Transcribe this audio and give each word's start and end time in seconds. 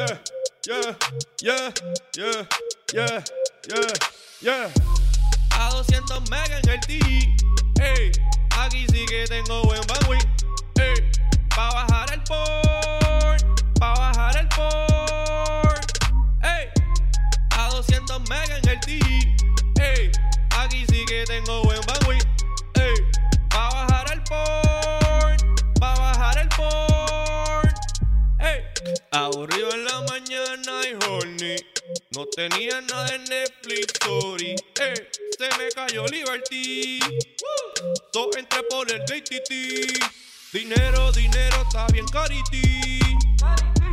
yeah, 0.00 0.18
yeah, 0.66 0.94
yeah, 1.42 1.72
yeah, 2.16 2.46
yeah, 2.94 3.22
yeah, 3.68 3.92
yeah. 4.40 4.70
A 5.52 5.70
200 5.70 6.30
megas 6.30 6.62
en 6.64 6.70
el 6.70 6.80
T. 6.80 6.98
Ey, 7.82 8.12
aquí 8.58 8.86
sí 8.88 9.04
que 9.06 9.26
tengo 9.26 9.62
buen 9.64 9.80
bandwidth. 9.86 10.26
Ey, 10.80 10.94
pa' 11.54 11.70
bajar 11.72 12.12
el 12.12 12.22
port, 12.22 13.44
pa' 13.78 13.94
bajar 13.94 14.36
el 14.38 14.48
port. 14.48 15.98
Ey, 16.42 16.68
a 17.50 17.68
200 17.70 18.20
megas 18.28 18.62
en 18.62 18.68
el 18.70 18.80
T. 18.80 19.00
Ey, 19.80 20.10
aquí 20.56 20.86
sí 20.88 21.04
que 21.06 21.24
tengo 21.26 21.62
buen. 21.64 21.99
Tenía 32.48 32.80
nada 32.80 33.04
de 33.04 33.18
Netflix, 33.18 33.92
sorry. 34.02 34.54
Ey, 34.80 34.94
se 35.36 35.58
me 35.58 35.68
cayó 35.74 36.06
Liberty. 36.06 36.98
Uh, 37.02 37.92
so 38.12 38.30
entré 38.38 38.62
por 38.70 38.90
el 38.90 39.02
JTT. 39.04 39.50
Dinero, 40.52 41.12
dinero, 41.12 41.62
está 41.62 41.86
bien 41.88 42.06
carity. 42.06 43.00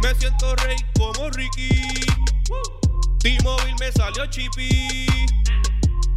Me 0.02 0.16
siento 0.16 0.56
rey 0.56 0.78
como 0.98 1.30
Ricky. 1.32 1.70
T-Mobile 3.20 3.76
me 3.82 3.92
salió 3.92 4.26
chippy. 4.28 5.08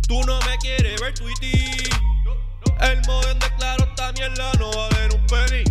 Tú 0.07 0.23
no 0.25 0.39
me 0.47 0.57
quieres 0.59 1.01
ver 1.01 1.15
Tweety. 1.15 1.91
El 2.81 3.03
modem 3.09 3.39
de 3.41 3.57
claro 3.57 3.85
esta 3.85 4.13
mierda 4.13 4.53
no 4.61 4.71
un 4.71 5.27
penny. 5.27 5.65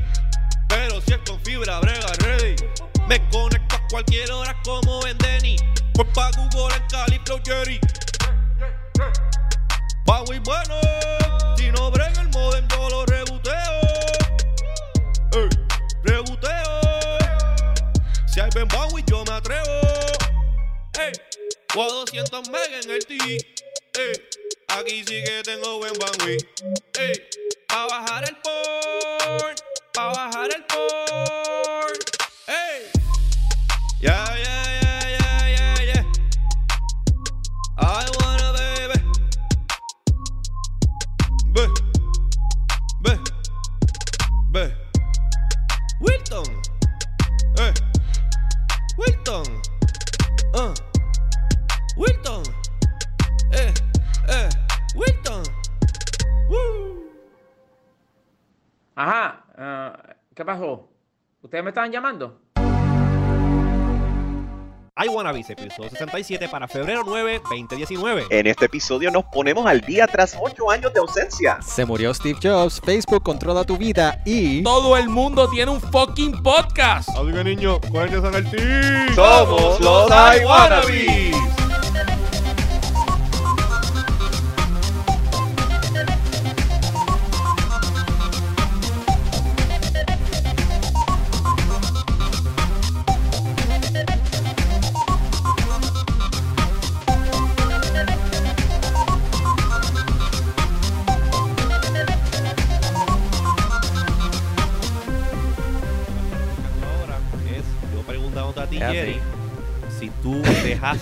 Pero 0.68 1.00
si 1.02 1.14
es 1.14 1.20
con 1.26 1.40
fibra, 1.42 1.80
brega 1.80 2.12
ready. 2.20 2.56
Me 3.08 3.18
conecto 3.30 3.76
a 3.76 3.88
cualquier 3.88 4.30
hora 4.32 4.56
como 4.64 5.06
en 5.08 5.18
Denny. 5.20 5.56
Pues 6.00 6.14
pa' 6.14 6.32
Google 6.32 6.74
en 6.78 6.84
Cali, 6.88 7.20
Jerry. 7.44 7.78
Pa' 10.06 10.24
muy 10.28 10.40
bueno. 10.40 10.80
Si 11.58 11.70
no 11.72 11.92
brega 11.92 12.22
el 12.22 12.30
modem, 12.30 12.66
yo 12.70 12.90
lo 12.90 13.06
rebuteo. 13.06 13.82
Ey, 15.34 15.50
rebuteo. 16.04 16.80
Si 18.28 18.40
hay 18.40 18.50
Ben 18.56 18.70
Bowie, 18.70 19.04
yo 19.08 19.26
me 19.26 19.34
atrevo. 19.34 19.68
Ey, 20.98 21.12
o 21.76 21.84
a 21.84 21.88
200 21.90 22.48
megas 22.48 22.86
en 22.86 22.92
el 22.92 23.06
T. 23.06 23.16
Ey, 23.16 24.14
aquí 24.70 25.04
sí 25.06 25.22
que 25.22 25.42
tengo 25.44 25.80
buen 25.80 25.92
bandwidth. 26.00 26.48
Ey, 26.98 27.29
me 61.70 61.72
estaban 61.72 61.92
llamando? 61.92 62.42
I 65.02 65.08
Wanna 65.08 65.32
Be, 65.32 65.40
episodio 65.40 65.90
67 65.90 66.50
para 66.50 66.68
febrero 66.68 67.04
9, 67.06 67.42
2019. 67.50 68.26
En 68.32 68.48
este 68.48 68.66
episodio 68.66 69.12
nos 69.12 69.24
ponemos 69.26 69.66
al 69.66 69.80
día 69.80 70.08
tras 70.08 70.36
8 70.38 70.72
años 70.72 70.94
de 70.94 71.00
ausencia. 71.00 71.62
Se 71.62 71.86
murió 71.86 72.14
Steve 72.14 72.38
Jobs, 72.42 72.82
Facebook 72.84 73.24
controla 73.24 73.64
tu 73.64 73.78
vida 73.78 74.22
y... 74.26 74.62
Todo 74.62 74.98
el 74.98 75.08
mundo 75.08 75.48
tiene 75.50 75.72
un 75.72 75.80
fucking 75.80 76.44
podcast. 76.44 77.08
Así 77.10 77.32
que 77.32 77.44
niño, 77.44 77.80
cogen 77.80 78.12
de 78.12 78.22
San 78.22 78.32
Martín. 78.32 79.16
Somos 79.16 79.80
los 79.80 80.10
I 80.10 80.44
Wannabes. 80.44 80.50
Ahora 80.50 80.82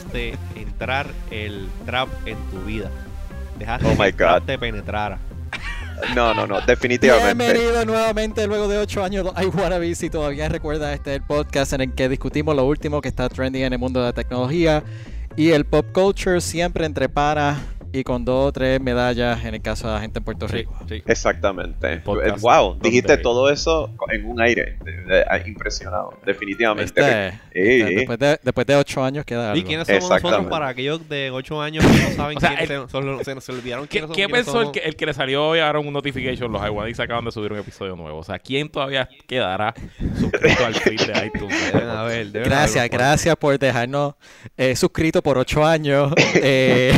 dejaste 0.07 0.37
entrar 0.55 1.07
el 1.31 1.67
trap 1.85 2.09
en 2.25 2.37
tu 2.49 2.61
vida. 2.65 2.89
Dejaste 3.59 3.87
Oh 3.87 3.91
my 3.91 3.97
que 3.97 4.05
el 4.05 4.15
trap 4.15 4.39
God. 4.39 4.45
te 4.45 4.57
penetrara. 4.57 5.19
No, 6.15 6.33
no, 6.33 6.45
no, 6.45 6.61
definitivamente. 6.61 7.43
Bienvenido 7.43 7.83
nuevamente 7.85 8.45
luego 8.45 8.67
de 8.67 8.77
8 8.77 9.03
años 9.03 9.27
I 9.41 9.45
Wanna 9.47 9.79
Be. 9.79 9.95
Si 9.95 10.09
todavía 10.09 10.47
recuerda, 10.47 10.93
este 10.93 11.11
es 11.11 11.15
el 11.17 11.23
podcast 11.23 11.73
en 11.73 11.81
el 11.81 11.93
que 11.93 12.07
discutimos 12.07 12.55
lo 12.55 12.65
último 12.65 13.01
que 13.01 13.07
está 13.07 13.27
trending 13.29 13.63
en 13.63 13.73
el 13.73 13.79
mundo 13.79 13.99
de 14.01 14.07
la 14.07 14.13
tecnología 14.13 14.83
y 15.35 15.51
el 15.51 15.65
pop 15.65 15.87
culture, 15.93 16.39
siempre 16.39 16.85
entre 16.85 17.09
panas 17.09 17.57
y 17.99 18.03
con 18.03 18.23
dos 18.25 18.47
o 18.47 18.51
tres 18.51 18.79
medallas 18.81 19.43
en 19.45 19.55
el 19.55 19.61
caso 19.61 19.87
de 19.87 19.93
la 19.95 19.99
gente 20.01 20.19
en 20.19 20.25
Puerto 20.25 20.47
Rico. 20.47 20.75
sí. 20.87 21.01
Exactamente. 21.05 21.97
Podcast 21.97 22.41
wow, 22.41 22.77
dijiste 22.81 23.17
todo 23.17 23.49
eso 23.49 23.89
en 24.11 24.25
un 24.25 24.41
aire. 24.41 24.77
De- 24.83 25.25
Impresionado, 25.47 26.13
definitivamente. 26.25 26.85
Este, 26.85 27.39
sí. 27.53 27.95
Después, 27.95 28.19
de, 28.19 28.39
después 28.43 28.67
de 28.67 28.75
8 28.75 29.03
años 29.03 29.25
queda 29.25 29.55
¿Y 29.55 29.63
quiénes 29.63 29.87
somos 29.87 30.01
nosotros 30.01 30.17
Exactamente. 30.19 30.49
para 30.51 30.67
aquellos 30.67 31.07
de 31.09 31.31
8 31.31 31.61
años 31.61 31.85
que 31.85 31.91
no 32.03 32.09
saben 32.15 32.37
O 32.37 32.39
sea, 32.39 32.49
quiénes 32.49 32.69
el- 32.69 32.81
se, 32.85 32.89
son- 32.91 33.23
se, 33.23 33.41
se 33.41 33.51
olvidaron 33.51 33.85
¿Qué, 33.87 33.89
quiénes 33.99 34.07
son- 34.07 34.15
qué 34.15 34.25
quiénes 34.25 34.43
pensó 34.45 34.61
el 34.61 34.71
que, 34.71 34.79
el 34.79 34.95
que 34.95 35.05
le 35.05 35.13
salió 35.13 35.47
hoy 35.47 35.59
ahora 35.59 35.79
un 35.79 35.91
notification? 35.93 36.51
Los 36.51 36.61
iWannabes 36.65 36.99
acaban 36.99 37.23
de 37.25 37.31
subir 37.31 37.51
un 37.53 37.59
episodio 37.59 37.95
nuevo. 37.95 38.19
O 38.19 38.23
sea, 38.23 38.39
¿quién 38.39 38.69
todavía 38.69 39.07
quedará 39.27 39.73
suscrito 40.19 40.65
al 40.65 40.75
feed 40.75 40.99
de 41.01 41.25
iTunes? 41.27 41.71
Deben 41.73 41.89
haber, 41.89 42.27
deben 42.31 42.49
Gracias, 42.49 42.77
haber 42.77 42.89
gracias 42.91 43.35
por 43.37 43.57
dejarnos 43.57 44.15
eh, 44.57 44.75
suscrito 44.75 45.21
por 45.21 45.37
8 45.37 45.65
años. 45.65 46.13
Eh, 46.49 46.93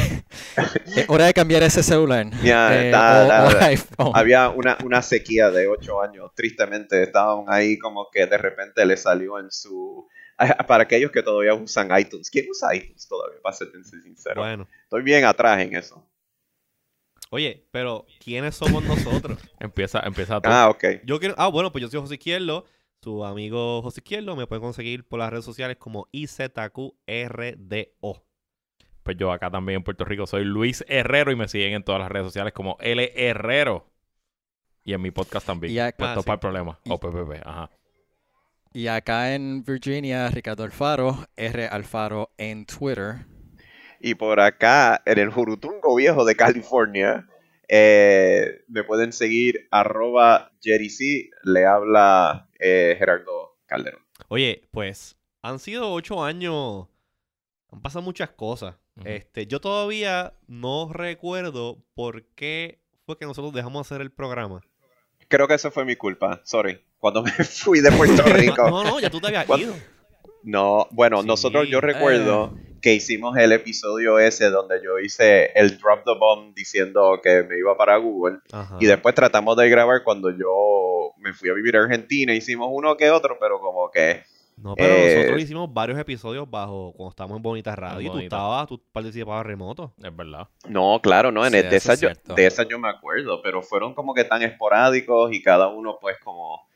es 0.96 1.06
hora 1.10 1.26
de 1.26 1.34
cambiar 1.34 1.64
ese 1.64 1.84
celular. 1.84 2.28
Ya, 2.44 2.88
Eh, 2.88 2.92
da- 2.92 3.24
o- 3.24 3.28
da- 3.28 3.48
o 3.48 3.54
da. 3.54 3.66
iPhone. 3.68 4.12
Había 4.14 4.50
una, 4.50 4.78
una 4.84 5.02
sequía 5.02 5.50
de 5.52 5.68
8 5.68 6.02
años. 6.02 6.32
Tristemente, 6.36 7.02
estaban 7.04 7.46
ahí 7.48 7.78
como 7.78 8.10
que 8.12 8.26
de 8.26 8.38
repente 8.38 8.86
le 8.86 8.98
salió 8.98 9.40
en 9.40 9.52
su. 9.52 10.08
Para 10.68 10.84
aquellos 10.84 11.12
que 11.12 11.22
todavía 11.22 11.54
usan 11.54 11.90
iTunes. 12.00 12.30
¿Quién 12.30 12.48
usa 12.50 12.74
iTunes 12.74 13.08
todavía? 13.08 13.40
Para 13.44 13.56
ser 13.56 13.68
sincero. 13.84 14.42
Bueno, 14.42 14.68
Estoy 14.84 15.04
bien 15.04 15.26
atrás 15.26 15.60
en 15.62 15.76
eso. 15.76 16.06
oye, 17.30 17.68
pero 17.72 18.06
¿quiénes 18.24 18.56
somos 18.56 18.82
nosotros? 18.84 19.38
Empieza, 19.60 20.00
empieza 20.00 20.40
tú. 20.42 20.50
Ah, 20.50 20.70
ok. 20.70 20.84
Yo 21.04 21.20
quiero, 21.20 21.36
ah, 21.38 21.48
bueno, 21.50 21.72
pues 21.74 21.82
yo 21.82 21.90
soy 21.90 22.00
José 22.00 22.14
Izquierdo, 22.16 22.66
su 23.04 23.24
amigo 23.26 23.82
José 23.82 24.00
Izquierdo, 24.00 24.36
me 24.38 24.48
pueden 24.48 24.64
conseguir 24.64 25.06
por 25.08 25.20
las 25.20 25.30
redes 25.30 25.44
sociales 25.46 25.76
como 25.78 26.08
IZQRDO. 26.14 26.94
Pues 29.10 29.18
yo 29.18 29.32
acá 29.32 29.50
también 29.50 29.78
en 29.78 29.84
Puerto 29.84 30.06
Rico 30.06 30.28
soy 30.28 30.46
Luis 30.46 30.86
Herrero 30.88 31.32
y 31.32 31.36
me 31.36 31.48
siguen 31.48 31.74
en 31.74 31.84
todas 31.84 32.00
las 32.00 32.12
redes 32.12 32.28
sociales 32.28 32.54
como 32.54 32.78
L 32.80 33.12
Herrero. 33.16 33.88
Y 34.84 34.94
en 34.94 35.02
mi 35.02 35.10
podcast 35.10 35.48
también. 35.48 35.74
Y 35.74 35.80
acá- 35.80 35.98
Puesto 35.98 36.20
Ah, 36.20 36.22
sí. 36.22 36.26
para 36.28 36.34
el 36.36 36.40
problema. 36.40 36.80
Y- 36.84 36.92
O 36.92 37.00
PPP, 37.00 37.42
ajá. 37.44 37.72
Y 38.72 38.86
acá 38.86 39.34
en 39.34 39.64
Virginia, 39.64 40.30
Ricardo 40.30 40.64
Alfaro, 40.64 41.26
R 41.36 41.66
Alfaro 41.70 42.30
en 42.38 42.68
Twitter. 42.68 43.26
Y 44.00 44.14
por 44.14 44.40
acá, 44.40 45.02
en 45.08 45.18
el 45.18 45.32
Jurutungo 45.32 45.96
Viejo 45.96 46.24
de 46.24 46.36
California, 46.36 47.28
eh, 47.68 48.62
me 48.68 48.84
pueden 48.84 49.12
seguir 49.12 49.68
arroba 49.72 50.52
Jerry 50.62 50.92
C. 50.92 51.32
Le 51.46 51.66
habla 51.66 52.48
eh, 52.60 52.96
Gerardo 53.00 53.58
Calderón. 53.66 54.04
Oye, 54.28 54.68
pues 54.70 55.18
han 55.42 55.58
sido 55.58 55.92
ocho 55.94 56.24
años, 56.24 56.86
han 57.72 57.82
pasado 57.82 58.04
muchas 58.04 58.30
cosas. 58.32 58.76
Este, 59.06 59.48
yo 59.48 59.60
todavía 59.60 60.34
no 60.48 60.92
recuerdo 60.94 61.78
por 61.96 62.24
qué 62.36 62.80
fue 63.06 63.18
que 63.18 63.26
nosotros 63.26 63.54
dejamos 63.54 63.86
hacer 63.88 64.02
el 64.02 64.12
programa. 64.12 64.62
Creo 65.28 65.48
que 65.48 65.54
eso 65.56 65.72
fue 65.72 65.86
mi 65.86 65.96
culpa, 65.96 66.42
sorry. 66.44 66.82
Cuando 67.00 67.22
me 67.24 67.32
fui 67.44 67.82
de 67.82 67.92
Puerto 67.92 68.24
Rico. 68.28 68.70
No, 68.70 68.84
no, 68.84 69.00
ya 69.00 69.10
tú 69.10 69.20
te 69.20 69.28
habías 69.28 69.48
ido. 69.60 69.74
No, 70.44 70.88
bueno, 70.92 71.22
Sí. 71.22 71.28
nosotros 71.28 71.68
yo 71.70 71.82
recuerdo 71.82 72.54
que 72.82 72.94
hicimos 72.94 73.36
el 73.38 73.52
episodio 73.52 74.20
ese 74.20 74.50
donde 74.50 74.82
yo 74.82 75.00
hice 75.00 75.52
el 75.54 75.78
drop 75.80 76.06
the 76.06 76.14
bomb 76.18 76.54
diciendo 76.56 77.20
que 77.22 77.44
me 77.44 77.58
iba 77.58 77.76
para 77.76 77.98
Google 77.98 78.38
Ajá. 78.54 78.78
y 78.80 78.86
después 78.86 79.14
tratamos 79.16 79.58
de 79.58 79.70
grabar 79.70 80.02
cuando 80.04 80.30
yo 80.32 81.12
me 81.18 81.34
fui 81.34 81.50
a 81.50 81.54
vivir 81.54 81.76
a 81.76 81.82
Argentina, 81.84 82.34
hicimos 82.34 82.70
uno 82.72 82.96
que 82.96 83.12
otro, 83.12 83.38
pero 83.38 83.60
como 83.60 83.92
que 83.92 84.24
No, 84.62 84.76
pero 84.76 84.94
Eh, 84.94 85.16
nosotros 85.16 85.42
hicimos 85.42 85.74
varios 85.74 85.98
episodios 85.98 86.50
bajo 86.50 86.92
cuando 86.96 87.12
estábamos 87.12 87.38
en 87.38 87.44
Bonita 87.44 87.76
Radio 87.76 88.02
y 88.02 88.12
tú 88.12 88.20
estabas, 88.20 88.68
tú 88.68 88.82
participabas 88.92 89.46
remoto. 89.46 89.94
Es 90.04 90.16
verdad. 90.16 90.48
No, 90.68 91.00
claro, 91.02 91.32
no, 91.32 91.46
en 91.46 91.52
Sí, 91.54 91.58
el- 91.60 91.70
de, 91.70 91.78
eso 91.78 91.92
esas 91.94 92.04
es 92.04 92.22
yo, 92.26 92.36
de 92.36 92.46
esas 92.46 92.68
yo 92.68 92.78
me 92.80 92.90
acuerdo, 92.90 93.42
pero 93.42 93.62
fueron 93.62 93.94
como 93.94 94.14
que 94.14 94.26
tan 94.26 94.42
esporádicos 94.42 95.32
y 95.34 95.42
cada 95.42 95.68
uno 95.70 95.98
pues 96.02 96.18
como 96.24 96.68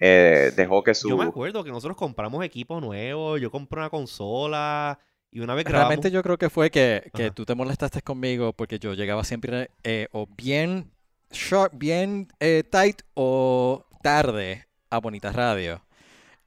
eh, 0.00 0.52
dejó 0.56 0.82
que 0.82 0.94
su... 0.94 1.08
Yo 1.08 1.16
me 1.16 1.24
acuerdo 1.24 1.62
que 1.64 1.70
nosotros 1.70 1.96
compramos 1.96 2.44
equipo 2.44 2.80
nuevo, 2.80 3.36
yo 3.38 3.50
compré 3.50 3.78
una 3.80 3.90
consola 3.90 4.98
y 5.30 5.40
una 5.40 5.54
vez 5.54 5.64
grabamos... 5.64 5.88
Realmente 5.88 6.10
yo 6.10 6.22
creo 6.22 6.38
que 6.38 6.50
fue 6.50 6.70
que, 6.70 7.10
que 7.14 7.30
tú 7.30 7.44
te 7.44 7.54
molestaste 7.54 8.02
conmigo 8.02 8.52
porque 8.52 8.78
yo 8.78 8.94
llegaba 8.94 9.24
siempre 9.24 9.70
eh, 9.84 10.08
o 10.12 10.26
bien 10.36 10.90
short, 11.30 11.72
bien 11.76 12.28
eh, 12.40 12.62
tight 12.68 13.02
o 13.14 13.84
tarde 14.02 14.66
a 14.90 14.98
Bonita 14.98 15.30
Radio. 15.32 15.80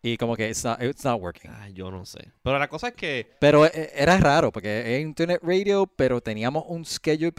Y 0.08 0.18
como 0.18 0.36
que 0.36 0.48
it's 0.48 0.64
not, 0.64 0.80
it's 0.84 1.04
not 1.04 1.20
working. 1.20 1.50
Ay, 1.52 1.74
yo 1.74 1.90
no 1.90 2.06
sé. 2.06 2.32
Pero 2.44 2.60
la 2.60 2.68
cosa 2.68 2.90
es 2.90 2.94
que 2.94 3.28
Pero 3.40 3.66
eh, 3.66 3.92
era 3.96 4.18
raro 4.18 4.52
porque 4.52 4.96
es 4.98 5.02
internet 5.02 5.40
radio, 5.42 5.88
pero 5.88 6.22
teníamos 6.22 6.64
un 6.68 6.86
schedule 6.86 7.32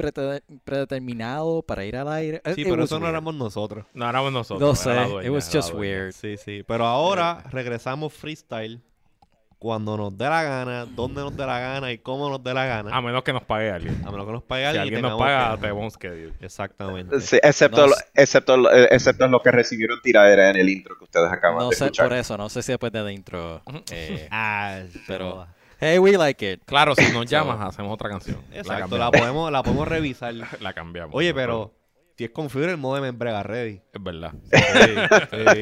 predeterminado 0.65 1.63
para 1.63 1.85
ir 1.85 1.97
al 1.97 2.09
aire. 2.09 2.43
sí, 2.55 2.63
It 2.63 2.69
pero 2.69 2.85
eso 2.85 2.97
no 2.99 3.05
weird. 3.07 3.11
éramos 3.15 3.35
nosotros. 3.37 3.87
No 3.95 4.09
éramos 4.09 4.33
nosotros. 4.33 4.61
No 4.69 4.75
sé, 4.75 4.91
dueña, 4.95 5.25
it 5.29 5.31
was 5.33 5.49
just 5.53 5.73
weird. 5.75 6.13
Sí, 6.13 6.37
sí. 6.37 6.63
Pero 6.67 6.85
ahora 6.87 7.45
regresamos 7.51 8.13
freestyle 8.13 8.81
cuando 9.59 9.97
nos 9.97 10.17
dé 10.17 10.29
la 10.29 10.43
gana, 10.43 10.85
donde 10.87 11.23
nos 11.23 11.35
dé 11.37 11.47
la 11.47 11.59
gana 11.59 11.91
y 11.91 11.99
cómo 11.99 12.29
nos 12.29 12.43
dé 12.45 12.53
la 12.53 12.67
gana. 12.67 12.95
A 12.95 13.01
menos 13.01 13.23
que 13.25 13.33
nos 13.33 13.43
pague 13.43 13.71
alguien. 13.71 14.01
A 14.07 14.11
menos 14.11 14.27
que 14.27 14.33
nos 14.33 14.43
pague 14.43 14.63
Si 14.65 14.67
alguien. 14.69 14.85
y 14.85 14.87
alguien 14.97 15.03
nos 15.03 15.19
paga, 15.19 15.55
que- 15.55 15.61
tenemos 15.63 15.93
schedule. 15.95 16.33
Exactamente. 16.41 17.21
Sí, 17.21 17.39
excepto, 17.43 17.87
No 17.87 17.93
excepto, 18.15 18.57
lo- 18.57 18.73
eh, 18.73 18.89
excepto 18.91 19.27
los 19.29 19.43
que 19.43 19.51
recibieron 19.51 20.01
tiradera 20.03 20.51
en 20.51 20.57
el 20.57 20.69
intro 20.69 20.97
que 20.99 21.05
ustedes 21.05 21.31
acaban 21.33 21.59
No 21.59 21.71
de 21.71 21.77
sé, 21.77 21.85
escuchar. 21.87 22.09
por 22.09 22.17
eso, 22.19 22.37
no 22.37 22.49
sé 22.49 22.63
si 22.63 22.73
después 22.73 22.93
de 22.93 23.03
la 23.03 23.11
intro. 23.13 23.63
eh, 23.91 24.29
Ah, 24.31 24.81
pero- 25.07 25.47
hey, 25.81 25.99
we 25.99 26.13
like 26.19 26.53
it. 26.53 26.63
Claro, 26.67 26.95
si 26.95 27.03
nos 27.05 27.13
So- 27.13 27.25
llamas, 27.25 27.59
hacemos 27.61 27.93
otra 27.95 28.11
canción. 28.11 28.37
Exacto, 28.53 28.99
la 28.99 29.11
podemos, 29.11 29.51
la 29.51 29.63
podemos 29.63 29.89
revisar. 29.89 30.35
La 30.61 30.73
cambiamos. 30.75 31.15
Oye, 31.15 31.33
pero 31.33 31.73
si 32.19 32.25
es 32.25 32.31
con 32.31 32.49
el 32.55 32.77
modem 32.77 33.05
en 33.07 33.19
brega 33.19 33.43
ready. 33.43 33.81
Es 33.93 34.03
verdad. 34.03 34.33
Sí, 34.53 34.59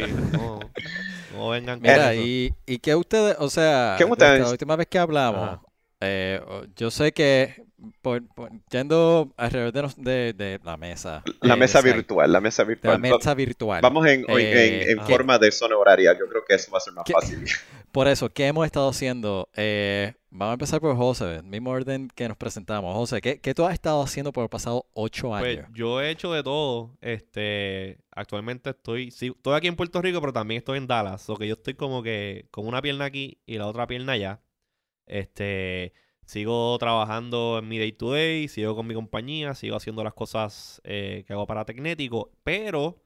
sí. 0.06 0.14
No, 0.32 0.60
no 1.34 1.48
vengan 1.50 1.80
con 1.80 1.90
Mira, 1.90 2.12
eso. 2.12 2.22
y, 2.22 2.54
y 2.66 2.78
que 2.78 2.94
ustedes, 2.94 3.36
o 3.38 3.50
sea, 3.50 3.94
¿Qué 3.98 4.04
desde 4.04 4.12
ustedes- 4.12 4.40
la 4.42 4.50
última 4.50 4.76
vez 4.76 4.86
que 4.88 4.98
hablamos, 4.98 5.58
eh, 6.00 6.40
yo 6.76 6.90
sé 6.90 7.12
que 7.12 7.62
por, 8.02 8.26
por- 8.34 8.50
yendo 8.70 9.32
alrededor 9.36 9.72
de, 9.72 9.82
nos- 9.82 9.96
de, 10.02 10.32
de 10.32 10.60
la 10.64 10.76
mesa, 10.76 11.22
La 11.42 11.54
eh, 11.54 11.56
mesa 11.58 11.80
virtual, 11.82 12.32
la 12.32 12.40
mesa 12.40 12.62
de 12.62 12.66
la 12.66 12.68
virtual. 12.68 12.94
Va- 12.94 12.98
mesa 12.98 13.34
virtual. 13.34 13.80
Vamos 13.82 14.06
en, 14.06 14.24
Eh, 14.28 14.82
en, 14.84 14.90
en 14.90 14.98
ajá. 15.00 15.08
forma 15.08 15.38
de 15.38 15.50
zona 15.52 15.76
horaria. 15.76 16.12
Yo 16.18 16.26
creo 16.28 16.42
que 16.46 16.54
eso 16.54 16.70
va 16.70 16.78
a 16.78 16.80
ser 16.80 16.94
más 16.94 17.04
¿Qué- 17.04 17.12
fácil. 17.12 17.44
Por 17.94 18.08
eso, 18.08 18.28
¿qué 18.28 18.48
hemos 18.48 18.66
estado 18.66 18.88
haciendo? 18.88 19.48
Eh, 19.54 20.14
vamos 20.28 20.50
a 20.50 20.54
empezar 20.54 20.80
por 20.80 20.96
José, 20.96 21.42
mismo 21.44 21.70
orden 21.70 22.08
que 22.08 22.26
nos 22.26 22.36
presentamos. 22.36 22.92
José, 22.92 23.20
¿qué, 23.20 23.40
qué 23.40 23.54
tú 23.54 23.64
has 23.64 23.72
estado 23.72 24.02
haciendo 24.02 24.32
por 24.32 24.42
los 24.42 24.50
pasados 24.50 24.82
ocho 24.94 25.28
Pues 25.28 25.58
años? 25.58 25.70
yo 25.72 26.02
he 26.02 26.10
hecho 26.10 26.32
de 26.32 26.42
todo. 26.42 26.98
Este, 27.00 28.00
actualmente 28.10 28.70
estoy, 28.70 29.12
sí, 29.12 29.28
estoy 29.28 29.54
aquí 29.54 29.68
en 29.68 29.76
Puerto 29.76 30.02
Rico, 30.02 30.20
pero 30.20 30.32
también 30.32 30.58
estoy 30.58 30.78
en 30.78 30.88
Dallas. 30.88 31.30
O 31.30 31.36
que 31.36 31.46
yo 31.46 31.54
estoy 31.54 31.74
como 31.74 32.02
que 32.02 32.48
con 32.50 32.66
una 32.66 32.82
pierna 32.82 33.04
aquí 33.04 33.38
y 33.46 33.58
la 33.58 33.68
otra 33.68 33.86
pierna 33.86 34.14
allá. 34.14 34.42
Este, 35.06 35.92
sigo 36.26 36.76
trabajando 36.78 37.60
en 37.60 37.68
mi 37.68 37.78
day 37.78 37.92
to 37.92 38.10
day, 38.10 38.48
sigo 38.48 38.74
con 38.74 38.88
mi 38.88 38.94
compañía, 38.94 39.54
sigo 39.54 39.76
haciendo 39.76 40.02
las 40.02 40.14
cosas 40.14 40.80
eh, 40.82 41.22
que 41.28 41.32
hago 41.32 41.46
para 41.46 41.64
Tecnético, 41.64 42.32
pero 42.42 43.04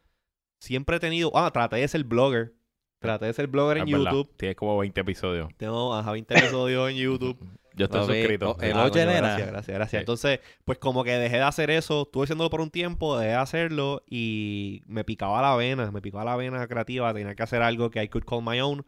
siempre 0.61 0.97
he 0.97 1.01
tenido, 1.01 1.31
ah, 1.35 1.51
traté 1.51 1.77
de 1.77 1.89
ser 1.89 2.05
blogger. 2.05 2.55
Traté 2.99 3.27
de 3.27 3.33
ser 3.33 3.47
blogger 3.47 3.79
en 3.79 3.85
Es 3.89 3.93
verdad. 3.93 4.11
YouTube. 4.13 4.37
Tienes 4.37 4.57
como 4.57 4.77
20 4.79 5.01
episodios. 5.01 5.49
Tengo 5.57 5.95
ajá, 5.95 6.13
20 6.13 6.35
episodios 6.39 6.91
en 6.91 6.97
YouTube. 6.97 7.39
Yo 7.77 7.85
estoy 7.85 8.01
Papi, 8.01 8.13
suscrito. 8.19 8.51
o- 8.51 8.61
el 8.61 8.73
Ah, 8.73 8.89
coño. 8.91 9.05
Gracias, 9.05 9.47
gracias, 9.49 9.67
gracias. 9.77 9.91
Sí. 9.91 9.97
Entonces, 9.99 10.41
pues 10.65 10.79
como 10.79 11.05
que 11.05 11.13
dejé 11.13 11.37
de 11.37 11.43
hacer 11.45 11.71
eso, 11.71 12.03
estuve 12.03 12.25
haciéndolo 12.25 12.51
por 12.51 12.61
un 12.61 12.71
tiempo, 12.71 13.17
dejé 13.17 13.31
de 13.31 13.37
hacerlo 13.37 14.03
y 14.11 14.83
me 14.87 15.05
picaba 15.05 15.41
la 15.41 15.55
vena, 15.55 15.89
me 15.93 16.03
picaba 16.03 16.25
la 16.25 16.35
vena 16.35 16.67
creativa, 16.67 17.15
tenía 17.15 17.37
que 17.37 17.43
hacer 17.45 17.63
algo 17.63 17.91
que 17.91 18.03
I 18.03 18.09
could 18.09 18.25
call 18.25 18.43
my 18.43 18.61
own. 18.61 18.85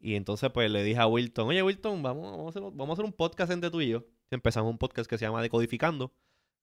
Y 0.00 0.16
entonces 0.16 0.50
pues 0.50 0.68
le 0.72 0.82
dije 0.82 0.98
a 0.98 1.06
Wilton, 1.06 1.46
oye 1.50 1.62
Wilton, 1.62 2.02
vamos, 2.02 2.32
vamos, 2.32 2.46
a, 2.46 2.48
hacer, 2.58 2.62
vamos 2.74 2.88
a 2.90 2.92
hacer 2.94 3.04
un 3.04 3.12
podcast 3.12 3.52
entre 3.52 3.70
tú 3.70 3.80
y 3.80 3.90
yo. 3.90 4.02
Empezamos 4.32 4.68
un 4.72 4.78
podcast 4.78 5.08
que 5.08 5.18
se 5.18 5.24
llama 5.24 5.40
Decodificando. 5.40 6.12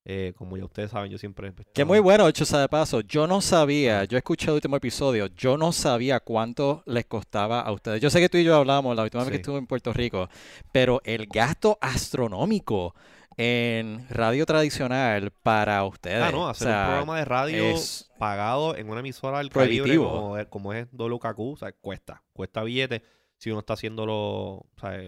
Eh, 0.06 0.34
como 0.38 0.58
ya 0.58 0.66
ustedes 0.66 0.90
saben, 0.92 1.12
yo 1.12 1.18
siempre... 1.20 1.52
pues, 1.52 1.68
Que 1.74 1.86
muy 1.86 2.00
bueno, 2.00 2.28
hecho 2.28 2.44
sea 2.46 2.60
de 2.62 2.70
paso. 2.70 3.02
Yo 3.02 3.28
no 3.28 3.42
sabía, 3.42 4.06
yo 4.06 4.18
escuché 4.18 4.48
el 4.48 4.54
último 4.56 4.76
episodio, 4.78 5.28
yo 5.28 5.56
no 5.58 5.72
sabía 5.72 6.20
cuánto 6.20 6.82
les 6.88 7.06
costaba 7.06 7.62
a 7.62 7.72
ustedes. 7.72 8.02
Yo 8.02 8.10
sé 8.10 8.20
que 8.20 8.30
tú 8.30 8.38
y 8.38 8.44
yo 8.44 8.56
hablamos 8.56 8.96
la 8.96 9.04
última 9.04 9.24
vez 9.24 9.30
que 9.32 9.36
estuve 9.38 9.58
en 9.60 9.68
Puerto 9.68 9.94
Rico, 9.94 10.28
pero 10.72 11.00
el 11.04 11.28
gasto 11.28 11.78
astronómico 11.82 12.96
en 13.38 14.06
radio 14.10 14.46
tradicional 14.46 15.32
para 15.44 15.84
ustedes. 15.86 16.24
Ah, 16.24 16.32
no, 16.32 16.44
o 16.46 16.50
hacer 16.50 16.68
sea, 16.68 16.80
un 16.80 16.86
programa 16.88 17.20
de 17.20 17.26
radio 17.26 17.64
es 17.64 18.10
pagado 18.18 18.76
en 18.76 18.90
una 18.90 19.00
emisora 19.02 19.38
del 19.38 19.50
prohibitivo. 19.50 20.06
calibre 20.06 20.20
como, 20.22 20.38
es- 20.38 20.48
como 20.48 20.74
es 20.74 20.88
WKQ, 20.92 21.40
o 21.54 21.58
sea, 21.58 21.72
cuesta, 21.72 22.22
cuesta 22.34 22.64
billete 22.64 23.04
si 23.38 23.50
uno 23.52 23.60
está 23.60 23.74
haciéndolo, 23.74 24.16
o 24.16 24.66
sea, 24.82 25.00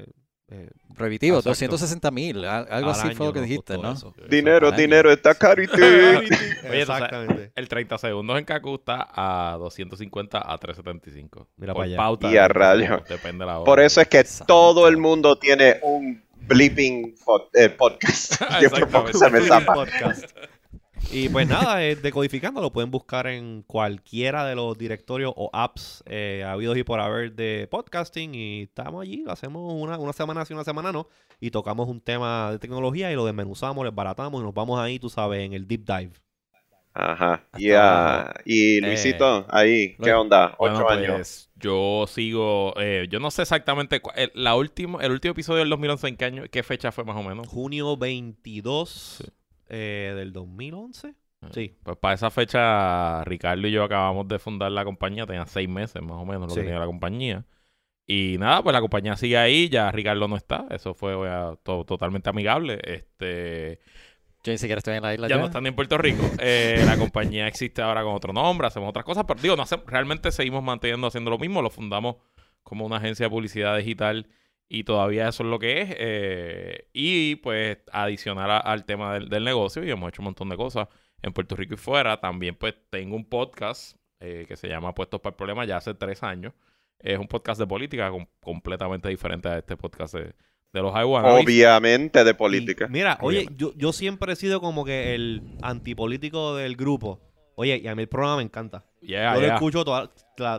eh, 0.52 0.70
prohibitivo, 0.96 1.38
Exacto. 1.38 1.50
260 1.52 2.12
mil, 2.12 2.46
al- 2.46 2.68
algo 2.70 2.90
al 2.92 2.96
así 2.96 3.08
fue 3.16 3.26
lo 3.28 3.32
año 3.32 3.34
que 3.34 3.42
dijiste, 3.42 3.78
¿no? 3.78 3.94
eso. 3.94 4.14
dinero, 4.30 4.68
al 4.68 4.74
año. 4.74 4.82
dinero, 4.82 5.12
está 5.12 5.34
carito. 5.34 5.74
Oye, 5.76 6.28
Exactamente. 6.82 7.52
El 7.56 7.68
30 7.70 7.98
segundos 7.98 8.38
en 8.38 8.46
Kaku 8.46 8.76
está 8.76 9.08
a 9.14 9.58
250 9.58 10.38
a 10.54 10.58
375. 10.58 11.48
Mira 11.58 11.74
Por 11.74 11.82
para 11.82 11.86
allá. 11.88 11.98
pauta. 11.98 12.32
Y 12.32 12.38
a 12.38 12.48
rayo. 12.48 13.02
Depende 13.08 13.44
de 13.44 13.46
la 13.48 13.60
hora. 13.60 13.66
Por 13.66 13.80
eso 13.80 14.02
es 14.02 14.08
que 14.08 14.24
todo 14.46 14.88
el 14.88 14.98
mundo 14.98 15.38
tiene 15.38 15.78
un 15.84 16.22
bleeping 16.48 17.16
fo- 17.16 17.48
eh, 17.54 17.70
podcast. 17.70 18.42
Yo 18.62 18.70
por 18.70 18.88
poco 18.90 19.08
Exactamente. 19.10 19.48
se 19.48 19.54
me 19.54 19.60
zapa. 19.60 19.74
Podcast. 19.74 20.26
Y 21.10 21.30
pues 21.30 21.48
nada, 21.48 21.84
eh, 21.84 21.96
decodificando 21.96 22.62
lo 22.62 22.72
pueden 22.72 22.92
buscar 22.92 23.28
en 23.28 23.64
cualquiera 23.64 24.46
de 24.46 24.56
los 24.56 24.78
directorios 24.78 25.34
o 25.36 25.50
apps 25.52 26.04
eh, 26.06 26.46
habidos 26.48 26.78
y 26.78 26.84
por 26.84 27.00
haber 27.00 27.34
de 27.34 27.68
podcasting. 27.70 28.36
Y 28.36 28.62
estamos 28.64 29.02
allí, 29.02 29.24
lo 29.24 29.32
hacemos 29.32 29.74
una, 29.74 29.98
una 29.98 30.14
semana 30.14 30.46
sí, 30.46 30.54
una 30.54 30.64
semana 30.64 30.92
no. 30.92 31.08
Y 31.40 31.52
tocamos 31.52 31.90
un 31.90 32.00
tema 32.00 32.52
de 32.52 32.60
tecnología 32.60 33.12
y 33.12 33.16
lo 33.16 33.26
desmenuzamos, 33.26 33.84
lo 33.84 33.92
desbaratamos 33.92 34.42
y 34.42 34.44
nos 34.44 34.54
vamos 34.54 34.80
ahí, 34.80 35.00
tú 35.00 35.10
sabes, 35.10 35.46
en 35.46 35.54
el 35.54 35.68
deep 35.68 35.86
dive. 35.86 36.14
Ajá. 36.94 37.46
Y, 37.58 37.72
ah, 37.72 38.34
y 38.46 38.82
Luisito, 38.82 39.46
ahí, 39.50 39.96
¿qué 39.96 40.14
onda? 40.14 40.56
Bueno, 40.60 40.76
Ocho 40.76 40.86
pues, 40.88 40.98
años. 40.98 41.50
yo 41.56 42.06
sigo, 42.08 42.74
eh, 42.78 43.08
yo 43.10 43.20
no 43.20 43.32
sé 43.32 43.44
exactamente, 43.44 44.02
el, 44.16 44.32
la 44.34 44.56
último, 44.56 45.00
el 45.00 45.12
último 45.12 45.32
episodio 45.32 45.60
del 45.60 45.70
2011, 45.70 46.08
¿en 46.10 46.18
qué 46.18 46.26
año, 46.26 46.44
qué 46.52 46.64
fecha 46.64 46.92
fue 46.92 47.06
más 47.06 47.16
o 47.16 47.24
menos? 47.24 47.48
Junio 47.48 47.96
22 47.96 49.24
eh, 49.74 50.14
del 50.16 50.34
2011. 50.34 51.16
Sí. 51.52 51.76
Pues 51.84 51.98
para 51.98 52.14
esa 52.14 52.30
fecha, 52.30 53.24
Ricardo 53.24 53.68
y 53.68 53.72
yo 53.72 53.84
acabamos 53.84 54.28
de 54.28 54.38
fundar 54.38 54.72
la 54.72 54.84
compañía, 54.86 55.26
tenía 55.26 55.46
seis 55.48 55.68
meses 55.68 56.02
más 56.04 56.18
o 56.18 56.26
menos 56.26 56.50
lo 56.50 56.50
Sí. 56.50 56.56
que 56.60 56.66
tenía 56.66 56.80
la 56.80 56.86
compañía. 56.86 57.46
Y 58.06 58.38
nada, 58.38 58.62
pues 58.62 58.74
la 58.74 58.82
compañía 58.82 59.16
sigue 59.16 59.38
ahí, 59.38 59.70
ya 59.70 59.90
Ricardo 59.92 60.28
no 60.28 60.36
está, 60.36 60.66
eso 60.70 60.94
fue 60.94 61.16
to- 61.64 61.86
totalmente 61.86 62.30
amigable. 62.30 62.80
Este, 62.84 63.80
Yo 64.44 64.52
ni 64.52 64.58
siquiera 64.58 64.80
estoy 64.80 64.98
en 64.98 65.04
la 65.04 65.14
isla 65.14 65.28
ya 65.30 65.36
ya. 65.36 65.40
no 65.42 65.48
están 65.48 65.64
ni 65.64 65.70
en 65.70 65.76
Puerto 65.76 65.98
Rico. 65.98 66.22
Eh, 66.42 66.84
la 66.86 66.98
compañía 66.98 67.48
existe 67.48 67.82
ahora 67.82 68.04
con 68.04 68.14
otro 68.14 68.34
nombre, 68.34 68.68
hacemos 68.68 68.90
otras 68.90 69.06
cosas, 69.06 69.24
pero 69.28 69.40
digo, 69.42 69.56
no 69.56 69.64
hace- 69.64 69.82
realmente 69.88 70.32
seguimos 70.32 70.62
manteniendo 70.64 71.08
haciendo 71.08 71.32
lo 71.32 71.38
mismo, 71.40 71.62
lo 71.62 71.70
fundamos 71.70 72.18
como 72.64 72.86
una 72.86 72.98
agencia 72.98 73.26
de 73.28 73.30
publicidad 73.30 73.78
digital 73.78 74.28
y 74.74 74.84
todavía 74.86 75.28
eso 75.28 75.44
es 75.44 75.50
lo 75.50 75.60
que 75.60 75.82
es. 75.82 75.90
eh, 75.98 76.88
y 76.94 77.36
pues 77.36 77.80
adicional 77.92 78.50
a- 78.52 78.58
al 78.60 78.86
tema 78.86 79.14
del, 79.16 79.28
del 79.30 79.44
negocio, 79.44 79.84
y 79.84 79.92
hemos 79.92 80.10
hecho 80.10 80.22
un 80.22 80.26
montón 80.26 80.50
de 80.50 80.56
cosas 80.58 80.88
en 81.22 81.34
Puerto 81.34 81.56
Rico 81.56 81.74
y 81.74 81.78
fuera, 81.78 82.20
también 82.22 82.56
pues 82.56 82.76
tengo 82.90 83.16
un 83.16 83.26
podcast 83.26 83.98
eh, 84.22 84.46
que 84.48 84.56
se 84.56 84.68
llama 84.68 84.94
Puestos 84.94 85.20
para 85.20 85.32
el 85.34 85.36
Problema 85.38 85.66
ya 85.66 85.78
hace 85.78 85.94
tres 85.94 86.24
años. 86.24 86.54
Es 87.00 87.18
un 87.20 87.28
podcast 87.28 87.60
de 87.60 87.66
política 87.68 88.10
com- 88.12 88.28
completamente 88.40 89.10
diferente 89.10 89.50
a 89.50 89.58
este 89.58 89.76
podcast 89.76 90.14
de, 90.14 90.34
de 90.74 90.82
los 90.82 90.94
Highway. 90.94 91.44
Obviamente 91.44 92.24
de 92.24 92.34
política. 92.36 92.86
Y 92.88 92.92
mira, 92.94 93.18
oye, 93.22 93.48
yo, 93.58 93.74
yo 93.76 93.92
siempre 93.92 94.34
he 94.34 94.36
sido 94.36 94.62
como 94.62 94.86
que 94.86 95.16
el 95.16 95.42
antipolítico 95.64 96.56
del 96.56 96.76
grupo. 96.76 97.20
Oye, 97.56 97.78
y 97.84 97.88
a 97.88 97.96
mí 97.96 98.04
el 98.04 98.08
programa 98.08 98.38
me 98.38 98.44
encanta. 98.44 98.86
Yeah, 99.02 99.34
yo 99.34 99.42
lo 99.42 99.46
yeah. 99.48 99.56
escucho 99.56 99.84
toda 99.84 100.12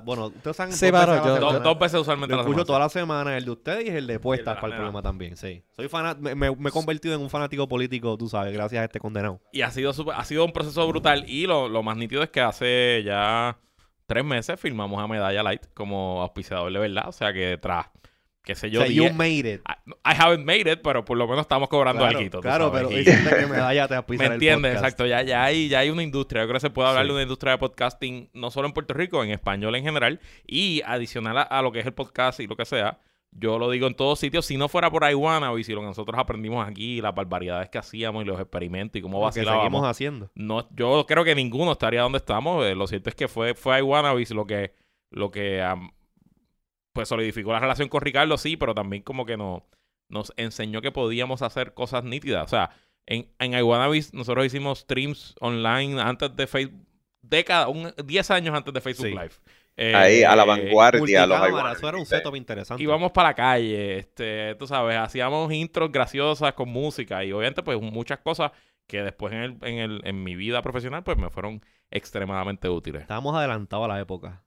bueno, 0.05 0.27
ustedes 0.27 0.57
saben 0.57 0.73
Sí, 0.75 0.91
dos 0.91 0.93
veces 0.93 1.09
a 1.09 1.13
la 1.13 1.17
yo- 1.17 1.35
semana. 1.35 1.41
Dos, 1.55 1.63
dos 1.63 1.79
veces 1.79 2.01
usualmente 2.01 2.31
Lo 2.33 2.37
la 2.37 2.43
escucho 2.43 2.55
semana. 2.59 2.67
toda 2.67 2.79
la 2.79 2.89
semana, 2.89 3.37
el 3.37 3.45
de 3.45 3.51
ustedes 3.51 3.85
y 3.87 3.89
el 3.89 4.07
de 4.07 4.19
puestas 4.21 4.55
para 4.57 4.67
el 4.67 4.71
nena. 4.73 4.77
programa 4.83 5.03
también, 5.03 5.37
sí. 5.37 5.63
Soy 5.73 5.89
fanat 5.89 6.19
me, 6.19 6.35
me- 6.35 6.55
me 6.55 6.69
he 6.69 6.73
convertido 6.73 7.15
en 7.15 7.21
un 7.21 7.31
fanático 7.31 7.67
político, 7.69 8.17
tú 8.17 8.29
sabes, 8.29 8.53
gracias 8.53 8.81
a 8.83 8.85
este 8.85 8.99
condenado. 9.01 9.41
Y 9.53 9.63
ha 9.63 9.71
sido, 9.71 9.93
ha 10.15 10.25
sido 10.25 10.45
un 10.45 10.53
proceso 10.53 10.87
brutal. 10.89 11.25
Y 11.29 11.47
lo, 11.47 11.69
lo 11.69 11.83
más 11.83 11.97
nítido 11.97 12.23
es 12.23 12.31
que 12.31 12.41
hace 12.41 13.03
ya 13.05 13.59
tres 14.07 14.25
meses 14.25 14.59
firmamos 14.61 15.03
a 15.03 15.07
Medalla 15.07 15.43
Light 15.43 15.67
como 15.75 16.23
auspiciador 16.23 16.73
de 16.73 16.79
verdad. 16.79 17.09
O 17.09 17.13
sea 17.13 17.33
que 17.33 17.57
tras, 17.59 17.87
qué 18.45 18.55
sé 18.55 18.71
yo, 18.71 18.81
o 18.83 18.85
sea, 18.87 18.93
you 18.93 19.13
made 19.15 19.41
it. 19.55 19.61
I, 19.69 19.91
I 20.05 20.15
haven't 20.19 20.45
made 20.45 20.71
it, 20.71 20.81
pero 20.83 21.05
por 21.05 21.17
lo 21.17 21.27
menos 21.27 21.43
estamos 21.43 21.69
cobrando 21.69 22.03
Claro, 22.03 22.19
algo. 22.19 22.41
claro 22.41 22.73
pero 22.73 22.91
Y- 22.91 23.05
que 23.05 23.13
medalla 23.49 23.87
te 23.89 23.95
¿Me 23.95 23.99
auspiciara 23.99 24.27
el 24.35 24.43
entiendes? 24.43 24.75
Exacto. 24.75 25.07
Ya, 25.07 25.23
ya, 25.23 25.45
hay, 25.45 25.69
ya 25.69 25.79
hay 25.81 25.91
una 25.91 26.03
industria. 26.03 26.43
Yo 26.43 26.49
creo 26.49 26.57
que 26.57 26.61
se 26.61 26.71
puede 26.71 26.89
hablar 26.89 27.05
Sí. 27.05 27.09
de 27.09 27.13
una 27.15 27.23
industria 27.23 27.53
de 27.53 27.59
podcasting 27.59 28.31
no 28.35 28.51
solo 28.51 28.67
en 28.69 28.75
Puerto 28.75 28.95
Rico, 28.95 29.23
en 29.23 29.31
español 29.31 29.75
en 29.77 29.85
general. 29.85 30.21
Y 30.47 30.83
adicional 30.85 31.39
a, 31.39 31.43
a 31.43 31.63
lo 31.63 31.73
que 31.73 31.81
es 31.81 31.87
el 31.87 31.93
podcast 31.95 32.41
y 32.41 32.47
lo 32.47 32.57
que 32.57 32.65
sea, 32.65 32.99
yo 33.31 33.59
lo 33.59 33.71
digo 33.71 33.87
en 33.87 33.95
todos 33.95 34.19
sitios, 34.19 34.45
si 34.45 34.57
no 34.59 34.69
fuera 34.69 34.91
por 34.91 35.09
Iwana 35.11 35.51
y 35.59 35.65
si 35.65 35.73
lo 35.73 35.81
que 35.81 35.87
nosotros 35.87 36.19
aprendimos 36.19 36.69
aquí, 36.69 37.01
las 37.01 37.15
barbaridades 37.15 37.71
que 37.71 37.79
hacíamos 37.79 38.25
y 38.25 38.27
los 38.27 38.39
experimentos 38.39 38.99
y 38.99 39.03
cómo 39.03 39.21
Lo 39.21 39.27
que 39.29 39.33
seguimos 39.33 39.53
vacilábamos, 39.55 39.89
haciendo. 39.89 40.31
no, 40.35 40.69
yo 40.75 41.07
creo 41.07 41.25
que 41.25 41.35
ninguno 41.35 41.73
estaría 41.73 42.03
donde 42.03 42.19
estamos. 42.19 42.67
Eh, 42.67 42.75
lo 42.75 42.87
cierto 42.87 43.09
es 43.09 43.15
que 43.15 43.29
fue, 43.29 43.55
fue 43.55 43.79
Iwanabis 43.79 44.33
lo 44.33 44.45
que, 44.47 44.75
lo 45.11 45.31
que 45.31 45.63
am, 45.63 45.93
pues 46.93 47.09
solidificó 47.09 47.53
la 47.53 47.61
relación 47.61 47.89
con 47.89 48.01
Ricardo, 48.03 48.37
sí, 48.37 48.57
pero 48.57 48.75
también 48.75 49.03
como 49.03 49.25
que 49.27 49.37
no, 49.37 49.67
nos 50.09 50.33
enseñó 50.37 50.83
que 50.83 50.93
podíamos 50.93 51.43
hacer 51.43 51.75
cosas 51.75 52.05
nítidas. 52.05 52.45
O 52.45 52.49
sea, 52.49 52.71
en, 53.07 53.29
en 53.39 53.55
Iwanabis 53.55 54.15
nosotros 54.15 54.47
hicimos 54.47 54.81
streams 54.81 55.35
online 55.41 56.01
antes 56.01 56.35
de 56.37 56.47
Facebook, 56.47 56.87
década, 57.23 57.69
un, 57.69 57.93
10 58.05 58.31
años 58.31 58.55
antes 58.55 58.73
de 58.73 58.81
Facebook 58.81 59.07
Sí. 59.07 59.13
Live. 59.13 59.33
Eh, 59.75 59.95
Ahí, 59.95 60.23
a 60.23 60.37
la 60.37 60.45
vanguardia, 60.45 61.27
los 61.27 61.39
Multicámara, 61.39 61.49
Iwanabis, 61.49 61.79
eso 61.79 61.89
era 61.89 61.99
un 61.99 62.05
setup 62.05 62.37
interesante. 62.37 62.83
Íbamos 62.83 63.11
para 63.11 63.31
la 63.31 63.35
calle, 63.35 63.99
este, 63.99 64.55
tú 64.57 64.67
sabes, 64.67 64.99
hacíamos 64.99 65.51
intros 65.51 65.91
graciosas 65.91 66.53
con 66.53 66.69
música 66.69 67.25
y 67.25 67.33
obviamente 67.33 67.63
pues 67.63 67.81
muchas 67.81 68.19
cosas 68.19 68.53
que 68.87 69.03
después 69.03 69.33
en, 69.33 69.41
el, 69.41 69.57
en, 69.63 69.79
el, 69.79 70.01
en 70.05 70.23
mi 70.23 70.37
vida 70.37 70.61
profesional 70.61 71.03
pues 71.03 71.17
me 71.17 71.31
fueron 71.31 71.63
extremadamente 71.91 72.69
útiles. 72.69 73.01
Estábamos 73.01 73.35
adelantados 73.35 73.87
a 73.87 73.89
la 73.89 74.01
época. 74.01 74.45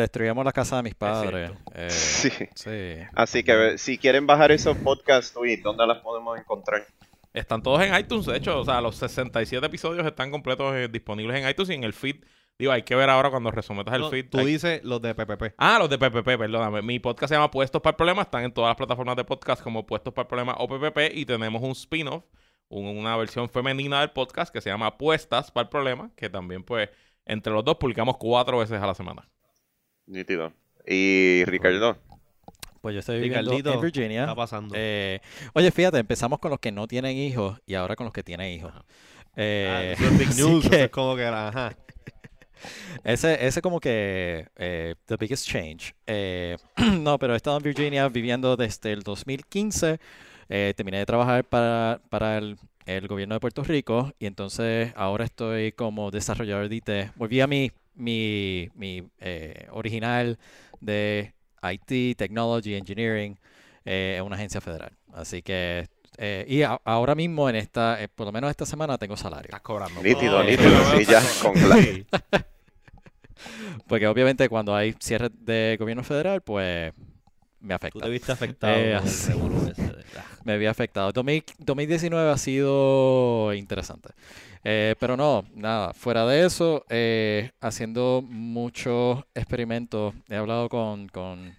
Destruíamos 0.00 0.44
la 0.44 0.52
casa 0.52 0.76
de 0.76 0.82
mis 0.82 0.94
padres. 0.94 1.50
eh, 1.74 1.90
Sí. 1.90 2.30
sí. 2.54 3.06
Así 3.14 3.42
que 3.44 3.78
si 3.78 3.98
quieren 3.98 4.26
bajar 4.26 4.52
esos 4.52 4.76
podcasts, 4.78 5.32
tweet, 5.32 5.58
¿dónde 5.62 5.86
las 5.86 5.98
podemos 5.98 6.38
encontrar? 6.38 6.86
Están 7.32 7.62
todos 7.62 7.80
en 7.82 7.94
iTunes, 7.94 8.26
de 8.26 8.36
hecho, 8.36 8.58
o 8.60 8.64
sea, 8.64 8.80
los 8.80 8.96
67 8.96 9.64
episodios 9.64 10.04
están 10.06 10.30
completos 10.32 10.74
eh, 10.74 10.88
disponibles 10.88 11.40
en 11.40 11.48
iTunes 11.48 11.70
y 11.70 11.74
en 11.74 11.84
el 11.84 11.92
feed. 11.92 12.16
Digo, 12.58 12.72
hay 12.72 12.82
que 12.82 12.94
ver 12.94 13.08
ahora 13.08 13.30
cuando 13.30 13.50
resometas 13.50 13.94
el 13.94 14.00
No, 14.02 14.10
feed. 14.10 14.28
tú 14.28 14.38
hay- 14.38 14.46
dices 14.46 14.80
los 14.84 15.00
de 15.00 15.14
PPP. 15.14 15.54
Ah, 15.56 15.78
los 15.78 15.88
de 15.88 15.96
PPP, 15.96 16.36
perdóname. 16.36 16.82
Mi 16.82 16.98
podcast 16.98 17.28
se 17.30 17.34
llama 17.36 17.50
Puestos 17.50 17.80
para 17.80 17.92
el 17.92 17.96
Problema. 17.96 18.22
Están 18.22 18.44
en 18.44 18.52
todas 18.52 18.68
las 18.70 18.76
plataformas 18.76 19.16
de 19.16 19.24
podcast 19.24 19.62
como 19.62 19.86
Puestos 19.86 20.12
para 20.12 20.24
el 20.24 20.28
Problema 20.28 20.54
o 20.58 20.68
PPP. 20.68 21.12
Y 21.14 21.24
tenemos 21.24 21.62
un 21.62 21.70
spin-off, 21.70 22.24
un- 22.68 22.98
una 22.98 23.16
versión 23.16 23.48
femenina 23.48 24.00
del 24.00 24.10
podcast 24.10 24.52
que 24.52 24.60
se 24.60 24.68
llama 24.68 24.98
Puestas 24.98 25.50
para 25.50 25.62
el 25.62 25.68
Problema. 25.70 26.10
Que 26.16 26.28
también, 26.28 26.62
pues, 26.64 26.90
entre 27.24 27.52
los 27.52 27.64
dos 27.64 27.76
publicamos 27.76 28.16
cuatro 28.18 28.58
veces 28.58 28.82
a 28.82 28.86
la 28.86 28.94
semana. 28.94 29.26
Nítido. 30.10 30.52
Y 30.86 31.44
Ricardo, 31.46 31.96
Pues 32.80 32.94
yo 32.94 33.00
estoy 33.00 33.20
viviendo 33.20 33.50
Ricardito, 33.50 33.74
en 33.74 33.80
Virginia. 33.80 34.20
está 34.22 34.34
pasando? 34.34 34.74
Eh, 34.76 35.20
oye, 35.54 35.70
fíjate, 35.70 35.98
empezamos 35.98 36.38
con 36.38 36.50
los 36.50 36.58
que 36.60 36.72
no 36.72 36.86
tienen 36.86 37.16
hijos 37.16 37.58
y 37.66 37.74
ahora 37.74 37.94
con 37.96 38.04
los 38.04 38.12
que 38.12 38.22
tienen 38.22 38.52
hijos. 38.52 38.72
Ah, 38.74 38.84
Eh, 39.36 39.94
eso 39.96 40.04
es 40.06 40.18
big 40.18 40.28
news. 40.36 40.68
que 40.68 40.84
es 40.84 40.90
como 40.90 41.14
que 41.16 41.22
era, 41.22 41.48
ajá. 41.48 41.76
ese, 43.04 43.46
ese 43.46 43.62
como 43.62 43.80
que 43.80 44.48
eh, 44.56 44.94
the 45.06 45.16
biggest 45.16 45.46
change. 45.48 45.94
Eh, 46.06 46.56
no, 47.00 47.18
pero 47.18 47.34
he 47.34 47.36
estado 47.36 47.56
en 47.58 47.62
Virginia 47.62 48.08
viviendo 48.08 48.56
desde 48.56 48.92
el 48.92 49.02
2015. 49.02 49.98
Eh, 50.48 50.74
terminé 50.76 50.98
de 50.98 51.06
trabajar 51.06 51.44
para, 51.44 52.00
para 52.08 52.38
el, 52.38 52.56
el 52.86 53.06
gobierno 53.06 53.34
de 53.36 53.40
Puerto 53.40 53.62
Rico 53.62 54.12
y 54.18 54.26
entonces 54.26 54.92
ahora 54.96 55.24
estoy 55.24 55.70
como 55.72 56.10
desarrollador 56.10 56.68
de 56.68 56.76
IT. 56.76 56.90
Volví 57.16 57.40
a 57.40 57.46
mi, 57.46 57.70
mi, 57.94 58.68
mi 58.74 59.02
eh, 59.20 59.66
original 59.70 60.38
de 60.80 61.32
IT, 61.62 62.16
Technology, 62.16 62.74
Engineering, 62.74 63.38
eh, 63.84 64.16
en 64.18 64.24
una 64.24 64.36
agencia 64.36 64.60
federal. 64.60 64.92
Así 65.12 65.42
que, 65.42 65.88
eh, 66.18 66.44
y 66.48 66.62
a- 66.62 66.80
ahora 66.84 67.14
mismo 67.14 67.48
en 67.48 67.56
esta, 67.56 68.02
eh, 68.02 68.08
por 68.08 68.26
lo 68.26 68.32
menos 68.32 68.50
esta 68.50 68.66
semana 68.66 68.98
tengo 68.98 69.16
salario. 69.16 69.46
Estás 69.46 69.62
cobrando. 69.62 70.02
nítido, 70.02 70.40
Oh, 70.40 70.44
nítido. 70.44 70.70
Sí, 70.98 71.04
ya, 71.04 71.22
con 71.42 71.54
Sí. 71.82 72.04
Porque 73.88 74.06
obviamente 74.06 74.48
cuando 74.48 74.74
hay 74.74 74.94
cierre 75.00 75.30
de 75.32 75.76
gobierno 75.78 76.04
federal, 76.04 76.42
pues 76.42 76.92
me 77.60 77.74
Tú 77.74 77.76
afecta. 77.76 78.04
te 78.04 78.10
viste 78.10 78.32
afectado 78.32 78.76
Eh, 78.76 78.94
así. 78.94 79.32
Me 80.44 80.54
había 80.54 80.70
afectado. 80.70 81.12
2000 81.12 81.44
2019 81.58 82.30
ha 82.30 82.38
sido 82.38 83.52
interesante. 83.54 84.10
Eh, 84.64 84.94
pero 84.98 85.16
no, 85.16 85.44
nada. 85.54 85.92
Fuera 85.94 86.26
de 86.26 86.44
eso, 86.44 86.84
eh, 86.90 87.50
haciendo 87.60 88.22
muchos 88.26 89.24
experimentos. 89.34 90.14
He 90.28 90.36
hablado 90.36 90.68
con, 90.68 91.08
con 91.08 91.54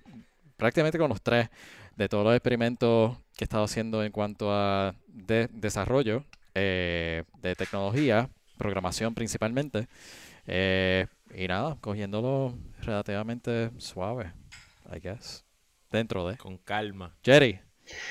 prácticamente 0.58 0.98
con 1.00 1.10
los 1.10 1.22
tres 1.22 1.50
de 1.96 2.08
todos 2.08 2.24
los 2.24 2.36
experimentos 2.36 3.18
que 3.36 3.44
he 3.44 3.46
estado 3.46 3.64
haciendo 3.64 4.04
en 4.04 4.12
cuanto 4.12 4.52
a 4.54 4.94
de- 5.08 5.50
desarrollo 5.52 6.24
eh, 6.54 7.24
de 7.42 7.56
tecnología, 7.56 8.30
programación 8.58 9.14
principalmente. 9.16 9.88
Eh, 10.48 11.08
y 11.36 11.48
nada, 11.48 11.78
cogiéndolo 11.82 12.56
relativamente 12.82 13.72
suave, 13.78 14.32
I 14.94 15.00
guess. 15.00 15.44
Dentro 15.92 16.28
de. 16.28 16.38
Con 16.38 16.58
calma. 16.58 17.16
Jerry. 17.24 17.60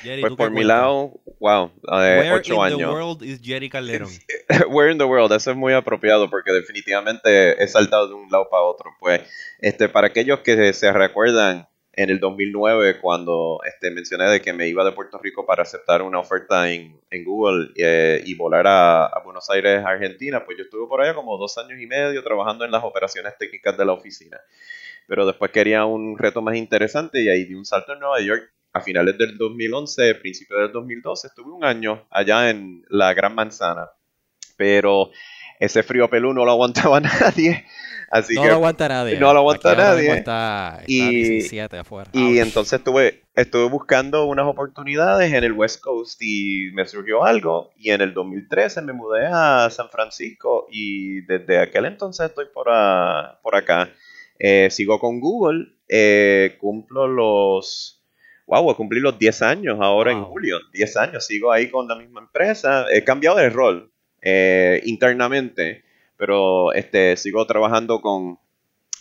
Jerry, 0.03 0.21
Pues 0.23 0.31
¿tú 0.31 0.37
qué 0.37 0.43
por 0.45 0.51
mi 0.51 0.65
lado, 0.65 1.21
wow, 1.41 1.71
eh, 1.89 2.19
Where 2.19 2.33
ocho 2.33 2.67
in 2.69 2.79
the 2.79 2.87
world 2.87 3.23
is 3.23 3.41
Jerry 3.43 3.69
Calderón? 3.69 4.11
Where 4.69 4.91
in 4.91 4.99
the 4.99 5.05
world, 5.05 5.33
eso 5.33 5.51
es 5.51 5.57
muy 5.57 5.73
apropiado 5.73 6.29
porque 6.31 6.53
definitivamente 6.53 7.63
he 7.63 7.69
saltado 7.69 8.09
de 8.09 8.15
un 8.15 8.31
lado 8.31 8.49
para 8.51 8.63
otro. 8.63 8.91
Pues, 8.99 9.23
este, 9.61 9.89
para 9.89 10.09
aquellos 10.09 10.41
que 10.41 10.73
se 10.73 10.93
recuerdan 10.93 11.69
en 11.93 12.09
el 12.09 12.21
2009 12.21 13.01
cuando 13.01 13.61
este, 13.67 13.91
mencioné 13.91 14.25
de 14.31 14.41
que 14.41 14.53
me 14.53 14.69
iba 14.69 14.85
de 14.85 14.93
Puerto 14.93 15.19
Rico 15.19 15.45
para 15.45 15.63
aceptar 15.63 16.03
una 16.03 16.21
oferta 16.21 16.71
en, 16.71 16.99
en 17.11 17.25
Google 17.25 17.71
eh, 17.77 18.23
y 18.25 18.35
volar 18.37 18.67
a, 18.67 19.07
a 19.07 19.23
Buenos 19.23 19.51
Aires, 19.51 19.85
Argentina, 19.85 20.45
pues 20.45 20.57
yo 20.57 20.65
estuve 20.65 20.87
por 20.89 21.03
allá 21.03 21.15
como 21.15 21.37
dos 21.37 21.59
años 21.59 21.81
y 21.81 21.87
medio 21.87 22.23
trabajando 22.23 22.65
en 22.65 22.71
las 22.71 22.85
operaciones 22.85 23.37
técnicas 23.39 23.77
de 23.77 23.85
la 23.85 23.93
oficina. 23.93 24.41
Pero 25.07 25.27
después 25.27 25.51
quería 25.51 25.85
un 25.85 26.17
reto 26.17 26.41
más 26.41 26.57
interesante 26.57 27.21
y 27.21 27.29
ahí 27.29 27.45
di 27.45 27.55
un 27.55 27.65
salto 27.65 27.93
en 27.93 27.99
Nueva 27.99 28.21
York. 28.21 28.51
A 28.73 28.81
finales 28.81 29.19
del 29.19 29.37
2011, 29.37 30.15
principios 30.17 30.61
del 30.61 30.73
2012, 30.73 31.27
estuve 31.29 31.53
un 31.53 31.65
año 31.65 32.07
allá 32.11 32.51
en 32.51 32.85
la 32.89 33.13
Gran 33.15 33.35
Manzana 33.35 33.89
pero 34.57 35.11
ese 35.59 35.83
frío 35.83 36.11
pelú 36.11 36.35
no 36.35 36.45
lo 36.45 36.51
aguantaba 36.51 37.01
nadie. 37.01 37.65
Así 38.11 38.35
no 38.35 38.43
que, 38.43 38.49
lo 38.49 38.55
aguanta 38.57 38.89
nadie. 38.89 39.19
no 39.19 39.33
lo 39.33 39.39
aguanta 39.39 39.71
Aquí 39.71 39.81
nadie. 39.81 40.11
Está, 40.13 40.77
está 40.81 40.85
Y- 40.87 41.23
17 41.39 41.79
afuera. 41.79 42.11
y 42.13 42.39
entonces 42.41 42.75
estuve, 42.79 43.23
estuve 43.35 43.69
buscando 43.71 44.27
unas 44.27 44.47
oportunidades 44.47 45.33
en 45.33 45.45
el 45.45 45.53
West 45.53 45.81
Coast 45.81 46.21
y 46.21 46.71
me 46.75 46.87
surgió 46.87 47.25
algo. 47.25 47.71
Y 47.79 47.91
en 47.91 48.03
el 48.03 48.13
2013 48.13 48.83
me 48.83 48.93
mudé 48.93 49.27
a 49.33 49.71
San 49.71 49.89
Francisco 49.91 50.67
y 50.71 51.23
desde 51.23 51.59
aquel 51.59 51.87
entonces 51.87 52.27
estoy 52.29 52.47
por, 52.53 52.67
a- 52.71 53.39
por 53.43 53.55
acá. 53.57 53.91
Eh, 54.39 54.69
sigo 54.71 54.99
con 54.99 55.21
Google, 55.21 55.69
eh, 55.89 56.57
cumplo 56.61 57.07
los... 57.09 58.00
Wow, 58.51 58.65
voy 58.65 58.73
a 58.73 58.77
cumplir 58.77 59.01
los 59.01 59.17
10 59.17 59.43
años 59.43 59.79
ahora 59.81 60.11
en 60.11 60.25
julio. 60.25 60.59
10 60.73 60.97
años, 60.97 61.25
sigo 61.25 61.53
ahí 61.53 61.71
con 61.71 61.87
la 61.87 61.95
misma 61.95 62.21
empresa. 62.21 62.85
He 62.91 63.05
cambiado 63.05 63.37
de 63.37 63.49
rol 63.49 63.93
eh, 64.23 64.83
internamente, 64.87 65.85
pero 66.17 66.73
este, 66.73 67.17
sigo 67.17 67.47
trabajando 67.47 68.01
con, 68.01 68.41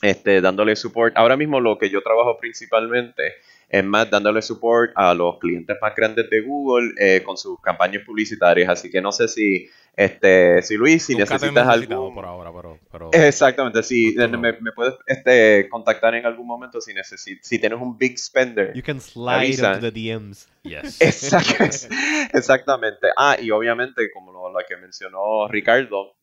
este, 0.03 0.39
dándole 0.41 0.75
support. 0.75 1.17
Ahora 1.17 1.35
mismo 1.35 1.59
lo 1.59 1.79
que 1.79 1.89
yo 1.89 2.03
trabajo 2.03 2.37
principalmente 2.39 3.23
es 3.67 3.83
más 3.83 4.11
dándole 4.11 4.43
support 4.43 4.91
a 4.93 5.15
los 5.15 5.39
clientes 5.39 5.75
más 5.81 5.95
grandes 5.95 6.29
de 6.29 6.41
Google 6.41 6.93
eh, 6.99 7.23
con 7.23 7.35
sus 7.35 7.59
campañas 7.59 8.03
publicitarias. 8.05 8.69
Así 8.69 8.91
que 8.91 9.01
no 9.01 9.11
sé 9.11 9.27
si, 9.27 9.67
este, 9.99 10.61
si 10.61 10.77
Luis, 10.77 11.03
si 11.03 11.13
Nunca 11.13 11.33
necesitas 11.33 11.67
algún... 11.67 12.15
por 12.15 12.23
ahora, 12.25 12.53
pero... 12.55 12.79
pero... 12.89 13.09
Exactamente, 13.11 13.83
si 13.83 14.15
no. 14.15 14.29
me, 14.39 14.53
me 14.53 14.71
puedes 14.71 14.95
este, 15.05 15.67
contactar 15.67 16.15
en 16.15 16.25
algún 16.25 16.47
momento 16.47 16.79
si 16.79 16.93
necesitas, 16.93 17.45
si 17.45 17.59
tienes 17.59 17.81
un 17.81 17.97
big 17.97 18.17
spender. 18.17 18.73
You 18.73 18.81
can 18.81 19.01
slide 19.01 19.39
Avisa. 19.39 19.73
into 19.73 19.81
the 19.81 19.91
DMs. 19.91 20.47
Yes. 20.63 21.01
Exact- 21.01 21.89
exactamente. 22.33 23.09
Ah, 23.17 23.35
y 23.41 23.51
obviamente, 23.51 24.09
como 24.13 24.31
lo, 24.31 24.49
lo 24.49 24.59
que 24.65 24.77
mencionó 24.77 25.49
Ricardo, 25.49 26.15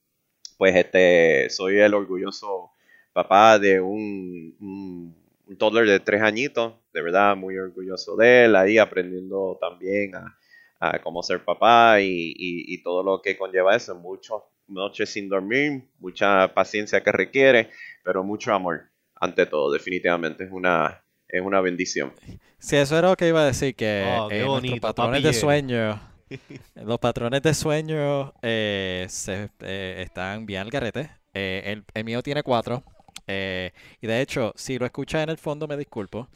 pues 0.57 0.75
este, 0.75 1.51
soy 1.51 1.79
el 1.79 1.93
orgulloso 1.93 2.71
papá 3.13 3.59
de 3.59 3.79
un, 3.79 4.57
un, 4.59 5.17
un 5.49 5.57
toddler 5.59 5.87
de 5.87 6.01
tres 6.01 6.23
añitos, 6.23 6.77
de 6.95 7.03
verdad, 7.03 7.37
muy 7.37 7.59
orgulloso 7.59 8.17
de 8.17 8.47
él, 8.47 8.57
ahí 8.57 8.79
aprendiendo 8.79 9.59
también 9.61 10.15
a, 10.15 10.35
a 10.81 11.01
cómo 11.03 11.23
ser 11.23 11.45
papá 11.45 12.01
y, 12.01 12.07
y- 12.37 12.75
y 12.75 12.83
todo 12.83 13.03
lo 13.03 13.23
que 13.23 13.37
conlleva 13.37 13.77
eso, 13.77 13.95
muchas 13.97 14.39
noches 14.69 15.11
sin 15.11 15.29
dormir, 15.29 15.85
mucha 15.99 16.53
paciencia 16.55 17.03
que 17.03 17.13
requiere, 17.13 17.71
pero 18.05 18.25
mucho 18.25 18.53
amor, 18.53 18.91
ante 19.15 19.47
todo, 19.47 19.73
definitivamente, 19.73 20.45
es 20.45 20.51
una, 20.53 21.03
es 21.29 21.41
una 21.43 21.61
bendición. 21.61 22.13
Sí, 22.59 22.77
eso 22.77 22.97
era 22.99 23.09
lo 23.09 23.17
que 23.17 23.29
iba 23.29 23.41
a 23.43 23.47
decir, 23.47 23.75
que 23.77 24.25
Oh, 24.25 24.29
eh, 24.29 24.45
bonito, 24.45 24.81
patrones 24.81 25.23
papi 25.23 25.23
de 25.23 25.33
Jerry. 25.33 25.33
sueño, 25.33 26.01
los 26.77 26.99
patrones 26.99 27.43
de 27.43 27.55
sueño 27.55 28.35
eh, 28.43 29.07
se, 29.09 29.51
eh, 29.61 30.03
están 30.05 30.47
bien 30.47 30.63
al 30.63 30.71
garete. 30.71 31.11
Eh, 31.35 31.63
el, 31.67 31.85
el 31.95 32.05
mío 32.05 32.23
tiene 32.23 32.43
cuatro. 32.43 32.85
eh, 33.27 33.73
y 34.01 34.07
de 34.07 34.21
hecho, 34.23 34.53
si 34.57 34.79
lo 34.79 34.87
escucha 34.87 35.23
en 35.23 35.31
el 35.31 35.39
fondo, 35.39 35.69
me 35.69 35.77
disculpo. 35.77 36.29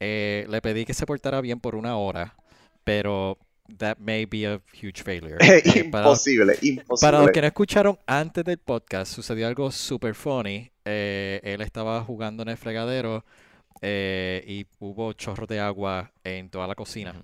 Eh, 0.00 0.46
le 0.50 0.62
pedí 0.62 0.84
que 0.86 0.94
se 0.94 1.06
portara 1.06 1.40
bien 1.42 1.60
por 1.60 1.74
una 1.76 1.96
hora, 1.98 2.36
pero 2.84 3.38
that 3.78 3.96
may 3.98 4.24
be 4.26 4.44
a 4.46 4.60
huge 4.72 5.02
failure. 5.02 5.36
Eh, 5.40 5.84
para 5.90 6.04
los- 6.06 6.26
imposible, 6.26 6.54
imposible. 6.62 7.00
Para 7.00 7.20
los 7.20 7.30
que 7.30 7.40
no 7.40 7.46
escucharon 7.46 7.98
antes 8.06 8.44
del 8.44 8.58
podcast, 8.58 9.12
sucedió 9.12 9.46
algo 9.46 9.70
super 9.70 10.14
funny. 10.14 10.70
Eh, 10.84 11.40
él 11.44 11.60
estaba 11.60 12.02
jugando 12.04 12.42
en 12.42 12.48
el 12.50 12.56
fregadero 12.56 13.24
eh, 13.80 14.44
y 14.46 14.66
hubo 14.78 15.12
chorros 15.12 15.48
de 15.48 15.60
agua 15.60 16.10
en 16.24 16.48
toda 16.50 16.66
la 16.66 16.74
cocina. 16.74 17.14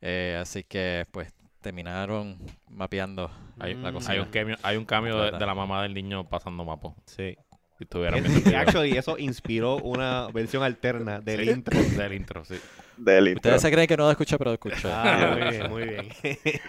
Eh, 0.00 0.38
así 0.40 0.64
que 0.64 1.06
pues 1.10 1.32
terminaron 1.60 2.38
mapeando 2.68 3.30
Hay, 3.58 3.74
la 3.74 3.90
Mm. 3.90 3.94
cocina. 3.94 4.12
hay 4.14 4.18
un 4.20 4.26
cambio, 4.30 4.56
hay 4.62 4.76
un 4.78 4.84
cambio 4.86 5.18
de, 5.22 5.30
de 5.32 5.46
la 5.46 5.54
mamá 5.54 5.82
del 5.82 5.92
niño 5.94 6.28
pasando 6.28 6.64
mapo. 6.64 6.96
Sí. 7.04 7.36
Si 7.80 7.84
estuvieran 7.84 8.16
Es- 8.18 8.24
viendo 8.24 8.38
el 8.40 8.44
video 8.44 8.60
actually, 8.60 8.98
eso 8.98 9.16
inspiró 9.16 9.76
una 9.76 10.28
versión 10.34 10.62
alterna 10.62 11.18
del 11.18 11.44
Sí. 11.46 11.50
intro. 11.50 11.80
del 11.96 12.12
intro, 12.12 12.44
sí. 12.44 12.56
Del 12.98 13.28
intro. 13.28 13.38
Ustedes 13.38 13.62
se 13.62 13.70
creen 13.70 13.86
que 13.88 13.96
no 13.96 14.04
lo 14.04 14.10
escuché, 14.10 14.36
pero 14.36 14.50
lo 14.50 14.54
escuché. 14.56 14.82
Ah, 14.92 15.34
muy 15.40 15.48
bien, 15.50 15.70
muy 15.70 15.82
bien. 15.84 16.08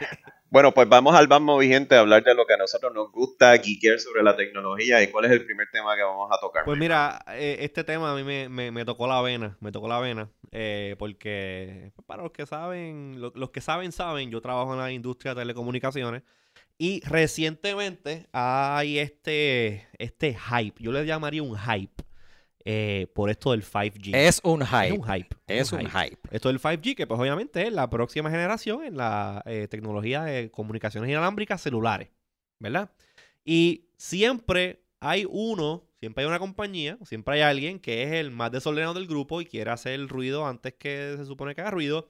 Bueno, 0.50 0.74
pues 0.74 0.88
vamos 0.88 1.14
al 1.16 1.28
Bambo 1.28 1.58
Vigente 1.58 1.96
a 1.96 2.00
hablar 2.02 2.24
de 2.24 2.34
lo 2.36 2.46
que 2.46 2.54
a 2.54 2.58
nosotros 2.58 2.94
nos 2.94 3.10
gusta, 3.12 3.58
geekear 3.58 4.00
sobre 4.00 4.22
la 4.24 4.36
tecnología 4.38 5.02
y 5.04 5.08
cuál 5.08 5.26
es 5.26 5.32
el 5.32 5.46
primer 5.46 5.70
tema 5.72 5.96
que 5.98 6.04
vamos 6.04 6.30
a 6.32 6.40
tocar. 6.42 6.64
Pues 6.66 6.78
mira, 6.78 7.24
eh, 7.36 7.58
este 7.62 7.84
tema 7.86 8.12
a 8.12 8.16
mí 8.16 8.24
me, 8.24 8.48
me- 8.50 8.70
me 8.72 8.84
tocó 8.86 9.06
la 9.08 9.22
vena, 9.22 9.58
me 9.62 9.72
tocó 9.74 9.88
la 9.90 10.00
vena, 10.00 10.30
eh, 10.52 10.96
porque 11.00 11.92
para 12.06 12.24
los 12.24 12.32
que 12.34 12.46
saben, 12.46 13.20
lo- 13.22 13.32
los 13.36 13.52
que 13.52 13.60
saben, 13.62 13.92
saben, 13.94 14.30
yo 14.30 14.40
trabajo 14.42 14.74
en 14.74 14.80
la 14.80 14.92
industria 14.92 15.34
de 15.36 15.42
telecomunicaciones 15.42 16.24
y 16.82 17.00
recientemente 17.02 18.26
hay 18.32 18.98
este, 18.98 19.88
este 20.00 20.36
hype, 20.36 20.82
yo 20.82 20.92
le 20.92 21.06
llamaría 21.06 21.44
un 21.44 21.56
hype, 21.56 22.04
eh, 22.66 23.06
por 23.14 23.30
esto 23.30 23.52
del 23.52 23.64
5G. 23.64 24.16
Es 24.16 24.42
un 24.44 24.64
Es 24.64 24.70
hype. 24.70 24.92
un 24.94 25.04
hype. 25.04 25.36
Es 25.46 25.72
un 25.72 25.82
hype. 25.88 26.18
Esto 26.32 26.50
del 26.50 26.60
5G, 26.60 26.96
que 26.96 27.06
pues 27.06 27.20
obviamente 27.20 27.68
es 27.68 27.72
la 27.72 27.88
próxima 27.88 28.32
generación 28.32 28.84
en 28.84 28.98
la 28.98 29.44
eh, 29.46 29.68
tecnología 29.70 30.24
de 30.24 30.50
comunicaciones 30.50 31.08
inalámbricas 31.08 31.62
celulares, 31.62 32.10
¿verdad? 32.58 32.90
Y 33.46 33.86
siempre 33.98 34.82
hay 35.00 35.28
uno, 35.30 35.88
siempre 36.00 36.24
hay 36.24 36.28
una 36.28 36.40
compañía, 36.40 36.98
siempre 37.06 37.36
hay 37.36 37.42
alguien 37.42 37.80
que 37.80 38.02
es 38.02 38.14
el 38.14 38.32
más 38.32 38.52
desordenado 38.52 38.96
del 38.96 39.06
grupo 39.06 39.40
y 39.40 39.46
quiere 39.46 39.70
hacer 39.70 39.94
el 39.94 40.10
ruido 40.10 40.48
antes 40.48 40.74
que 40.74 41.14
se 41.16 41.26
supone 41.26 41.54
que 41.54 41.62
haga 41.62 41.70
ruido. 41.70 42.10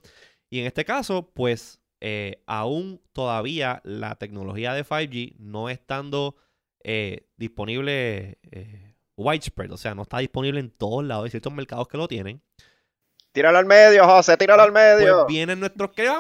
Y 0.50 0.62
en 0.62 0.66
este 0.66 0.86
caso, 0.86 1.30
pues 1.34 1.81
eh, 2.02 2.42
aún 2.48 3.00
todavía 3.14 3.80
la 3.84 4.16
tecnología 4.16 4.74
de 4.74 4.84
5G 4.84 5.36
no 5.38 5.70
estando 5.70 6.36
eh, 6.84 7.28
disponible 7.38 8.40
eh, 8.52 8.96
widespread, 9.16 9.72
o 9.72 9.78
sea, 9.78 9.94
no 9.94 10.02
está 10.02 10.18
disponible 10.18 10.60
en 10.60 10.72
todos 10.72 11.04
lados, 11.04 11.26
hay 11.26 11.30
ciertos 11.30 11.54
mercados 11.54 11.88
que 11.88 11.98
lo 11.98 12.08
tienen. 12.08 12.42
Tíralo 13.32 13.60
al 13.60 13.68
medio, 13.68 14.04
José, 14.06 14.36
tíralo 14.36 14.64
al 14.64 14.72
medio. 14.72 15.26
Pues 15.26 15.28
vienen 15.28 15.60
nuestros 15.60 15.92
queridos 15.92 16.18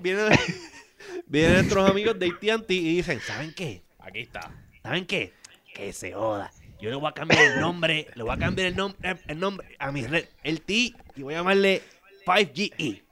vienen, 0.00 0.28
vienen 1.26 1.54
nuestros 1.54 1.90
amigos 1.90 2.18
de 2.18 2.26
AT&T 2.26 2.74
y 2.74 2.96
dicen, 2.96 3.18
¿saben 3.20 3.54
qué? 3.54 3.82
Aquí 3.98 4.20
está. 4.20 4.52
¿Saben 4.82 5.06
qué? 5.06 5.32
Que 5.74 5.92
se 5.92 6.12
joda. 6.12 6.52
Yo 6.80 6.90
le 6.90 6.96
voy 6.96 7.08
a 7.08 7.12
cambiar 7.12 7.40
el 7.40 7.60
nombre, 7.60 8.08
le 8.14 8.22
voy 8.22 8.34
a 8.34 8.38
cambiar 8.38 8.68
el 8.68 8.76
nombre, 8.76 9.16
el 9.26 9.38
nombre 9.38 9.76
a 9.78 9.90
mi 9.90 10.06
red, 10.06 10.26
el 10.42 10.60
T, 10.60 10.92
y 11.16 11.22
voy 11.22 11.34
a 11.34 11.38
llamarle 11.38 11.82
5GE. 12.26 13.02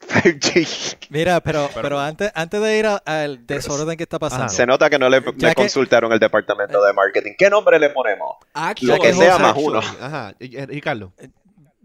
5G. 0.00 0.96
Mira, 1.10 1.40
pero, 1.40 1.68
pero 1.74 1.98
antes, 1.98 2.30
antes 2.34 2.60
de 2.60 2.78
ir 2.78 2.86
al 3.04 3.46
desorden 3.46 3.96
que 3.96 4.02
está 4.04 4.18
pasando, 4.18 4.48
Se 4.48 4.66
nota 4.66 4.90
que 4.90 4.98
no 4.98 5.08
le, 5.08 5.20
Ya 5.36 5.48
le 5.48 5.54
que- 5.54 5.62
consultaron 5.62 6.12
el 6.12 6.18
departamento 6.18 6.82
de 6.84 6.92
marketing. 6.92 7.32
¿Qué 7.38 7.48
nombre 7.50 7.78
le 7.78 7.90
ponemos? 7.90 8.36
Actually, 8.54 9.00
que 9.00 9.12
sea 9.12 9.38
más 9.38 9.54
uno. 9.56 9.78
Ajá, 9.78 10.34
y- 10.38 10.56
y- 10.58 10.66
Ricardo. 10.66 11.12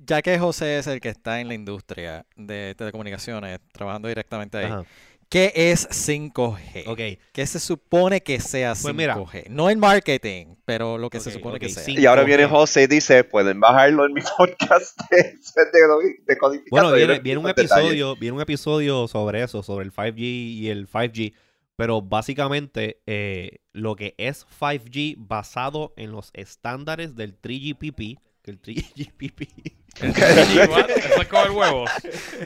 ya 0.05 0.21
que 0.21 0.37
José 0.39 0.79
es 0.79 0.87
el 0.87 0.99
que 0.99 1.09
está 1.09 1.39
en 1.39 1.47
la 1.47 1.53
industria 1.53 2.25
de 2.35 2.75
telecomunicaciones, 2.77 3.59
trabajando 3.71 4.07
directamente 4.07 4.57
ahí, 4.57 4.65
Ajá, 4.65 4.83
¿qué 5.31 5.53
es 5.55 5.87
5G? 5.89 6.83
ok. 6.85 6.99
¿Qué 7.31 7.47
se 7.47 7.59
supone 7.59 8.21
que 8.21 8.39
sea 8.41 8.75
5G? 8.75 8.81
Pues 8.81 8.95
mira. 8.95 9.27
No 9.49 9.69
en 9.69 9.79
marketing, 9.79 10.57
pero 10.65 10.97
lo 10.99 11.09
que 11.09 11.19
se 11.21 11.29
Ok, 11.29 11.35
supone 11.35 11.57
ok, 11.57 11.59
que 11.59 11.69
sea. 11.69 11.83
sí. 11.83 11.95
Y 11.97 12.05
ahora 12.05 12.23
5G. 12.23 12.25
viene 12.25 12.45
José 12.45 12.83
y 12.83 12.87
dice, 12.87 13.23
pueden 13.23 13.59
bajarlo 13.59 14.05
en 14.05 14.13
mi 14.13 14.21
podcast 14.37 14.99
de, 15.09 15.17
de. 16.27 16.37
Bueno, 16.69 16.91
viene, 16.93 17.19
viene 17.19 17.39
un 17.39 17.45
detalles. 17.45 17.71
episodio, 17.71 18.15
viene 18.17 18.35
un 18.35 18.41
episodio 18.41 19.07
sobre 19.07 19.43
eso, 19.43 19.63
sobre 19.63 19.85
el 19.85 19.93
5G 19.93 20.19
y 20.19 20.69
el 20.69 20.87
5G. 20.87 21.33
Pero 21.75 22.01
básicamente 22.01 23.01
eh, 23.07 23.59
lo 23.73 23.95
que 23.95 24.13
es 24.17 24.45
5G 24.59 25.15
basado 25.17 25.93
en 25.97 26.11
los 26.11 26.31
estándares 26.33 27.15
del 27.15 27.39
3GPP, 27.41 28.19
que 28.43 28.51
el 28.51 28.61
3GPP, 28.61 29.47
Igual, 29.47 29.67
Eso 29.67 29.80
es 29.99 31.27
como 31.27 31.43
el 31.43 31.51
huevo. 31.51 31.85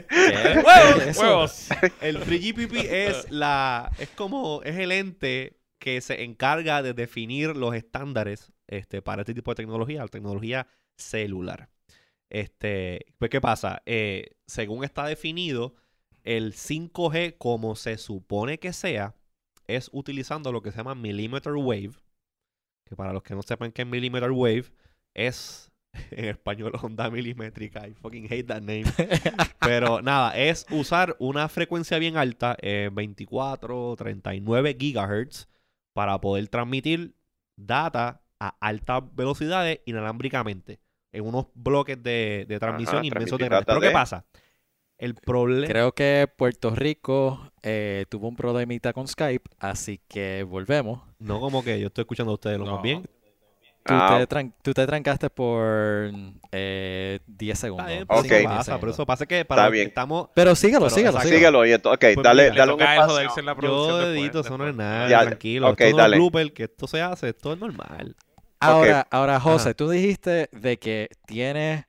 ¿Qué? 0.08 0.62
¡Huevos! 0.64 0.94
¿Qué 0.96 1.02
es 1.02 1.16
eso? 1.16 1.22
Huevos. 1.22 1.68
el 2.00 2.20
3GPP 2.20 2.74
es 2.90 3.30
la, 3.30 3.90
es 3.98 4.08
como, 4.10 4.62
es 4.62 4.76
el 4.76 4.92
ente 4.92 5.60
que 5.78 6.00
se 6.00 6.24
encarga 6.24 6.82
de 6.82 6.94
definir 6.94 7.56
los 7.56 7.74
estándares 7.74 8.52
este, 8.66 9.02
para 9.02 9.22
este 9.22 9.34
tipo 9.34 9.50
de 9.52 9.56
tecnología, 9.56 10.02
la 10.02 10.08
tecnología 10.08 10.66
celular. 10.96 11.68
Este, 12.30 13.06
pues, 13.18 13.30
¿qué 13.30 13.40
pasa? 13.40 13.82
Eh, 13.86 14.36
según 14.46 14.84
está 14.84 15.06
definido, 15.06 15.74
el 16.24 16.54
5G, 16.54 17.36
como 17.38 17.76
se 17.76 17.98
supone 17.98 18.58
que 18.58 18.72
sea, 18.72 19.14
es 19.68 19.90
utilizando 19.92 20.52
lo 20.52 20.62
que 20.62 20.72
se 20.72 20.78
llama 20.78 20.94
millimeter 20.94 21.52
wave. 21.52 21.92
Que 22.84 22.96
para 22.96 23.12
los 23.12 23.22
que 23.22 23.34
no 23.34 23.42
sepan 23.42 23.72
qué 23.72 23.82
es 23.82 23.88
millimeter 23.88 24.30
wave, 24.30 24.66
es 25.14 25.70
en 26.10 26.24
español 26.26 26.72
onda 26.82 27.10
milimétrica. 27.10 27.86
I 27.86 27.94
fucking 27.94 28.26
hate 28.26 28.46
that 28.46 28.62
name. 28.62 28.84
Pero 29.60 30.00
nada, 30.02 30.36
es 30.36 30.66
usar 30.70 31.16
una 31.18 31.48
frecuencia 31.48 31.98
bien 31.98 32.16
alta, 32.16 32.56
eh, 32.60 32.90
24, 32.92 33.94
39 33.96 34.76
gigahertz, 34.78 35.48
para 35.92 36.20
poder 36.20 36.48
transmitir 36.48 37.14
data 37.56 38.22
a 38.38 38.54
altas 38.60 39.02
velocidades 39.14 39.80
inalámbricamente 39.86 40.78
en 41.12 41.24
unos 41.24 41.46
bloques 41.54 42.02
de, 42.02 42.44
de 42.46 42.58
transmisión 42.58 42.98
Ajá, 42.98 43.06
inmensos 43.06 43.38
de 43.38 43.46
grandes. 43.46 43.66
Pero 43.66 43.80
¿qué 43.80 43.90
pasa? 43.90 44.26
El 44.98 45.14
problema... 45.14 45.66
Creo 45.68 45.92
que 45.92 46.28
Puerto 46.36 46.70
Rico 46.70 47.52
eh, 47.62 48.06
tuvo 48.08 48.28
un 48.28 48.36
problemita 48.36 48.92
con 48.92 49.06
Skype, 49.08 49.50
así 49.58 50.00
que 50.08 50.42
volvemos. 50.42 51.02
No 51.18 51.40
como 51.40 51.62
que 51.62 51.78
yo 51.80 51.88
estoy 51.88 52.02
escuchando 52.02 52.32
a 52.32 52.34
ustedes 52.34 52.58
lo 52.58 52.66
No. 52.66 52.74
más 52.74 52.82
bien. 52.82 53.04
Tú, 53.86 53.94
Ah, 53.94 54.16
te, 54.18 54.28
tran- 54.28 54.52
tú 54.62 54.74
te 54.74 54.84
trancaste 54.86 55.30
por 55.30 56.10
eh, 56.50 57.20
10 57.26 57.58
segundos. 57.58 57.88
Está 57.88 58.22
bien, 58.22 58.46
Ok. 58.46 58.50
pasa, 58.56 58.80
pero 58.80 58.92
eso 58.92 59.06
pasa 59.06 59.26
que 59.26 59.44
para 59.44 59.62
Está 59.66 59.72
que 59.72 59.82
estamos... 59.82 60.28
Pero 60.34 60.54
síguelo, 60.56 60.80
Pero, 60.86 60.90
síguelo, 60.90 61.20
síguelo. 61.20 61.36
síguelo. 61.38 61.66
Y 61.66 61.72
esto, 61.72 61.90
ok, 61.92 61.98
Pues 62.00 62.16
dale, 62.22 62.50
dale 62.50 62.72
un 62.72 62.80
espacio. 62.82 63.42
la 63.42 63.56
Yo 63.60 64.02
edito, 64.02 64.40
eso 64.40 64.58
no 64.58 64.68
es 64.68 64.74
nada, 64.74 65.08
Ya, 65.08 65.22
tranquilo. 65.22 65.70
ok, 65.70 65.80
esto 65.80 65.84
no 65.84 65.90
es 65.90 66.02
dale. 66.02 66.16
blooper, 66.16 66.52
que 66.52 66.64
esto 66.64 66.86
se 66.88 67.00
hace, 67.00 67.28
esto 67.28 67.52
es 67.52 67.58
normal. 67.60 68.16
Ahora, 68.58 69.06
ahora 69.10 69.38
José, 69.38 69.68
Ajá. 69.68 69.74
tú 69.74 69.88
dijiste 69.90 70.48
de 70.50 70.78
que 70.78 71.10
tienes 71.26 71.84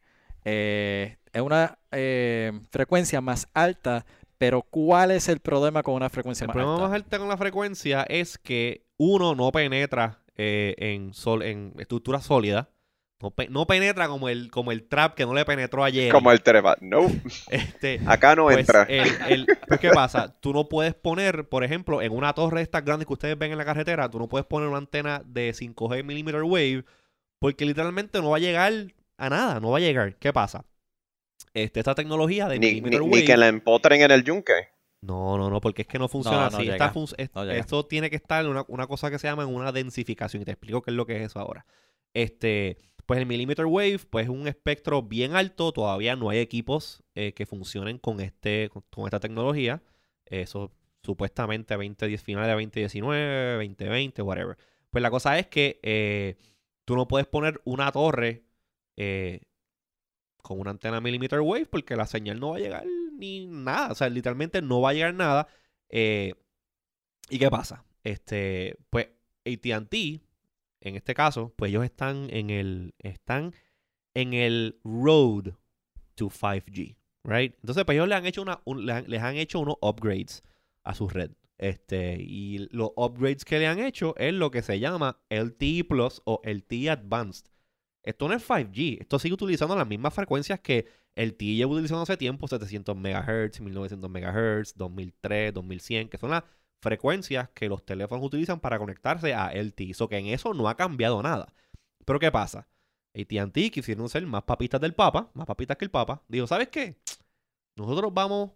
eh, 0.46 1.18
una 1.34 1.78
eh, 1.92 2.52
frecuencia 2.70 3.22
más 3.22 3.48
alta, 3.54 4.06
pero 4.38 4.62
¿cuál 4.62 5.12
es 5.12 5.30
el 5.30 5.40
problema 5.40 5.82
con 5.82 5.96
una 5.96 6.10
frecuencia 6.10 6.44
El 6.44 6.50
más 6.50 6.54
problema 6.56 6.74
alta? 6.76 6.88
más 6.90 6.96
alto 6.96 7.20
con 7.20 7.30
la 7.30 7.38
frecuencia 7.38 8.04
es 8.08 8.38
que 8.38 8.86
uno 8.98 9.34
no 9.34 9.52
penetra 9.52 10.20
eh, 10.38 10.76
en, 10.78 11.14
sol, 11.14 11.44
en 11.44 11.74
estructura 11.78 12.22
sólida. 12.22 12.70
No, 13.20 13.32
pe- 13.32 13.50
no 13.50 13.66
penetra 13.66 14.08
como 14.08 14.30
el, 14.30 14.52
como 14.52 14.72
el 14.72 14.84
trap 14.88 15.16
que 15.16 15.26
no 15.26 15.34
le 15.34 15.44
penetró 15.44 15.84
ayer. 15.84 16.12
Como 16.12 16.32
el 16.32 16.42
teléfono. 16.44 16.76
No, 16.82 17.08
Este, 17.50 18.00
acá 18.06 18.36
no 18.36 18.44
pues, 18.44 18.60
entra. 18.60 18.84
el- 18.84 19.10
el- 19.28 19.48
pues, 19.68 19.80
¿qué 19.80 19.90
pasa? 19.90 20.40
Tú 20.40 20.54
no 20.54 20.70
puedes 20.70 20.94
poner, 20.94 21.50
por 21.50 21.64
ejemplo, 21.64 22.02
en 22.04 22.12
una 22.14 22.34
torre 22.34 22.58
de 22.58 22.64
estas 22.64 22.86
grandes 22.86 23.08
que 23.08 23.14
ustedes 23.14 23.38
ven 23.38 23.52
en 23.52 23.58
la 23.58 23.66
carretera, 23.66 24.08
tú 24.10 24.20
no 24.20 24.28
puedes 24.28 24.46
poner 24.46 24.70
una 24.70 24.78
antena 24.78 25.24
de 25.26 25.52
5G 25.54 26.04
millimeter 26.04 26.44
wave 26.44 26.86
porque 27.40 27.66
literalmente 27.66 28.22
no 28.22 28.30
va 28.30 28.38
a 28.38 28.40
llegar 28.40 28.72
a 29.18 29.30
nada, 29.30 29.60
no 29.60 29.72
va 29.72 29.78
a 29.78 29.82
llegar. 29.82 30.16
¿Qué 30.18 30.32
pasa? 30.32 30.66
Este, 31.56 31.80
esta 31.80 31.96
tecnología 31.96 32.48
de 32.48 32.60
Ni, 32.60 32.68
ni, 32.68 32.74
millimeter 32.74 33.02
ni 33.02 33.08
wave... 33.08 33.26
que 33.26 33.38
la 33.38 33.48
empotren 33.48 34.02
en 34.04 34.12
el 34.12 34.24
yunque. 34.24 34.70
No, 35.02 35.38
no, 35.38 35.50
no, 35.50 35.62
porque 35.62 35.84
es 35.84 35.88
que 35.88 36.00
no 36.00 36.08
funciona 36.08 36.38
No, 36.46 36.50
no 36.52 36.58
así. 36.58 36.66
Esta 36.74 36.90
fun- 36.92 37.08
No 37.36 37.42
esto 37.60 37.86
tiene 37.86 38.10
que 38.10 38.16
estar 38.16 38.44
en 38.44 38.52
una, 38.52 38.66
una 38.68 38.88
cosa 38.88 39.10
que 39.12 39.20
se 39.20 39.28
llama 39.28 39.46
una 39.46 39.72
densificación. 39.72 40.42
Y 40.42 40.46
te 40.46 40.52
explico 40.52 40.82
qué 40.82 40.92
es 40.92 40.98
lo 40.98 41.06
que 41.06 41.16
es 41.18 41.22
eso 41.24 41.40
ahora. 41.40 41.66
Este, 42.14 42.78
pues 43.06 43.20
el 43.20 43.26
millimeter 43.28 43.66
wave, 43.68 44.00
pues 44.10 44.26
es 44.26 44.30
un 44.30 44.48
espectro 44.48 45.04
bien 45.04 45.36
alto. 45.36 45.72
Todavía 45.72 46.16
no 46.16 46.30
hay 46.30 46.40
equipos 46.40 47.04
eh, 47.16 47.34
que 47.34 47.46
funcionen 47.46 48.00
con 48.00 48.20
este, 48.22 48.70
con, 48.70 48.84
con 48.90 49.06
esta 49.06 49.20
tecnología. 49.20 49.82
Eso 50.26 50.72
supuestamente 51.04 51.74
2010, 51.76 52.22
finales 52.22 52.48
de 52.48 52.54
2019, 52.54 53.54
2020, 53.68 54.22
whatever. 54.24 54.58
Pues 54.90 55.02
la 55.02 55.10
cosa 55.12 55.38
es 55.40 55.48
que 55.48 55.80
eh, 55.84 56.36
tú 56.86 56.96
no 56.96 57.08
puedes 57.08 57.28
poner 57.28 57.62
una 57.66 57.92
torre 57.92 58.44
eh, 58.98 59.42
con 60.42 60.60
una 60.60 60.72
antena 60.72 61.00
millimeter 61.00 61.40
wave 61.42 61.66
porque 61.68 61.96
la 61.96 62.08
señal 62.08 62.40
no 62.40 62.50
va 62.52 62.58
a 62.58 62.60
llegar 62.60 62.86
ni 63.18 63.46
nada. 63.48 63.92
O 63.92 63.96
sea, 63.96 64.10
literalmente 64.10 64.62
no 64.62 64.82
va 64.82 64.92
a 64.92 64.94
llegar 64.94 65.14
nada. 65.14 65.48
Eh, 65.90 66.34
¿Y 67.30 67.40
qué 67.40 67.50
pasa? 67.50 67.84
Este, 68.04 68.78
pues 68.90 69.08
AT&T, 69.46 70.22
en 70.82 70.96
este 70.96 71.14
caso, 71.14 71.54
pues 71.58 71.70
ellos 71.70 71.84
están 71.84 72.28
en 72.32 72.50
el, 72.50 72.94
están 73.00 73.54
en 74.14 74.34
el 74.34 74.80
road 74.84 75.54
to 76.16 76.30
5G, 76.30 76.96
right? 77.24 77.54
Entonces, 77.62 77.84
pues 77.86 77.96
ellos 77.96 78.08
le 78.08 78.16
han 78.16 78.26
hecho 78.26 78.42
una, 78.42 78.62
un- 78.66 78.86
le 78.86 78.94
han- 78.94 79.06
les 79.10 79.22
han 79.22 79.36
hecho 79.36 79.60
unos 79.60 79.76
upgrades 79.82 80.44
a 80.84 80.94
su 80.96 81.08
red. 81.10 81.32
Este, 81.58 82.18
y 82.22 82.68
los 82.72 82.92
upgrades 82.96 83.44
que 83.44 83.60
le 83.60 83.68
han 83.68 83.80
hecho 83.80 84.16
es 84.18 84.34
lo 84.34 84.52
que 84.52 84.62
se 84.62 84.80
llama 84.80 85.20
LTE 85.30 85.84
Plus 85.86 86.22
o 86.26 86.40
LTE 86.44 86.90
Advanced. 86.92 87.48
Esto 88.04 88.28
no 88.28 88.36
es 88.36 88.44
5G. 88.44 89.00
Esto 89.02 89.20
sigue 89.20 89.34
utilizando 89.34 89.76
las 89.76 89.88
mismas 89.88 90.14
frecuencias 90.14 90.60
que 90.62 90.86
el 91.18 91.36
TE 91.36 91.56
lleva 91.56 91.72
utilizando 91.72 92.04
hace 92.04 92.16
tiempo, 92.16 92.48
700 92.48 92.96
MHz, 92.96 93.60
1900 93.60 94.10
MHz, 94.10 94.76
2003, 94.76 95.52
2100, 95.52 96.10
que 96.10 96.18
son 96.20 96.30
las 96.30 96.44
frecuencias 96.80 97.50
que 97.56 97.68
los 97.68 97.84
teléfonos 97.84 98.24
utilizan 98.24 98.60
para 98.60 98.78
conectarse 98.78 99.34
a 99.34 99.52
LTE. 99.52 99.96
So 99.96 100.08
que 100.08 100.18
en 100.18 100.28
eso 100.28 100.54
no 100.54 100.70
ha 100.70 100.78
cambiado 100.78 101.24
nada. 101.24 101.52
Pero 102.06 102.20
¿qué 102.20 102.32
pasa? 102.32 102.68
AT&T 103.16 103.72
quisieron 103.72 104.08
ser 104.10 104.28
más 104.28 104.44
papistas 104.44 104.80
del 104.80 104.94
Papa, 104.94 105.32
más 105.34 105.48
papistas 105.48 105.78
que 105.78 105.86
el 105.86 105.92
Papa. 105.92 106.22
Digo, 106.28 106.46
¿sabes 106.46 106.68
qué? 106.68 107.00
Nosotros 107.76 108.14
vamos 108.14 108.52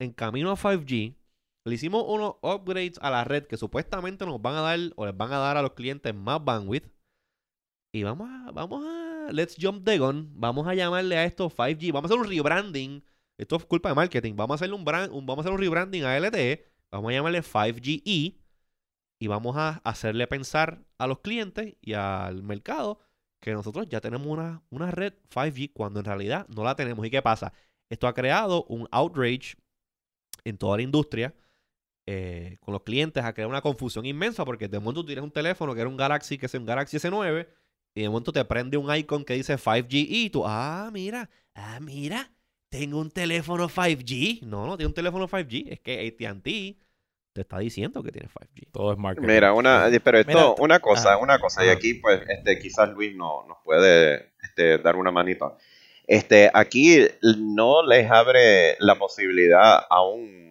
en 0.00 0.12
camino 0.12 0.50
a 0.50 0.56
5G. 0.56 1.14
Le 1.66 1.74
hicimos 1.74 2.04
unos 2.08 2.36
upgrades 2.40 2.98
a 3.02 3.10
la 3.10 3.24
red 3.24 3.44
que 3.46 3.58
supuestamente 3.58 4.24
nos 4.24 4.40
van 4.40 4.54
a 4.54 4.62
dar 4.62 4.78
o 4.96 5.04
les 5.04 5.14
van 5.14 5.30
a 5.30 5.38
dar 5.38 5.58
a 5.58 5.62
los 5.62 5.74
clientes 5.74 6.14
más 6.14 6.42
bandwidth. 6.42 6.90
Y 7.92 8.02
vamos 8.02 8.30
a, 8.30 8.50
vamos 8.52 8.82
a, 8.86 9.05
let's 9.32 9.56
jump 9.58 9.84
the 9.84 9.98
gun. 9.98 10.30
Vamos 10.34 10.66
a 10.66 10.74
llamarle 10.74 11.16
a 11.16 11.24
esto 11.24 11.50
5G. 11.50 11.92
Vamos 11.92 12.10
a 12.10 12.14
hacer 12.14 12.26
un 12.26 12.30
rebranding. 12.30 13.04
Esto 13.38 13.56
es 13.56 13.64
culpa 13.64 13.90
de 13.90 13.94
marketing. 13.94 14.34
Vamos 14.36 14.54
a 14.54 14.56
hacerle 14.56 14.74
un, 14.74 14.84
brand, 14.84 15.10
vamos 15.12 15.38
a 15.38 15.40
hacer 15.40 15.52
un 15.52 15.58
rebranding 15.58 16.04
a 16.04 16.18
LTE. 16.18 16.64
Vamos 16.90 17.10
a 17.10 17.14
llamarle 17.14 17.42
5GE. 17.42 18.38
Y 19.18 19.26
vamos 19.28 19.56
a 19.56 19.80
hacerle 19.84 20.26
pensar 20.26 20.84
a 20.98 21.06
los 21.06 21.20
clientes 21.20 21.74
y 21.80 21.94
al 21.94 22.42
mercado 22.42 22.98
que 23.40 23.52
nosotros 23.52 23.86
ya 23.88 24.00
tenemos 24.00 24.26
una, 24.26 24.62
una 24.70 24.90
red 24.90 25.14
5G 25.30 25.72
cuando 25.72 26.00
en 26.00 26.06
realidad 26.06 26.46
no 26.48 26.64
la 26.64 26.76
tenemos. 26.76 27.06
¿Y 27.06 27.10
qué 27.10 27.22
pasa? 27.22 27.52
Esto 27.88 28.08
ha 28.08 28.14
creado 28.14 28.64
un 28.64 28.88
outrage 28.90 29.56
en 30.44 30.58
toda 30.58 30.76
la 30.76 30.82
industria 30.82 31.34
eh, 32.08 32.58
con 32.60 32.72
los 32.72 32.82
clientes, 32.84 33.24
ha 33.24 33.32
creado 33.34 33.50
una 33.50 33.62
confusión 33.62 34.06
inmensa 34.06 34.44
porque 34.44 34.68
de 34.68 34.78
momento 34.78 35.00
tú 35.00 35.06
tienes 35.06 35.24
un 35.24 35.32
teléfono 35.32 35.74
que 35.74 35.80
era 35.80 35.90
un 35.90 35.96
Galaxy, 35.96 36.38
que 36.38 36.46
es 36.46 36.54
un 36.54 36.64
Galaxy 36.64 36.98
S9, 36.98 37.48
y 37.96 38.02
de 38.02 38.10
momento 38.10 38.30
te 38.30 38.44
prende 38.44 38.76
un 38.76 38.94
icon 38.94 39.24
que 39.24 39.32
dice 39.32 39.56
5G 39.56 39.88
y 39.90 40.28
tú, 40.28 40.42
ah, 40.46 40.90
mira, 40.92 41.30
ah, 41.54 41.80
mira, 41.80 42.30
tengo 42.68 43.00
un 43.00 43.10
teléfono 43.10 43.70
5G. 43.70 44.42
No, 44.42 44.66
no 44.66 44.76
tiene 44.76 44.88
un 44.88 44.94
teléfono 44.94 45.26
5G, 45.26 45.72
es 45.72 45.80
que 45.80 46.06
AT&T 46.06 46.76
te 47.32 47.40
está 47.40 47.58
diciendo 47.58 48.02
que 48.02 48.12
tiene 48.12 48.28
5G. 48.28 48.68
Todo 48.70 48.92
es 48.92 48.98
marketing. 48.98 49.26
Mira, 49.26 49.54
una, 49.54 49.88
pero 50.04 50.18
esto, 50.18 50.30
Mira, 50.30 50.54
una 50.58 50.78
cosa, 50.78 51.14
ah, 51.14 51.16
una 51.16 51.38
cosa, 51.38 51.64
y 51.64 51.70
aquí 51.70 51.94
pues 51.94 52.20
este, 52.28 52.58
quizás 52.58 52.90
Luis 52.90 53.16
no, 53.16 53.46
nos 53.48 53.56
puede 53.64 54.32
este, 54.42 54.76
dar 54.76 54.96
una 54.96 55.10
manita. 55.10 55.56
Este, 56.06 56.50
aquí 56.52 56.98
no 57.38 57.82
les 57.82 58.10
abre 58.10 58.76
la 58.78 58.96
posibilidad 58.96 59.86
a 59.88 60.02
un 60.02 60.45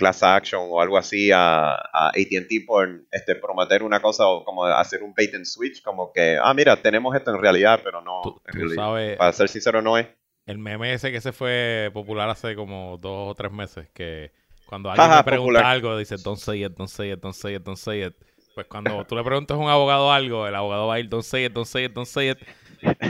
class 0.00 0.24
action 0.24 0.62
o 0.68 0.80
algo 0.80 0.98
así 0.98 1.30
a, 1.30 1.74
a 1.74 2.08
AT&T 2.08 2.64
por 2.66 2.88
este, 3.12 3.36
prometer 3.36 3.84
una 3.84 4.00
cosa 4.00 4.26
o 4.26 4.42
como 4.44 4.64
hacer 4.64 5.04
un 5.04 5.14
bait 5.14 5.32
and 5.34 5.44
switch, 5.44 5.80
como 5.82 6.12
que, 6.12 6.36
ah, 6.42 6.52
mira, 6.54 6.74
tenemos 6.82 7.14
esto 7.14 7.30
en 7.32 7.40
realidad, 7.40 7.80
pero 7.84 8.00
no, 8.00 8.20
Tú, 8.22 8.40
en 8.46 8.52
tú 8.52 8.58
realidad. 8.58 8.76
sabes, 8.76 9.16
para 9.18 9.32
ser 9.32 9.48
sincero, 9.48 9.80
no 9.82 9.96
es. 9.98 10.08
el 10.46 10.58
meme 10.58 10.92
ese 10.94 11.12
que 11.12 11.20
se 11.20 11.32
fue 11.32 11.90
popular 11.94 12.28
hace 12.28 12.56
como 12.56 12.98
dos 12.98 13.30
o 13.30 13.34
tres 13.36 13.52
meses, 13.52 13.88
que 13.94 14.32
cuando 14.66 14.90
alguien 14.90 15.08
me 15.08 15.22
pregunta 15.22 15.60
popular. 15.60 15.64
algo, 15.64 15.96
dice, 15.98 16.16
don't 16.16 16.38
say 16.38 16.64
it, 16.64 16.72
don't 16.76 16.88
say 16.90 17.12
it, 17.12 17.20
don't 17.20 17.34
say 17.36 17.54
it, 17.54 17.62
don't 17.62 17.78
say 17.78 18.02
it. 18.04 18.14
Pues 18.54 18.66
cuando 18.66 19.04
tú 19.06 19.14
le 19.14 19.22
preguntas 19.22 19.56
a 19.56 19.60
un 19.60 19.68
abogado 19.70 20.10
algo, 20.12 20.46
el 20.48 20.54
abogado 20.56 20.88
va 20.88 20.94
a 20.94 21.00
ir, 21.00 21.08
don't 21.08 21.24
say 21.24 21.44
it, 21.44 21.52
don't 21.52 21.66
say 21.68 21.84
it, 21.84 21.92
don't 21.92 22.08
say 22.08 22.30
it. 22.30 22.38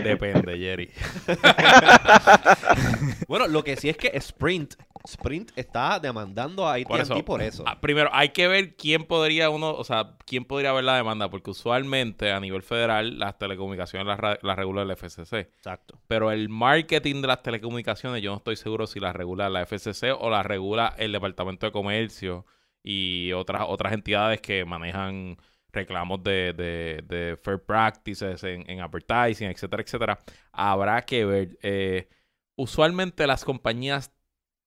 Depende, 0.02 0.58
Jerry. 0.58 0.90
Bueno, 3.28 3.46
lo 3.48 3.62
que 3.62 3.76
sí 3.76 3.88
es 3.88 3.96
que 3.96 4.10
Sprint, 4.14 4.74
Sprint 5.04 5.50
está 5.56 5.98
demandando 5.98 6.68
a 6.68 6.76
Por 6.86 7.00
AT&T 7.00 7.02
eso. 7.14 7.24
por 7.24 7.42
eso. 7.42 7.64
Ah, 7.66 7.80
primero, 7.80 8.10
hay 8.12 8.30
que 8.30 8.46
ver 8.48 8.76
quién 8.76 9.04
podría 9.04 9.50
uno, 9.50 9.70
o 9.72 9.84
sea, 9.84 10.16
quién 10.26 10.44
podría 10.44 10.72
ver 10.72 10.84
la 10.84 10.96
demanda, 10.96 11.30
porque 11.30 11.50
usualmente 11.50 12.30
a 12.32 12.40
nivel 12.40 12.62
federal 12.62 13.18
las 13.18 13.38
telecomunicaciones 13.38 14.06
las, 14.42 14.56
regula 14.56 14.82
el 14.82 14.90
FCC. 14.90 15.32
Exacto. 15.56 15.98
Pero 16.06 16.30
el 16.30 16.48
marketing 16.48 17.22
de 17.22 17.28
las 17.28 17.42
telecomunicaciones, 17.42 18.22
yo 18.22 18.30
no 18.30 18.36
estoy 18.38 18.56
seguro 18.56 18.86
si 18.86 19.00
las 19.00 19.14
regula 19.16 19.48
la 19.48 19.62
FCC 19.66 20.12
o 20.18 20.30
las 20.30 20.44
regula 20.44 20.94
el 20.98 21.12
Departamento 21.12 21.66
de 21.66 21.72
Comercio 21.72 22.44
y 22.82 23.32
otras, 23.32 23.62
otras 23.66 23.92
entidades 23.92 24.40
que 24.40 24.64
manejan 24.64 25.36
reclamos 25.72 26.22
de, 26.24 26.52
de- 26.52 27.02
de 27.06 27.36
fair 27.42 27.62
practices 27.64 28.42
en, 28.44 28.68
en 28.68 28.80
advertising, 28.80 29.48
etcétera, 29.48 29.82
etcétera. 29.82 30.18
Habrá 30.52 31.02
que 31.02 31.24
ver. 31.24 31.58
eh, 31.62 32.08
usualmente 32.56 33.26
las 33.26 33.44
compañías 33.44 34.12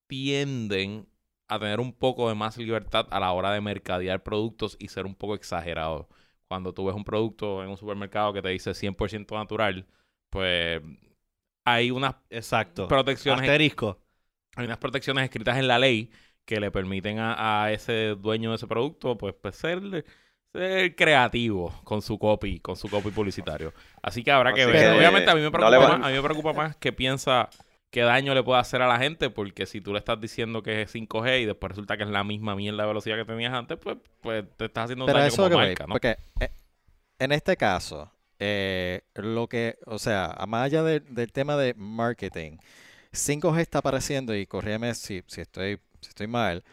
tienden 0.08 1.08
a 1.48 1.60
tener 1.60 1.80
un 1.80 1.94
poco 1.94 2.30
de 2.30 2.36
más 2.36 2.58
libertad 2.58 3.08
a 3.12 3.20
la 3.20 3.32
hora 3.34 3.52
de 3.52 3.62
mercadear 3.62 4.24
productos 4.24 4.76
y 4.80 4.88
ser 4.90 5.06
un 5.06 5.16
poco 5.16 5.36
exagerados. 5.36 6.08
Cuando 6.48 6.74
tú 6.74 6.86
ves 6.86 6.96
un 6.96 7.04
producto 7.04 7.64
en 7.64 7.70
un 7.70 7.78
supermercado 7.78 8.34
que 8.34 8.42
te 8.42 8.50
dice 8.50 8.74
100% 8.74 9.36
natural, 9.36 9.88
pues 10.30 10.82
hay 11.66 11.92
unas 11.92 12.16
Exacto. 12.30 12.88
protecciones 12.88 13.42
Asterisco. 13.42 14.00
hay 14.56 14.66
unas 14.66 14.78
protecciones 14.78 15.24
escritas 15.26 15.58
en 15.58 15.68
la 15.68 15.80
ley 15.80 16.12
que 16.46 16.60
le 16.60 16.72
permiten 16.72 17.20
a, 17.20 17.64
a 17.66 17.72
ese 17.72 18.16
dueño 18.16 18.50
de 18.52 18.58
ese 18.58 18.68
producto 18.68 19.18
pues, 19.18 19.34
pues 19.42 19.56
ser, 19.56 20.06
ser 20.52 20.96
creativo 20.96 21.74
con 21.84 22.02
su 22.02 22.20
copy, 22.20 22.60
con 22.60 22.76
su 22.76 22.90
copy 22.90 23.12
publicitario. 23.12 23.74
Así 24.02 24.24
que 24.24 24.32
habrá 24.32 24.54
que 24.54 24.64
Así 24.64 24.72
ver. 24.72 24.78
que, 24.78 24.90
Obviamente 24.90 25.32
a 25.32 25.36
mí 25.36 25.42
me 25.42 25.52
preocupa 25.52 25.88
más, 25.88 26.02
a 26.02 26.10
mí 26.10 26.14
me 26.16 26.22
preocupa 26.22 26.54
más 26.54 26.76
que 26.78 26.92
piensa 26.94 27.50
qué 27.94 28.02
daño 28.04 28.36
le 28.36 28.44
puede 28.44 28.60
hacer 28.62 28.84
a 28.84 28.90
la 28.90 29.00
gente, 29.00 29.32
porque 29.32 29.68
si 29.68 29.82
tú 29.82 29.94
le 29.94 30.00
estás 30.00 30.22
diciendo 30.22 30.64
que 30.64 30.84
es 30.84 30.92
5G 30.92 31.42
y 31.44 31.46
después 31.46 31.72
resulta 31.72 31.98
que 31.98 32.04
es 32.04 32.10
la 32.10 32.26
misma 32.26 32.56
mierda 32.58 32.84
de 32.84 32.90
velocidad 32.90 33.18
que 33.18 33.26
tenías 33.26 33.54
antes, 33.54 33.80
pues, 33.80 33.98
pues 34.22 34.46
te 34.58 34.66
estás 34.66 34.86
haciendo 34.86 35.06
un 35.06 35.12
Pero 35.12 35.14
daño 35.14 35.32
eso 35.34 35.44
como 35.44 35.50
que 35.50 35.56
voy, 35.56 35.78
marca, 35.78 35.88
¿no? 35.88 35.94
porque 35.94 36.18
eh, 36.42 36.50
en 37.20 37.32
este 37.32 37.58
caso, 37.58 38.12
eh, 38.40 39.04
lo 39.16 39.48
que, 39.48 39.78
o 39.86 40.00
sea, 40.00 40.28
a 40.28 40.46
más 40.48 40.66
allá 40.66 40.84
de- 40.84 41.02
del 41.02 41.32
tema 41.32 41.58
de 41.58 41.74
marketing, 41.76 42.58
5G 43.12 43.62
está 43.62 43.80
apareciendo, 43.80 44.36
y 44.36 44.48
corrígeme 44.48 44.94
si, 44.96 45.24
si 45.28 45.42
estoy, 45.42 45.80
si 46.02 46.10
estoy 46.10 46.28
mal, 46.28 46.64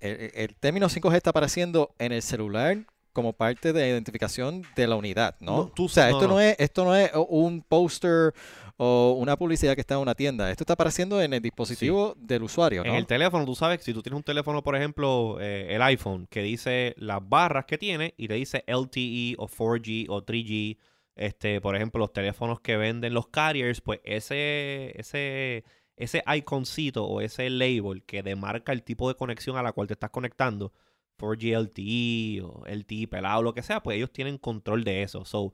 el, 0.00 0.32
el 0.34 0.56
término 0.56 0.88
5G 0.88 1.16
está 1.18 1.30
apareciendo 1.30 1.94
en 1.98 2.12
el 2.12 2.22
celular 2.22 2.78
como 3.12 3.32
parte 3.32 3.72
de 3.72 3.88
identificación 3.88 4.62
de 4.76 4.86
la 4.86 4.96
unidad, 4.96 5.36
¿no? 5.40 5.56
No, 5.56 5.66
tú- 5.74 5.86
o 5.86 5.88
sea, 5.88 6.10
no, 6.10 6.16
esto 6.16 6.28
no, 6.28 6.34
no. 6.34 6.40
es, 6.40 6.56
esto 6.58 6.84
no 6.84 6.94
es 6.96 7.10
un 7.28 7.62
póster 7.62 8.32
o 8.76 9.16
una 9.18 9.36
publicidad 9.36 9.74
que 9.74 9.80
está 9.80 9.94
en 9.94 10.00
una 10.00 10.14
tienda, 10.14 10.50
esto 10.50 10.62
está 10.62 10.74
apareciendo 10.74 11.20
en 11.20 11.32
el 11.34 11.42
dispositivo 11.42 12.14
del 12.16 12.44
usuario, 12.44 12.84
¿no? 12.84 12.90
En 12.90 12.96
el 12.96 13.06
teléfono, 13.06 13.44
tú 13.44 13.54
sabes, 13.56 13.82
si 13.82 13.92
tú 13.92 14.02
tienes 14.02 14.16
un 14.16 14.22
teléfono, 14.22 14.62
por 14.62 14.76
ejemplo, 14.76 15.38
eh, 15.40 15.66
el 15.74 15.82
iPhone, 15.82 16.28
que 16.30 16.42
dice 16.42 16.94
las 16.96 17.18
barras 17.28 17.64
que 17.64 17.76
tiene 17.78 18.14
y 18.16 18.28
te 18.28 18.34
dice 18.34 18.62
LTE 18.68 19.34
o 19.38 19.48
4G 19.48 20.06
o 20.08 20.22
3G, 20.24 20.78
este, 21.16 21.60
por 21.60 21.74
ejemplo, 21.74 21.98
los 21.98 22.12
teléfonos 22.12 22.60
que 22.60 22.76
venden 22.76 23.12
los 23.14 23.26
carriers, 23.26 23.80
pues 23.80 23.98
ese, 24.04 24.92
ese, 24.96 25.64
ese 25.96 26.22
iconcito 26.36 27.04
o 27.04 27.20
ese 27.20 27.50
label 27.50 28.04
que 28.04 28.22
demarca 28.22 28.70
el 28.72 28.84
tipo 28.84 29.08
de 29.08 29.16
conexión 29.16 29.56
a 29.56 29.62
la 29.64 29.72
cual 29.72 29.88
te 29.88 29.94
estás 29.94 30.10
conectando, 30.10 30.72
4G 31.18 31.54
LTE 31.54 32.42
o 32.42 32.64
LTE 32.66 33.08
pelado, 33.08 33.42
lo 33.42 33.54
que 33.54 33.62
sea, 33.62 33.82
pues 33.82 33.96
ellos 33.96 34.12
tienen 34.12 34.38
control 34.38 34.84
de 34.84 35.02
eso. 35.02 35.24
So, 35.24 35.52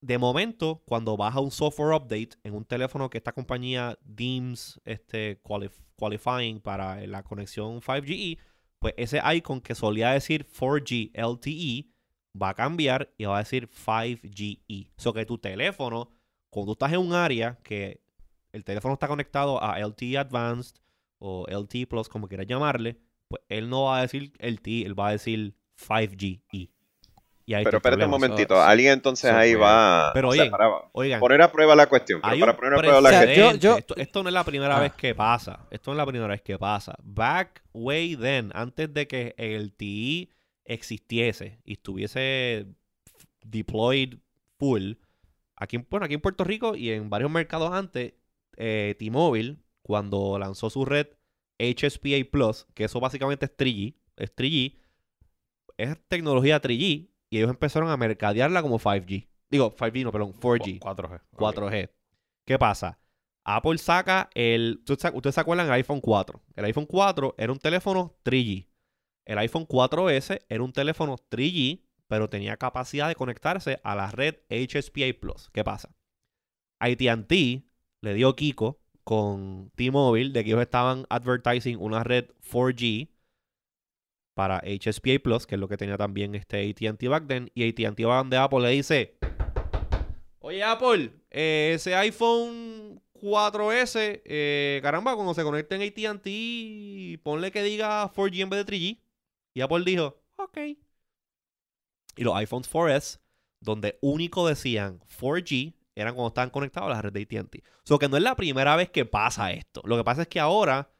de 0.00 0.18
momento, 0.18 0.82
cuando 0.86 1.16
baja 1.16 1.40
un 1.40 1.50
software 1.50 1.94
update 1.94 2.36
en 2.44 2.54
un 2.54 2.64
teléfono 2.64 3.08
que 3.08 3.18
esta 3.18 3.32
compañía 3.32 3.98
deems 4.02 4.80
este, 4.84 5.42
qualif- 5.42 5.82
qualifying 5.96 6.60
para 6.60 7.06
la 7.06 7.22
conexión 7.22 7.80
5G, 7.80 8.38
pues 8.78 8.94
ese 8.98 9.20
icon 9.34 9.62
que 9.62 9.74
solía 9.74 10.10
decir 10.10 10.46
4G 10.46 11.10
LTE 11.14 11.88
va 12.40 12.50
a 12.50 12.54
cambiar 12.54 13.14
y 13.16 13.24
va 13.24 13.36
a 13.36 13.42
decir 13.42 13.68
5GE. 13.68 14.90
O 15.06 15.12
que 15.14 15.24
tu 15.24 15.38
teléfono, 15.38 16.10
cuando 16.50 16.72
estás 16.72 16.92
en 16.92 17.00
un 17.00 17.14
área 17.14 17.58
que 17.62 18.02
el 18.52 18.62
teléfono 18.62 18.94
está 18.94 19.08
conectado 19.08 19.62
a 19.62 19.80
LTE 19.80 20.18
Advanced 20.18 20.76
o 21.18 21.46
LTE 21.48 21.86
Plus, 21.86 22.08
como 22.08 22.28
quieras 22.28 22.46
llamarle, 22.46 22.98
pues 23.34 23.42
él 23.48 23.68
no 23.68 23.84
va 23.84 23.98
a 23.98 24.02
decir 24.02 24.32
LTE, 24.38 24.82
él 24.86 24.98
va 24.98 25.08
a 25.08 25.12
decir 25.12 25.54
5GE. 25.76 26.40
Y 27.46 27.52
Pero 27.52 27.68
el 27.70 27.76
espérate 27.76 28.04
un 28.06 28.10
momentito, 28.10 28.62
alguien 28.62 28.92
entonces 28.94 29.30
ahí 29.30 29.54
va 29.54 30.12
Pero 30.14 30.28
o 30.30 30.32
sea, 30.32 30.42
oye, 30.44 30.50
para 30.50 30.70
Oigan, 30.92 31.20
poner 31.20 31.42
a 31.42 31.52
prueba 31.52 31.76
la 31.76 31.86
cuestión, 31.88 32.22
pero 32.22 32.38
para 32.40 32.56
poner 32.56 32.72
a 32.72 32.76
prueba 32.78 33.00
la 33.02 33.10
cuestión. 33.10 33.52
yo- 33.54 33.58
yo- 33.58 33.76
Esto, 33.76 33.96
esto 33.96 34.22
no 34.22 34.28
es 34.30 34.32
la 34.32 34.44
primera 34.44 34.78
Ah. 34.78 34.80
vez 34.80 34.92
que 34.94 35.14
pasa. 35.14 35.66
Esto 35.70 35.90
no 35.90 35.96
es 35.96 35.98
la 35.98 36.06
primera 36.06 36.28
vez 36.28 36.40
que 36.40 36.58
pasa. 36.58 36.94
Back 37.02 37.62
way 37.74 38.16
then, 38.16 38.50
antes 38.54 38.94
de 38.94 39.06
que 39.06 39.34
el 39.36 39.74
TI 39.74 40.30
existiese 40.64 41.58
y 41.64 41.72
estuviese 41.74 42.66
deployed 43.44 44.14
full, 44.58 44.92
aquí, 45.56 45.76
en- 45.76 45.86
bueno, 45.90 46.06
aquí 46.06 46.14
en 46.14 46.20
Puerto 46.22 46.44
Rico 46.44 46.74
y 46.76 46.92
en 46.92 47.10
varios 47.10 47.30
mercados 47.30 47.72
antes, 47.72 48.14
eh, 48.56 48.94
T-Mobile, 48.98 49.58
cuando 49.82 50.38
lanzó 50.38 50.70
su 50.70 50.86
red 50.86 51.08
HSPA 51.58 52.28
Plus, 52.30 52.66
que 52.74 52.84
eso 52.84 53.00
básicamente 53.00 53.46
es 53.46 53.56
3G, 53.56 53.94
es 54.16 54.34
3G, 54.34 54.76
es 55.76 55.96
tecnología 56.08 56.60
3G, 56.60 57.10
y 57.30 57.38
ellos 57.38 57.50
empezaron 57.50 57.90
a 57.90 57.96
mercadearla 57.96 58.62
como 58.62 58.78
5G. 58.78 59.28
Digo, 59.50 59.70
5G, 59.74 60.04
no, 60.04 60.12
perdón, 60.12 60.32
4G. 60.32 60.80
4G. 60.80 61.20
ok. 61.32 61.40
4G. 61.40 61.90
¿Qué 62.46 62.58
pasa? 62.58 62.98
Apple 63.44 63.78
saca 63.78 64.30
el. 64.34 64.82
¿tú 64.86 64.96
sa- 64.96 65.12
Ustedes 65.14 65.34
se 65.34 65.40
acuerdan 65.40 65.66
del 65.66 65.74
iPhone 65.74 66.00
4. 66.00 66.42
El 66.56 66.64
iPhone 66.64 66.86
4 66.86 67.34
era 67.38 67.52
un 67.52 67.58
teléfono 67.58 68.16
3G. 68.24 68.66
El 69.26 69.38
iPhone 69.38 69.66
4S 69.66 70.40
era 70.48 70.62
un 70.62 70.72
teléfono 70.72 71.16
3G, 71.30 71.82
pero 72.06 72.28
tenía 72.28 72.56
capacidad 72.56 73.08
de 73.08 73.14
conectarse 73.14 73.80
a 73.84 73.94
la 73.94 74.10
red 74.10 74.36
HSPA 74.50 75.18
Plus. 75.20 75.50
¿Qué 75.50 75.62
pasa? 75.64 75.94
AT&T 76.80 77.64
le 78.02 78.14
dio 78.14 78.34
Kiko 78.36 78.80
con 79.04 79.70
T-Mobile 79.76 80.30
de 80.30 80.42
que 80.42 80.50
ellos 80.50 80.62
estaban 80.62 81.06
advertising 81.10 81.78
una 81.78 82.02
red 82.02 82.26
4G 82.50 83.08
para 84.34 84.60
HSPA 84.60 85.18
Plus, 85.22 85.46
que 85.46 85.54
es 85.54 85.60
lo 85.60 85.68
que 85.68 85.76
tenía 85.76 85.96
también 85.96 86.34
este 86.34 86.68
AT&T 86.68 87.08
back 87.08 87.28
then, 87.28 87.50
y 87.54 87.68
AT&T 87.68 88.02
de 88.02 88.36
Apple 88.36 88.60
le 88.60 88.70
dice, 88.70 89.16
oye 90.40 90.62
Apple, 90.62 91.12
eh, 91.30 91.72
ese 91.74 91.94
iPhone 91.94 93.00
4S, 93.14 94.22
eh, 94.24 94.80
caramba, 94.82 95.14
cuando 95.14 95.34
se 95.34 95.42
conecte 95.42 95.76
en 95.76 95.82
AT&T, 95.82 97.20
ponle 97.22 97.50
que 97.50 97.62
diga 97.62 98.12
4G 98.12 98.42
en 98.42 98.50
vez 98.50 98.66
de 98.66 98.72
3G. 98.72 99.00
Y 99.54 99.60
Apple 99.60 99.84
dijo, 99.84 100.20
ok. 100.36 100.58
Y 102.16 102.22
los 102.22 102.34
iPhones 102.36 102.70
4S, 102.70 103.20
donde 103.60 103.98
único 104.02 104.46
decían 104.46 105.00
4G, 105.18 105.74
eran 105.94 106.14
cuando 106.14 106.28
estaban 106.28 106.50
conectados 106.50 106.90
a 106.90 106.94
la 106.94 107.02
red 107.02 107.12
de 107.12 107.22
AT&T. 107.22 107.62
O 107.62 107.86
sea, 107.86 107.98
que 107.98 108.08
no 108.08 108.16
es 108.16 108.22
la 108.22 108.36
primera 108.36 108.76
vez 108.76 108.90
que 108.90 109.04
pasa 109.04 109.52
esto. 109.52 109.82
Lo 109.84 109.96
que 109.96 110.04
pasa 110.04 110.22
es 110.22 110.28
que 110.28 110.40
ahora 110.40 110.90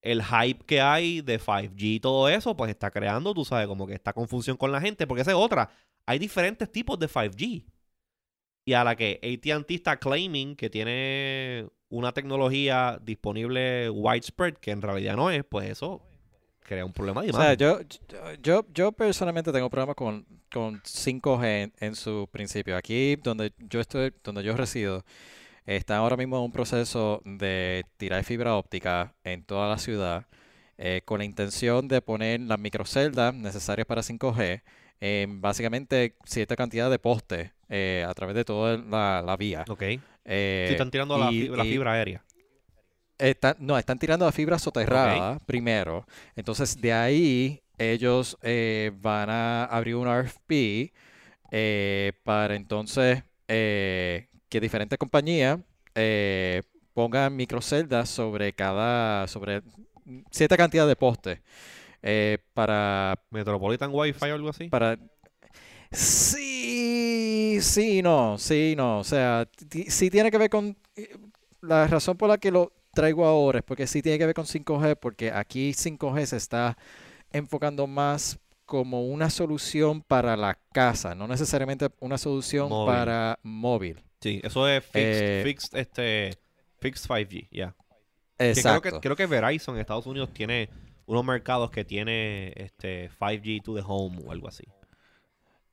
el 0.00 0.22
hype 0.22 0.64
que 0.64 0.80
hay 0.80 1.20
de 1.20 1.40
5G 1.40 1.74
y 1.76 2.00
todo 2.00 2.28
eso, 2.28 2.56
pues 2.56 2.70
está 2.70 2.90
creando, 2.90 3.34
tú 3.34 3.44
sabes, 3.44 3.66
como 3.66 3.86
que 3.86 3.94
esta 3.94 4.12
confusión 4.12 4.56
con 4.56 4.70
la 4.72 4.80
gente. 4.80 5.06
Porque 5.06 5.22
esa 5.22 5.32
es 5.32 5.36
otra. 5.36 5.70
Hay 6.06 6.18
diferentes 6.18 6.70
tipos 6.70 6.98
de 6.98 7.08
5G. 7.08 7.64
Y 8.64 8.72
a 8.74 8.84
la 8.84 8.96
que 8.96 9.18
ATT 9.22 9.70
está 9.70 9.96
claiming 9.96 10.54
que 10.54 10.68
tiene 10.68 11.68
una 11.88 12.12
tecnología 12.12 13.00
disponible 13.02 13.88
widespread, 13.90 14.54
que 14.54 14.70
en 14.70 14.82
realidad 14.82 15.16
no 15.16 15.30
es, 15.30 15.42
pues 15.44 15.70
eso 15.70 16.02
crea 16.60 16.84
un 16.84 16.92
problema 16.92 17.22
de 17.22 17.30
O 17.30 17.32
sea, 17.32 17.54
yo, 17.54 17.80
yo, 18.42 18.66
yo 18.74 18.92
personalmente 18.92 19.52
tengo 19.52 19.70
problemas 19.70 19.96
con, 19.96 20.26
con 20.50 20.80
5G 20.82 21.72
en, 21.78 21.94
su 21.94 22.28
principio. 22.30 22.76
Aquí 22.76 23.16
donde 23.16 23.52
yo 23.58 23.80
estoy, 23.80 24.12
donde 24.22 24.42
yo 24.42 24.56
resido, 24.56 25.04
está 25.66 25.98
ahora 25.98 26.16
mismo 26.16 26.36
en 26.38 26.44
un 26.44 26.52
proceso 26.52 27.20
de 27.24 27.84
tirar 27.96 28.24
fibra 28.24 28.54
óptica 28.56 29.14
en 29.24 29.44
toda 29.44 29.68
la 29.68 29.78
ciudad 29.78 30.26
eh, 30.80 31.02
con 31.04 31.18
la 31.18 31.24
intención 31.24 31.88
de 31.88 32.00
poner 32.00 32.40
las 32.40 32.58
microceldas 32.58 33.34
necesarias 33.34 33.86
para 33.86 34.00
5G 34.00 34.62
en 35.00 35.40
básicamente 35.40 36.16
cierta 36.24 36.56
cantidad 36.56 36.90
de 36.90 36.98
postes 36.98 37.50
eh, 37.68 38.04
a 38.08 38.14
través 38.14 38.36
de 38.36 38.44
toda 38.44 38.76
la, 39.22 39.36
vía. 39.36 39.64
Ok. 39.68 39.82
Eh, 40.24 40.68
están 40.70 40.90
tirando 40.90 41.18
la, 41.18 41.30
fibra, 41.30 41.92
aérea. 41.92 42.24
no, 43.58 43.76
están 43.76 43.98
tirando 43.98 44.24
la 44.24 44.32
fibra 44.32 44.58
soterrada 44.58 45.38
primero. 45.40 46.06
Entonces, 46.36 46.80
de 46.80 46.92
ahí 46.92 47.62
ellos 47.78 48.36
eh, 48.42 48.92
van 49.00 49.30
a 49.30 49.64
abrir 49.64 49.96
un 49.96 50.08
RFP 50.08 50.92
eh, 51.50 52.12
para 52.24 52.54
entonces 52.54 53.22
que 53.46 54.60
diferentes 54.60 54.98
compañías 54.98 55.58
pongan 56.92 57.34
microceldas 57.34 58.10
sobre 58.10 58.52
cada, 58.52 59.26
sobre 59.26 59.62
cierta 60.30 60.56
cantidad 60.56 60.86
de 60.86 60.96
postes. 60.96 61.40
para 62.52 63.18
Metropolitan 63.30 63.90
Wi-Fi 63.92 64.30
o 64.30 64.34
algo 64.34 64.50
así. 64.50 64.68
Para 64.68 64.98
Sí, 65.90 67.58
sí, 67.62 68.02
no, 68.02 68.36
sí, 68.38 68.74
no. 68.76 68.98
O 68.98 69.04
sea, 69.04 69.48
sí 69.88 70.10
tiene 70.10 70.30
que 70.30 70.38
ver 70.38 70.50
con... 70.50 70.76
Eh, 70.96 71.16
la 71.60 71.86
razón 71.86 72.16
por 72.16 72.28
la 72.28 72.38
que 72.38 72.50
lo 72.50 72.72
traigo 72.92 73.26
ahora 73.26 73.58
es 73.58 73.64
porque 73.64 73.86
sí 73.86 74.02
tiene 74.02 74.18
que 74.18 74.26
ver 74.26 74.34
con 74.34 74.44
5G, 74.44 74.96
porque 74.96 75.32
aquí 75.32 75.72
5G 75.72 76.26
se 76.26 76.36
está 76.36 76.76
enfocando 77.32 77.86
más 77.86 78.38
como 78.64 79.06
una 79.06 79.30
solución 79.30 80.02
para 80.02 80.36
la 80.36 80.58
casa, 80.72 81.14
no 81.14 81.26
necesariamente 81.26 81.88
una 82.00 82.18
solución 82.18 82.68
para 82.86 83.38
móvil. 83.42 84.02
Sí, 84.20 84.40
eso 84.44 84.68
es 84.68 84.84
fixed, 84.84 85.22
eh, 85.22 85.42
fixed, 85.44 85.78
este, 85.78 86.38
fixed 86.78 87.08
5G, 87.08 87.48
ya. 87.50 87.74
Exacto. 88.38 88.80
Creo 88.82 88.92
que, 88.92 89.00
creo 89.00 89.16
que 89.16 89.26
Verizon 89.26 89.74
en 89.74 89.80
Estados 89.80 90.06
Unidos 90.06 90.30
tiene 90.32 90.68
unos 91.06 91.24
mercados 91.24 91.70
que 91.70 91.84
tiene 91.84 92.52
este 92.56 93.10
5G 93.18 93.62
to 93.62 93.74
the 93.74 93.82
home 93.84 94.20
o 94.24 94.32
algo 94.32 94.48
así. 94.48 94.64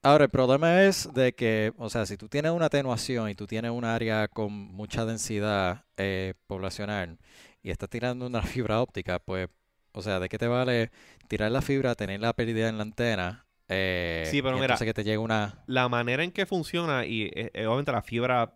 Ahora, 0.01 0.25
el 0.25 0.29
problema 0.29 0.83
es 0.83 1.09
de 1.13 1.33
que, 1.33 1.73
o 1.77 1.89
sea, 1.89 2.05
si 2.05 2.15
tú 2.15 2.29
tienes 2.29 2.51
una 2.51 2.67
atenuación 2.67 3.27
y 3.29 3.35
tú 3.35 3.47
tienes 3.47 3.71
un 3.71 3.83
área 3.83 4.27
con 4.27 4.53
mucha 4.53 5.03
densidad 5.03 5.83
eh, 5.97 6.35
poblacional 6.47 7.17
y 7.63 7.71
estás 7.71 7.89
tirando 7.89 8.27
una 8.27 8.41
fibra 8.43 8.81
óptica, 8.81 9.19
pues, 9.19 9.49
o 9.93 10.01
sea, 10.01 10.19
¿de 10.19 10.29
qué 10.29 10.37
te 10.37 10.47
vale 10.47 10.91
tirar 11.27 11.51
la 11.51 11.61
fibra, 11.61 11.95
tener 11.95 12.19
la 12.19 12.33
pérdida 12.33 12.69
en 12.69 12.77
la 12.77 12.83
antena? 12.83 13.45
Eh, 13.67 14.23
sí, 14.29 14.41
pero 14.41 14.57
mira, 14.57 14.77
que 14.77 14.93
te 14.93 15.03
llegue 15.03 15.17
una... 15.17 15.63
La 15.67 15.89
manera 15.89 16.23
en 16.23 16.31
que 16.31 16.45
funciona, 16.45 17.05
y 17.05 17.31
eh, 17.33 17.65
obviamente 17.65 17.91
la 17.91 18.01
fibra 18.01 18.55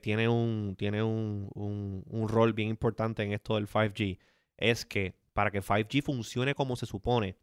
tiene, 0.00 0.28
un, 0.28 0.74
tiene 0.76 1.02
un, 1.04 1.48
un 1.54 2.28
rol 2.28 2.52
bien 2.52 2.68
importante 2.68 3.22
en 3.22 3.32
esto 3.32 3.54
del 3.54 3.68
5G, 3.68 4.18
es 4.56 4.84
que 4.84 5.14
para 5.32 5.52
que 5.52 5.62
5G 5.62 6.02
funcione 6.02 6.54
como 6.54 6.74
se 6.74 6.84
supone, 6.84 7.36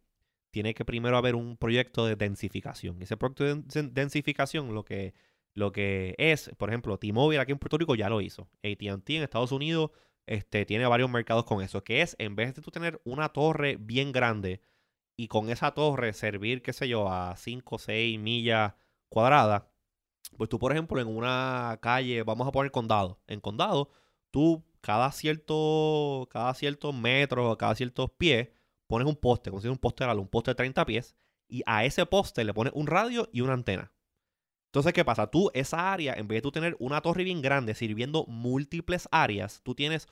tiene 0.56 0.72
que 0.72 0.86
primero 0.86 1.18
haber 1.18 1.34
un 1.34 1.56
proyecto 1.58 2.06
de 2.06 2.16
densificación. 2.16 3.02
Ese 3.02 3.16
proyecto 3.16 3.44
de 3.44 3.82
densificación 3.92 4.74
lo 4.74 4.86
que, 4.86 5.12
lo 5.52 5.70
que 5.70 6.14
es, 6.16 6.50
por 6.56 6.70
ejemplo, 6.70 6.98
T-Mobile 6.98 7.40
aquí 7.40 7.52
en 7.52 7.58
Puerto 7.58 7.76
Rico 7.76 7.94
ya 7.94 8.08
lo 8.08 8.22
hizo. 8.22 8.48
ATT 8.64 9.10
en 9.10 9.22
Estados 9.22 9.52
Unidos 9.52 9.90
este, 10.26 10.66
tiene 10.66 10.86
varios 10.86 11.10
mercados 11.10 11.44
con 11.44 11.62
eso, 11.62 11.84
que 11.84 12.02
es 12.02 12.16
en 12.18 12.36
vez 12.36 12.54
de 12.54 12.62
tú 12.62 12.70
tener 12.70 13.00
una 13.04 13.30
torre 13.30 13.76
bien 13.76 14.12
grande 14.12 14.60
y 15.16 15.28
con 15.28 15.50
esa 15.50 15.72
torre 15.72 16.12
servir, 16.12 16.62
qué 16.62 16.72
sé 16.72 16.88
yo, 16.88 17.10
a 17.10 17.36
5 17.36 17.76
o 17.76 17.78
6 17.78 18.18
millas 18.20 18.74
cuadradas, 19.08 19.64
pues 20.36 20.50
tú, 20.50 20.58
por 20.58 20.72
ejemplo, 20.72 21.00
en 21.00 21.08
una 21.08 21.78
calle, 21.80 22.22
vamos 22.22 22.46
a 22.48 22.52
poner 22.52 22.70
condado, 22.72 23.20
en 23.26 23.40
condado, 23.40 23.90
tú 24.30 24.64
cada 24.80 25.10
cierto, 25.12 26.28
cada 26.30 26.54
ciertos 26.54 26.94
metros, 26.94 27.56
cada 27.56 27.74
ciertos 27.74 28.10
pies, 28.12 28.48
pones 28.86 29.08
un 29.08 29.16
poste, 29.16 29.50
consigues 29.50 29.72
un 29.72 29.78
poste 29.78 30.04
un 30.06 30.28
poste 30.28 30.50
de 30.52 30.54
30 30.56 30.84
pies, 30.86 31.16
y 31.48 31.62
a 31.66 31.84
ese 31.84 32.06
poste 32.06 32.44
le 32.44 32.54
pones 32.54 32.72
un 32.74 32.86
radio 32.86 33.28
y 33.32 33.40
una 33.40 33.54
antena. 33.54 33.92
Entonces, 34.76 34.92
¿qué 34.92 35.06
pasa? 35.06 35.30
Tú, 35.30 35.50
esa 35.54 35.90
área, 35.90 36.12
en 36.12 36.28
vez 36.28 36.36
de 36.36 36.42
tú 36.42 36.52
tener 36.52 36.76
una 36.78 37.00
torre 37.00 37.24
bien 37.24 37.40
grande 37.40 37.74
sirviendo 37.74 38.26
múltiples 38.26 39.08
áreas, 39.10 39.62
tú 39.62 39.74
tienes, 39.74 40.06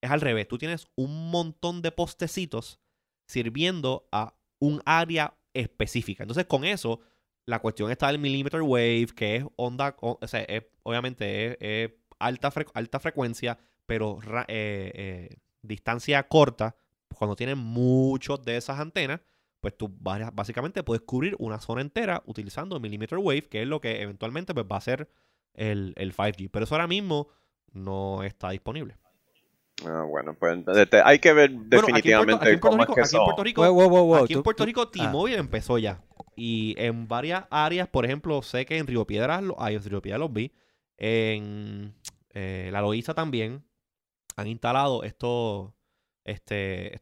es 0.00 0.10
al 0.10 0.22
revés, 0.22 0.48
tú 0.48 0.56
tienes 0.56 0.88
un 0.96 1.30
montón 1.30 1.82
de 1.82 1.92
postecitos 1.92 2.80
sirviendo 3.28 4.08
a 4.12 4.34
un 4.58 4.80
área 4.86 5.36
específica. 5.52 6.22
Entonces, 6.22 6.46
con 6.46 6.64
eso, 6.64 7.00
la 7.44 7.58
cuestión 7.58 7.90
está 7.90 8.06
del 8.06 8.18
millimeter 8.18 8.62
wave, 8.62 9.08
que 9.14 9.36
es 9.36 9.44
onda, 9.56 9.94
o 10.00 10.18
sea, 10.26 10.40
es, 10.44 10.62
obviamente 10.82 11.84
es, 11.84 11.90
alta, 12.18 12.50
alta 12.72 12.98
frecuencia, 12.98 13.58
pero 13.84 14.18
eh, 14.48 14.92
eh, 14.94 15.36
distancia 15.60 16.26
corta 16.26 16.74
cuando 17.14 17.36
tienes 17.36 17.58
muchos 17.58 18.42
de 18.42 18.56
esas 18.56 18.80
antenas, 18.80 19.20
pues 19.66 19.76
tú 19.76 19.92
básicamente 19.98 20.84
puedes 20.84 21.02
cubrir 21.02 21.34
una 21.40 21.58
zona 21.58 21.80
entera 21.80 22.22
utilizando 22.26 22.78
millimeter 22.78 23.18
wave, 23.18 23.48
que 23.48 23.62
es 23.62 23.66
lo 23.66 23.80
que 23.80 24.00
eventualmente 24.00 24.54
pues, 24.54 24.64
va 24.64 24.76
a 24.76 24.80
ser 24.80 25.10
el, 25.54 25.92
5G. 25.96 26.50
Pero 26.52 26.64
eso 26.64 26.76
ahora 26.76 26.86
mismo 26.86 27.30
no 27.72 28.22
está 28.22 28.50
disponible. 28.50 28.96
Ah, 29.84 30.04
bueno, 30.08 30.34
pues 30.38 30.64
hay 31.04 31.18
que 31.18 31.32
ver 31.32 31.50
definitivamente 31.50 32.60
cómo 32.60 32.80
es 32.84 32.88
que 32.90 33.00
aquí 33.00 33.16
en 33.16 33.24
Puerto 33.24 33.42
Rico, 33.42 34.14
aquí 34.22 34.34
en 34.34 34.42
Puerto 34.44 34.64
Rico 34.64 34.86
T-Mobile 34.86 35.36
empezó 35.36 35.78
ya. 35.78 36.00
Y 36.36 36.76
en 36.78 37.08
varias 37.08 37.46
áreas, 37.50 37.88
por 37.88 38.04
ejemplo, 38.04 38.42
sé 38.42 38.66
que 38.66 38.78
en 38.78 38.86
Río 38.86 39.04
Piedras, 39.04 39.42
hay 39.58 39.74
en 39.74 39.82
Río 39.82 40.00
Piedras 40.00 40.20
los 40.20 40.32
vi. 40.32 40.52
En 40.96 41.92
eh, 42.30 42.68
La 42.70 42.80
Loíza 42.82 43.14
también 43.14 43.64
han 44.36 44.46
instalado 44.46 45.02
estos 45.02 45.72
este, 46.22 46.94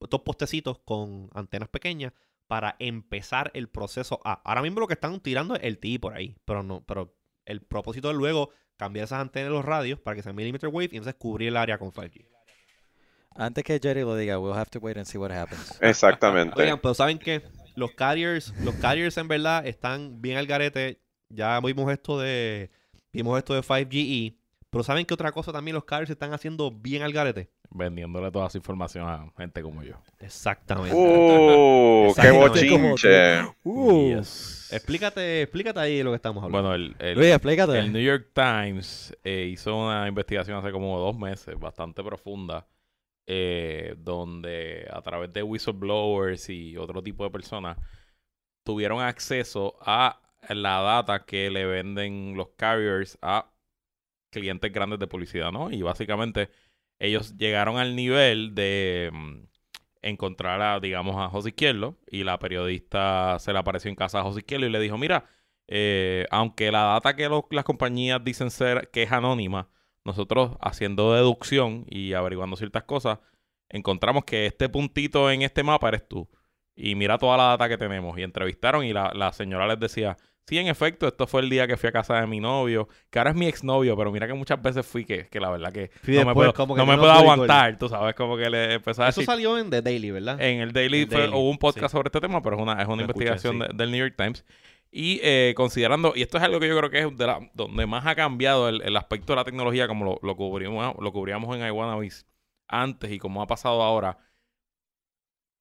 estos 0.00 0.22
postecitos 0.22 0.78
con 0.84 1.30
antenas 1.34 1.68
pequeñas 1.68 2.12
para 2.46 2.74
empezar 2.78 3.50
el 3.54 3.68
proceso 3.68 4.20
A. 4.24 4.40
Ahora 4.44 4.62
mismo 4.62 4.80
lo 4.80 4.88
que 4.88 4.94
están 4.94 5.20
tirando 5.20 5.54
es 5.54 5.62
el 5.62 5.78
TI 5.78 5.98
por 5.98 6.14
ahí, 6.14 6.36
pero 6.44 6.62
no, 6.62 6.82
pero 6.84 7.14
el 7.44 7.60
propósito 7.60 8.10
es 8.10 8.16
luego 8.16 8.50
cambiar 8.76 9.04
esas 9.04 9.20
antenas 9.20 9.50
de 9.50 9.54
los 9.54 9.64
radios 9.64 10.00
para 10.00 10.16
que 10.16 10.22
sean 10.22 10.34
millimeter 10.34 10.68
wave 10.68 10.88
y 10.90 10.96
entonces 10.96 11.14
cubrir 11.14 11.48
el 11.48 11.56
área 11.56 11.78
con 11.78 11.92
5G. 11.92 12.26
Antes 13.36 13.62
que 13.62 13.78
Jerry 13.80 14.00
lo 14.00 14.16
diga, 14.16 14.38
we'll 14.38 14.56
have 14.56 14.70
to 14.70 14.80
wait 14.80 14.96
and 14.96 15.06
see 15.06 15.18
what 15.18 15.30
happens. 15.30 15.78
Exactamente. 15.80 16.60
Oigan, 16.60 16.80
pero 16.80 16.94
saben 16.94 17.18
que 17.18 17.42
los 17.76 17.92
carriers, 17.92 18.52
los 18.64 18.74
carriers 18.76 19.16
en 19.18 19.28
verdad 19.28 19.64
están 19.66 20.20
bien 20.20 20.36
al 20.36 20.46
garete. 20.46 21.00
Ya 21.28 21.60
vimos 21.60 21.92
esto 21.92 22.18
de 22.18 22.70
vimos 23.12 23.38
esto 23.38 23.54
de 23.54 23.60
5GE, 23.60 24.36
pero 24.70 24.82
saben 24.82 25.06
que 25.06 25.14
otra 25.14 25.30
cosa 25.30 25.52
también 25.52 25.76
los 25.76 25.84
carriers 25.84 26.10
están 26.10 26.32
haciendo 26.32 26.72
bien 26.72 27.02
al 27.02 27.12
garete 27.12 27.48
vendiéndole 27.70 28.30
toda 28.30 28.48
esa 28.48 28.58
información 28.58 29.08
a 29.08 29.30
gente 29.36 29.62
como 29.62 29.82
yo. 29.82 29.94
Exactamente. 30.18 30.94
¡Uh! 30.94 32.12
¡Qué 32.20 32.30
bochinche! 32.30 33.42
Uh. 33.64 34.16
Explícate, 34.72 35.42
explícate 35.42 35.80
ahí 35.80 36.02
lo 36.02 36.10
que 36.10 36.16
estamos 36.16 36.42
hablando. 36.42 36.68
Bueno, 36.68 36.74
el, 36.74 36.96
el, 36.98 37.22
explícate. 37.22 37.78
el 37.78 37.92
New 37.92 38.02
York 38.02 38.30
Times 38.32 39.16
eh, 39.24 39.48
hizo 39.52 39.76
una 39.76 40.06
investigación 40.06 40.58
hace 40.58 40.70
como 40.72 40.98
dos 40.98 41.16
meses, 41.16 41.58
bastante 41.58 42.02
profunda, 42.02 42.66
eh, 43.26 43.94
donde 43.98 44.88
a 44.92 45.00
través 45.02 45.32
de 45.32 45.42
whistleblowers 45.42 46.48
y 46.50 46.76
otro 46.76 47.02
tipo 47.02 47.24
de 47.24 47.30
personas 47.30 47.78
tuvieron 48.64 49.00
acceso 49.00 49.76
a 49.80 50.20
la 50.48 50.80
data 50.80 51.24
que 51.24 51.50
le 51.50 51.66
venden 51.66 52.34
los 52.36 52.48
carriers 52.56 53.18
a 53.22 53.50
clientes 54.30 54.72
grandes 54.72 54.98
de 54.98 55.06
publicidad, 55.06 55.52
¿no? 55.52 55.70
Y 55.70 55.82
básicamente 55.82 56.50
ellos 57.00 57.36
llegaron 57.36 57.78
al 57.78 57.96
nivel 57.96 58.54
de 58.54 59.10
mm, 59.12 59.38
encontrar 60.02 60.62
a, 60.62 60.80
digamos, 60.80 61.16
a 61.16 61.28
José 61.28 61.48
Izquierdo 61.50 61.98
y 62.10 62.24
la 62.24 62.38
periodista 62.38 63.38
se 63.40 63.52
le 63.52 63.58
apareció 63.58 63.88
en 63.88 63.96
casa 63.96 64.20
a 64.20 64.22
José 64.22 64.40
Izquierdo 64.40 64.66
y 64.66 64.70
le 64.70 64.80
dijo, 64.80 64.98
mira, 64.98 65.24
eh, 65.66 66.26
aunque 66.30 66.70
la 66.70 66.84
data 66.84 67.16
que 67.16 67.28
las 67.50 67.64
compañías 67.64 68.22
dicen 68.22 68.50
ser 68.50 68.90
que 68.92 69.02
es 69.02 69.12
anónima, 69.12 69.68
nosotros 70.04 70.56
haciendo 70.60 71.14
deducción 71.14 71.86
y 71.88 72.12
averiguando 72.12 72.56
ciertas 72.56 72.84
cosas, 72.84 73.18
encontramos 73.68 74.24
que 74.24 74.46
este 74.46 74.68
puntito 74.68 75.30
en 75.30 75.42
este 75.42 75.62
mapa 75.62 75.88
eres 75.88 76.06
tú. 76.08 76.28
Y 76.74 76.94
mira 76.94 77.18
toda 77.18 77.36
la 77.36 77.44
data 77.44 77.68
que 77.68 77.78
tenemos. 77.78 78.18
Y 78.18 78.22
entrevistaron 78.22 78.84
y 78.84 78.92
la, 78.92 79.12
la 79.14 79.32
señora 79.32 79.66
les 79.66 79.78
decía, 79.78 80.16
sí, 80.50 80.58
en 80.58 80.66
efecto, 80.66 81.08
esto 81.08 81.26
fue 81.26 81.40
el 81.40 81.48
día 81.48 81.66
que 81.66 81.76
fui 81.78 81.88
a 81.88 81.92
casa 81.92 82.20
de 82.20 82.26
mi 82.26 82.40
novio, 82.40 82.88
que 83.08 83.18
ahora 83.18 83.30
es 83.30 83.36
mi 83.36 83.46
exnovio, 83.46 83.96
pero 83.96 84.12
mira 84.12 84.26
que 84.26 84.34
muchas 84.34 84.60
veces 84.60 84.84
fui 84.84 85.04
que, 85.04 85.28
que 85.28 85.40
la 85.40 85.48
verdad 85.50 85.72
que 85.72 85.90
Fui 86.02 86.14
no 86.14 86.20
me 86.20 86.26
después, 86.26 86.34
puedo, 86.34 86.52
como 86.54 86.74
que 86.74 86.80
no 86.80 86.86
me 86.86 86.94
no 86.96 87.00
puedo 87.02 87.12
aguantar, 87.12 87.78
tú 87.78 87.88
sabes, 87.88 88.14
como 88.14 88.36
que 88.36 88.50
le 88.50 88.74
empezó 88.74 89.02
a 89.02 89.08
Eso 89.08 89.20
decir... 89.20 89.26
salió 89.32 89.56
en 89.56 89.70
The 89.70 89.80
Daily, 89.80 90.10
¿verdad? 90.10 90.40
En 90.42 90.60
el 90.60 90.72
Daily, 90.72 91.02
El 91.02 91.08
fue- 91.08 91.18
Daily, 91.20 91.32
hubo 91.34 91.48
un 91.48 91.58
podcast 91.58 91.86
sí. 91.92 91.96
sobre 91.96 92.08
este 92.08 92.20
tema, 92.20 92.42
pero 92.42 92.56
es 92.56 92.62
una, 92.62 92.72
es 92.82 92.86
una 92.88 92.96
Lo 92.96 93.02
escuché, 93.08 93.24
investigación 93.28 93.54
sí. 93.54 93.58
de- 93.60 93.68
del 93.82 93.90
New 93.92 94.00
York 94.00 94.14
Times. 94.18 94.44
Y 94.92 95.20
eh, 95.22 95.54
considerando, 95.56 96.12
y 96.16 96.22
esto 96.22 96.36
es 96.36 96.42
algo 96.42 96.58
que 96.58 96.66
yo 96.66 96.76
creo 96.76 96.90
que 96.90 96.98
es 96.98 97.16
de 97.16 97.26
la, 97.26 97.38
donde 97.54 97.86
más 97.86 98.04
ha 98.06 98.16
cambiado 98.16 98.68
el, 98.68 98.82
el 98.82 98.96
aspecto 98.96 99.32
de 99.32 99.36
la 99.36 99.44
tecnología, 99.44 99.86
como 99.86 100.04
lo, 100.04 100.18
lo, 100.20 100.34
cubrimos, 100.36 100.96
lo 100.98 101.12
cubríamos 101.12 101.56
en 101.56 101.64
iWannabes 101.64 102.26
antes 102.66 103.12
y 103.12 103.18
como 103.20 103.40
ha 103.40 103.46
pasado 103.46 103.82
ahora. 103.82 104.18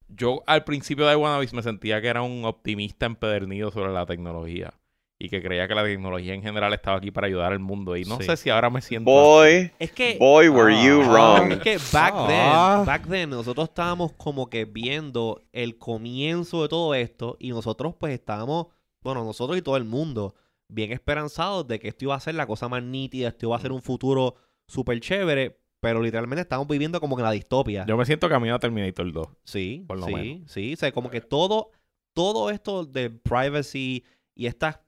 Yo 0.08 0.42
al 0.48 0.64
principio 0.64 1.06
de 1.06 1.14
iWannabes 1.14 1.54
me 1.54 1.62
sentía 1.62 2.02
que 2.02 2.08
era 2.08 2.24
un 2.24 2.44
optimista 2.46 3.06
empedernido 3.06 3.70
sobre 3.70 3.94
la 3.94 4.08
tecnología 4.08 4.74
y 5.22 5.28
que 5.30 5.42
creía 5.44 5.68
que 5.68 5.76
la 5.76 5.84
tecnología 5.84 6.34
en 6.34 6.42
general 6.42 6.74
estaba 6.74 6.98
aquí 6.98 7.12
para 7.12 7.28
ayudar 7.28 7.52
al 7.52 7.60
mundo. 7.60 7.98
Y 7.98 8.06
no 8.06 8.18
Sí. 8.18 8.24
sé 8.24 8.38
si 8.38 8.50
ahora 8.50 8.70
me 8.70 8.82
siento. 8.82 9.12
Boy, 9.12 9.70
Es 9.78 9.92
que 9.92 10.16
boy, 10.18 10.48
were 10.48 10.74
you 10.84 11.02
Ah. 11.04 11.08
wrong. 11.42 11.52
Es 11.52 11.60
que 11.60 11.78
back 11.92 12.14
Ah. 12.16 12.76
then, 12.78 12.86
back 12.86 13.08
then, 13.10 13.30
nosotros 13.30 13.68
estábamos 13.68 14.14
como 14.14 14.50
que 14.50 14.64
viendo 14.64 15.42
el 15.52 15.78
comienzo 15.78 16.62
de 16.64 16.70
todo 16.70 16.96
esto 16.96 17.36
y 17.40 17.50
nosotros 17.50 17.96
pues 18.00 18.14
estábamos, 18.14 18.68
bueno, 19.02 19.26
nosotros 19.26 19.58
y 19.58 19.62
todo 19.62 19.76
el 19.76 19.84
mundo, 19.84 20.36
bien 20.70 20.92
esperanzados 20.94 21.68
de 21.68 21.80
que 21.80 21.90
esto 21.90 22.06
iba 22.06 22.16
a 22.16 22.20
ser 22.22 22.36
la 22.36 22.48
cosa 22.48 22.70
más 22.70 22.82
nítida, 22.82 23.28
esto 23.28 23.48
iba 23.48 23.56
a 23.58 23.60
ser 23.60 23.74
un 23.74 23.82
futuro 23.82 24.36
súper 24.68 25.00
chévere, 25.02 25.60
pero 25.82 26.02
literalmente 26.02 26.42
estamos 26.44 26.68
viviendo 26.68 27.02
como 27.02 27.18
que 27.18 27.24
la 27.24 27.32
distopia. 27.32 27.86
Yo 27.88 27.98
me 27.98 28.06
siento 28.06 28.30
camino 28.30 28.56
a 28.56 28.60
Terminator 28.60 29.12
2. 29.12 29.28
Sí, 29.44 29.84
Por 29.88 29.98
lo 30.00 30.06
sí, 30.06 30.14
menos. 30.14 30.52
sí. 30.52 30.74
O 30.74 30.78
sea, 30.78 30.92
como 30.94 31.10
que 31.10 31.20
todo, 31.22 31.72
todo 32.14 32.50
esto 32.52 32.86
de 32.86 33.10
privacy 33.10 34.04
y 34.36 34.46
estas 34.46 34.80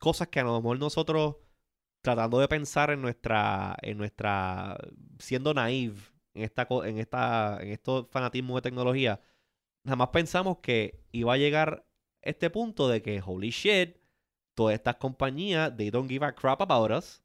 cosas 0.00 0.28
que 0.28 0.40
a 0.40 0.44
lo 0.44 0.60
mejor 0.60 0.80
nosotros 0.80 1.36
tratando 2.02 2.40
de 2.40 2.48
pensar 2.48 2.90
en 2.90 3.02
nuestra, 3.02 3.76
en 3.82 3.98
nuestra, 3.98 4.78
siendo 5.18 5.54
naive 5.54 6.00
en 6.34 6.42
esta, 6.42 6.66
en 6.84 6.98
esta, 6.98 7.58
en 7.60 7.68
estos 7.68 8.08
fanatismos 8.10 8.56
de 8.56 8.62
tecnología, 8.62 9.20
jamás 9.86 10.08
pensamos 10.08 10.58
que 10.58 11.04
iba 11.12 11.34
a 11.34 11.38
llegar 11.38 11.86
este 12.22 12.50
punto 12.50 12.88
de 12.88 13.02
que, 13.02 13.22
holy 13.24 13.50
shit, 13.50 13.96
todas 14.54 14.74
estas 14.74 14.96
compañías, 14.96 15.76
they 15.76 15.90
don't 15.90 16.10
give 16.10 16.24
a 16.24 16.34
crap 16.34 16.60
about 16.62 16.90
us 16.90 17.22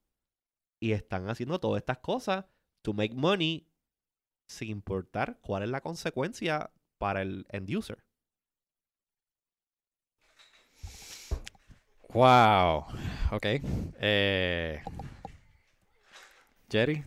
y 0.80 0.92
están 0.92 1.30
haciendo 1.30 1.60
todas 1.60 1.80
estas 1.80 2.00
cosas 2.00 2.46
to 2.82 2.94
make 2.94 3.14
money 3.14 3.68
sin 4.48 4.70
importar 4.70 5.40
cuál 5.42 5.64
es 5.64 5.70
la 5.70 5.82
consecuencia 5.82 6.72
para 6.98 7.22
el 7.22 7.46
end 7.50 7.76
user. 7.76 8.04
Wow. 12.16 12.86
Ok. 13.32 13.46
Eh, 14.00 14.82
Jerry. 16.72 17.04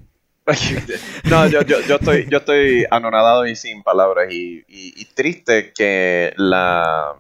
no, 1.31 1.47
yo, 1.49 1.62
yo, 1.62 1.81
yo 1.81 1.97
estoy, 1.97 2.27
yo 2.31 2.38
estoy 2.38 2.85
anonadado 2.90 3.47
y 3.47 3.57
sin 3.57 3.83
palabras 3.83 4.33
y, 4.33 4.59
y- 4.68 4.92
y 4.97 5.05
triste 5.14 5.73
que 5.75 6.33
la 6.37 7.16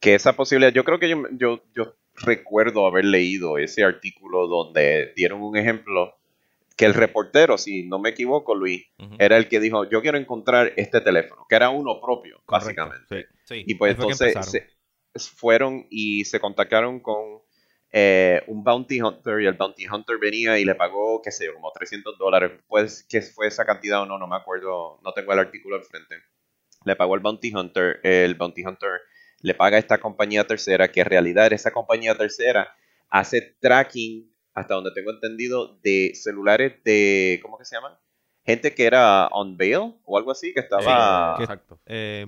que 0.00 0.14
esa 0.14 0.34
posibilidad, 0.34 0.72
yo 0.72 0.84
creo 0.84 0.98
que 0.98 1.08
yo, 1.10 1.22
yo, 1.32 1.62
yo 1.74 1.94
recuerdo 2.14 2.86
haber 2.86 3.04
leído 3.04 3.58
ese 3.58 3.84
artículo 3.84 4.46
donde 4.48 5.12
dieron 5.16 5.42
un 5.42 5.56
ejemplo 5.58 6.14
que 6.76 6.86
el 6.86 6.94
reportero, 6.94 7.58
si 7.58 7.82
no 7.86 7.98
me 7.98 8.08
equivoco, 8.10 8.54
Luis, 8.54 8.86
era 9.18 9.36
el 9.36 9.48
que 9.48 9.60
dijo, 9.60 9.84
yo 9.90 10.00
quiero 10.00 10.16
encontrar 10.16 10.72
este 10.76 11.02
teléfono, 11.02 11.44
que 11.46 11.56
era 11.56 11.68
uno 11.68 12.00
propio, 12.00 12.40
Correcto, 12.46 12.82
básicamente. 12.86 13.28
Sí. 13.44 13.64
Y 13.66 13.74
pues 13.74 13.92
entonces 13.92 14.32
se- 14.46 14.66
fueron 15.16 15.86
y 15.90 16.24
se 16.24 16.40
contactaron 16.40 17.00
con 17.00 17.40
eh, 17.92 18.42
un 18.46 18.62
bounty 18.62 19.00
hunter 19.00 19.40
y 19.40 19.46
el 19.46 19.54
bounty 19.54 19.86
hunter 19.88 20.18
venía 20.18 20.58
y 20.58 20.64
le 20.64 20.74
pagó, 20.74 21.20
qué 21.22 21.30
sé 21.30 21.46
yo, 21.46 21.54
como 21.54 21.72
300 21.72 22.16
dólares. 22.18 22.52
Pues, 22.68 23.04
¿qué 23.08 23.20
fue 23.22 23.48
esa 23.48 23.64
cantidad 23.64 24.02
o 24.02 24.06
no? 24.06 24.18
No 24.18 24.26
me 24.26 24.36
acuerdo, 24.36 25.00
no 25.02 25.12
tengo 25.12 25.32
el 25.32 25.38
artículo 25.40 25.76
enfrente. 25.76 26.16
Le 26.84 26.96
pagó 26.96 27.14
el 27.14 27.20
bounty 27.20 27.52
hunter, 27.54 28.00
el 28.02 28.34
bounty 28.34 28.64
hunter 28.64 29.00
le 29.42 29.54
paga 29.54 29.76
a 29.76 29.80
esta 29.80 29.98
compañía 29.98 30.46
tercera, 30.46 30.88
que 30.88 31.00
en 31.00 31.06
realidad 31.06 31.52
esa 31.52 31.70
compañía 31.70 32.14
tercera 32.16 32.74
hace 33.08 33.56
tracking, 33.60 34.30
hasta 34.54 34.74
donde 34.74 34.92
tengo 34.92 35.10
entendido, 35.10 35.78
de 35.82 36.12
celulares 36.14 36.82
de, 36.84 37.40
¿cómo 37.42 37.58
que 37.58 37.64
se 37.64 37.76
llaman? 37.76 37.94
Gente 38.44 38.74
que 38.74 38.84
era 38.86 39.26
on 39.28 39.56
bail 39.56 39.94
o 40.04 40.16
algo 40.18 40.30
así, 40.30 40.52
que 40.54 40.60
estaba... 40.60 41.34
que- 41.36 41.44
Exacto. 41.44 41.78
Eh, 41.86 42.26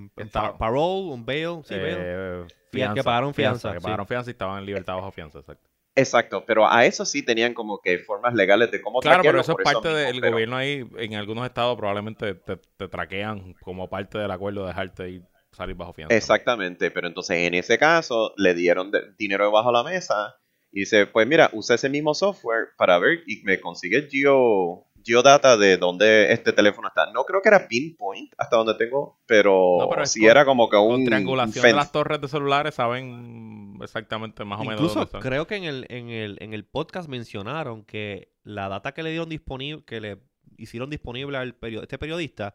parole, 0.59 1.11
un 1.13 1.25
bail, 1.25 1.61
sí, 1.65 1.75
bail. 1.75 1.97
Eh, 1.99 2.45
Fia- 2.71 2.95
que 2.95 3.03
pagaron 3.03 3.35
fianza, 3.35 3.73
Que 3.73 3.79
sí. 3.81 3.85
pagaron 3.85 4.07
fianza 4.07 4.31
y 4.31 4.33
estaban 4.33 4.59
en 4.61 4.67
libertad 4.67 4.95
bajo 4.95 5.11
fianza, 5.13 5.39
exacto. 5.41 5.69
Exacto, 5.95 6.45
pero 6.47 6.67
a 6.67 6.87
eso 6.87 7.05
sí 7.05 7.23
tenían 7.23 7.53
como 7.53 7.81
que 7.83 7.99
formas 7.99 8.33
legales 8.33 8.71
de 8.71 8.81
cómo 8.81 9.01
Claro, 9.01 9.23
pero 9.23 9.41
eso 9.41 9.53
es 9.59 9.63
parte 9.65 9.89
mismo, 9.89 9.99
del 10.01 10.21
pero- 10.21 10.33
gobierno 10.33 10.57
ahí. 10.57 10.89
En 10.97 11.15
algunos 11.17 11.45
estados 11.45 11.77
probablemente 11.77 12.35
te, 12.35 12.57
te 12.57 12.89
traquean 12.89 13.53
como 13.63 13.91
parte 13.91 14.17
del 14.19 14.31
acuerdo 14.31 14.63
de 14.63 14.69
dejarte 14.69 15.11
ir, 15.11 15.23
salir 15.51 15.77
bajo 15.77 15.93
fianza. 15.93 16.15
Exactamente, 16.15 16.91
pero 16.91 17.09
entonces 17.09 17.37
en 17.47 17.53
ese 17.55 17.77
caso 17.79 18.33
le 18.39 18.55
dieron 18.55 18.91
de- 18.91 19.03
dinero 19.19 19.45
debajo 19.45 19.69
de 19.69 19.73
la 19.75 19.85
mesa 19.85 20.35
y 20.71 20.81
dice, 20.81 21.07
pues 21.07 21.27
mira, 21.27 21.51
usa 21.53 21.75
ese 21.75 21.91
mismo 21.91 22.15
software 22.15 22.69
para 22.79 22.99
ver 22.99 23.21
y 23.27 23.43
me 23.45 23.61
consigue 23.61 24.09
geo, 24.11 24.87
geodata 25.05 25.57
de 25.57 25.77
dónde 25.77 26.33
este 26.33 26.53
teléfono 26.53 26.89
está. 26.89 27.11
No 27.13 27.25
creo 27.25 27.41
que 27.43 27.49
era 27.49 27.67
pinpoint 27.69 28.33
hasta 28.39 28.57
donde 28.57 28.75
tengo, 28.75 29.21
pero, 29.27 29.77
No, 29.81 29.89
pero 29.89 30.07
sí 30.07 30.21
con- 30.21 30.31
era 30.31 30.45
como 30.45 30.69
que 30.69 30.77
un, 30.77 30.91
Con 30.97 31.05
triangulación 31.05 31.63
de 31.65 31.73
las 31.73 31.93
torres 31.93 32.21
de 32.21 32.29
celulares 32.29 32.75
saben 32.75 33.79
exactamente 33.83 34.45
más 34.45 34.61
o 34.61 34.63
menos 34.65 34.77
Incluso 34.81 34.95
dónde 35.01 35.07
están. 35.07 35.21
creo 35.23 35.47
que 35.47 35.57
en 35.57 35.65
el, 35.65 35.87
en, 35.89 36.09
el, 36.09 36.39
en 36.41 36.53
el 36.55 36.65
podcast 36.65 37.09
mencionaron 37.09 37.85
que 37.85 38.33
la 38.45 38.69
data 38.69 38.93
que 38.93 39.03
le 39.03 39.11
dieron 39.11 39.29
disponible, 39.29 39.85
que 39.85 40.01
le 40.01 40.19
hicieron 40.57 40.91
disponible 40.91 41.37
al 41.39 41.55
perio- 41.55 41.83
este 41.83 41.99
periodista, 41.99 42.55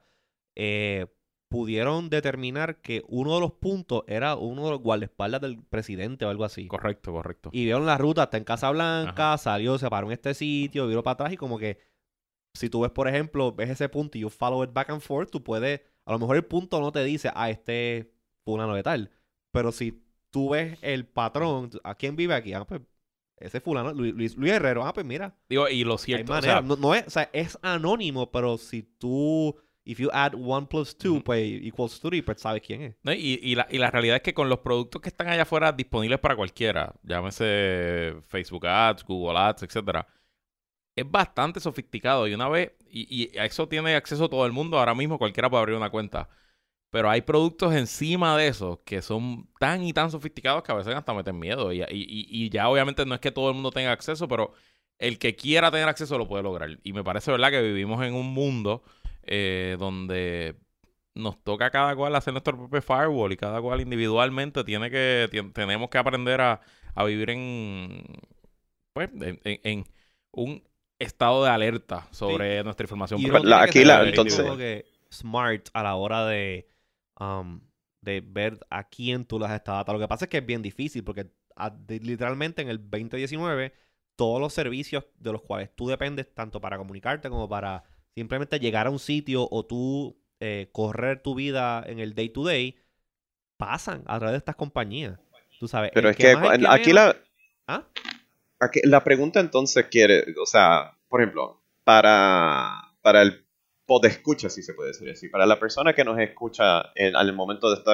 eh, 0.55 1.07
pudieron 1.49 2.09
determinar 2.09 2.81
que 2.81 3.03
uno 3.07 3.35
de 3.35 3.39
los 3.39 3.53
puntos 3.53 4.03
era 4.07 4.35
uno 4.35 4.65
de 4.65 4.71
los 4.71 4.81
guardaespaldas 4.81 5.39
del 5.39 5.63
presidente 5.63 6.25
o 6.25 6.29
algo 6.29 6.43
así. 6.43 6.67
Correcto, 6.67 7.13
correcto. 7.13 7.49
Y 7.53 7.63
vieron 7.63 7.85
la 7.85 7.97
ruta 7.97 8.23
hasta 8.23 8.35
en 8.35 8.43
Casa 8.43 8.69
Blanca, 8.69 9.37
salió, 9.37 9.77
se 9.77 9.89
paró 9.89 10.07
en 10.07 10.13
este 10.13 10.33
sitio, 10.33 10.87
viró 10.87 11.03
para 11.03 11.13
atrás 11.13 11.31
y 11.31 11.37
como 11.37 11.57
que 11.57 11.79
si 12.57 12.69
tú 12.69 12.81
ves, 12.81 12.91
por 12.91 13.07
ejemplo, 13.07 13.53
ves 13.53 13.69
ese 13.69 13.89
punto 13.89 14.17
y 14.17 14.21
you 14.21 14.29
follow 14.29 14.63
it 14.63 14.73
back 14.73 14.89
and 14.89 15.01
forth, 15.01 15.29
tú 15.29 15.43
puedes, 15.43 15.81
a 16.05 16.11
lo 16.11 16.19
mejor 16.19 16.35
el 16.35 16.45
punto 16.45 16.79
no 16.81 16.91
te 16.91 17.03
dice, 17.03 17.31
ah, 17.33 17.49
este 17.49 17.97
es 17.97 18.07
fulano 18.43 18.75
de 18.75 18.83
tal, 18.83 19.11
pero 19.51 19.71
si 19.71 20.03
tú 20.29 20.49
ves 20.49 20.77
el 20.81 21.05
patrón, 21.05 21.69
¿a 21.83 21.95
quién 21.95 22.15
vive 22.15 22.33
aquí? 22.33 22.53
Ah, 22.53 22.65
pues 22.65 22.81
ese 23.37 23.61
fulano, 23.61 23.93
Luis, 23.93 24.35
Luis, 24.35 24.51
Herrero, 24.51 24.85
ah, 24.85 24.93
pues 24.93 25.05
mira, 25.05 25.35
Digo, 25.47 25.69
y 25.69 25.83
lo 25.83 25.93
hay 25.93 25.99
cierto, 25.99 26.33
o 26.33 26.41
sea, 26.41 26.61
no, 26.61 26.75
no 26.75 26.95
es, 26.95 27.05
o 27.07 27.09
sea, 27.09 27.29
es 27.33 27.57
anónimo, 27.61 28.31
pero 28.31 28.57
si 28.57 28.81
tú, 28.81 29.55
if 29.85 29.99
you 29.99 30.09
add 30.11 30.33
one 30.35 30.65
plus 30.65 30.97
two, 30.97 31.23
pues 31.23 31.43
equals 31.61 31.99
three, 31.99 32.21
pues 32.23 32.41
sabes 32.41 32.63
quién 32.65 32.81
es. 32.81 32.95
¿no? 33.03 33.13
y, 33.13 33.39
y 33.43 33.55
la, 33.55 33.67
y 33.69 33.77
la 33.77 33.91
realidad 33.91 34.17
es 34.17 34.21
que 34.23 34.33
con 34.33 34.49
los 34.49 34.59
productos 34.59 35.01
que 35.01 35.09
están 35.09 35.27
allá 35.27 35.43
afuera 35.43 35.71
disponibles 35.71 36.19
para 36.19 36.35
cualquiera, 36.35 36.93
llámese 37.03 38.15
Facebook 38.27 38.65
Ads, 38.65 39.03
Google 39.03 39.37
Ads, 39.37 39.63
etcétera, 39.63 40.07
es 40.97 41.09
bastante 41.11 41.61
sofisticado. 41.61 42.27
Y 42.27 42.35
una 42.35 42.49
vez, 42.49 42.73
y, 42.89 43.31
y 43.33 43.39
a 43.39 43.45
eso 43.45 43.69
tiene 43.69 43.95
acceso 43.95 44.29
todo 44.29 44.45
el 44.47 44.53
mundo, 44.53 44.79
ahora 44.79 44.95
mismo 44.95 45.19
cualquiera 45.19 45.49
puede 45.49 45.61
abrir 45.63 45.77
una 45.77 45.91
cuenta. 45.91 46.29
Pero 46.89 47.09
hay 47.09 47.21
productos 47.21 47.73
encima 47.75 48.37
de 48.37 48.47
eso 48.47 48.81
que 48.85 49.01
son 49.01 49.49
tan 49.59 49.83
y 49.83 49.93
tan 49.93 50.09
sofisticados 50.11 50.63
que 50.63 50.71
a 50.71 50.75
veces 50.75 50.95
hasta 50.95 51.13
meten 51.13 51.37
miedo. 51.39 51.73
Y, 51.73 51.81
y- 51.83 51.85
y- 51.91 52.49
ya 52.49 52.69
obviamente 52.69 53.05
no 53.05 53.15
es 53.15 53.21
que 53.21 53.31
todo 53.31 53.49
el 53.49 53.55
mundo 53.55 53.71
tenga 53.71 53.91
acceso, 53.91 54.27
pero 54.27 54.53
el 54.99 55.19
que 55.19 55.35
quiera 55.35 55.69
tener 55.71 55.87
acceso 55.89 56.17
lo 56.17 56.27
puede 56.27 56.43
lograr. 56.43 56.79
Y 56.83 56.93
me 56.93 57.03
parece, 57.03 57.31
¿verdad?, 57.31 57.51
que 57.51 57.61
vivimos 57.61 58.03
en 58.05 58.13
un 58.15 58.27
mundo 58.33 58.83
eh, 59.23 59.75
donde 59.79 60.55
nos 61.15 61.41
toca 61.43 61.71
cada 61.71 61.95
cual 61.95 62.15
hacer 62.15 62.33
nuestro 62.33 62.57
propio 62.57 62.81
firewall 62.81 63.31
y 63.33 63.37
cada 63.37 63.61
cual 63.61 63.81
individualmente 63.81 64.63
tiene 64.63 64.91
que 64.91 65.27
tenemos 65.53 65.89
que 65.89 65.97
aprender 65.97 66.41
a, 66.41 66.61
a 66.95 67.03
vivir 67.05 67.29
en 67.31 68.03
pues 68.93 69.09
en 69.43 69.85
un 70.31 70.63
estado 70.99 71.43
de 71.43 71.49
alerta 71.49 72.07
sobre 72.11 72.63
nuestra 72.63 72.83
información 72.85 73.19
Y 73.19 73.23
tiene 73.23 73.37
aquí 73.55 73.71
que 73.79 73.85
la- 73.85 74.03
entonces- 74.03 74.57
que 74.57 74.85
smart 75.11 75.69
a 75.73 75.83
la 75.83 75.95
hora 75.95 76.25
de, 76.25 76.67
um, 77.19 77.61
de 78.01 78.21
ver 78.21 78.59
a 78.69 78.87
quién 78.87 79.25
tú 79.25 79.39
las 79.39 79.51
estás 79.51 79.75
dando. 79.77 79.93
Lo 79.93 79.99
que 79.99 80.07
pasa 80.07 80.25
es 80.25 80.29
que 80.29 80.37
es 80.37 80.45
bien 80.45 80.61
difícil 80.61 81.03
porque 81.03 81.27
a- 81.55 81.69
de- 81.69 81.99
literalmente 81.99 82.61
en 82.61 82.69
el 82.69 82.77
2019 82.89 83.73
todos 84.15 84.39
los 84.41 84.53
servicios 84.53 85.05
de 85.19 85.31
los 85.31 85.41
cuales 85.43 85.69
tú 85.75 85.87
dependes 85.87 86.33
tanto 86.33 86.59
para 86.59 86.77
comunicarte 86.77 87.29
como 87.29 87.47
para 87.47 87.83
simplemente 88.15 88.59
llegar 88.59 88.87
a 88.87 88.89
un 88.89 88.99
sitio 88.99 89.47
o 89.51 89.65
tú 89.65 90.17
eh, 90.39 90.69
correr 90.71 91.21
tu 91.23 91.33
vida 91.35 91.83
en 91.87 91.99
el 91.99 92.13
day 92.13 92.29
to 92.29 92.43
day 92.43 92.75
pasan 93.57 94.03
a 94.05 94.17
través 94.19 94.33
de 94.33 94.37
estas 94.37 94.55
compañías. 94.55 95.19
Tú 95.59 95.67
sabes. 95.67 95.91
Pero 95.93 96.09
es 96.09 96.15
que 96.15 96.31
el 96.31 96.37
aquí 96.67 96.91
menos- 96.91 96.93
la, 96.93 97.15
¿Ah? 97.67 97.83
Aquí 98.59 98.81
la 98.83 99.03
pregunta 99.03 99.39
entonces 99.39 99.85
quiere, 99.89 100.25
o 100.41 100.45
sea, 100.45 100.97
por 101.07 101.21
ejemplo, 101.21 101.61
para, 101.83 102.93
para 103.01 103.21
el 103.21 103.45
podescucha, 103.85 104.49
si 104.49 104.61
se 104.61 104.73
puede 104.73 104.89
decir 104.89 105.09
así, 105.09 105.29
para 105.29 105.45
la 105.45 105.59
persona 105.59 105.93
que 105.93 106.03
nos 106.03 106.19
escucha 106.19 106.91
en, 106.95 107.15
al 107.15 107.33
momento 107.33 107.69
de 107.69 107.77
esta, 107.77 107.93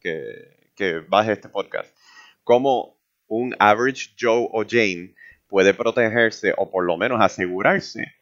que, 0.00 0.70
que 0.74 1.00
baje 1.00 1.32
este 1.32 1.48
podcast, 1.48 1.94
¿cómo 2.44 2.98
un 3.26 3.56
average 3.58 4.14
Joe 4.18 4.48
o 4.52 4.64
Jane 4.68 5.14
puede 5.48 5.74
protegerse 5.74 6.54
o 6.56 6.70
por 6.70 6.84
lo 6.84 6.96
menos 6.96 7.20
asegurarse 7.20 8.14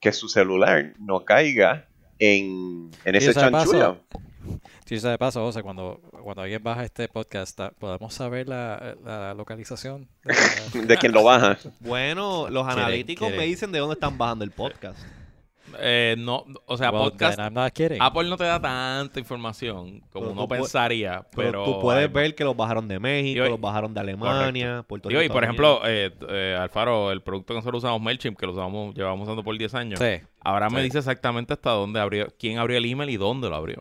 que 0.00 0.12
su 0.12 0.28
celular 0.28 0.94
no 0.98 1.24
caiga 1.24 1.88
en, 2.18 2.90
en 3.04 3.14
ese 3.14 3.34
chanchullo? 3.34 4.00
Dicho 4.86 5.00
sea 5.02 5.10
de 5.12 5.18
paso, 5.18 5.40
José, 5.44 5.62
cuando, 5.62 6.00
cuando 6.22 6.42
alguien 6.42 6.62
baja 6.62 6.84
este 6.84 7.08
podcast, 7.08 7.58
¿podemos 7.78 8.12
saber 8.14 8.48
la, 8.48 8.96
la 9.04 9.34
localización? 9.34 10.08
de 10.24 10.34
la- 10.34 10.80
De 10.86 10.96
quien 10.96 11.12
lo 11.12 11.22
baja. 11.24 11.58
Bueno, 11.80 12.48
los 12.50 12.64
Quieren, 12.66 12.84
analíticos 12.84 13.30
me 13.30 13.44
dicen 13.46 13.72
de 13.72 13.78
dónde 13.78 13.94
están 13.94 14.16
bajando 14.18 14.44
el 14.44 14.50
podcast. 14.50 14.98
Eh, 15.78 16.16
no, 16.18 16.44
o 16.66 16.76
sea, 16.76 16.90
Well, 16.90 17.10
podcast. 17.12 17.36
then 17.36 17.44
I'm 17.44 17.54
not 17.54 17.72
kidding. 17.72 18.02
Apple 18.02 18.28
no 18.28 18.36
te 18.36 18.42
da 18.42 18.60
tanta 18.60 19.20
información 19.20 20.00
como 20.10 20.26
Pero 20.26 20.32
uno 20.32 20.48
pensaría, 20.48 21.24
Pero, 21.36 21.62
pero. 21.62 21.64
tú 21.64 21.80
puedes 21.80 22.08
hay- 22.08 22.12
ver 22.12 22.34
que 22.34 22.42
los 22.42 22.56
bajaron 22.56 22.88
de 22.88 22.98
México, 22.98 23.44
Digo, 23.44 23.52
los 23.54 23.60
bajaron 23.60 23.94
de 23.94 24.00
Alemania, 24.00 24.84
Puerto 24.88 25.08
Rico. 25.08 25.22
Y 25.22 25.28
por 25.28 25.44
ejemplo, 25.44 25.80
eh, 25.86 26.10
eh, 26.28 26.58
Alfaro, 26.60 27.12
el 27.12 27.22
producto 27.22 27.54
que 27.54 27.58
nosotros 27.58 27.84
usamos, 27.84 28.00
MailChimp, 28.02 28.36
que 28.36 28.46
lo 28.46 28.52
usamos, 28.52 28.92
llevamos 28.96 29.22
usando 29.28 29.44
por 29.44 29.56
10 29.56 29.72
años, 29.76 30.00
Sí. 30.00 30.20
ahora 30.42 30.68
me 30.70 30.82
dice 30.82 30.98
exactamente 30.98 31.52
hasta 31.52 31.70
dónde 31.70 32.00
abrió, 32.00 32.26
quién 32.36 32.58
abrió 32.58 32.76
el 32.76 32.86
email 32.86 33.10
y 33.10 33.16
dónde 33.16 33.48
lo 33.48 33.54
abrió. 33.54 33.80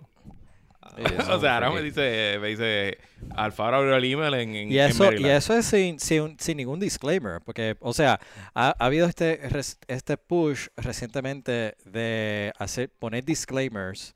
Eso 1.03 1.33
o 1.35 1.39
sea, 1.39 1.55
ahora 1.55 1.71
me 1.71 1.81
dice, 1.81 2.37
me 2.41 2.47
dice, 2.49 2.97
Alfaro 3.35 3.77
abrió 3.77 3.95
el 3.95 4.03
email 4.05 4.33
en, 4.35 4.55
en, 4.55 4.71
Y 4.71 4.79
en 4.79 4.87
eso, 4.91 5.11
y 5.13 5.27
eso 5.27 5.53
es 5.55 5.65
sin, 5.65 5.99
sin, 5.99 6.37
sin 6.39 6.57
ningún 6.57 6.79
disclaimer, 6.79 7.41
porque, 7.45 7.75
o 7.79 7.93
sea, 7.93 8.19
ha, 8.53 8.75
ha 8.77 8.85
habido 8.85 9.07
este, 9.07 9.39
este 9.87 10.17
push 10.17 10.67
recientemente 10.77 11.75
de 11.85 12.51
hacer, 12.57 12.89
poner 12.99 13.23
disclaimers 13.23 14.13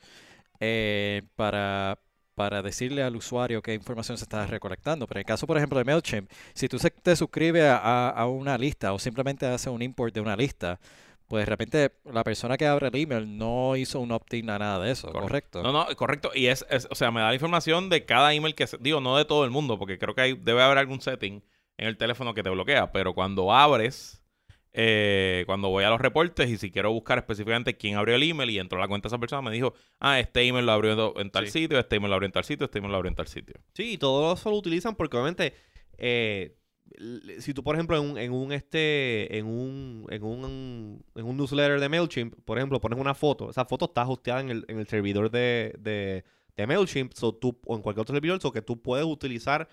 eh, 0.60 1.24
para, 1.36 2.00
para 2.36 2.62
decirle 2.62 3.04
al 3.04 3.16
usuario 3.16 3.62
qué 3.62 3.74
información 3.74 4.18
se 4.18 4.24
está 4.26 4.46
recolectando. 4.48 5.08
Pero 5.08 5.20
en 5.20 5.22
el 5.22 5.26
caso, 5.26 5.48
por 5.48 5.58
ejemplo, 5.58 5.78
de 5.78 5.86
MailChimp, 5.86 6.30
si 6.54 6.68
tú 6.68 6.80
se- 6.80 6.90
te 6.92 7.16
suscribes 7.16 7.64
a, 7.66 8.10
a 8.10 8.28
una 8.28 8.58
lista 8.58 8.94
o 8.94 9.00
simplemente 9.00 9.46
haces 9.46 9.68
un 9.68 9.82
import 9.82 10.14
de 10.14 10.22
una 10.22 10.36
lista, 10.36 10.80
pues 11.34 11.48
de 11.48 11.50
repente 11.50 11.92
la 12.06 12.24
persona 12.24 12.58
que 12.58 12.68
abre 12.68 12.90
el 12.90 12.96
email 12.96 13.40
no 13.40 13.76
hizo 13.76 14.00
un 14.00 14.12
opt-in 14.12 14.52
a 14.52 14.60
nada 14.60 14.78
de 14.86 14.92
eso, 14.92 15.12
¿correcto? 15.12 15.64
No, 15.64 15.72
no, 15.72 15.88
correcto. 15.96 16.30
Y 16.36 16.46
es, 16.46 16.64
es- 16.70 16.88
o 16.92 16.94
sea, 16.94 17.10
me 17.10 17.22
da 17.22 17.30
la 17.30 17.34
información 17.34 17.90
de 17.90 18.06
cada 18.06 18.36
email 18.36 18.54
que, 18.54 18.68
se- 18.68 18.78
digo, 18.80 19.02
no 19.02 19.18
de 19.18 19.26
todo 19.26 19.44
el 19.44 19.50
mundo, 19.50 19.80
porque 19.80 19.98
creo 19.98 20.14
que 20.14 20.22
hay, 20.22 20.34
debe 20.34 20.62
haber 20.62 20.78
algún 20.78 21.02
setting 21.02 21.44
en 21.80 21.88
el 21.88 21.98
teléfono 21.98 22.36
que 22.36 22.44
te 22.44 22.52
bloquea, 22.52 22.92
pero 22.92 23.16
cuando 23.16 23.52
abres, 23.52 24.24
eh, 24.74 25.42
cuando 25.48 25.70
voy 25.70 25.84
a 25.86 25.90
los 25.90 26.00
reportes 26.00 26.50
y 26.52 26.58
si 26.58 26.70
quiero 26.70 26.92
buscar 26.92 27.18
específicamente 27.18 27.78
quién 27.78 27.96
abrió 27.96 28.14
el 28.16 28.22
email 28.22 28.52
y 28.52 28.60
entró 28.60 28.78
a 28.78 28.82
la 28.82 28.88
cuenta 28.88 29.08
de 29.10 29.16
esa 29.16 29.20
persona, 29.20 29.42
me 29.42 29.50
dijo, 29.56 29.74
ah, 30.00 30.20
este 30.20 30.44
email 30.44 30.68
lo 30.68 30.72
abrió 30.72 31.20
en 31.20 31.32
tal 31.32 31.48
Sí. 31.48 31.62
sitio, 31.62 31.80
este 31.80 31.96
email 31.96 32.10
lo 32.12 32.16
abrió 32.16 32.28
en 32.28 32.32
tal 32.34 32.44
sitio, 32.44 32.66
este 32.66 32.78
email 32.78 32.92
lo 32.92 32.98
abrió 32.98 33.10
en 33.10 33.16
tal 33.16 33.28
sitio. 33.28 33.56
Sí, 33.74 33.94
y 33.94 33.98
todo 33.98 34.34
eso 34.36 34.52
lo 34.52 34.56
utilizan 34.58 34.94
porque 34.96 35.18
obviamente 35.18 35.56
eh, 35.98 36.58
si 37.40 37.54
tú 37.54 37.64
por 37.64 37.76
ejemplo 37.76 37.98
en 37.98 38.12
un, 38.12 38.18
en 38.18 38.32
un 38.32 38.52
este 38.52 39.38
en 39.38 39.46
un 39.46 40.06
en 40.10 40.24
un 40.24 41.04
en 41.16 41.26
un 41.26 41.38
newsletter 41.38 41.80
de 41.80 41.90
Mailchimp, 41.90 42.36
por 42.46 42.58
ejemplo, 42.58 42.80
pones 42.80 43.00
una 43.00 43.14
foto, 43.14 43.50
esa 43.50 43.66
foto 43.66 43.86
está 43.86 44.08
hosteada 44.08 44.42
en 44.42 44.50
el, 44.50 44.66
en 44.68 44.80
el 44.80 44.88
servidor 44.88 45.32
de, 45.32 45.76
de, 45.80 46.24
de 46.56 46.68
Mailchimp, 46.68 47.14
so 47.14 47.34
tú, 47.34 47.60
o 47.66 47.76
en 47.76 47.82
cualquier 47.82 48.02
otro 48.02 48.16
servidor, 48.16 48.40
so 48.42 48.52
que 48.52 48.62
tú 48.62 48.82
puedes 48.82 49.06
utilizar 49.06 49.68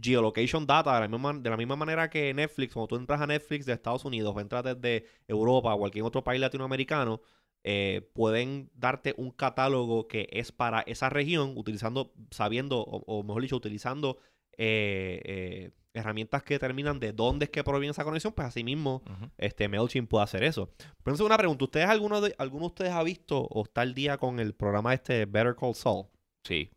geolocation 0.00 0.66
data 0.66 0.94
de 0.94 1.00
la 1.00 1.08
misma, 1.08 1.32
de 1.32 1.50
la 1.50 1.56
misma 1.56 1.76
manera 1.76 2.10
que 2.10 2.34
Netflix, 2.34 2.74
cuando 2.74 2.88
tú 2.88 2.96
entras 2.96 3.20
a 3.20 3.26
Netflix 3.26 3.66
de 3.66 3.72
Estados 3.72 4.04
Unidos 4.04 4.34
o 4.36 4.40
entras 4.40 4.64
desde 4.64 5.06
Europa 5.26 5.74
o 5.74 5.78
cualquier 5.78 6.04
otro 6.04 6.22
país 6.22 6.40
latinoamericano, 6.40 7.20
eh, 7.64 8.10
pueden 8.12 8.70
darte 8.74 9.14
un 9.16 9.30
catálogo 9.30 10.08
que 10.08 10.28
es 10.32 10.52
para 10.52 10.80
esa 10.82 11.08
región, 11.08 11.54
utilizando, 11.56 12.12
sabiendo, 12.30 12.82
o, 12.82 13.22
mejor 13.22 13.42
dicho, 13.42 13.56
utilizando 13.56 14.18
eh, 14.58 15.20
eh, 15.24 15.70
herramientas 15.94 16.42
que 16.42 16.54
determinan 16.54 16.98
de 17.00 17.12
dónde 17.12 17.44
es 17.44 17.50
que 17.50 17.62
proviene 17.64 17.90
esa 17.92 18.04
conexión, 18.04 18.32
pues 18.32 18.48
así 18.48 18.64
mismo 18.64 19.02
Ujú. 19.06 19.30
este, 19.38 19.68
MailChimp 19.68 20.08
puede 20.08 20.24
hacer 20.24 20.42
eso. 20.44 20.70
Pero 20.78 20.88
entonces 21.14 21.26
una 21.26 21.36
pregunta, 21.38 21.64
¿ustedes 21.64 21.86
alguno 21.88 22.20
de, 22.20 22.34
alguno 22.38 22.62
de 22.62 22.66
ustedes 22.68 22.92
ha 22.92 23.02
visto 23.02 23.40
o 23.50 23.62
está 23.64 23.82
al 23.82 23.94
día 23.94 24.16
con 24.18 24.40
el 24.40 24.54
programa 24.54 24.94
este 24.94 25.26
Better 25.26 25.54
Call 25.54 25.74
Saul? 25.74 26.06
Sí. 26.44 26.70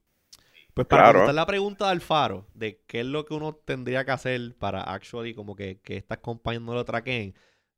Pues 0.74 0.88
para 0.88 1.04
Claro. 1.04 1.20
contestar 1.20 1.36
la 1.36 1.46
pregunta 1.46 1.86
de 1.86 1.92
Alfaro 1.92 2.48
de 2.54 2.82
qué 2.86 3.00
es 3.00 3.06
lo 3.06 3.26
que 3.26 3.34
uno 3.34 3.56
tendría 3.56 4.04
que 4.04 4.12
hacer 4.12 4.56
para 4.58 4.82
actually 4.82 5.34
como 5.34 5.56
que, 5.56 5.80
que 5.82 5.96
estas 5.96 6.18
compañías 6.18 6.64
no 6.64 6.74
lo 6.74 6.84
traqueen, 6.84 7.34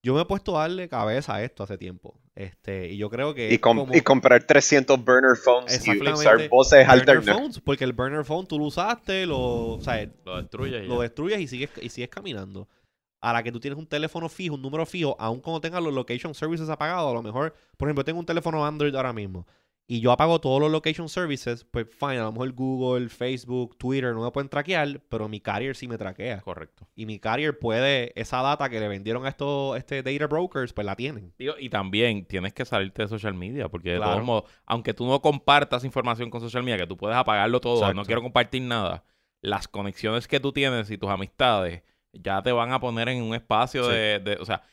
yo 0.07 0.13
me 0.15 0.21
he 0.21 0.25
puesto 0.25 0.57
a 0.57 0.61
darle 0.61 0.87
cabeza 0.87 1.35
a 1.35 1.43
esto 1.43 1.63
hace 1.63 1.77
tiempo. 1.77 2.19
Este, 2.33 2.89
y 2.89 2.97
yo 2.97 3.09
creo 3.09 3.33
que 3.33 3.49
Y, 3.51 3.53
es 3.55 3.59
com- 3.59 3.77
como- 3.79 3.93
y 3.95 4.01
comprar 4.01 4.43
300 4.43 5.03
burner 5.03 5.35
phones 5.35 5.85
y 5.85 5.91
usar 6.01 6.47
voces 6.49 6.79
burner 6.87 6.89
alternas. 7.01 7.35
phones, 7.35 7.59
porque 7.59 7.83
el 7.83 7.93
burner 7.93 8.23
phone 8.23 8.47
tú 8.47 8.57
lo 8.57 8.65
usaste, 8.65 9.25
lo, 9.25 9.39
o 9.39 9.81
sea, 9.81 10.07
Lo 10.23 10.37
destruye 10.37 10.83
y 10.83 10.87
lo 10.87 11.01
destruyes 11.01 11.39
y 11.41 11.47
sigues, 11.47 11.69
y 11.81 11.89
sigues 11.89 12.09
caminando. 12.09 12.67
A 13.19 13.33
la 13.33 13.41
que 13.43 13.51
tú 13.51 13.59
tienes 13.59 13.77
un 13.79 13.87
teléfono 13.87 14.29
fijo, 14.29 14.55
un 14.55 14.61
número 14.61 14.85
fijo, 14.85 15.15
aun 15.19 15.41
cuando 15.41 15.59
tengas 15.59 15.81
los 15.83 15.93
location 15.93 16.33
services 16.35 16.69
apagados, 16.69 17.09
a 17.11 17.13
lo 17.13 17.23
mejor, 17.23 17.53
por 17.75 17.87
ejemplo, 17.87 18.05
tengo 18.05 18.19
un 18.19 18.25
teléfono 18.25 18.65
Android 18.65 18.95
ahora 18.95 19.11
mismo 19.13 19.45
y 19.89 20.01
yo 20.01 20.11
apago 20.11 20.41
todos 20.41 20.59
los 20.59 20.69
location 20.69 21.07
services, 21.07 21.63
pues 21.63 21.87
fine, 21.97 22.17
a 22.17 22.23
lo 22.23 22.31
mejor 22.33 22.51
Google, 22.51 23.07
Facebook, 23.07 23.77
Twitter 23.77 24.13
no 24.13 24.21
me 24.23 24.31
pueden 24.31 24.49
traquear, 24.49 24.99
pero 25.07 25.29
mi 25.29 25.39
carrier 25.39 25.77
sí 25.77 25.87
me 25.87 25.97
traquea. 25.97 26.41
Correcto. 26.41 26.87
Y 26.93 27.05
mi 27.05 27.19
carrier 27.19 27.57
puede, 27.57 28.11
esa 28.19 28.41
data 28.41 28.69
que 28.69 28.81
le 28.81 28.89
vendieron 28.89 29.25
a 29.25 29.29
estos 29.29 29.77
este 29.77 30.03
data 30.03 30.27
brokers, 30.27 30.73
pues 30.73 30.83
la 30.85 30.95
tienen. 30.97 31.33
Digo, 31.39 31.53
y 31.57 31.69
también 31.69 32.25
tienes 32.25 32.53
que 32.53 32.65
salirte 32.65 33.03
de 33.03 33.07
social 33.07 33.33
media, 33.33 33.69
porque 33.69 33.91
de 33.91 33.97
Claro. 33.97 34.11
todos 34.13 34.25
modos, 34.25 34.43
aunque 34.65 34.93
tú 34.93 35.07
no 35.07 35.21
compartas 35.21 35.85
información 35.85 36.29
con 36.29 36.41
social 36.41 36.63
media, 36.63 36.79
que 36.79 36.87
tú 36.87 36.97
puedes 36.97 37.15
apagarlo 37.15 37.61
todo, 37.61 37.75
Exacto. 37.77 37.93
no 37.95 38.03
quiero 38.05 38.21
compartir 38.21 38.63
nada, 38.63 39.05
las 39.41 39.69
conexiones 39.69 40.27
que 40.27 40.41
tú 40.41 40.51
tienes 40.51 40.91
y 40.91 40.97
tus 40.97 41.09
amistades 41.09 41.81
ya 42.11 42.41
te 42.43 42.51
van 42.51 42.73
a 42.73 42.79
poner 42.81 43.07
en 43.07 43.21
un 43.23 43.35
espacio 43.35 43.85
Sí. 43.85 43.91
de, 43.91 44.19
de- 44.19 44.35
o 44.41 44.43
sea, 44.45 44.63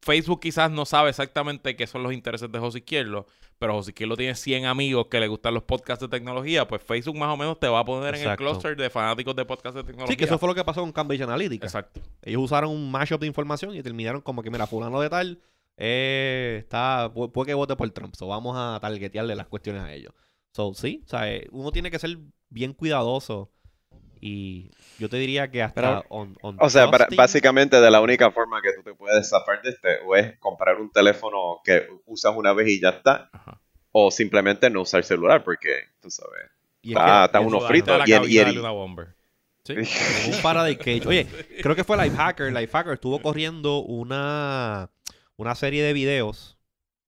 Facebook 0.00 0.40
quizás 0.40 0.70
no 0.70 0.84
sabe 0.84 1.10
exactamente 1.10 1.76
qué 1.76 1.86
son 1.86 2.02
los 2.02 2.12
intereses 2.12 2.50
de 2.52 2.58
José 2.58 2.78
Izquierdo, 2.78 3.26
pero 3.58 3.74
José 3.74 3.90
Izquierdo 3.92 4.16
tiene 4.16 4.34
100 4.34 4.66
amigos 4.66 5.06
que 5.10 5.20
le 5.20 5.28
gustan 5.28 5.54
los 5.54 5.62
podcasts 5.62 6.02
de 6.02 6.08
tecnología, 6.08 6.66
pues 6.68 6.82
Facebook 6.82 7.16
más 7.16 7.32
o 7.32 7.36
menos 7.36 7.58
te 7.58 7.68
va 7.68 7.80
a 7.80 7.84
poner 7.84 8.14
en 8.14 8.20
el 8.22 8.36
cluster 8.36 8.76
de 8.76 8.90
fanáticos 8.90 9.34
de 9.36 9.44
podcasts 9.44 9.76
de 9.76 9.84
tecnología. 9.84 10.12
Sí, 10.12 10.16
que 10.16 10.24
eso 10.24 10.38
fue 10.38 10.48
lo 10.48 10.54
que 10.54 10.64
pasó 10.64 10.80
con 10.80 10.92
Cambridge 10.92 11.22
Analytica. 11.22 11.66
Exacto. 11.66 12.00
Ellos 12.22 12.42
usaron 12.42 12.70
un 12.70 12.90
mashup 12.90 13.20
de 13.20 13.26
información 13.26 13.74
y 13.74 13.82
terminaron 13.82 14.20
como 14.20 14.42
que, 14.42 14.50
mira, 14.50 14.66
fulano 14.66 15.00
de 15.00 15.08
tal, 15.10 15.40
eh, 15.76 16.56
está, 16.60 17.12
pu- 17.12 17.30
puede 17.32 17.48
que 17.48 17.54
vote 17.54 17.76
por 17.76 17.90
Trump. 17.90 18.14
So 18.14 18.26
vamos 18.28 18.54
a 18.56 18.78
targetearle 18.80 19.34
las 19.34 19.46
cuestiones 19.48 19.82
a 19.82 19.92
ellos. 19.92 20.12
So, 20.52 20.72
sí, 20.74 21.02
o 21.04 21.08
sea, 21.08 21.32
eh, 21.32 21.48
uno 21.50 21.72
tiene 21.72 21.90
que 21.90 21.98
ser 21.98 22.16
bien 22.48 22.72
cuidadoso. 22.74 23.50
Y 24.26 24.70
yo 24.98 25.10
te 25.10 25.18
diría 25.18 25.50
que 25.50 25.62
hasta 25.62 25.82
Pero- 25.82 26.04
on, 26.08 26.34
on 26.40 26.56
O 26.58 26.70
sea, 26.70 26.90
para- 26.90 27.08
básicamente 27.14 27.78
de 27.78 27.90
la 27.90 28.00
única 28.00 28.30
forma 28.30 28.62
que 28.62 28.72
tú 28.72 28.82
te 28.82 28.94
puedes 28.94 29.28
zafar 29.28 29.60
de 29.60 29.68
este 29.68 29.98
o 30.06 30.16
es 30.16 30.38
comprar 30.38 30.80
un 30.80 30.90
teléfono 30.90 31.60
que 31.62 31.86
usas 32.06 32.34
una 32.34 32.54
vez 32.54 32.68
y 32.68 32.80
ya 32.80 32.88
está, 32.88 33.28
Ajá. 33.32 33.60
o 33.92 34.10
simplemente 34.10 34.70
no 34.70 34.80
usar 34.80 35.04
celular 35.04 35.44
porque, 35.44 35.68
tú 36.00 36.10
sabes, 36.10 36.40
y 36.80 36.92
es 36.92 36.96
está, 36.96 37.26
está 37.26 37.40
uno 37.40 37.60
frito 37.60 37.98
y 38.06 38.12
el, 38.12 38.30
y 38.30 38.38
el- 38.38 38.58
una 38.60 38.70
bomber. 38.70 39.08
Sí. 39.62 39.74
un 40.26 40.32
Faraday 40.40 40.76
Cage. 40.76 41.06
Oye, 41.06 41.26
creo 41.62 41.76
que 41.76 41.84
fue 41.84 41.98
Lifehacker. 41.98 42.50
Lifehacker 42.50 42.94
estuvo 42.94 43.20
corriendo 43.20 43.80
una, 43.80 44.88
una 45.36 45.54
serie 45.54 45.82
de 45.82 45.92
videos. 45.92 46.56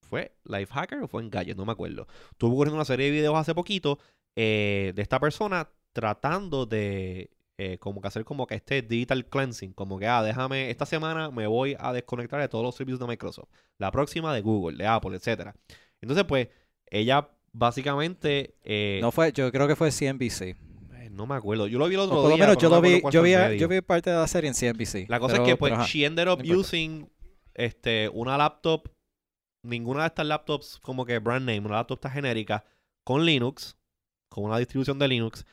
¿Fue 0.02 0.32
Lifehacker 0.44 0.98
o 1.02 1.08
fue 1.08 1.22
en 1.22 1.30
Gadget? 1.30 1.56
No 1.56 1.64
me 1.64 1.72
acuerdo. 1.72 2.06
Estuvo 2.32 2.54
corriendo 2.56 2.76
una 2.76 2.84
serie 2.84 3.06
de 3.06 3.12
videos 3.12 3.36
hace 3.36 3.54
poquito 3.54 3.98
eh, 4.36 4.92
de 4.94 5.00
esta 5.02 5.18
persona 5.18 5.66
tratando 5.96 6.66
de 6.66 7.30
eh, 7.58 7.78
como 7.78 8.02
que 8.02 8.08
hacer 8.08 8.24
como 8.26 8.46
que 8.46 8.54
este 8.56 8.82
digital 8.82 9.24
cleansing. 9.24 9.72
Como 9.72 9.98
que, 9.98 10.06
ah, 10.06 10.22
déjame, 10.22 10.68
esta 10.70 10.84
semana 10.84 11.30
me 11.30 11.46
voy 11.46 11.74
a 11.80 11.94
desconectar 11.94 12.38
de 12.38 12.48
todos 12.48 12.62
los 12.62 12.74
servicios 12.74 13.00
de 13.00 13.06
Microsoft. 13.06 13.48
La 13.78 13.90
próxima 13.90 14.34
de 14.34 14.42
Google, 14.42 14.76
de 14.76 14.86
Apple, 14.86 15.16
etcétera. 15.16 15.54
Entonces, 16.02 16.26
pues, 16.26 16.48
ella 16.90 17.30
básicamente... 17.52 18.54
eh, 18.62 18.98
No 19.00 19.10
fue, 19.10 19.32
yo 19.32 19.50
creo 19.50 19.66
que 19.66 19.74
fue 19.74 19.90
CNBC. 19.90 20.42
eh, 20.42 21.08
no 21.10 21.26
me 21.26 21.34
acuerdo. 21.34 21.66
Yo 21.66 21.78
lo 21.78 21.88
vi 21.88 21.94
el 21.94 22.00
O 22.00 22.04
otro 22.04 22.20
por 22.20 22.30
lo 22.30 22.36
menos 22.36 22.58
yo 22.58 22.68
no 22.68 22.76
lo 22.76 22.82
vi, 22.82 23.00
yo 23.10 23.22
vi, 23.22 23.32
a- 23.32 23.54
yo 23.54 23.68
vi 23.68 23.80
parte 23.80 24.10
de 24.10 24.16
la 24.16 24.26
serie 24.26 24.48
en 24.48 24.54
CNBC. 24.54 25.06
La 25.08 25.18
cosa 25.18 25.36
pero- 25.36 25.44
es 25.44 25.50
que 25.50 25.56
pues 25.56 25.72
pero 25.72 25.84
she 25.86 26.04
ended 26.04 26.28
up 26.28 26.42
no 26.44 26.58
using 26.58 27.08
este 27.54 28.10
una 28.12 28.36
laptop 28.36 28.88
ninguna 29.64 30.02
de 30.02 30.06
estas 30.08 30.26
laptops 30.26 30.78
como 30.80 31.06
que 31.06 31.18
brand 31.18 31.46
name, 31.46 31.60
una 31.66 31.76
laptop 31.76 31.96
está 31.96 32.10
genérica 32.10 32.64
con 33.02 33.24
Linux 33.24 33.76
con 34.28 34.44
una 34.44 34.58
distribución 34.58 34.98
de 34.98 35.08
Linux, 35.08 35.46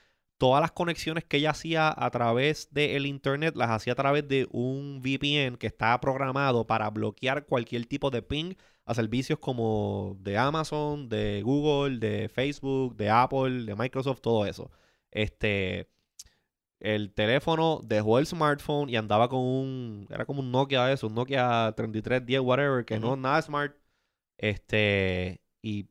todas 0.43 0.59
las 0.59 0.73
conexiones 0.73 1.23
que 1.23 1.37
ella 1.37 1.51
hacía 1.51 1.93
a 1.95 2.11
través 2.11 2.67
del 2.73 3.05
internet 3.05 3.55
las 3.55 3.69
hacía 3.69 3.93
a 3.93 3.95
través 3.95 4.27
de 4.27 4.45
un 4.51 4.99
VPN 5.01 5.55
que 5.55 5.67
estaba 5.67 6.01
programado 6.01 6.67
para 6.67 6.89
bloquear 6.89 7.45
cualquier 7.45 7.85
tipo 7.85 8.11
de 8.11 8.21
ping 8.23 8.55
a 8.83 8.93
servicios 8.93 9.39
como 9.39 10.17
de 10.19 10.37
Amazon, 10.37 11.07
de 11.07 11.41
Google, 11.43 11.97
de 11.97 12.27
Facebook, 12.27 12.97
de 12.97 13.09
Apple, 13.09 13.63
de 13.63 13.73
Microsoft, 13.73 14.19
todo 14.19 14.45
eso. 14.45 14.69
Este, 15.11 15.89
el 16.81 17.13
teléfono 17.13 17.79
dejó 17.81 18.19
el 18.19 18.27
smartphone 18.27 18.89
y 18.89 18.97
andaba 18.97 19.29
con 19.29 19.39
un, 19.39 20.07
era 20.09 20.25
como 20.25 20.41
un 20.41 20.51
Nokia 20.51 20.87
de 20.87 20.95
eso, 20.95 21.07
un 21.07 21.15
Nokia 21.15 21.73
3310, 21.77 22.41
whatever, 22.41 22.83
que 22.83 22.99
no 22.99 23.07
Ujú. 23.07 23.15
es 23.15 23.21
nada 23.21 23.41
smart. 23.41 23.77
Este, 24.37 25.39
y 25.61 25.87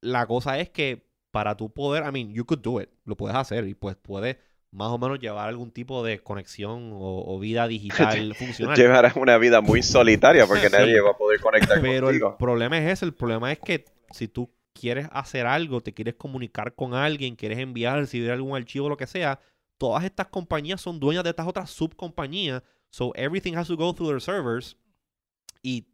la 0.00 0.28
cosa 0.28 0.60
es 0.60 0.70
que 0.70 1.09
para 1.30 1.56
tu 1.56 1.72
poder, 1.72 2.04
I 2.06 2.10
mean, 2.12 2.32
you 2.32 2.44
could 2.44 2.60
do 2.60 2.80
it, 2.80 2.90
lo 3.04 3.16
puedes 3.16 3.36
hacer 3.36 3.66
y 3.68 3.74
pues 3.74 3.96
puedes 3.96 4.36
más 4.72 4.88
o 4.88 4.98
menos 4.98 5.18
llevar 5.18 5.48
algún 5.48 5.70
tipo 5.72 6.04
de 6.04 6.20
conexión 6.20 6.90
o, 6.92 7.34
o 7.34 7.38
vida 7.40 7.66
digital 7.66 8.34
funcional. 8.38 8.76
Llevarás 8.76 9.16
una 9.16 9.36
vida 9.38 9.60
muy 9.60 9.82
solitaria 9.82 10.46
porque 10.46 10.68
Sí. 10.68 10.76
nadie 10.76 11.00
va 11.00 11.10
a 11.10 11.16
poder 11.16 11.40
conectar 11.40 11.80
Pero 11.80 12.10
el 12.10 12.20
problema 12.38 12.78
es 12.78 12.88
ese, 12.90 13.04
el 13.04 13.14
problema 13.14 13.50
es 13.52 13.58
que 13.58 13.84
si 14.10 14.28
tú 14.28 14.50
quieres 14.72 15.08
hacer 15.12 15.46
algo, 15.46 15.80
te 15.80 15.92
quieres 15.92 16.14
comunicar 16.14 16.74
con 16.74 16.94
alguien, 16.94 17.34
quieres 17.36 17.58
enviar, 17.58 17.98
recibir 17.98 18.30
algún 18.30 18.56
archivo, 18.56 18.88
lo 18.88 18.96
que 18.96 19.06
sea, 19.08 19.40
todas 19.76 20.04
estas 20.04 20.28
compañías 20.28 20.80
son 20.80 21.00
dueñas 21.00 21.24
de 21.24 21.30
estas 21.30 21.46
otras 21.48 21.70
subcompañías, 21.70 22.62
so 22.90 23.12
everything 23.16 23.54
has 23.56 23.66
to 23.66 23.76
go 23.76 23.92
through 23.92 24.08
their 24.10 24.20
servers 24.20 24.76
y 25.62 25.86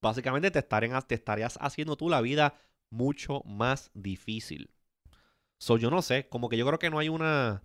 básicamente 0.00 0.50
te, 0.50 0.58
estarían, 0.60 1.00
te 1.06 1.14
estarías 1.14 1.58
haciendo 1.60 1.96
tú 1.96 2.08
la 2.08 2.20
vida 2.20 2.54
mucho 2.90 3.42
más 3.44 3.90
difícil. 3.94 4.70
So 5.58 5.76
yo 5.76 5.90
no 5.90 6.02
sé, 6.02 6.28
como 6.28 6.48
que 6.48 6.56
yo 6.56 6.66
creo 6.66 6.78
que 6.78 6.90
no 6.90 6.98
hay 6.98 7.08
una 7.08 7.62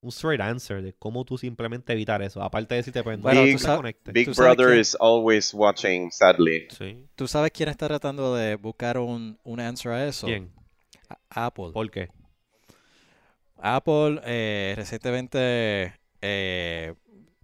un 0.00 0.08
straight 0.10 0.40
answer 0.40 0.82
de 0.82 0.94
cómo 0.94 1.24
tú 1.24 1.38
simplemente 1.38 1.92
evitar 1.92 2.22
eso, 2.22 2.42
aparte 2.42 2.74
de 2.74 2.80
decirte 2.80 3.04
pues 3.04 3.18
no 3.18 3.22
Bueno, 3.22 3.42
tú 3.42 3.52
te 3.52 3.58
sabes- 3.58 3.76
conectes. 3.76 4.12
Big 4.14 4.26
¿Tú 4.26 4.34
sabes 4.34 4.56
Brother 4.56 4.76
is 4.78 4.96
always 4.98 5.54
watching, 5.54 6.10
sadly. 6.10 6.66
Sí. 6.76 7.06
¿Tú 7.14 7.28
sabes 7.28 7.52
quién 7.52 7.68
está 7.68 7.86
tratando 7.86 8.34
de 8.34 8.56
buscar 8.56 8.98
un, 8.98 9.38
un 9.44 9.60
answer 9.60 9.92
a 9.92 10.06
eso? 10.08 10.26
¿Quién? 10.26 10.50
A- 11.08 11.46
Apple. 11.46 11.70
¿Por 11.72 11.88
qué? 11.90 12.08
Apple 13.56 14.20
eh, 14.24 14.74
recientemente 14.76 15.94
eh, 16.20 16.94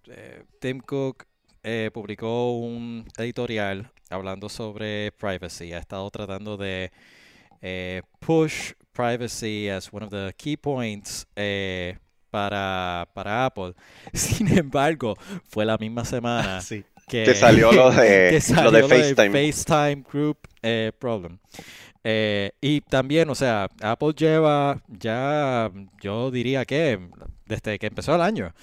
eh, 0.06 0.44
Tim 0.60 0.80
Cook 0.80 1.26
eh, 1.62 1.90
publicó 1.92 2.58
un 2.58 3.06
editorial 3.18 3.90
hablando 4.10 4.48
sobre 4.48 5.12
privacy. 5.12 5.72
Ha 5.72 5.78
estado 5.78 6.10
tratando 6.10 6.56
de 6.56 6.90
eh, 7.62 8.02
push 8.20 8.72
privacy 8.92 9.68
as 9.68 9.92
one 9.92 10.04
of 10.04 10.10
the 10.10 10.32
key 10.36 10.56
points 10.56 11.26
eh, 11.36 11.96
para, 12.30 13.08
para 13.14 13.46
Apple. 13.46 13.74
Sin 14.12 14.48
embargo, 14.58 15.16
fue 15.48 15.64
la 15.64 15.76
misma 15.78 16.04
semana 16.04 16.60
Sí. 16.62 16.84
que, 17.08 17.24
Que 17.24 17.34
salió 17.34 17.72
lo 17.72 17.90
de, 17.90 18.40
que 18.46 18.54
lo 18.62 18.70
lo 18.70 18.88
FaceTime. 18.88 19.30
FaceTime 19.52 20.04
Group 20.10 20.38
eh, 20.62 20.92
Problem. 20.98 21.38
Eh, 22.04 22.52
y 22.60 22.80
también, 22.82 23.28
o 23.28 23.34
sea, 23.34 23.68
Apple 23.82 24.12
lleva 24.16 24.80
ya, 24.88 25.70
yo 26.00 26.30
diría 26.30 26.64
que 26.64 26.98
desde 27.46 27.78
que 27.78 27.86
empezó 27.86 28.14
el 28.14 28.20
año, 28.22 28.54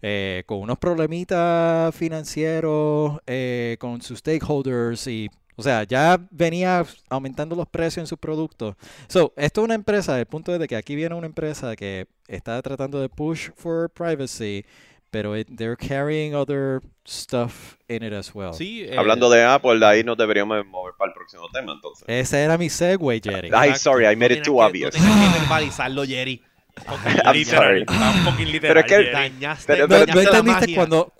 eh, 0.00 0.42
con 0.46 0.58
unos 0.58 0.78
problemitas 0.78 1.94
financieros 1.94 3.18
eh, 3.26 3.76
con 3.80 4.00
sus 4.02 4.18
stakeholders 4.20 5.06
y, 5.06 5.28
o 5.56 5.62
sea, 5.62 5.84
ya 5.84 6.18
venía 6.30 6.84
aumentando 7.08 7.54
los 7.56 7.68
precios 7.68 7.98
en 8.02 8.06
sus 8.06 8.18
productos. 8.18 8.74
So, 9.08 9.32
esto 9.36 9.60
es 9.60 9.64
una 9.64 9.74
empresa, 9.74 10.18
el 10.18 10.26
punto 10.26 10.52
es 10.52 10.58
de 10.60 10.66
que 10.68 10.76
aquí 10.76 10.94
viene 10.96 11.14
una 11.14 11.26
empresa 11.26 11.76
que 11.76 12.06
está 12.28 12.60
tratando 12.62 13.00
de 13.00 13.08
push 13.08 13.50
for 13.56 13.88
privacy, 13.90 14.64
pero 15.10 15.36
it- 15.36 15.48
they're 15.56 15.76
carrying 15.76 16.34
other 16.34 16.80
stuff 17.06 17.74
in 17.88 18.02
it 18.02 18.12
as 18.12 18.34
well. 18.34 18.52
Sí, 18.52 18.82
eh, 18.82 18.96
Hablando 18.98 19.30
de 19.30 19.44
Apple, 19.44 19.78
de 19.78 19.86
ahí 19.86 20.02
nos 20.04 20.16
deberíamos 20.16 20.66
mover 20.66 20.94
para 20.98 21.10
el 21.10 21.14
próximo 21.14 21.48
tema, 21.52 21.72
entonces. 21.72 22.04
Ese 22.08 22.42
era 22.42 22.58
mi 22.58 22.68
segue, 22.68 23.20
Jerry. 23.22 23.50
Ay, 23.52 23.74
sorry, 23.76 24.06
I 24.06 24.16
made 24.16 24.30
No 24.30 24.36
it 24.36 24.42
too 24.42 24.56
que- 24.56 24.64
obvious. 24.64 24.94
No 24.98 25.04
tienes 25.04 25.32
que 25.34 25.38
verbalizarlo, 25.40 26.04
Jerry. 26.04 26.42
I'm 27.24 27.32
Literal, 27.36 27.44
sorry. 27.44 27.80
un 27.86 28.44
literal, 28.50 28.60
Pero 28.60 28.80
es 28.80 28.86
que- 28.86 28.94
Jerry. 28.96 29.12
Dañaste, 29.12 29.66
Pero- 29.72 29.86
No, 29.86 29.88
pero- 29.94 30.06
dañaste 30.06 30.36
entendiste 30.38 30.74
cuando, 30.74 31.12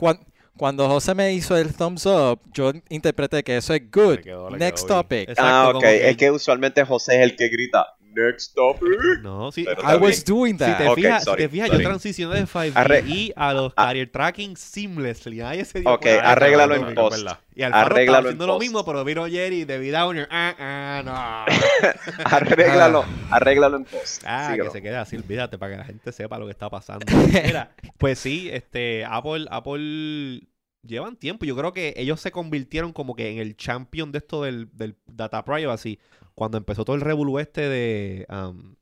cuando 0.57 0.89
José 0.89 1.15
me 1.15 1.33
hizo 1.33 1.57
el 1.57 1.75
thumbs 1.75 2.07
up, 2.07 2.41
yo 2.53 2.73
interpreté 2.89 3.43
que 3.43 3.57
eso 3.57 3.75
es 3.75 3.83
good. 3.91 4.17
Le 4.17 4.23
quedó- 4.23 4.51
le 4.51 4.59
Next 4.59 4.87
topic. 4.87 5.29
Exacto, 5.29 5.43
ah, 5.45 5.69
ok. 5.75 5.81
que- 5.81 6.09
Es 6.11 6.17
que 6.17 6.31
usualmente 6.31 6.85
José 6.85 7.17
es 7.17 7.23
el 7.23 7.37
que 7.37 7.49
grita, 7.49 7.87
next 8.15 8.55
topic. 8.55 8.89
No, 9.23 9.51
sí. 9.53 9.65
Pero 9.65 9.83
I 9.83 9.97
was 9.97 10.25
doing 10.25 10.53
Si 10.55 10.59
that. 10.59 10.79
te 10.79 10.89
Ok, 10.89 10.95
fijas, 10.97 11.23
si 11.23 11.31
sorry, 11.31 11.43
te 11.43 11.49
fijas 11.49 11.71
yo 11.71 11.79
transicioné 11.81 12.37
de 12.41 12.47
5G 12.47 12.73
Arre- 12.75 13.07
y 13.07 13.33
a 13.37 13.53
los 13.53 13.73
Ah. 13.77 13.87
carrier 13.87 14.11
tracking 14.11 14.57
seamlessly. 14.57 15.37
Nadie 15.39 15.65
se 15.65 15.81
dio 15.81 15.91
Ok, 15.93 16.07
arréglalo 16.23 16.75
en 16.75 16.95
post. 16.95 17.17
verdad. 17.19 17.39
Y 17.57 17.63
arréglalo 17.63 18.19
en 18.19 18.25
haciendo 18.35 18.47
lo 18.49 18.59
mismo, 18.59 18.85
pero 18.85 19.05
vino 19.05 19.27
Jerry 19.27 19.65
de 19.65 19.91
Downer. 19.93 20.27
Ah, 20.31 20.55
ah, 20.59 21.03
no. 21.05 21.95
arréglalo, 22.25 23.05
arréglalo 23.31 23.77
en 23.77 23.85
post. 23.85 24.23
Ah, 24.27 24.49
Síguelo. 24.51 24.65
que 24.65 24.71
se 24.79 24.83
quede 24.83 24.97
así, 24.97 25.17
olvídate, 25.17 25.59
para 25.59 25.73
que 25.73 25.79
la 25.79 25.85
gente 25.85 26.13
sepa 26.13 26.39
lo 26.39 26.47
que 26.47 26.53
está 26.53 26.69
pasando. 26.71 27.07
Mira, 27.45 27.71
pues 27.99 28.19
sí, 28.19 28.49
este, 28.53 29.05
Apple, 29.05 29.47
Apple 29.51 30.43
llevan 30.87 31.17
tiempo. 31.17 31.45
Yo 31.45 31.57
creo 31.57 31.73
que 31.73 31.95
ellos 31.97 32.21
se 32.21 32.31
convirtieron 32.33 32.93
como 32.93 33.15
que 33.15 33.31
en 33.33 33.39
el 33.39 33.57
champion 33.57 34.13
de 34.13 34.19
esto 34.19 34.43
del, 34.43 34.69
del 34.73 34.97
data 35.07 35.45
privacy. 35.45 35.99
Cuando 36.35 36.59
empezó 36.59 36.85
todo 36.85 36.97
el 36.97 37.03
revolú 37.03 37.39
este 37.39 37.69
de, 37.69 38.27
um, 38.29 38.75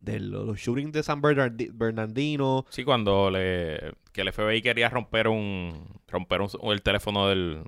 de 0.00 0.20
lo- 0.20 0.44
los 0.44 0.58
shootings 0.58 0.92
de 0.92 1.02
San 1.02 1.20
Bernardi- 1.22 1.70
Bernardino. 1.72 2.66
Sí, 2.70 2.84
cuando 2.84 3.30
le, 3.30 3.92
que 4.12 4.20
el 4.22 4.28
FBI 4.32 4.62
quería 4.62 4.88
romper 4.88 5.28
un 5.28 5.86
romper 6.08 6.40
un- 6.40 6.72
el 6.72 6.82
teléfono 6.82 7.28
del, 7.28 7.62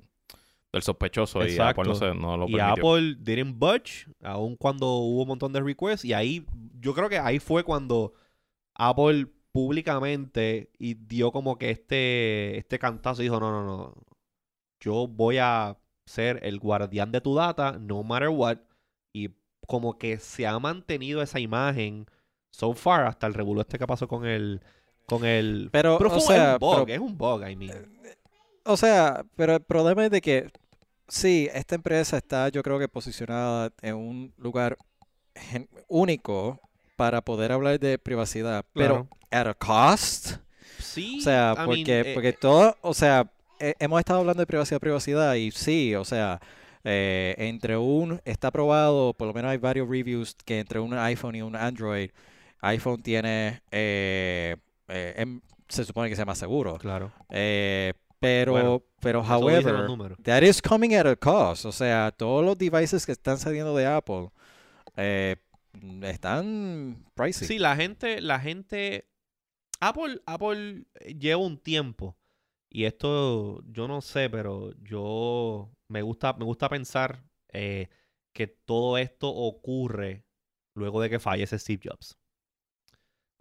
del 0.71 0.81
sospechoso 0.81 1.45
y. 1.45 1.57
Apple 1.59 1.83
no, 1.85 1.95
se, 1.95 2.13
no 2.13 2.37
lo 2.37 2.47
Y 2.47 2.53
permitió. 2.53 2.89
Apple 2.93 3.15
didn't 3.19 3.57
budge, 3.57 4.07
aun 4.23 4.55
cuando 4.55 4.87
hubo 4.95 5.21
un 5.23 5.27
montón 5.29 5.51
de 5.53 5.61
requests. 5.61 6.05
Y 6.05 6.13
ahí, 6.13 6.45
yo 6.79 6.93
creo 6.93 7.09
que 7.09 7.19
ahí 7.19 7.39
fue 7.39 7.63
cuando 7.63 8.13
Apple 8.75 9.27
públicamente 9.55 10.69
y 10.77 10.95
dio 10.95 11.31
como 11.31 11.57
que 11.57 11.69
este, 11.69 12.57
este 12.57 12.77
cantazo 12.77 13.21
y 13.21 13.25
dijo, 13.27 13.39
no, 13.39 13.51
no, 13.51 13.63
no, 13.63 13.93
yo 14.81 15.07
voy 15.07 15.37
a 15.37 15.77
ser 16.05 16.41
el 16.43 16.59
guardián 16.59 17.13
de 17.13 17.21
tu 17.21 17.35
data, 17.35 17.77
no 17.79 18.03
matter 18.03 18.27
what. 18.27 18.57
Y 19.13 19.29
como 19.65 19.97
que 19.97 20.17
se 20.17 20.45
ha 20.45 20.59
mantenido 20.59 21.21
esa 21.21 21.39
imagen 21.39 22.05
so 22.51 22.73
far 22.73 23.05
hasta 23.05 23.27
el 23.27 23.33
revuelo 23.33 23.61
este 23.61 23.79
que 23.79 23.87
pasó 23.87 24.09
con 24.09 24.25
el... 24.25 24.61
Con 25.05 25.23
el... 25.23 25.69
Pero, 25.71 25.99
fue 25.99 26.07
o 26.07 26.19
sea, 26.19 26.53
un 26.55 26.59
bug, 26.59 26.85
pero- 26.85 26.93
es 26.93 26.99
un 26.99 27.17
bug, 27.17 27.47
I 27.47 27.55
mean. 27.55 27.97
O 28.65 28.75
sea, 28.75 29.23
pero 29.37 29.53
el 29.53 29.61
problema 29.61 30.03
es 30.03 30.11
de 30.11 30.19
que 30.19 30.51
sí, 31.07 31.47
esta 31.53 31.75
empresa 31.75 32.17
está, 32.17 32.49
yo 32.49 32.61
creo 32.61 32.77
que 32.77 32.89
posicionada 32.89 33.71
en 33.81 33.95
un 33.95 34.33
lugar 34.35 34.77
único 35.87 36.59
para 36.95 37.21
poder 37.21 37.51
hablar 37.51 37.79
de 37.79 37.97
privacidad, 37.97 38.65
pero 38.73 39.07
at 39.31 39.47
a 39.47 39.53
cost. 39.53 40.37
Sí, 40.79 41.17
O 41.19 41.23
sea, 41.23 41.53
I 41.53 41.57
mean, 41.59 41.67
porque, 41.67 41.99
eh, 42.01 42.13
porque 42.13 42.33
todo, 42.33 42.75
o 42.81 42.93
sea, 42.93 43.29
he- 43.59 43.75
hemos 43.79 43.99
estado 43.99 44.19
hablando 44.19 44.41
de 44.41 44.47
privacidad, 44.47 44.79
privacidad 44.79 45.33
y 45.35 45.51
sí, 45.51 45.95
o 45.95 46.05
sea, 46.05 46.39
eh, 46.83 47.35
entre 47.37 47.77
un, 47.77 48.21
está 48.25 48.51
probado, 48.51 49.13
por 49.13 49.27
lo 49.27 49.33
menos 49.33 49.51
hay 49.51 49.57
varios 49.57 49.89
reviews 49.89 50.35
que 50.45 50.59
entre 50.59 50.79
un 50.79 50.93
iPhone 50.97 51.35
y 51.35 51.41
un 51.41 51.55
Android, 51.55 52.11
iPhone 52.61 53.01
tiene, 53.01 53.61
eh, 53.71 54.55
eh, 54.87 55.13
em- 55.17 55.41
se 55.67 55.83
supone 55.83 56.09
que 56.09 56.15
sea 56.15 56.25
más 56.25 56.37
seguro, 56.37 56.77
Claro. 56.77 57.11
eh, 57.29 57.93
pero, 58.19 58.51
Bueno, 58.53 58.83
pero 59.01 59.21
however, 59.21 59.87
that 60.23 60.41
is 60.43 60.61
coming 60.61 60.93
at 60.95 61.05
a 61.07 61.15
cost, 61.15 61.65
o 61.65 61.71
sea, 61.71 62.11
todos 62.15 62.43
los 62.45 62.57
devices 62.57 63.05
que 63.05 63.11
están 63.11 63.37
saliendo 63.37 63.75
de 63.75 63.85
Apple 63.85 64.29
eh, 64.97 65.35
están 66.03 67.05
pricey. 67.13 67.47
Sí, 67.47 67.59
la 67.59 67.75
gente, 67.75 68.21
la 68.21 68.39
gente. 68.39 69.09
Apple, 69.79 70.21
Apple 70.25 70.85
lleva 71.17 71.41
un 71.41 71.57
tiempo. 71.57 72.17
Y 72.69 72.85
esto, 72.85 73.63
yo 73.67 73.87
no 73.87 74.01
sé, 74.01 74.29
pero 74.29 74.73
yo 74.81 75.71
me 75.87 76.01
gusta, 76.01 76.33
me 76.33 76.45
gusta 76.45 76.67
pensar 76.67 77.23
eh, 77.53 77.89
que 78.33 78.47
todo 78.47 78.97
esto 78.97 79.29
ocurre 79.29 80.25
luego 80.73 81.01
de 81.01 81.09
que 81.09 81.19
fallece 81.19 81.57
Steve 81.57 81.83
Jobs. 81.85 82.17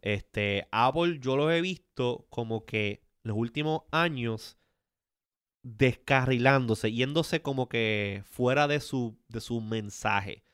Este, 0.01 0.69
Apple, 0.71 1.19
yo 1.21 1.37
lo 1.37 1.51
he 1.51 1.61
visto 1.61 2.27
como 2.31 2.65
que 2.65 3.03
los 3.23 3.37
últimos 3.37 3.83
años 3.91 4.59
descarrilándose, 5.63 6.93
yéndose 6.93 7.43
como 7.43 7.69
que 7.69 8.23
fuera 8.27 8.69
de 8.69 8.81
su, 8.81 9.19
de 9.29 9.41
su 9.41 9.61
mensaje. 9.61 10.45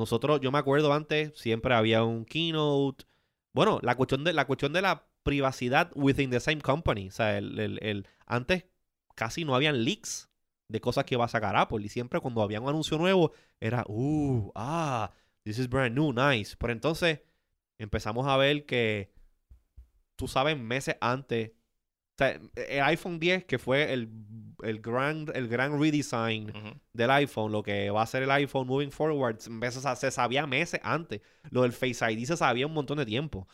Nosotros, 0.00 0.40
yo 0.40 0.50
me 0.52 0.58
acuerdo 0.58 0.92
antes, 0.94 1.32
siempre 1.38 1.74
había 1.74 2.02
un 2.04 2.24
keynote. 2.24 3.04
Bueno, 3.52 3.78
la 3.82 3.96
cuestión 3.96 4.24
de 4.24 4.32
la 4.32 4.46
cuestión 4.46 4.72
de 4.72 4.82
la 4.82 5.06
privacidad 5.22 5.90
within 5.94 6.30
the 6.30 6.40
same 6.40 6.60
company. 6.62 7.08
O 7.08 7.12
sea, 7.12 7.36
el, 7.38 7.58
el- 7.82 8.06
antes 8.26 8.64
casi 9.14 9.44
no 9.44 9.54
habían 9.54 9.84
leaks 9.84 10.30
de 10.68 10.80
cosas 10.80 11.04
que 11.04 11.16
iba 11.16 11.24
a 11.26 11.28
sacar 11.28 11.56
Apple. 11.56 11.84
Y 11.84 11.88
siempre 11.90 12.20
cuando 12.20 12.42
había 12.42 12.60
un 12.60 12.68
anuncio 12.68 12.96
nuevo, 12.98 13.32
era, 13.60 13.84
uh, 13.88 14.50
ah, 14.54 15.12
this 15.44 15.58
is 15.58 15.68
brand 15.68 15.94
new, 15.94 16.12
nice. 16.12 16.56
Pero 16.58 16.72
entonces, 16.72 17.20
empezamos 17.78 18.26
a 18.26 18.36
ver 18.38 18.66
que, 18.66 19.12
tú 20.16 20.28
sabes, 20.28 20.58
meses 20.58 20.96
antes, 21.00 21.52
sea, 22.24 22.40
el 22.54 22.82
iPhone 22.82 23.18
10, 23.18 23.44
que 23.44 23.58
fue 23.58 23.92
el, 23.92 24.08
el, 24.62 24.80
gran, 24.80 25.26
el 25.34 25.48
gran 25.48 25.80
redesign 25.80 26.52
del 26.92 27.10
iPhone, 27.10 27.52
lo 27.52 27.62
que 27.62 27.90
va 27.90 28.02
a 28.02 28.06
ser 28.06 28.22
el 28.24 28.30
iPhone 28.30 28.66
moving 28.66 28.90
forward, 28.92 29.48
meses 29.48 29.86
a- 29.86 29.96
se 29.96 30.10
sabía 30.10 30.46
meses 30.46 30.80
antes. 30.82 31.20
Lo 31.50 31.62
del 31.62 31.72
Face 31.72 32.04
ID 32.12 32.24
se 32.26 32.36
sabía 32.36 32.66
un 32.66 32.74
montón 32.74 32.98
de 32.98 33.06
tiempo. 33.06 33.46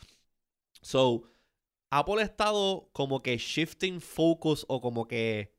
So, 0.81 1.23
Apple 1.91 2.21
ha 2.21 2.25
estado 2.25 2.89
como 2.93 3.21
que 3.23 3.37
shifting 3.37 4.01
focus 4.01 4.65
o 4.69 4.81
como 4.81 5.07
que 5.07 5.55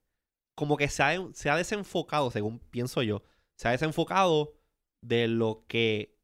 como 0.55 0.77
que 0.77 0.89
se 0.89 1.03
ha, 1.03 1.17
se 1.35 1.51
ha 1.51 1.57
desenfocado, 1.57 2.31
según 2.31 2.59
pienso 2.61 3.03
yo, 3.03 3.23
se 3.57 3.69
ha 3.69 3.73
desenfocado 3.73 4.55
de 5.03 5.29
lo 5.29 5.65
que 5.69 6.17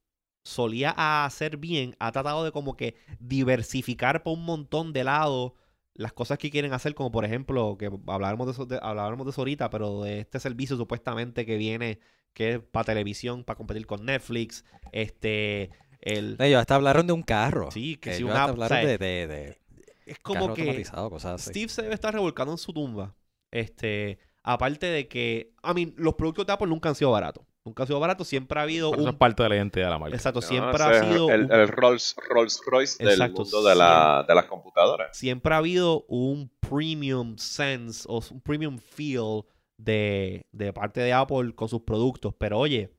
solía 0.45 1.25
hacer 1.25 1.57
bien, 1.57 1.97
ha 2.01 2.13
tratado 2.13 2.45
de 2.45 2.53
como 2.53 2.77
que 2.77 2.97
diversificar 3.21 4.23
por 4.23 4.35
un 4.39 4.45
montón 4.45 4.93
de 4.93 5.05
lados 5.05 5.53
las 5.95 6.13
cosas 6.13 6.39
que 6.39 6.51
quieren 6.51 6.73
hacer, 6.73 6.95
como 6.95 7.11
por 7.13 7.25
ejemplo, 7.25 7.77
que 7.79 7.91
hablábamos 8.07 8.47
de 8.47 8.53
eso, 8.53 8.67
de, 8.67 8.79
hablábamos 8.83 9.27
de 9.27 9.31
eso 9.31 9.41
ahorita, 9.41 9.71
pero 9.71 10.03
de 10.03 10.21
este 10.21 10.41
servicio 10.41 10.77
supuestamente 10.77 11.47
que 11.47 11.57
viene, 11.57 12.01
que 12.33 12.55
es 12.55 12.61
para 12.61 12.85
televisión, 12.87 13.45
para 13.45 13.57
competir 13.57 13.87
con 13.87 14.05
Netflix, 14.05 14.65
este, 14.93 15.71
el... 16.01 16.37
Ellos 16.41 16.61
hasta 16.61 16.75
hablaron 16.75 17.07
de 17.07 17.13
un 17.13 17.23
carro. 17.23 17.71
Sí, 17.71 17.97
que 17.97 18.11
si 18.15 18.23
Ellos 18.23 18.31
una- 18.33 18.45
hablaron 18.45 18.77
o 18.79 18.81
sea, 18.81 18.87
de, 18.87 18.99
de, 18.99 19.27
de 19.27 19.59
Es 20.07 20.19
como 20.19 20.53
que... 20.53 20.63
automatizado, 20.63 21.11
cosas 21.11 21.41
así. 21.41 21.51
Steve 21.51 21.69
se 21.69 21.83
debe 21.83 21.95
estar 21.95 22.13
revolcando 22.13 22.53
en 22.53 22.59
su 22.59 22.73
tumba. 22.73 23.15
Este, 23.53 24.19
aparte 24.43 24.87
de 24.87 25.07
que, 25.07 25.53
I 25.63 25.75
mean, 25.75 25.95
los 25.97 26.15
productos 26.15 26.45
de 26.47 26.53
Apple 26.53 26.67
nunca 26.67 26.89
han 26.89 26.97
sido 26.97 27.13
baratos. 27.13 27.45
Nunca 27.65 27.83
han 27.83 27.87
sido 27.87 27.99
baratos, 28.01 28.29
siempre 28.29 28.61
ha 28.61 28.65
habido 28.65 28.91
Pero 28.91 29.01
eso 29.01 29.09
un 29.09 29.15
es 29.15 29.19
parte 29.19 29.43
de 29.43 29.49
la 29.49 29.57
identidad 29.57 29.87
de 29.87 29.91
la 29.91 29.99
marca. 29.99 30.15
Exacto, 30.17 30.41
No, 30.43 30.47
siempre 30.47 30.83
ha 30.83 31.01
sido 31.03 31.31
el, 31.31 31.45
un- 31.45 31.53
el 31.53 31.69
Rolls, 31.69 32.15
Rolls 32.29 32.61
Royce 32.67 33.03
del 33.03 33.13
Exacto, 33.13 33.43
mundo 33.43 33.63
de, 33.65 33.75
la, 33.75 34.25
de 34.29 34.35
las 34.35 34.45
computadoras. 34.45 35.17
siempre 35.17 35.55
ha 35.55 35.59
habido 35.59 36.05
un 36.09 36.51
premium 36.61 37.37
sense 37.39 38.05
o 38.09 38.21
un 38.31 38.41
premium 38.43 38.77
feel 38.79 39.45
de, 39.79 40.47
de 40.53 40.73
parte 40.75 41.01
de 41.01 41.13
Apple 41.15 41.55
con 41.55 41.69
sus 41.71 41.81
productos. 41.83 42.35
Pero 42.39 42.59
oye, 42.59 42.93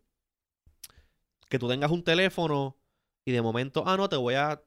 que 1.48 1.60
tú 1.60 1.68
tengas 1.68 1.92
un 1.92 2.04
teléfono 2.04 2.76
y 3.24 3.32
de 3.32 3.42
momento, 3.44 3.84
ah, 3.86 3.98
no, 3.98 4.10
te 4.10 4.16
voy 4.16 4.34
a 4.34 4.62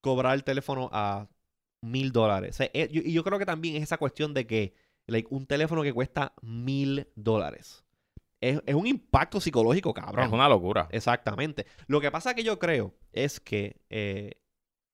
cobrar 0.00 0.34
el 0.34 0.44
teléfono 0.44 0.88
a 0.92 1.28
mil 1.80 2.12
dólares. 2.12 2.50
O 2.54 2.58
sea, 2.58 2.70
eh, 2.72 2.88
yo- 2.92 3.02
y 3.04 3.12
yo 3.12 3.24
creo 3.24 3.38
que 3.40 3.46
también 3.46 3.76
es 3.76 3.82
esa 3.82 3.98
cuestión 3.98 4.32
de 4.34 4.46
que 4.46 4.74
like, 5.08 5.28
un 5.32 5.46
teléfono 5.46 5.82
que 5.82 5.92
cuesta 5.92 6.32
mil 6.40 7.08
dólares. 7.16 7.84
Es, 8.42 8.60
es 8.66 8.74
un 8.74 8.86
impacto 8.86 9.40
psicológico, 9.40 9.94
cabrón. 9.94 10.26
es 10.26 10.32
una 10.32 10.48
locura. 10.48 10.88
Exactamente. 10.90 11.64
Lo 11.86 12.00
que 12.00 12.10
pasa 12.10 12.34
que 12.34 12.42
yo 12.44 12.58
creo 12.58 12.94
es 13.12 13.40
que 13.40 13.80
eh, 13.88 14.32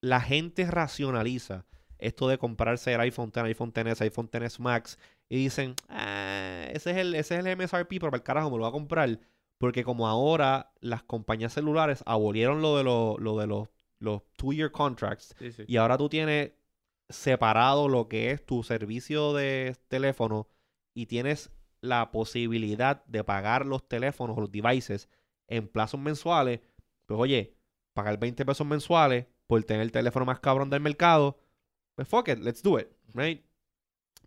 la 0.01 0.21
gente 0.21 0.71
racionaliza 0.71 1.65
esto 1.99 2.29
de 2.29 2.39
comprarse 2.39 2.93
el 2.93 3.01
iPhone 3.01 3.31
X, 3.31 3.43
iPhone 3.43 3.73
X, 3.75 4.01
iPhone 4.03 4.29
X 4.33 4.61
Max 4.61 4.99
y 5.29 5.37
dicen, 5.37 5.75
"Ah, 5.89 6.67
ese 6.71 6.93
es 6.93 6.97
el, 6.99 7.15
ese 7.15 7.35
es 7.39 7.45
el 7.45 7.57
MSRP, 7.57 7.89
pero 7.99 8.11
para 8.11 8.19
el 8.19 8.23
carajo 8.23 8.51
me 8.51 8.57
lo 8.59 8.63
voy 8.65 8.69
a 8.69 8.73
comprar. 8.73 9.19
Porque 9.59 9.83
como 9.83 10.07
ahora 10.07 10.71
las 10.81 11.03
compañías 11.03 11.53
celulares 11.55 12.05
abolieron 12.07 12.63
lo 12.63 12.77
de, 12.77 12.85
lo, 12.85 13.17
lo 13.19 13.37
de 13.39 13.47
los, 13.49 13.69
los 13.99 14.23
two-year 14.37 14.71
contracts 14.71 15.35
Sí, 15.39 15.51
sí. 15.51 15.65
y 15.67 15.77
ahora 15.79 15.99
tú 15.99 16.09
tienes 16.09 16.53
separado 17.09 17.89
lo 17.89 18.09
que 18.09 18.31
es 18.31 18.45
tu 18.45 18.63
servicio 18.63 19.33
de 19.33 19.75
teléfono 19.89 20.47
y 20.95 21.07
tienes 21.07 21.51
la 21.81 22.11
posibilidad 22.13 23.05
de 23.07 23.25
pagar 23.25 23.67
los 23.67 23.87
teléfonos 23.89 24.37
o 24.37 24.41
los 24.41 24.51
devices 24.53 25.09
en 25.47 25.69
plazos 25.69 26.01
mensuales. 26.01 26.61
Pues 27.07 27.19
oye, 27.21 27.55
pagar 27.95 28.19
20 28.19 28.45
pesos 28.45 28.67
mensuales 28.67 29.27
por 29.47 29.63
tener 29.65 29.83
el 29.83 29.93
teléfono 29.93 30.25
más 30.27 30.41
cabrón 30.41 30.71
del 30.71 30.81
mercado, 30.81 31.39
pues 31.95 32.07
fuck 32.09 32.29
it, 32.29 32.39
let's 32.39 32.63
do 32.63 32.79
it, 32.79 32.89
right? 33.15 33.43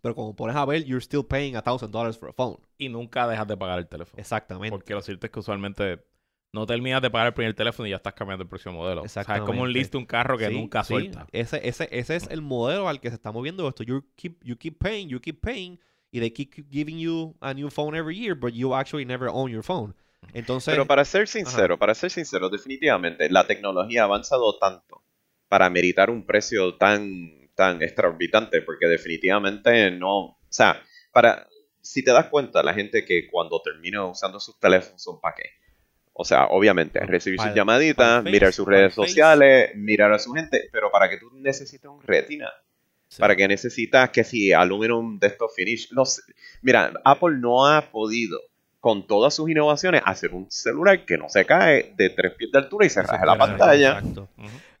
Pero 0.00 0.14
como 0.16 0.34
pones 0.34 0.56
a 0.56 0.64
ver, 0.64 0.84
you're 0.84 1.02
still 1.02 1.24
paying 1.24 1.54
a 1.54 1.62
thousand 1.62 1.92
dollars 1.92 2.18
for 2.18 2.28
a 2.30 2.32
phone. 2.32 2.58
Y 2.76 2.88
nunca 2.88 3.28
dejas 3.28 3.46
de 3.46 3.56
pagar 3.56 3.78
el 3.78 3.86
teléfono. 3.86 4.20
Exactamente. 4.20 4.70
Porque 4.76 4.94
lo 4.94 5.00
cierto 5.02 5.26
es 5.26 5.32
que 5.32 5.38
usualmente 5.38 6.04
no 6.52 6.66
terminas 6.66 7.00
de 7.00 7.08
pagar 7.10 7.28
el 7.28 7.34
primer 7.34 7.54
teléfono 7.54 7.86
y 7.86 7.90
ya 7.90 7.96
estás 7.96 8.12
cambiando 8.14 8.42
el 8.42 8.48
próximo 8.48 8.74
modelo. 8.74 9.02
O 9.02 9.08
sea, 9.08 9.22
es 9.22 9.26
como 9.26 9.38
un 9.38 9.42
Exactamente. 9.44 9.78
list 9.78 9.92
de 9.92 9.98
un 9.98 10.06
carro 10.06 10.36
que 10.36 10.48
Sí, 10.48 10.54
nunca 10.54 10.82
sí. 10.82 10.88
suelta. 10.94 11.26
Ese, 11.30 11.66
ese, 11.68 11.88
ese 11.92 12.16
es 12.16 12.26
el 12.30 12.42
modelo 12.42 12.88
al 12.88 13.00
que 13.00 13.10
se 13.10 13.14
está 13.14 13.30
moviendo 13.30 13.66
esto. 13.68 13.84
You 13.84 14.04
keep, 14.16 14.42
you 14.42 14.56
keep 14.58 14.78
paying, 14.78 15.08
you 15.08 15.20
keep 15.20 15.40
paying, 15.40 15.78
they 16.20 16.30
keep 16.30 16.68
giving 16.70 16.98
you 16.98 17.34
a 17.40 17.54
new 17.54 17.70
phone 17.70 17.96
every 17.96 18.16
year, 18.16 18.34
but 18.34 18.52
you 18.52 18.74
actually 18.74 19.04
never 19.04 19.28
own 19.28 19.50
your 19.50 19.62
phone. 19.62 19.94
Entonces, 20.34 20.72
Pero 20.72 20.86
para 20.86 21.04
ser 21.04 21.28
sincero, 21.28 21.78
para 21.78 21.94
ser 21.94 22.10
sincero, 22.10 22.48
definitivamente 22.48 23.28
la 23.28 23.46
tecnología 23.46 24.02
ha 24.02 24.04
avanzado 24.04 24.58
tanto 24.58 25.02
para 25.48 25.68
meritar 25.68 26.10
un 26.10 26.24
precio 26.24 26.76
tan, 26.76 27.50
tan 27.54 27.82
extraorbitante, 27.82 28.62
porque 28.62 28.86
definitivamente 28.86 29.90
no, 29.90 30.18
o 30.18 30.38
sea, 30.48 30.82
para, 31.12 31.48
si 31.80 32.02
te 32.02 32.12
das 32.12 32.26
cuenta, 32.26 32.62
la 32.62 32.72
gente 32.72 33.04
que 33.04 33.28
cuando 33.30 33.60
termina 33.60 34.06
usando 34.06 34.40
sus 34.40 34.58
teléfonos 34.58 35.02
son 35.02 35.20
para 35.20 35.34
qué. 35.34 35.50
O 36.14 36.24
sea, 36.24 36.46
obviamente, 36.46 37.00
recibir 37.00 37.38
Para 37.38 37.50
sus 37.50 37.56
llamaditas, 37.56 38.22
mirar 38.22 38.52
sus 38.52 38.66
redes 38.66 38.94
sociales, 38.94 39.72
mirar 39.76 40.12
a 40.12 40.18
su 40.18 40.32
gente, 40.32 40.68
pero 40.70 40.90
para 40.90 41.08
que 41.08 41.16
tú 41.16 41.30
necesites 41.34 41.90
un 41.90 42.02
retina, 42.02 42.50
Sí. 43.12 43.20
para 43.20 43.36
que 43.36 43.46
necesitas 43.46 44.08
que 44.08 44.24
si 44.24 44.54
aluminum 44.54 45.18
de 45.18 45.26
estos 45.26 45.54
finish, 45.54 45.92
no 45.92 46.06
sé. 46.06 46.22
Mira, 46.62 46.94
Apple 47.04 47.36
no 47.36 47.66
ha 47.66 47.90
podido 47.90 48.40
con 48.80 49.06
todas 49.06 49.34
sus 49.34 49.50
innovaciones 49.50 50.00
hacer 50.06 50.32
un 50.32 50.50
celular 50.50 51.04
que 51.04 51.18
no 51.18 51.28
se 51.28 51.44
cae 51.44 51.92
de 51.94 52.08
tres 52.08 52.32
pies 52.38 52.50
de 52.50 52.58
altura 52.58 52.86
y 52.86 52.88
se 52.88 53.02
raje 53.02 53.26
la 53.26 53.36
pantalla. 53.36 53.98
exacto. 53.98 54.30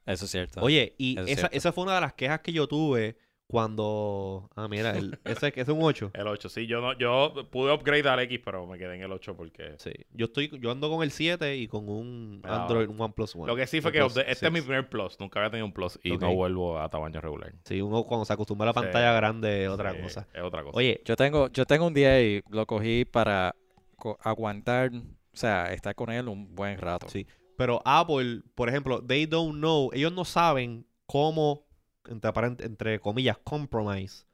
Eso 0.06 0.24
es 0.24 0.30
cierto. 0.30 0.62
Oye, 0.62 0.94
y 0.96 1.20
esa, 1.20 1.26
cierto. 1.26 1.48
esa 1.58 1.72
fue 1.72 1.84
una 1.84 1.96
de 1.96 2.00
las 2.00 2.14
quejas 2.14 2.40
que 2.40 2.54
yo 2.54 2.66
tuve 2.66 3.18
cuando... 3.52 4.48
Ah, 4.56 4.66
mira, 4.66 4.96
el- 4.96 5.18
ese, 5.24 5.48
ese 5.48 5.60
es 5.60 5.68
un 5.68 5.82
8. 5.82 6.10
El 6.14 6.26
8, 6.26 6.48
sí. 6.48 6.66
Yo 6.66 6.80
no, 6.80 6.94
yo 6.98 7.32
pude 7.50 7.72
upgrade 7.72 8.08
al 8.08 8.18
X, 8.20 8.40
pero 8.44 8.66
me 8.66 8.78
quedé 8.78 8.96
en 8.96 9.02
el 9.02 9.12
8 9.12 9.36
porque... 9.36 9.74
Sí, 9.78 9.92
yo 10.12 10.24
estoy, 10.26 10.50
yo 10.60 10.70
ando 10.70 10.90
con 10.90 11.02
el 11.02 11.10
7 11.10 11.56
y 11.56 11.68
con 11.68 11.88
un 11.88 12.40
Android, 12.44 12.88
un 12.88 13.00
OnePlus 13.00 13.36
One. 13.36 13.46
Lo 13.46 13.54
que 13.54 13.66
sí 13.66 13.80
fue 13.80 13.92
que 13.92 14.00
OnePlus 14.02 14.24
este 14.26 14.46
es 14.46 14.52
mi 14.52 14.58
6. 14.58 14.64
primer 14.64 14.88
Plus. 14.88 15.20
Nunca 15.20 15.38
había 15.40 15.50
tenido 15.50 15.66
un 15.66 15.72
Plus 15.72 16.00
y 16.02 16.16
no 16.16 16.34
vuelvo 16.34 16.78
a 16.80 16.88
tamaño 16.88 17.20
regular. 17.20 17.52
Sí, 17.64 17.80
uno 17.80 18.04
cuando 18.04 18.24
se 18.24 18.32
acostumbra 18.32 18.64
a 18.64 18.72
la 18.72 18.72
Sí. 18.72 18.80
pantalla 18.80 19.12
grande 19.12 19.64
es 19.64 19.68
otra 19.68 19.92
Sí, 19.92 20.00
cosa. 20.02 20.26
Es 20.32 20.42
otra 20.42 20.62
cosa. 20.64 20.76
Oye, 20.78 21.00
Yo 21.04 21.14
tengo, 21.16 21.48
yo 21.48 21.66
tengo 21.66 21.86
un 21.86 21.94
10 21.94 22.22
y 22.48 22.54
lo 22.54 22.66
cogí 22.66 23.04
para 23.04 23.54
co- 23.96 24.18
aguantar, 24.22 24.90
o 24.94 25.36
sea, 25.36 25.72
estar 25.72 25.94
con 25.94 26.10
él 26.10 26.28
un 26.28 26.54
buen 26.54 26.78
rato. 26.78 27.08
Sí. 27.08 27.26
Pero 27.56 27.82
Apple, 27.84 28.40
por 28.54 28.68
ejemplo, 28.68 29.04
they 29.04 29.26
don't 29.26 29.56
know, 29.58 29.90
ellos 29.92 30.12
no 30.12 30.24
saben 30.24 30.86
cómo, 31.06 31.64
entre, 32.06 33.00
comillas, 33.00 33.38
compromise 33.38 34.26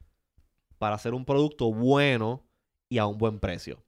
para 0.79 0.95
hacer 0.95 1.15
un 1.15 1.25
producto 1.25 1.73
bueno 1.73 2.45
y 2.89 2.99
a 2.99 3.07
un 3.07 3.19
buen 3.19 3.41
precio. 3.41 3.85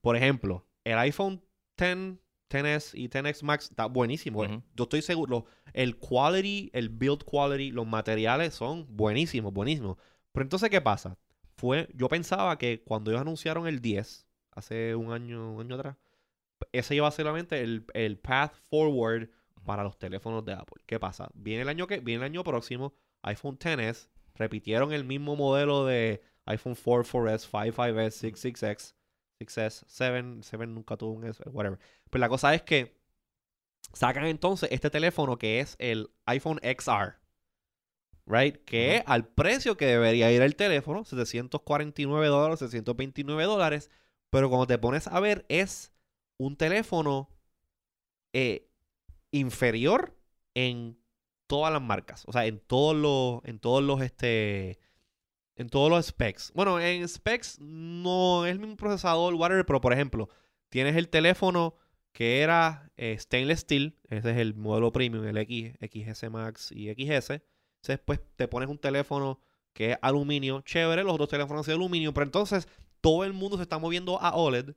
Por 0.00 0.16
ejemplo, 0.16 0.66
el 0.84 0.98
iPhone 0.98 1.42
10, 1.76 2.18
10S 2.50 2.94
y 2.94 3.08
10X 3.08 3.42
Max 3.42 3.70
está 3.70 3.86
buenísimo. 3.86 4.44
Yo 4.74 4.84
estoy 4.84 5.02
seguro, 5.02 5.46
el 5.72 5.96
quality, 5.98 6.70
el 6.72 6.88
build 6.88 7.24
quality, 7.24 7.70
los 7.70 7.86
materiales 7.86 8.54
son 8.54 8.86
buenísimos, 8.88 9.52
buenísimos. 9.52 9.96
Pero 10.32 10.44
entonces, 10.44 10.70
¿qué 10.70 10.80
pasa? 10.80 11.16
Fue, 11.56 11.88
yo 11.94 12.08
pensaba 12.08 12.58
que 12.58 12.82
cuando 12.82 13.10
ellos 13.10 13.20
anunciaron 13.20 13.66
el 13.66 13.80
10, 13.80 14.26
hace 14.50 14.94
un 14.94 15.12
año, 15.12 15.54
un 15.54 15.60
año 15.60 15.76
atrás, 15.76 15.96
ese 16.72 16.94
iba 16.94 17.08
a 17.08 17.10
ser 17.10 17.24
solamente 17.24 17.60
el, 17.60 17.84
el 17.94 18.18
path 18.18 18.54
forward 18.68 19.28
para 19.64 19.84
los 19.84 19.98
teléfonos 19.98 20.44
de 20.44 20.54
Apple. 20.54 20.82
¿Qué 20.86 20.98
pasa? 20.98 21.30
Viene 21.34 21.62
el 21.62 21.68
año 21.68 21.86
que 21.86 22.00
viene 22.00 22.24
el 22.24 22.32
año 22.32 22.44
próximo, 22.44 22.94
iPhone 23.22 23.58
XS, 23.60 24.08
repitieron 24.34 24.92
el 24.92 25.04
mismo 25.04 25.36
modelo 25.36 25.86
de 25.86 26.22
iPhone 26.46 26.74
4, 26.74 27.04
4S, 27.04 27.38
5, 27.50 27.82
5S, 27.82 28.10
6, 28.10 28.44
6X, 28.44 28.94
6S, 29.40 29.84
7, 29.86 30.38
7 30.42 30.66
nunca 30.66 30.96
tuvo 30.96 31.12
un 31.12 31.24
S, 31.24 31.42
whatever. 31.50 31.78
Pero 32.10 32.20
la 32.20 32.28
cosa 32.28 32.54
es 32.54 32.62
que 32.62 33.00
sacan 33.92 34.26
entonces 34.26 34.68
este 34.72 34.90
teléfono 34.90 35.38
que 35.38 35.60
es 35.60 35.76
el 35.78 36.10
iPhone 36.26 36.60
XR. 36.62 37.20
Right? 38.24 38.64
Que 38.64 38.96
es 38.96 39.02
al 39.06 39.26
precio 39.26 39.76
que 39.76 39.86
debería 39.86 40.30
ir 40.30 40.42
el 40.42 40.54
teléfono, 40.54 41.04
749 41.04 42.26
dólares, 42.28 42.60
729 42.60 43.44
dólares. 43.44 43.90
Pero 44.30 44.48
cuando 44.48 44.66
te 44.66 44.78
pones 44.78 45.08
a 45.08 45.18
ver, 45.18 45.44
es 45.48 45.92
un 46.38 46.56
teléfono 46.56 47.28
eh, 48.32 48.70
inferior 49.32 50.16
en 50.54 51.01
todas 51.52 51.70
las 51.70 51.82
marcas. 51.82 52.24
O 52.26 52.32
sea, 52.32 52.46
en 52.46 52.60
todos 52.60 52.96
los, 52.96 53.44
en 53.44 53.58
todos 53.58 53.82
los, 53.82 54.00
este, 54.00 54.78
en 55.54 55.68
todos 55.68 55.90
los 55.90 56.06
specs. 56.06 56.50
Bueno, 56.54 56.80
en 56.80 57.06
specs 57.06 57.60
no 57.60 58.46
es 58.46 58.52
el 58.52 58.58
mismo 58.58 58.74
procesador, 58.74 59.34
whatever, 59.34 59.66
pero 59.66 59.78
por 59.78 59.92
ejemplo, 59.92 60.30
tienes 60.70 60.96
el 60.96 61.10
teléfono 61.10 61.74
que 62.12 62.40
era 62.40 62.90
eh, 62.96 63.18
stainless 63.18 63.60
steel, 63.60 63.98
ese 64.08 64.30
es 64.30 64.38
el 64.38 64.54
modelo 64.54 64.92
premium, 64.92 65.26
el 65.26 65.36
X, 65.36 65.74
XS 65.78 66.30
Max 66.30 66.72
y 66.72 66.88
XS. 66.90 67.42
Después 67.86 68.20
te 68.36 68.48
pones 68.48 68.70
un 68.70 68.78
teléfono 68.78 69.38
que 69.74 69.92
es 69.92 69.98
aluminio, 70.00 70.62
chévere, 70.62 71.04
los 71.04 71.12
otros 71.12 71.28
teléfonos 71.28 71.66
de 71.66 71.74
aluminio, 71.74 72.14
pero 72.14 72.24
entonces 72.24 72.66
todo 73.02 73.24
el 73.24 73.34
mundo 73.34 73.58
se 73.58 73.64
está 73.64 73.78
moviendo 73.78 74.18
a 74.22 74.36
OLED 74.36 74.74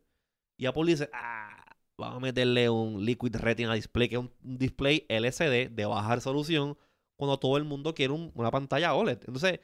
y 0.58 0.66
Apple 0.66 0.84
dice, 0.88 1.10
ah, 1.14 1.55
vamos 1.98 2.18
a 2.18 2.20
meterle 2.20 2.70
un 2.70 3.04
Liquid 3.06 3.36
Retina 3.36 3.74
Display, 3.74 4.10
que 4.10 4.16
es 4.16 4.22
un 4.22 4.32
display 4.42 5.06
LCD 5.10 5.70
de 5.70 5.86
baja 5.86 6.16
resolución, 6.16 6.78
cuando 7.16 7.40
todo 7.40 7.58
el 7.58 7.64
mundo 7.64 7.94
quiere 7.94 8.14
un- 8.14 8.32
una 8.36 8.52
pantalla 8.52 8.94
OLED. 8.94 9.20
Entonces, 9.28 9.60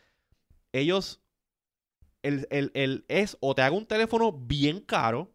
ellos, 0.73 1.21
el, 2.23 2.47
el- 2.51 2.71
el- 2.73 3.05
es 3.07 3.37
o 3.41 3.55
te 3.55 3.61
hago 3.61 3.77
un 3.77 3.85
teléfono 3.85 4.31
bien 4.31 4.79
caro, 4.81 5.31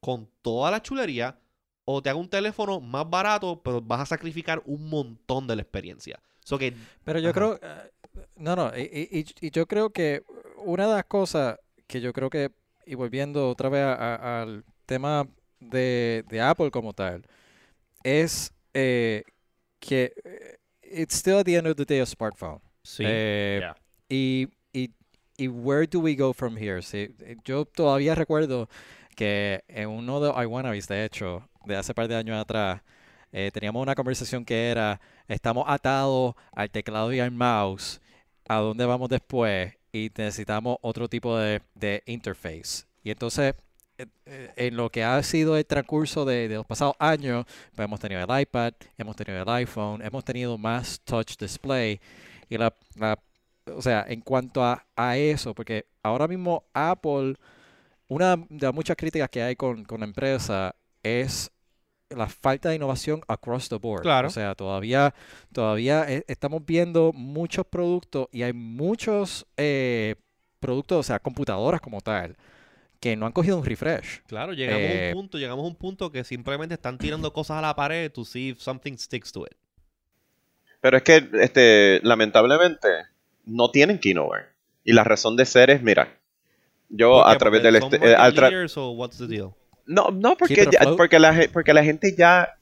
con 0.00 0.30
toda 0.42 0.70
la 0.70 0.82
chulería, 0.82 1.38
o 1.84 2.02
te 2.02 2.08
hago 2.10 2.20
un 2.20 2.28
teléfono 2.30 2.80
más 2.80 3.08
barato, 3.08 3.62
pero 3.62 3.80
vas 3.82 4.00
a 4.00 4.06
sacrificar 4.06 4.62
un 4.64 4.88
montón 4.88 5.46
de 5.46 5.56
la 5.56 5.62
experiencia. 5.62 6.20
So 6.44 6.58
que, 6.58 6.74
Pero 7.04 7.18
yo 7.18 7.30
Ajá. 7.30 7.34
creo, 7.34 7.60
eh, 7.62 7.90
no, 8.36 8.56
no, 8.56 8.72
y, 8.76 9.24
y- 9.40 9.50
yo 9.50 9.66
creo 9.66 9.90
que 9.90 10.24
una 10.64 10.86
de 10.88 10.94
las 10.94 11.04
cosas 11.04 11.58
que 11.86 12.00
yo 12.00 12.12
creo 12.12 12.30
que, 12.30 12.50
y 12.86 12.94
volviendo 12.94 13.48
otra 13.50 13.68
vez 13.68 13.84
al 13.84 14.64
tema 14.86 15.28
de, 15.60 16.24
de 16.28 16.40
Apple 16.40 16.70
como 16.70 16.92
tal, 16.92 17.22
es 18.02 18.52
eh, 18.74 19.22
que 19.78 20.12
eh, 20.24 20.56
it's 20.82 21.14
still 21.14 21.38
at 21.38 21.44
the 21.44 21.56
end 21.56 21.66
of 21.66 21.76
the 21.76 21.84
day 21.84 22.00
a 22.00 22.06
smartphone. 22.06 22.60
sí. 22.82 23.04
Eh, 23.06 23.58
Yeah. 23.60 23.76
y, 24.08 24.48
y, 24.72 24.90
y 25.36 25.48
where 25.48 25.86
do 25.86 26.00
we 26.00 26.14
go 26.14 26.32
from 26.32 26.56
here? 26.56 26.82
Sí, 26.82 27.14
yo 27.44 27.64
todavía 27.64 28.14
recuerdo 28.14 28.68
que 29.16 29.62
en 29.68 29.88
uno 29.88 30.20
de 30.20 30.30
iWannabes, 30.44 30.88
de 30.88 31.04
hecho, 31.04 31.48
de 31.66 31.76
hace 31.76 31.92
par 31.94 32.08
de 32.08 32.16
años 32.16 32.40
atrás, 32.40 32.80
eh, 33.32 33.50
teníamos 33.52 33.82
una 33.82 33.94
conversación 33.94 34.44
que 34.44 34.70
era, 34.70 35.00
estamos 35.28 35.64
atados 35.68 36.34
al 36.52 36.70
teclado 36.70 37.12
y 37.12 37.20
al 37.20 37.30
mouse, 37.30 38.00
¿a 38.48 38.56
dónde 38.56 38.84
vamos 38.86 39.08
después? 39.08 39.74
Y 39.92 40.10
necesitamos 40.16 40.78
otro 40.80 41.08
tipo 41.08 41.36
de, 41.36 41.60
de 41.74 42.02
interface. 42.06 42.86
Y 43.04 43.10
entonces, 43.10 43.54
en 44.56 44.76
lo 44.76 44.90
que 44.90 45.02
ha 45.04 45.22
sido 45.22 45.56
el 45.56 45.66
transcurso 45.66 46.24
de, 46.24 46.48
de 46.48 46.54
los 46.56 46.66
pasados 46.66 46.94
años, 46.98 47.44
pues 47.74 47.84
hemos 47.84 48.00
tenido 48.00 48.20
el 48.22 48.40
iPad, 48.42 48.72
hemos 48.98 49.16
tenido 49.16 49.42
el 49.42 49.48
iPhone, 49.48 50.02
hemos 50.02 50.24
tenido 50.24 50.56
más 50.58 51.00
touch 51.02 51.36
display. 51.38 52.00
Y 52.48 52.58
la, 52.58 52.74
la- 52.96 53.18
o 53.74 53.82
sea, 53.82 54.04
en 54.08 54.20
cuanto 54.20 54.64
a, 54.64 54.84
a 54.96 55.16
eso, 55.16 55.54
porque 55.54 55.86
ahora 56.02 56.26
mismo 56.26 56.64
Apple, 56.74 57.36
una 58.08 58.36
de 58.36 58.66
las 58.66 58.74
muchas 58.74 58.96
críticas 58.96 59.28
que 59.30 59.42
hay 59.42 59.54
con, 59.56 59.84
con 59.84 60.00
la 60.00 60.06
empresa 60.06 60.74
es 61.02 61.50
la 62.08 62.26
falta 62.28 62.70
de 62.70 62.74
innovación 62.74 63.20
across 63.28 63.68
the 63.68 63.76
board. 63.76 64.02
Claro. 64.02 64.26
O 64.26 64.30
sea, 64.32 64.56
todavía, 64.56 65.14
todavía 65.52 66.04
e- 66.10 66.24
estamos 66.26 66.64
viendo 66.66 67.12
muchos 67.12 67.64
productos 67.66 68.26
y 68.32 68.42
hay 68.42 68.52
muchos 68.52 69.46
eh, 69.56 70.16
productos, 70.58 70.98
o 70.98 71.02
sea, 71.04 71.20
computadoras 71.20 71.80
como 71.80 72.00
tal, 72.00 72.36
que 73.00 73.16
no 73.16 73.26
han 73.26 73.32
cogido 73.32 73.56
un 73.58 73.64
refresh. 73.64 74.20
Claro, 74.26 74.52
llegamos 74.52 74.82
a 74.82 74.92
Eh, 74.92 75.08
un 75.08 75.20
punto, 75.20 75.38
llegamos 75.38 75.64
a 75.64 75.68
un 75.68 75.74
punto 75.76 76.12
que 76.12 76.22
simplemente 76.22 76.74
están 76.74 76.98
tirando 76.98 77.32
cosas 77.32 77.56
a 77.58 77.62
la 77.62 77.74
pared 77.74 78.12
to 78.12 78.24
see 78.24 78.50
if 78.50 78.60
something 78.60 78.96
sticks 78.96 79.32
to 79.32 79.44
it. 79.46 79.54
Pero 80.82 80.96
es 80.98 81.02
que, 81.02 81.28
este, 81.40 82.00
lamentablemente, 82.02 82.88
no 83.44 83.70
tienen 83.70 83.98
que 83.98 84.10
innovar. 84.10 84.52
Y 84.84 84.92
la 84.92 85.04
razón 85.04 85.36
de 85.36 85.46
ser 85.46 85.70
es, 85.70 85.82
mira, 85.82 86.18
yo 86.88 87.26
a 87.26 87.36
través 87.38 87.62
del... 87.62 87.76
este- 87.76 87.96
eh, 87.96 88.14
al 88.14 88.34
tra- 88.34 88.76
o 88.76 88.90
what's 88.92 89.18
the 89.18 89.26
deal? 89.26 89.50
No, 89.86 90.08
no, 90.10 90.36
porque, 90.36 90.66
ya- 90.70 90.94
porque, 90.96 91.18
la, 91.18 91.48
porque 91.52 91.72
la 91.74 91.82
gente 91.82 92.14
ya 92.16 92.56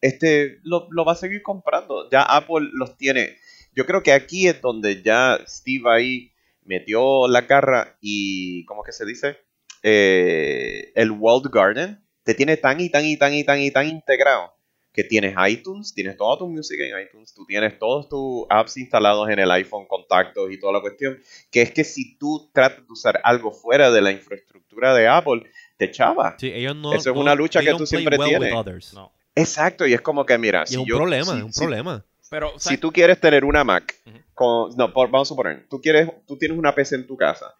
este, 0.00 0.58
lo, 0.64 0.88
lo 0.90 1.04
va 1.04 1.12
a 1.12 1.16
seguir 1.16 1.42
comprando. 1.42 2.08
Ya 2.10 2.22
Apple 2.22 2.68
los 2.72 2.96
tiene. 2.96 3.36
Yo 3.74 3.86
creo 3.86 4.02
que 4.02 4.12
aquí 4.12 4.46
es 4.48 4.60
donde 4.60 5.02
ya 5.02 5.38
Steve 5.46 5.90
ahí 5.90 6.32
metió 6.64 7.26
la 7.28 7.42
garra 7.42 7.96
y, 8.00 8.64
¿cómo 8.66 8.82
que 8.82 8.92
se 8.92 9.04
dice? 9.06 9.38
Eh, 9.86 10.92
el 10.94 11.10
Walled 11.10 11.50
Garden 11.52 12.02
te 12.22 12.32
tiene 12.34 12.56
tan 12.56 12.80
y 12.80 12.88
tan 12.88 13.04
y 13.04 13.18
tan 13.18 13.34
y 13.34 13.44
tan 13.44 13.60
y 13.60 13.70
tan 13.70 13.86
integrado 13.86 14.54
que 14.94 15.04
tienes 15.04 15.34
iTunes, 15.48 15.92
tienes 15.92 16.16
toda 16.16 16.38
tu 16.38 16.48
música 16.48 16.82
en 16.84 17.04
iTunes, 17.06 17.34
tú 17.34 17.44
tienes 17.44 17.78
todos 17.78 18.08
tus 18.08 18.46
apps 18.48 18.76
instalados 18.78 19.28
en 19.28 19.38
el 19.40 19.50
iPhone, 19.50 19.86
contactos 19.86 20.50
y 20.50 20.58
toda 20.58 20.72
la 20.72 20.80
cuestión, 20.80 21.18
que 21.50 21.62
es 21.62 21.70
que 21.72 21.84
si 21.84 22.16
tú 22.16 22.48
tratas 22.52 22.86
de 22.86 22.92
usar 22.92 23.20
algo 23.24 23.50
fuera 23.52 23.90
de 23.90 24.00
la 24.00 24.10
infraestructura 24.12 24.94
de 24.94 25.06
Apple, 25.06 25.42
te 25.76 25.90
chava. 25.90 26.36
Sí, 26.38 26.50
ellos 26.54 26.76
no. 26.76 26.92
Eso 26.94 27.10
es 27.10 27.14
no- 27.16 27.20
una 27.20 27.34
lucha 27.34 27.60
que 27.60 27.74
tú 27.74 27.86
siempre 27.86 28.16
well 28.16 28.28
tienes. 28.30 28.94
No. 28.94 29.12
Exacto, 29.34 29.86
y 29.86 29.92
es 29.92 30.00
como 30.00 30.24
que 30.24 30.38
mira, 30.38 30.62
Y 30.62 30.66
si 30.68 30.74
es 30.74 30.80
un 30.80 30.86
yo- 30.86 30.96
problema, 30.96 31.24
si- 31.32 31.38
es 31.38 31.44
un 31.44 31.52
si- 31.52 31.60
problema. 31.60 32.04
Pero, 32.30 32.58
si 32.58 32.78
tú 32.78 32.90
quieres 32.90 33.20
tener 33.20 33.44
una 33.44 33.64
Mac, 33.64 33.94
con, 34.32 34.74
no, 34.76 34.92
por- 34.92 35.10
vamos 35.10 35.28
a 35.28 35.30
suponer, 35.30 35.66
tú, 35.68 35.80
quieres, 35.80 36.08
tú 36.26 36.36
tienes 36.38 36.56
una 36.56 36.74
PC 36.74 36.94
en 36.96 37.06
tu 37.06 37.16
casa, 37.16 37.54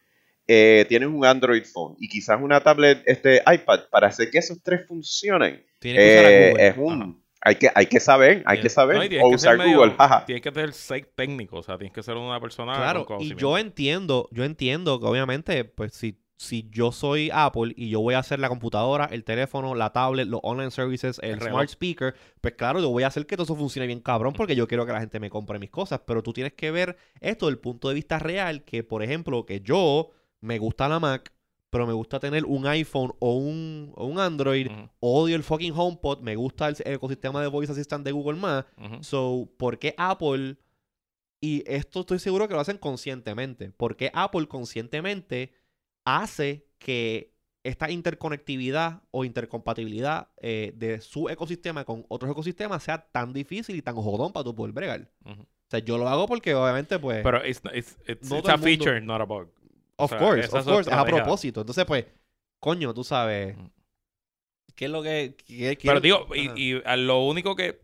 eh, 0.46 0.84
tienes 0.88 1.08
un 1.08 1.24
Android 1.24 1.64
phone 1.64 1.96
y 1.98 2.08
quizás 2.08 2.38
una 2.40 2.60
tablet 2.60 3.02
este, 3.06 3.42
iPad, 3.46 3.80
para 3.90 4.08
hacer 4.08 4.30
que 4.30 4.38
esos 4.38 4.62
tres 4.62 4.86
funcionen, 4.86 5.64
Tienes 5.78 6.02
que 6.02 6.10
usar 6.14 6.24
a 6.26 6.30
eh, 6.30 6.50
Google. 6.50 6.66
es 6.68 6.76
un... 6.78 7.24
Hay 7.46 7.56
que, 7.56 7.70
hay 7.74 7.84
que 7.86 8.00
saber, 8.00 8.42
hay 8.46 8.58
que 8.60 8.70
saber. 8.70 8.96
No, 8.96 9.04
y 9.04 9.08
tienes 9.10 9.26
o 9.26 9.28
que 9.28 9.34
usar 9.36 9.58
medio- 9.58 9.76
Google. 9.76 9.94
Tienes 10.24 10.42
que 10.42 10.50
ser 10.50 10.70
sec- 10.70 11.10
técnico, 11.14 11.58
o 11.58 11.62
sea, 11.62 11.76
tienes 11.76 11.92
que 11.92 12.02
ser 12.02 12.16
una 12.16 12.40
persona 12.40 12.74
Claro, 12.74 13.04
con 13.04 13.20
y 13.20 13.34
yo 13.34 13.58
entiendo, 13.58 14.28
yo 14.32 14.44
entiendo 14.44 14.98
que 14.98 15.04
obviamente, 15.04 15.62
pues 15.66 15.92
si, 15.92 16.18
si 16.38 16.70
yo 16.70 16.90
soy 16.90 17.28
Apple 17.34 17.74
y 17.76 17.90
yo 17.90 18.00
voy 18.00 18.14
a 18.14 18.20
hacer 18.20 18.38
la 18.38 18.48
computadora, 18.48 19.10
el 19.12 19.24
teléfono, 19.24 19.74
la 19.74 19.92
tablet, 19.92 20.26
los 20.26 20.40
online 20.42 20.70
services, 20.70 21.18
el, 21.22 21.32
El 21.32 21.40
reloj. 21.40 21.52
smart 21.52 21.68
speaker, 21.68 22.14
pues 22.40 22.54
claro, 22.54 22.80
yo 22.80 22.88
voy 22.88 23.02
a 23.02 23.08
hacer 23.08 23.26
que 23.26 23.36
todo 23.36 23.44
eso 23.44 23.56
funcione 23.56 23.86
bien 23.88 24.00
cabrón 24.00 24.32
porque 24.32 24.56
yo 24.56 24.66
quiero 24.66 24.86
que 24.86 24.92
la 24.92 25.00
gente 25.00 25.20
me 25.20 25.28
compre 25.28 25.58
mis 25.58 25.68
cosas, 25.70 26.00
pero 26.06 26.22
tú 26.22 26.32
tienes 26.32 26.54
que 26.54 26.70
ver 26.70 26.96
esto 27.20 27.44
desde 27.44 27.56
el 27.56 27.60
punto 27.60 27.88
de 27.90 27.94
vista 27.94 28.18
real, 28.18 28.64
que 28.64 28.82
por 28.84 29.02
ejemplo, 29.02 29.44
que 29.44 29.60
yo 29.60 30.12
me 30.44 30.58
gusta 30.58 30.88
la 30.88 31.00
Mac, 31.00 31.32
pero 31.70 31.86
me 31.86 31.92
gusta 31.92 32.20
tener 32.20 32.44
un 32.44 32.66
iPhone 32.66 33.12
o 33.18 33.34
un, 33.34 33.92
o 33.96 34.06
un 34.06 34.20
Android, 34.20 34.68
odio 35.00 35.34
el 35.34 35.42
fucking 35.42 35.72
HomePod, 35.74 36.20
me 36.20 36.36
gusta 36.36 36.68
el, 36.68 36.76
ecosistema 36.84 37.42
de 37.42 37.48
Voice 37.48 37.72
Assistant 37.72 38.04
de 38.04 38.12
Google 38.12 38.38
más. 38.38 38.64
So, 39.00 39.48
¿por 39.56 39.78
qué 39.78 39.94
Apple? 39.98 40.56
Y 41.40 41.64
esto 41.66 42.00
estoy 42.00 42.18
seguro 42.20 42.46
que 42.46 42.54
lo 42.54 42.60
hacen 42.60 42.78
conscientemente. 42.78 43.70
¿Por 43.70 43.96
qué 43.96 44.10
Apple 44.14 44.46
conscientemente 44.46 45.52
hace 46.04 46.66
que 46.78 47.34
esta 47.64 47.90
interconectividad 47.90 49.02
o 49.10 49.24
intercompatibilidad 49.24 50.28
eh, 50.42 50.72
de 50.76 51.00
su 51.00 51.28
ecosistema 51.28 51.84
con 51.84 52.04
otros 52.08 52.30
ecosistemas 52.30 52.82
sea 52.82 52.98
tan 53.10 53.32
difícil 53.32 53.74
y 53.76 53.82
tan 53.82 53.96
jodón 53.96 54.32
para 54.32 54.44
tu 54.44 54.54
poder 54.54 54.72
bregar? 54.72 55.10
O 55.24 55.46
sea, 55.70 55.80
yo 55.80 55.98
lo 55.98 56.08
hago 56.08 56.26
porque 56.28 56.54
obviamente, 56.54 56.98
pues, 56.98 57.22
Pero 57.22 57.44
it's, 57.44 57.62
it's, 57.74 57.98
it's, 58.06 58.30
No 58.30 58.38
it's 58.38 58.48
a 58.48 58.56
mundo- 58.56 58.64
feature, 58.66 59.00
not 59.00 59.20
a 59.20 59.24
bug. 59.24 59.48
Of 59.96 60.06
o 60.06 60.08
sea, 60.08 60.18
course, 60.18 60.56
of 60.56 60.64
course, 60.64 60.90
es 60.90 60.96
a 60.96 61.04
propósito. 61.04 61.60
Entonces, 61.60 61.84
pues, 61.84 62.06
coño, 62.60 62.92
tú 62.94 63.04
sabes, 63.04 63.56
Mm. 63.56 63.66
¿qué 64.74 64.84
es 64.86 64.90
lo 64.90 65.02
que... 65.02 65.36
qué- 65.46 65.76
qué- 65.76 65.88
Pero 65.88 66.00
digo, 66.00 66.26
y, 66.34 66.50
y 66.60 66.82
a 66.84 66.96
lo 66.96 67.24
único 67.24 67.54
que 67.56 67.80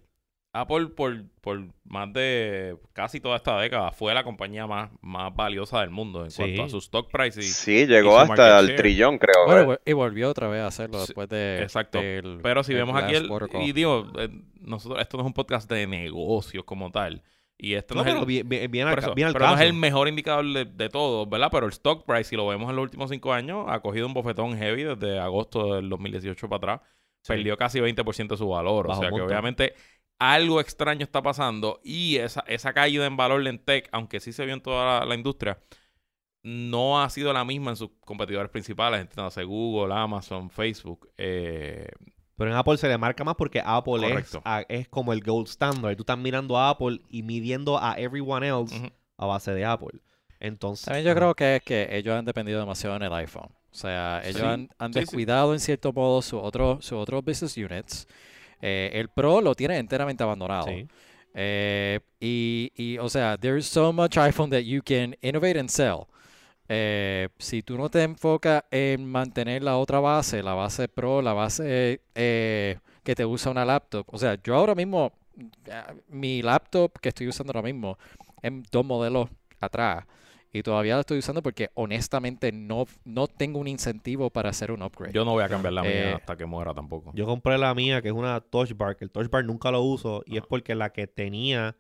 Apple 0.53 0.89
por, 0.89 1.23
por 1.43 1.63
más 1.85 2.13
de 2.13 2.77
casi 2.93 3.21
toda 3.21 3.37
esta 3.37 3.57
década 3.61 3.93
fue 3.93 4.13
la 4.13 4.25
compañía 4.25 4.67
más, 4.67 4.91
más 5.01 5.33
valiosa 5.33 5.81
del 5.81 5.91
mundo 5.91 6.25
en 6.25 6.33
Sí. 6.33 6.43
cuanto 6.43 6.65
a 6.65 6.69
su 6.69 6.79
stock 6.79 7.09
price. 7.09 7.39
Y, 7.39 7.45
Sí, 7.45 7.87
llegó 7.87 8.19
hasta 8.19 8.59
el 8.59 8.67
share. 8.67 8.77
trillón, 8.77 9.19
creo. 9.19 9.47
Vol- 9.47 9.81
y 9.85 9.93
volvió 9.93 10.29
otra 10.29 10.49
vez 10.49 10.63
a 10.63 10.67
hacerlo 10.67 10.99
Sí, 10.99 11.07
después 11.07 11.29
de 11.29 11.63
exacto. 11.63 12.01
del- 12.01 12.41
pero 12.43 12.65
si 12.65 12.75
vemos 12.75 13.01
aquí 13.01 13.15
el... 13.15 13.31
Y 13.61 13.73
digo, 13.73 14.09
eh, 14.19 14.29
nosotros 14.61 15.01
esto 15.01 15.19
no 15.19 15.23
es 15.23 15.27
un 15.29 15.35
podcast 15.35 15.71
de 15.71 15.87
negocios 15.87 16.65
como 16.65 16.91
tal. 16.91 17.23
Y 17.63 17.75
esto 17.75 17.95
no, 17.95 18.03
No, 18.05 18.11
es 18.11 18.17
el, 18.17 18.25
bien, 18.27 18.49
bien, 18.49 18.71
bien 18.71 18.89
al, 18.89 18.95
por 18.95 18.99
eso, 19.01 19.15
bien 19.15 19.29
al 19.29 19.33
pero 19.35 19.47
no 19.47 19.53
es 19.53 19.59
caso. 19.59 19.69
el 19.69 19.73
mejor 19.75 20.09
indicador 20.09 20.45
de, 20.53 20.65
de 20.65 20.89
todo, 20.89 21.27
¿verdad? 21.27 21.49
Pero 21.53 21.67
el 21.67 21.73
stock 21.73 22.05
price, 22.07 22.25
si 22.25 22.37
lo 22.37 22.47
vemos 22.47 22.71
en 22.71 22.77
los 22.77 22.83
últimos 22.83 23.11
cinco 23.11 23.33
años, 23.33 23.67
ha 23.69 23.81
cogido 23.81 24.07
un 24.07 24.15
bofetón 24.15 24.57
heavy 24.57 24.85
desde 24.85 25.19
agosto 25.19 25.75
del 25.75 25.89
2018 25.89 26.49
para 26.49 26.57
atrás. 26.75 26.81
Sí. 27.23 27.33
Perdió 27.35 27.57
casi 27.57 27.81
20% 27.81 28.29
de 28.29 28.37
su 28.39 28.49
valor. 28.49 28.91
O 28.91 28.95
sea 28.97 29.11
que 29.11 29.21
obviamente 29.21 29.75
algo 30.19 30.61
extraño 30.61 31.03
está 31.05 31.23
pasando 31.23 31.81
y 31.83 32.17
esa, 32.17 32.45
esa 32.47 32.73
caída 32.73 33.07
en 33.07 33.17
valor 33.17 33.47
en 33.47 33.59
tech, 33.59 33.89
aunque 33.93 34.21
sí 34.21 34.33
se 34.33 34.45
vio 34.45 34.55
en 34.55 34.61
toda 34.61 35.01
la, 35.01 35.07
la 35.07 35.15
industria, 35.15 35.59
no 36.43 37.03
ha 37.03 37.11
sido 37.11 37.33
la 37.33 37.45
misma 37.45 37.71
en 37.73 37.77
sus 37.77 37.91
competidores 38.01 38.51
principales, 38.51 39.01
entiéndase 39.01 39.45
Google, 39.45 39.95
Amazon, 39.95 40.51
Facebook. 40.51 41.11
Eh, 41.19 41.89
Pero 42.41 42.53
en 42.53 42.57
Apple 42.57 42.79
se 42.79 42.89
le 42.89 42.97
marca 42.97 43.23
más 43.23 43.35
porque 43.37 43.61
Apple 43.63 43.97
es, 44.07 44.13
Correcto. 44.13 44.41
a- 44.47 44.65
es 44.67 44.89
como 44.89 45.13
el 45.13 45.21
gold 45.21 45.47
standard. 45.47 45.95
Tú 45.95 46.05
estás 46.05 46.17
mirando 46.17 46.57
a 46.57 46.71
Apple 46.71 46.99
y 47.11 47.23
midiendo 47.23 47.77
a 47.79 47.97
everyone 47.99 48.49
else 48.49 48.91
a 49.19 49.27
base 49.27 49.53
de 49.53 49.63
Apple. 49.67 50.01
Entonces, 50.41 50.87
También 50.87 51.05
yo 51.05 51.15
creo 51.15 51.35
que 51.35 51.57
es 51.57 51.63
que 51.63 51.87
ellos 51.95 52.15
han 52.17 52.25
dependido 52.25 52.59
demasiado 52.59 52.97
en 52.97 53.03
el 53.03 53.13
iPhone. 53.13 53.51
O 53.71 53.75
sea, 53.75 54.23
ellos 54.25 54.41
Sí, 54.41 54.47
han, 54.47 54.71
han 54.79 54.91
sí, 54.95 55.01
sí. 55.01 55.05
descuidado 55.05 55.53
en 55.53 55.61
cierto 55.61 55.93
modo 55.93 56.23
sus 56.23 56.41
otros 56.43 56.83
sus 56.83 56.95
otros 56.99 57.23
business 57.23 57.59
units. 57.59 58.09
Eh, 58.63 58.91
el 58.95 59.09
Pro 59.11 59.43
lo 59.43 59.55
tiene 59.55 59.77
enteramente 59.77 60.23
abandonado. 60.23 60.69
Sí. 60.69 60.89
Eh, 61.35 62.01
y, 62.21 62.73
y, 62.75 62.97
o 62.97 63.11
sea, 63.11 63.37
there's 63.37 63.67
so 63.67 63.93
much 63.93 64.17
iPhone 64.17 64.49
that 64.49 64.63
you 64.63 64.81
can 64.83 65.15
innovate 65.21 65.61
and 65.61 65.69
sell. 65.69 66.07
Eh, 66.73 67.29
si 67.39 67.65
tú 67.65 67.77
no 67.77 67.89
te 67.89 68.05
enfocas 68.05 68.63
en 68.71 69.05
mantener 69.05 69.61
la 69.65 69.77
otra 69.77 69.99
base, 69.99 70.41
la 70.41 70.55
base 70.55 70.87
Pro, 70.87 71.21
la 71.21 71.33
base 71.33 72.01
eh, 72.15 72.79
que 73.03 73.17
te 73.17 73.27
usa 73.27 73.51
una 73.51 73.65
laptop. 73.65 74.07
O 74.07 74.17
sea, 74.19 74.39
yo 74.41 74.55
ahora 74.55 74.77
mismo, 74.77 75.13
eh, 75.67 75.83
mi 76.07 76.43
laptop 76.43 76.93
que 77.01 77.09
estoy 77.09 77.27
usando 77.27 77.51
ahora 77.51 77.67
mismo, 77.67 77.99
en 78.41 78.63
dos 78.71 78.87
modelos 78.87 79.29
atrás. 79.61 80.05
y 80.53 80.63
todavía 80.63 80.95
la 80.95 81.01
estoy 81.01 81.19
usando 81.19 81.43
porque 81.43 81.71
honestamente 81.75 82.53
no, 82.53 82.87
no 83.05 83.27
tengo 83.27 83.59
un 83.59 83.67
incentivo 83.67 84.31
para 84.31 84.51
hacer 84.51 84.71
un 84.71 84.83
upgrade. 84.83 85.13
Yo 85.13 85.25
no 85.25 85.33
voy 85.33 85.43
a 85.43 85.49
cambiar 85.49 85.73
la 85.73 85.83
mía 85.83 86.11
Eh, 86.11 86.13
hasta 86.15 86.37
que 86.37 86.47
muera 86.47 86.73
tampoco. 86.73 87.11
Yo 87.15 87.27
compré 87.27 87.59
la 87.59 87.75
mía, 87.75 88.01
que 88.01 88.09
es 88.09 88.15
una 88.15 88.41
Touch 88.41 88.77
Bar, 88.77 88.97
que 88.97 89.05
el 89.05 89.11
Touch 89.11 89.29
Bar 89.29 89.45
nunca 89.45 89.73
lo 89.73 89.83
uso, 89.83 90.23
y 90.25 90.37
es 90.37 90.47
porque 90.47 90.77
la 90.77 90.93
que 90.93 91.09
tenía, 91.09 91.77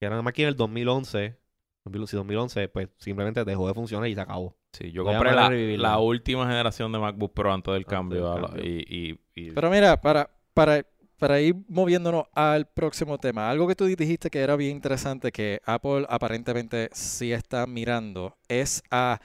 que 0.00 0.06
era 0.06 0.16
una 0.16 0.22
máquina 0.22 0.46
del 0.46 0.56
2011, 0.56 1.18
2000 1.18 1.32
sí, 1.32 1.45
2011, 1.92 2.68
pues 2.68 2.88
simplemente 2.98 3.44
dejó 3.44 3.66
de 3.68 3.74
funcionar 3.74 4.08
y 4.08 4.14
se 4.14 4.20
acabó. 4.20 4.56
Sí, 4.72 4.92
yo 4.92 5.04
compré 5.04 5.32
la, 5.32 5.48
la 5.50 5.98
última 5.98 6.46
generación 6.46 6.92
de 6.92 6.98
MacBook 6.98 7.32
Pro 7.32 7.52
antes 7.52 7.72
del 7.72 7.82
Antes 7.82 7.90
cambio. 7.90 8.24
del 8.34 8.38
a 8.38 8.40
la- 8.40 8.46
cambio. 8.48 8.64
y, 8.64 9.18
y- 9.34 9.42
y- 9.46 9.50
Pero 9.52 9.70
mira, 9.70 10.00
para, 10.00 10.28
para, 10.54 10.84
para 11.18 11.40
ir 11.40 11.54
moviéndonos 11.68 12.24
al 12.34 12.66
próximo 12.66 13.16
tema, 13.18 13.48
algo 13.50 13.66
que 13.66 13.74
tú 13.74 13.84
dijiste 13.86 14.28
que 14.30 14.40
era 14.40 14.56
bien 14.56 14.72
interesante, 14.76 15.32
que 15.32 15.60
Apple 15.64 16.04
aparentemente 16.10 16.90
sí 16.92 17.32
está 17.32 17.66
mirando, 17.66 18.36
es 18.48 18.82
a 18.90 19.18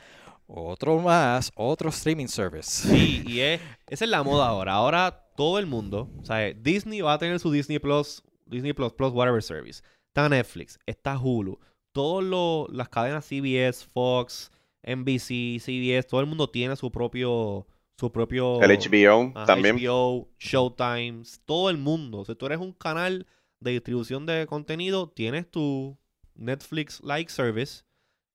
otro 0.47 0.99
más, 0.99 1.51
otro 1.55 1.89
streaming 1.89 2.27
service. 2.27 2.87
Sí, 2.89 3.23
y 3.25 3.39
es, 3.39 3.61
esa 3.87 4.05
es 4.05 4.11
la 4.11 4.23
moda 4.23 4.47
ahora. 4.47 4.73
Ahora 4.73 5.25
todo 5.35 5.59
el 5.59 5.65
mundo, 5.65 6.09
o 6.21 6.25
sea, 6.25 6.53
Disney 6.53 7.01
va 7.01 7.13
a 7.13 7.17
tener 7.17 7.39
su 7.39 7.51
Disney 7.51 7.79
Plus, 7.79 8.21
Disney 8.45 8.73
Plus 8.73 8.93
Plus 8.93 9.11
Whatever 9.13 9.41
Service. 9.41 9.81
Está 10.07 10.27
Netflix, 10.27 10.77
está 10.85 11.17
Hulu. 11.17 11.57
Todas 11.91 12.69
las 12.71 12.89
cadenas 12.89 13.25
CBS, 13.25 13.85
Fox, 13.85 14.51
NBC, 14.83 15.59
CBS, 15.59 16.07
todo 16.07 16.21
el 16.21 16.27
mundo 16.27 16.49
tiene 16.49 16.75
su 16.75 16.91
propio, 16.91 17.67
su 17.97 18.11
propio 18.11 18.61
El 18.61 18.71
HBO 18.71 19.33
también. 19.45 19.77
HBO, 19.77 20.29
Showtime, 20.39 21.23
todo 21.45 21.69
el 21.69 21.77
mundo. 21.77 22.25
Si 22.25 22.35
tú 22.35 22.45
eres 22.45 22.59
un 22.59 22.73
canal 22.73 23.27
de 23.59 23.71
distribución 23.71 24.25
de 24.25 24.47
contenido, 24.47 25.09
tienes 25.09 25.49
tu 25.49 25.97
Netflix-like 26.35 27.31
service. 27.31 27.83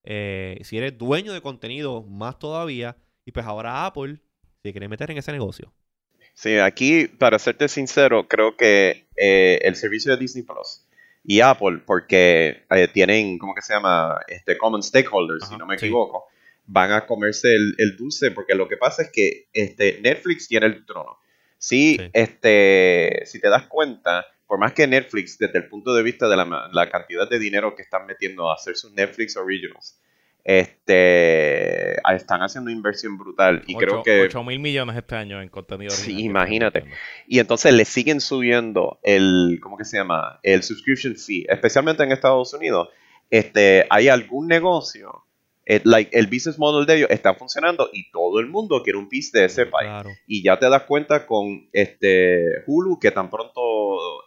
Eh, 0.03 0.59
si 0.63 0.77
eres 0.77 0.97
dueño 0.97 1.33
de 1.33 1.41
contenido, 1.41 2.03
más 2.03 2.39
todavía. 2.39 2.95
Y 3.25 3.31
pues 3.31 3.45
ahora 3.45 3.85
Apple 3.85 4.19
se 4.63 4.71
quiere 4.71 4.87
meter 4.87 5.11
en 5.11 5.17
ese 5.17 5.31
negocio. 5.31 5.73
Sí, 6.33 6.57
aquí, 6.59 7.07
para 7.07 7.39
serte 7.39 7.67
sincero, 7.67 8.27
creo 8.27 8.55
que 8.55 9.07
eh, 9.17 9.59
el 9.63 9.75
servicio 9.75 10.11
de 10.11 10.17
Disney 10.17 10.43
Plus 10.43 10.86
y 11.29 11.41
Apple, 11.41 11.81
porque 11.85 12.63
eh, 12.69 12.87
tienen, 12.87 13.37
¿cómo 13.37 13.53
que 13.53 13.61
se 13.61 13.73
llama? 13.73 14.17
Este, 14.29 14.57
common 14.57 14.81
stakeholders, 14.81 15.49
si 15.49 15.57
no 15.57 15.65
me 15.65 15.77
sí. 15.77 15.87
equivoco, 15.87 16.23
van 16.65 16.93
a 16.93 17.05
comerse 17.05 17.53
el, 17.53 17.75
el 17.79 17.97
dulce, 17.97 18.31
porque 18.31 18.55
lo 18.55 18.69
que 18.69 18.77
pasa 18.77 19.01
es 19.01 19.11
que 19.11 19.49
este, 19.51 19.99
Netflix 20.01 20.47
tiene 20.47 20.67
el 20.67 20.85
trono. 20.85 21.19
Sí, 21.57 21.97
Sí. 21.99 22.09
Este, 22.13 23.23
si 23.25 23.41
te 23.41 23.49
das 23.49 23.67
cuenta, 23.67 24.25
por 24.47 24.57
más 24.57 24.71
que 24.71 24.87
Netflix, 24.87 25.37
desde 25.37 25.59
el 25.59 25.67
punto 25.67 25.93
de 25.93 26.01
vista 26.01 26.29
de 26.29 26.37
la, 26.37 26.69
la 26.71 26.89
cantidad 26.89 27.29
de 27.29 27.39
dinero 27.39 27.75
que 27.75 27.81
están 27.81 28.05
metiendo 28.05 28.49
a 28.49 28.55
hacer 28.55 28.77
sus 28.77 28.93
Netflix 28.93 29.35
Originals, 29.35 29.99
este, 30.47 31.97
ah, 32.03 32.15
están 32.15 32.41
haciendo 32.41 32.71
inversión 32.71 33.17
brutal. 33.17 33.63
Y 33.67 33.75
creo 33.75 33.95
ocho- 33.95 34.03
que 34.03 34.21
8 34.21 34.43
mil 34.43 34.59
millones 34.59 34.95
este 34.95 35.15
año 35.15 35.41
en 35.41 35.49
contenido. 35.49 35.91
Sí, 35.91 36.23
imagínate. 36.23 36.85
Y 37.27 37.39
entonces 37.39 37.73
le 37.73 37.85
siguen 37.85 38.21
subiendo 38.21 38.99
el, 39.03 39.59
¿cómo 39.61 39.77
que 39.77 39.85
se 39.85 39.97
llama? 39.97 40.39
El 40.43 40.63
subscription 40.63 41.15
fee, 41.15 41.45
especialmente 41.49 42.03
en 42.03 42.11
Estados 42.11 42.53
Unidos. 42.53 42.89
Este, 43.29 43.85
hay 43.89 44.07
algún 44.07 44.47
negocio, 44.47 45.25
eh, 45.65 45.81
like, 45.83 46.17
el 46.17 46.27
business 46.27 46.57
model 46.57 46.85
de 46.85 46.95
ellos 46.95 47.09
está 47.11 47.33
funcionando 47.33 47.89
y 47.91 48.09
todo 48.09 48.39
el 48.39 48.47
mundo 48.47 48.81
quiere 48.83 48.97
un 48.99 49.09
piece 49.09 49.37
de 49.37 49.45
ese 49.45 49.65
país. 49.65 49.89
Claro. 49.89 50.09
Y 50.25 50.41
ya 50.43 50.57
te 50.57 50.69
das 50.69 50.83
cuenta 50.83 51.25
con 51.25 51.67
este 51.73 52.63
Hulu 52.65 52.99
que 52.99 53.11
tan 53.11 53.29
pronto, 53.29 53.61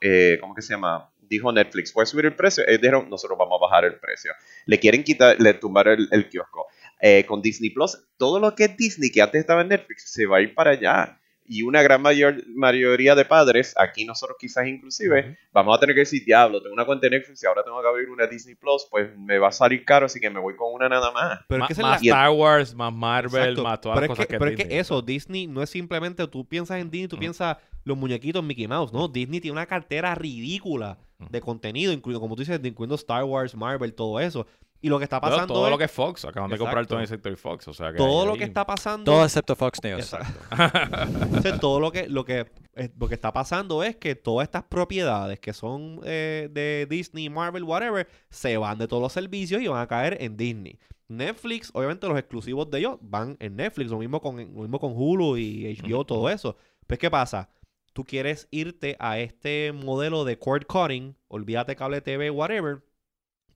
eh, 0.02 0.36
¿cómo 0.38 0.54
que 0.54 0.60
se 0.60 0.74
llama? 0.74 1.08
Dijo 1.30 1.52
Netflix, 1.52 1.92
¿puedes 1.92 2.10
subir 2.10 2.26
el 2.26 2.34
precio? 2.34 2.64
Ellos 2.66 2.80
dijeron, 2.80 3.08
nosotros 3.08 3.38
vamos 3.38 3.60
a 3.60 3.64
bajar 3.64 3.84
el 3.84 4.00
precio. 4.00 4.32
Le 4.66 4.80
quieren 4.80 5.04
quitar, 5.04 5.40
le 5.40 5.54
tumbar 5.54 5.86
el, 5.86 6.08
el 6.10 6.28
kiosco. 6.28 6.66
Eh, 7.00 7.24
con 7.24 7.40
Disney 7.40 7.70
Plus, 7.70 7.98
todo 8.18 8.40
lo 8.40 8.56
que 8.56 8.64
es 8.64 8.76
Disney, 8.76 9.10
que 9.10 9.22
antes 9.22 9.40
estaba 9.40 9.62
en 9.62 9.68
Netflix, 9.68 10.10
se 10.10 10.26
va 10.26 10.38
a 10.38 10.40
ir 10.40 10.54
para 10.54 10.72
allá. 10.72 11.19
Y 11.52 11.62
una 11.62 11.82
gran 11.82 12.00
mayor, 12.00 12.44
mayoría 12.54 13.16
de 13.16 13.24
padres, 13.24 13.74
aquí 13.76 14.04
nosotros 14.04 14.36
quizás 14.38 14.68
inclusive, 14.68 15.36
vamos 15.52 15.76
a 15.76 15.80
tener 15.80 15.96
que 15.96 16.02
decir, 16.02 16.24
diablo, 16.24 16.62
tengo 16.62 16.74
una 16.74 16.84
cuenta 16.86 17.08
de 17.08 17.18
Netflix 17.18 17.42
y 17.42 17.46
ahora 17.46 17.64
tengo 17.64 17.82
que 17.82 17.88
abrir 17.88 18.08
una 18.08 18.28
Disney 18.28 18.54
Plus, 18.54 18.86
pues 18.88 19.10
me 19.18 19.36
va 19.40 19.48
a 19.48 19.52
salir 19.52 19.84
caro, 19.84 20.06
así 20.06 20.20
que 20.20 20.30
me 20.30 20.38
voy 20.38 20.54
con 20.54 20.72
una 20.72 20.88
nada 20.88 21.10
más. 21.10 21.40
Pero 21.48 21.66
es 21.66 21.76
que 21.76 21.82
más 21.82 22.00
Star 22.00 22.30
Wars, 22.30 22.72
más 22.72 22.92
Marvel, 22.92 23.40
Exacto. 23.42 23.64
más 23.64 23.80
todas 23.80 23.96
pero 23.96 24.00
las 24.02 24.08
cosas 24.10 24.26
que, 24.26 24.34
que, 24.34 24.38
pero 24.38 24.50
es 24.52 24.56
que 24.58 24.62
Disney. 24.62 24.78
eso, 24.78 25.02
Disney 25.02 25.46
no 25.48 25.60
es 25.60 25.70
simplemente 25.70 26.24
tú 26.28 26.46
piensas 26.46 26.78
en 26.80 26.88
Disney, 26.88 27.08
tú 27.08 27.16
Ujú. 27.16 27.20
piensas 27.20 27.56
los 27.82 27.96
muñequitos 27.98 28.44
Mickey 28.44 28.68
Mouse, 28.68 28.92
¿no? 28.92 29.08
Disney 29.08 29.40
tiene 29.40 29.50
una 29.54 29.66
cartera 29.66 30.14
ridícula 30.14 30.98
Ujú. 31.18 31.30
de 31.32 31.40
contenido, 31.40 31.92
incluido, 31.92 32.20
como 32.20 32.36
tú 32.36 32.42
dices, 32.42 32.60
incluyendo 32.62 32.94
Star 32.94 33.24
Wars, 33.24 33.56
Marvel, 33.56 33.92
todo 33.92 34.20
eso. 34.20 34.46
Y 34.82 34.88
lo 34.88 34.98
que 34.98 35.04
está 35.04 35.20
pasando 35.20 35.52
todo 35.52 35.66
es 35.66 35.70
lo 35.70 35.78
que 35.78 35.84
es 35.84 35.90
Fox. 35.90 36.24
Acaban 36.24 36.50
de 36.50 36.56
comprar. 36.56 36.86
20th 36.86 37.06
Century 37.06 37.36
Fox. 37.36 37.68
O 37.68 37.74
sea 37.74 37.92
que 37.92 37.98
todo 37.98 38.24
lo 38.24 38.36
que 38.36 38.44
está 38.44 38.64
pasando 38.64 39.04
Todo 39.04 39.24
excepto 39.24 39.54
Fox 39.54 39.78
News. 39.82 40.12
Exacto. 40.12 40.40
Entonces, 41.22 41.60
todo 41.60 41.80
lo 41.80 41.92
que, 41.92 42.08
lo 42.08 42.24
que 42.24 42.46
eh, 42.76 42.88
lo 42.98 43.08
que 43.08 43.14
está 43.14 43.32
pasando 43.32 43.82
es 43.82 43.96
que 43.96 44.14
todas 44.14 44.44
estas 44.46 44.62
propiedades 44.62 45.38
que 45.40 45.52
son 45.52 46.00
eh, 46.04 46.48
de 46.50 46.86
Disney, 46.88 47.28
Marvel, 47.28 47.64
whatever, 47.64 48.08
se 48.30 48.56
van 48.56 48.78
de 48.78 48.88
todos 48.88 49.02
los 49.02 49.12
servicios 49.12 49.60
y 49.60 49.68
van 49.68 49.82
a 49.82 49.86
caer 49.86 50.16
en 50.20 50.36
Disney. 50.36 50.78
Netflix, 51.08 51.70
obviamente 51.74 52.06
los 52.06 52.16
exclusivos 52.16 52.70
de 52.70 52.78
ellos 52.78 52.98
van 53.02 53.36
en 53.40 53.56
Netflix, 53.56 53.90
lo 53.90 53.98
mismo 53.98 54.20
con, 54.20 54.36
lo 54.36 54.62
mismo 54.62 54.78
con 54.78 54.92
Hulu 54.94 55.36
y 55.36 55.76
HBO, 55.76 56.06
todo 56.06 56.30
eso. 56.30 56.56
Pues, 56.86 56.98
¿qué 56.98 57.10
pasa? 57.10 57.50
Tú 57.92 58.04
quieres 58.04 58.46
irte 58.52 58.96
a 59.00 59.18
este 59.18 59.72
modelo 59.72 60.24
de 60.24 60.38
cord 60.38 60.64
cutting, 60.64 61.16
olvídate 61.26 61.74
cable 61.74 62.00
TV, 62.00 62.30
whatever. 62.30 62.82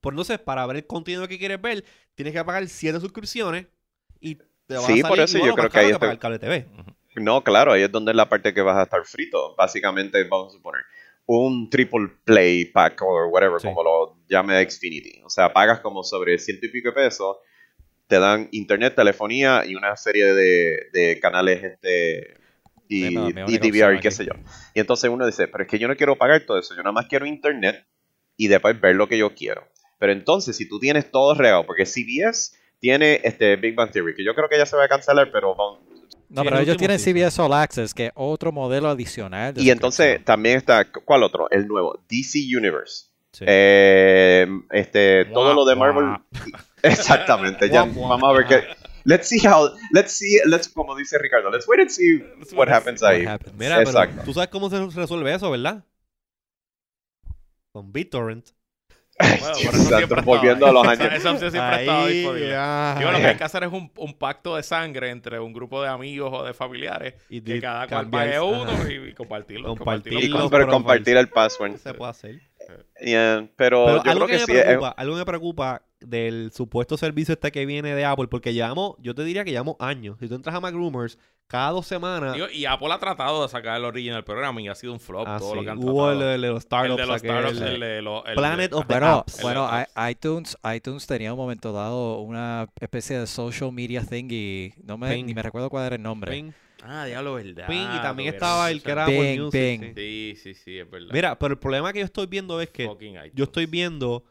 Por 0.05 0.13
entonces, 0.13 0.37
para 0.37 0.63
ver 0.67 0.75
el 0.77 0.85
contenido 0.85 1.27
que 1.27 1.39
quieres 1.39 1.59
ver, 1.59 1.83
tienes 2.13 2.31
que 2.31 2.45
pagar 2.45 2.67
7 2.67 2.99
suscripciones 2.99 3.65
y 4.19 4.35
te 4.35 4.75
va 4.75 4.81
Sí, 4.81 4.99
a 5.01 5.07
por 5.07 5.17
salir 5.17 5.23
eso 5.23 5.37
igual 5.39 5.49
yo 5.49 5.55
creo 5.55 5.69
que 5.71 5.79
ahí 5.79 5.85
está- 5.87 5.99
pagar 5.99 6.19
cable 6.19 6.37
TV. 6.37 6.67
No, 7.15 7.43
claro, 7.43 7.71
ahí 7.71 7.81
es 7.81 7.91
donde 7.91 8.11
es 8.11 8.15
la 8.15 8.29
parte 8.29 8.53
que 8.53 8.61
vas 8.61 8.77
a 8.77 8.83
estar 8.83 9.03
frito. 9.05 9.55
Básicamente, 9.55 10.23
vamos 10.25 10.49
a 10.53 10.57
suponer, 10.57 10.83
un 11.25 11.71
triple 11.71 12.09
play 12.23 12.65
pack 12.65 13.01
o 13.01 13.29
whatever, 13.29 13.59
Sí. 13.59 13.67
como 13.67 13.83
lo 13.83 14.17
llame 14.29 14.63
Xfinity. 14.69 15.21
O 15.25 15.29
sea, 15.31 15.51
pagas 15.51 15.79
como 15.79 16.03
sobre 16.03 16.37
ciento 16.37 16.67
y 16.67 16.69
pico 16.69 16.89
de 16.89 16.93
pesos, 16.95 17.37
te 18.05 18.19
dan 18.19 18.47
internet, 18.51 18.93
telefonía 18.95 19.63
y 19.65 19.73
una 19.73 19.97
serie 19.97 20.25
de, 20.35 20.87
de 20.93 21.19
canales 21.19 21.63
este 21.63 22.37
y, 22.87 23.09
no, 23.15 23.29
y 23.29 23.57
DVR 23.57 23.95
y 23.95 23.99
qué 23.99 24.09
aquí. 24.09 24.17
sé 24.17 24.25
yo. 24.25 24.33
Y 24.75 24.79
entonces 24.79 25.09
uno 25.09 25.25
dice, 25.25 25.47
pero 25.47 25.63
es 25.63 25.69
que 25.69 25.79
yo 25.79 25.87
no 25.87 25.95
quiero 25.95 26.15
pagar 26.15 26.41
todo 26.41 26.59
eso, 26.59 26.75
yo 26.75 26.83
nada 26.83 26.91
más 26.91 27.07
quiero 27.07 27.25
internet 27.25 27.83
y 28.37 28.47
después 28.47 28.79
ver 28.79 28.95
lo 28.95 29.07
que 29.07 29.17
yo 29.17 29.33
quiero. 29.33 29.67
Pero 29.97 30.11
entonces, 30.11 30.55
si 30.57 30.67
tú 30.67 30.79
tienes 30.79 31.09
todo 31.11 31.33
regado, 31.35 31.65
porque 31.65 31.85
CBS 31.85 32.55
tiene 32.79 33.21
este 33.23 33.55
Big 33.55 33.75
Bang 33.75 33.91
Theory, 33.91 34.15
que 34.15 34.23
yo 34.25 34.35
creo 34.35 34.49
que 34.49 34.57
ya 34.57 34.65
se 34.65 34.75
va 34.75 34.83
a 34.85 34.87
cancelar, 34.87 35.31
pero 35.31 35.55
vamos, 35.55 35.79
No, 36.29 36.41
Sí, 36.41 36.47
pero 36.47 36.57
el 36.57 36.63
ellos 36.63 36.77
tienen 36.77 36.99
sí. 36.99 37.13
CBS 37.13 37.41
All 37.41 37.53
Access, 37.53 37.93
que 37.93 38.07
es 38.07 38.11
otro 38.15 38.51
modelo 38.51 38.89
adicional. 38.89 39.53
de 39.53 39.61
Y 39.63 39.69
entonces 39.69 40.23
también 40.25 40.57
está, 40.57 40.85
¿cuál 40.91 41.23
otro? 41.23 41.49
El 41.49 41.67
nuevo, 41.67 41.99
DC 42.09 42.39
Universe. 42.57 43.05
Sí. 43.31 43.45
Eh, 43.47 44.47
este, 44.71 45.25
todo 45.25 45.53
lo 45.53 45.65
de 45.65 45.75
Marvel. 45.75 46.17
Exactamente, 46.83 47.69
ya 47.69 47.83
vamos 47.83 48.23
a 48.23 48.33
ver 48.33 48.45
qué. 48.47 48.63
Let's 49.07 49.27
see 49.27 49.39
how, 49.45 49.69
let's 49.91 50.13
see, 50.13 50.37
let's, 50.47 50.67
como 50.67 50.95
dice 50.95 51.17
Ricardo, 51.19 51.51
let's 51.51 51.67
wait 51.67 51.79
and 51.81 51.89
see 51.89 52.23
what 52.55 52.67
happens 52.69 53.01
What 53.03 53.11
ahí. 53.11 53.25
happens. 53.25 53.53
Mira, 53.55 53.79
Exacto. 53.81 54.13
pero 54.15 54.25
tú 54.25 54.33
sabes 54.33 54.49
cómo 54.49 54.69
se 54.69 54.83
resuelve 54.99 55.33
eso, 55.33 55.51
¿verdad? 55.51 55.83
Con 57.71 57.91
BitTorrent. 57.91 58.49
Bueno, 59.17 59.37
por 59.39 59.49
eso 59.49 59.67
Exacto, 59.67 59.97
siempre 59.97 60.19
ha 60.19 60.23
volviendo 60.23 60.65
a 60.67 60.71
los 60.73 60.85
años. 60.87 61.05
Esa, 61.05 61.15
esa 61.15 61.31
opción 61.31 61.51
siempre 61.51 61.75
ha 61.75 61.79
estado 61.81 62.07
disponible. 62.07 62.53
ah, 62.57 62.95
Y 62.99 63.03
bueno, 63.03 63.17
lo 63.17 63.23
que 63.23 63.27
hay 63.29 63.35
que 63.37 63.43
hacer 63.45 63.63
es 63.63 63.71
un, 63.71 63.91
un 63.95 64.13
pacto 64.15 64.55
de 64.57 64.63
sangre 64.63 65.09
entre 65.09 65.39
un 65.39 65.53
grupo 65.53 65.81
de 65.81 65.87
amigos 65.89 66.31
o 66.33 66.43
de 66.43 66.53
familiares 66.53 67.13
Y 67.29 67.39
que 67.41 67.53
de- 67.53 67.61
cada 67.61 67.87
cual 67.87 68.09
pague 68.09 68.39
uno 68.41 68.71
y, 68.89 69.09
y 69.09 69.13
compartirlo. 69.13 69.69
Compartir 69.75 70.13
Y 70.13 70.29
compartirlo. 70.29 70.37
los 70.37 70.41
con- 70.41 70.49
pero 70.51 70.65
profiles. 70.65 70.73
compartir 70.73 71.17
el 71.17 71.29
password. 71.29 71.77
se 71.77 71.93
puede 71.93 72.11
hacer. 72.11 72.41
Yeah, 72.99 73.47
pero, 73.55 73.85
Pero 73.85 74.03
yo 74.03 74.11
algo 74.11 74.25
creo 74.25 74.39
que, 74.39 74.45
que, 74.45 74.51
sí. 74.51 74.57
es- 74.57 74.63
preocupa, 74.65 74.89
algo 74.97 75.13
que 75.13 75.19
me 75.19 75.25
preocupa 75.25 75.81
del 76.07 76.51
supuesto 76.51 76.97
servicio 76.97 77.33
este 77.33 77.51
que 77.51 77.65
viene 77.65 77.93
de 77.95 78.05
Apple, 78.05 78.27
porque 78.27 78.53
llevamos, 78.53 78.95
yo 78.99 79.13
te 79.15 79.23
diría 79.23 79.43
que 79.43 79.51
llevamos 79.51 79.75
años. 79.79 80.17
Si 80.19 80.27
tú 80.27 80.35
entras 80.35 80.55
a 80.55 80.59
MacRumors, 80.59 81.17
cada 81.47 81.69
dos 81.71 81.85
semanas 81.85 82.33
Digo, 82.33 82.47
y 82.51 82.65
Apple 82.65 82.91
ha 82.91 82.97
tratado 82.97 83.43
de 83.43 83.49
sacar 83.49 83.77
el 83.77 83.85
original 83.85 84.23
programa 84.23 84.59
y 84.61 84.67
ha 84.67 84.73
sido 84.73 84.93
un 84.93 84.99
flop 84.99 85.25
ah, 85.27 85.37
todo 85.37 85.51
sí, 85.51 85.55
lo 85.57 85.63
que 85.63 85.69
han 85.69 85.77
hubo 85.77 86.09
el, 86.11 86.17
tratado. 86.17 86.33
el 86.35 86.41
de 86.41 86.47
los 86.47 86.55
El 86.57 86.61
startups, 86.63 86.97
de 87.01 87.05
los 87.05 87.15
aquel, 87.17 87.29
startups, 87.31 87.61
el- 87.61 87.67
el 87.73 87.79
de 87.81 88.01
los... 88.01 88.23
Planet 88.35 88.73
of 88.73 88.87
the 88.87 88.93
Bueno, 88.93 89.07
apps. 89.17 89.41
bueno, 89.43 89.69
iTunes, 90.09 90.57
iTunes 90.75 91.05
tenía 91.05 91.31
un 91.33 91.37
momento 91.37 91.71
dado 91.71 92.19
una 92.21 92.67
especie 92.81 93.19
de 93.19 93.27
social 93.27 93.71
media 93.71 94.01
thing 94.03 94.27
y 94.31 94.73
no 94.83 94.97
me, 94.97 95.13
Ping. 95.13 95.25
ni 95.27 95.33
me 95.35 95.43
recuerdo 95.43 95.69
cuál 95.69 95.85
era 95.85 95.95
el 95.97 96.01
nombre. 96.01 96.31
Ping, 96.31 96.51
Ah, 96.87 97.05
diablo, 97.05 97.35
verdad. 97.35 97.65
Ping, 97.67 97.87
y 97.95 98.01
también 98.01 98.33
estaba 98.33 98.69
el 98.69 98.81
que 98.83 98.91
era 98.91 99.05
Apple 99.05 99.39
Music, 99.39 99.81
sí. 99.81 99.93
Sí, 99.95 100.35
sí, 100.35 100.53
sí, 100.53 100.77
es 100.79 100.89
verdad. 100.89 101.09
Mira, 101.13 101.39
pero 101.39 101.53
el 101.53 101.59
problema 101.59 101.91
que 101.93 101.99
yo 101.99 102.05
estoy 102.05 102.25
viendo 102.27 102.59
es 102.61 102.69
que 102.69 102.87
yo 103.33 103.43
estoy 103.45 103.65
viendo 103.65 104.23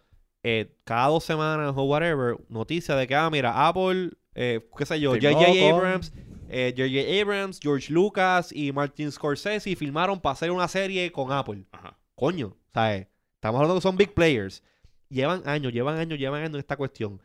eh, 0.47 0.77
cada 0.85 1.09
dos 1.09 1.25
semanas 1.25 1.73
o 1.75 1.85
whatever 1.85 2.37
noticias 2.51 2.99
de 2.99 3.07
que, 3.07 3.15
ah, 3.15 3.31
mira, 3.31 3.67
Apple, 3.67 4.11
eh, 4.35 4.61
qué 4.77 4.85
sé 4.85 5.01
yo, 5.01 5.13
J.J. 5.13 5.71
Abrams, 5.71 6.13
eh, 6.51 6.75
J.J. 6.77 7.23
Abrams, 7.23 7.59
George 7.61 7.91
Lucas 7.91 8.53
y 8.53 8.71
Martin 8.71 9.11
Scorsese 9.11 9.75
filmaron 9.75 10.21
para 10.21 10.35
hacer 10.35 10.51
una 10.51 10.69
serie 10.69 11.11
con 11.11 11.33
Apple. 11.33 11.65
Ajá. 11.73 11.99
Coño, 12.15 12.59
¿sabes? 12.75 13.07
Estamos 13.37 13.59
hablando 13.59 13.77
que 13.77 13.81
son 13.81 13.97
big 13.97 14.13
players. 14.13 14.63
Llevan 15.09 15.43
años, 15.47 15.73
llevan 15.73 15.97
años, 15.97 16.19
llevan 16.19 16.43
años 16.43 16.55
en 16.55 16.61
esta 16.61 16.77
cuestión. 16.77 17.23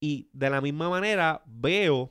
Y 0.00 0.30
de 0.32 0.48
la 0.48 0.62
misma 0.62 0.88
manera 0.88 1.42
veo 1.44 2.10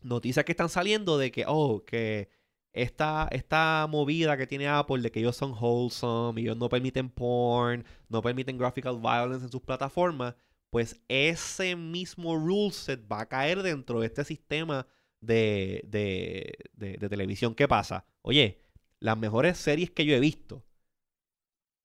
noticias 0.00 0.46
que 0.46 0.52
están 0.52 0.70
saliendo 0.70 1.18
de 1.18 1.30
que, 1.30 1.44
oh, 1.46 1.84
que 1.84 2.30
esta, 2.74 3.28
esta 3.30 3.86
movida 3.88 4.36
que 4.36 4.46
tiene 4.46 4.68
Apple 4.68 5.00
de 5.00 5.10
que 5.10 5.20
ellos 5.20 5.36
son 5.36 5.52
wholesome, 5.52 6.40
ellos 6.40 6.56
no 6.56 6.68
permiten 6.68 7.08
porn, 7.08 7.84
no 8.08 8.20
permiten 8.20 8.58
graphical 8.58 8.98
violence 8.98 9.44
en 9.46 9.52
sus 9.52 9.62
plataformas, 9.62 10.34
pues 10.70 11.00
ese 11.08 11.76
mismo 11.76 12.36
rule 12.36 12.72
set 12.72 13.00
va 13.10 13.20
a 13.20 13.28
caer 13.28 13.62
dentro 13.62 14.00
de 14.00 14.06
este 14.06 14.24
sistema 14.24 14.86
de, 15.20 15.82
de, 15.86 16.58
de, 16.72 16.96
de 16.98 17.08
televisión. 17.08 17.54
¿Qué 17.54 17.68
pasa? 17.68 18.04
Oye, 18.22 18.60
las 18.98 19.16
mejores 19.16 19.56
series 19.56 19.90
que 19.92 20.04
yo 20.04 20.16
he 20.16 20.20
visto, 20.20 20.64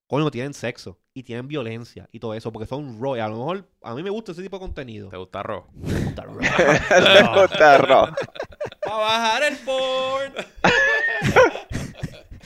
coño, 0.08 0.28
tienen 0.32 0.54
sexo 0.54 0.98
y 1.14 1.22
tienen 1.22 1.46
violencia 1.46 2.08
y 2.10 2.18
todo 2.18 2.34
eso, 2.34 2.50
porque 2.50 2.66
son 2.66 3.00
raw. 3.00 3.16
Y 3.16 3.20
a 3.20 3.28
lo 3.28 3.36
mejor 3.36 3.68
a 3.82 3.94
mí 3.94 4.02
me 4.02 4.10
gusta 4.10 4.32
ese 4.32 4.42
tipo 4.42 4.56
de 4.56 4.60
contenido. 4.60 5.08
¿Te 5.08 5.16
gusta 5.16 5.42
Raw? 5.42 5.66
Me 5.74 6.02
gusta 6.04 6.24
raw. 6.24 6.34
Me 6.34 7.40
gusta 7.40 7.78
Raw. 7.78 8.14
¡Para 8.84 8.96
bajar 8.96 9.42
el 9.44 9.56
porn! 9.58 10.32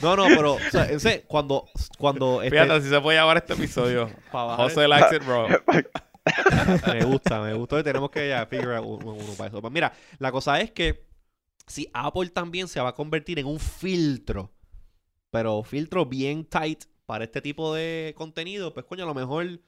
No, 0.01 0.15
no, 0.15 0.25
pero 0.25 0.53
o 0.53 0.99
sea, 0.99 1.21
cuando, 1.27 1.69
cuando 1.97 2.41
este, 2.41 2.59
Fíjate, 2.59 2.81
si 2.81 2.89
se 2.89 3.01
puede 3.01 3.17
llamar 3.17 3.37
este 3.37 3.53
episodio. 3.53 4.09
José 4.31 4.87
likes 4.87 5.15
it 5.15 5.23
raw. 5.23 5.47
Me 6.87 7.05
gusta, 7.05 7.39
me 7.39 7.53
gusta. 7.53 7.83
Tenemos 7.83 8.09
que 8.09 8.29
ya 8.29 8.45
figure 8.47 8.75
out 8.75 8.85
uno, 8.85 9.13
uno 9.13 9.33
para 9.37 9.49
eso. 9.49 9.61
Pues 9.61 9.71
mira, 9.71 9.93
la 10.17 10.31
cosa 10.31 10.59
es 10.59 10.71
que 10.71 11.05
si 11.67 11.87
Apple 11.93 12.29
también 12.29 12.67
se 12.67 12.79
va 12.81 12.89
a 12.89 12.95
convertir 12.95 13.37
en 13.37 13.45
un 13.45 13.59
filtro, 13.59 14.51
pero 15.29 15.61
filtro 15.63 16.05
bien 16.05 16.45
tight 16.45 16.85
para 17.05 17.25
este 17.25 17.41
tipo 17.41 17.75
de 17.75 18.13
contenido, 18.17 18.73
pues 18.73 18.85
coño, 18.87 19.03
a 19.03 19.07
lo 19.07 19.13
mejor 19.13 19.61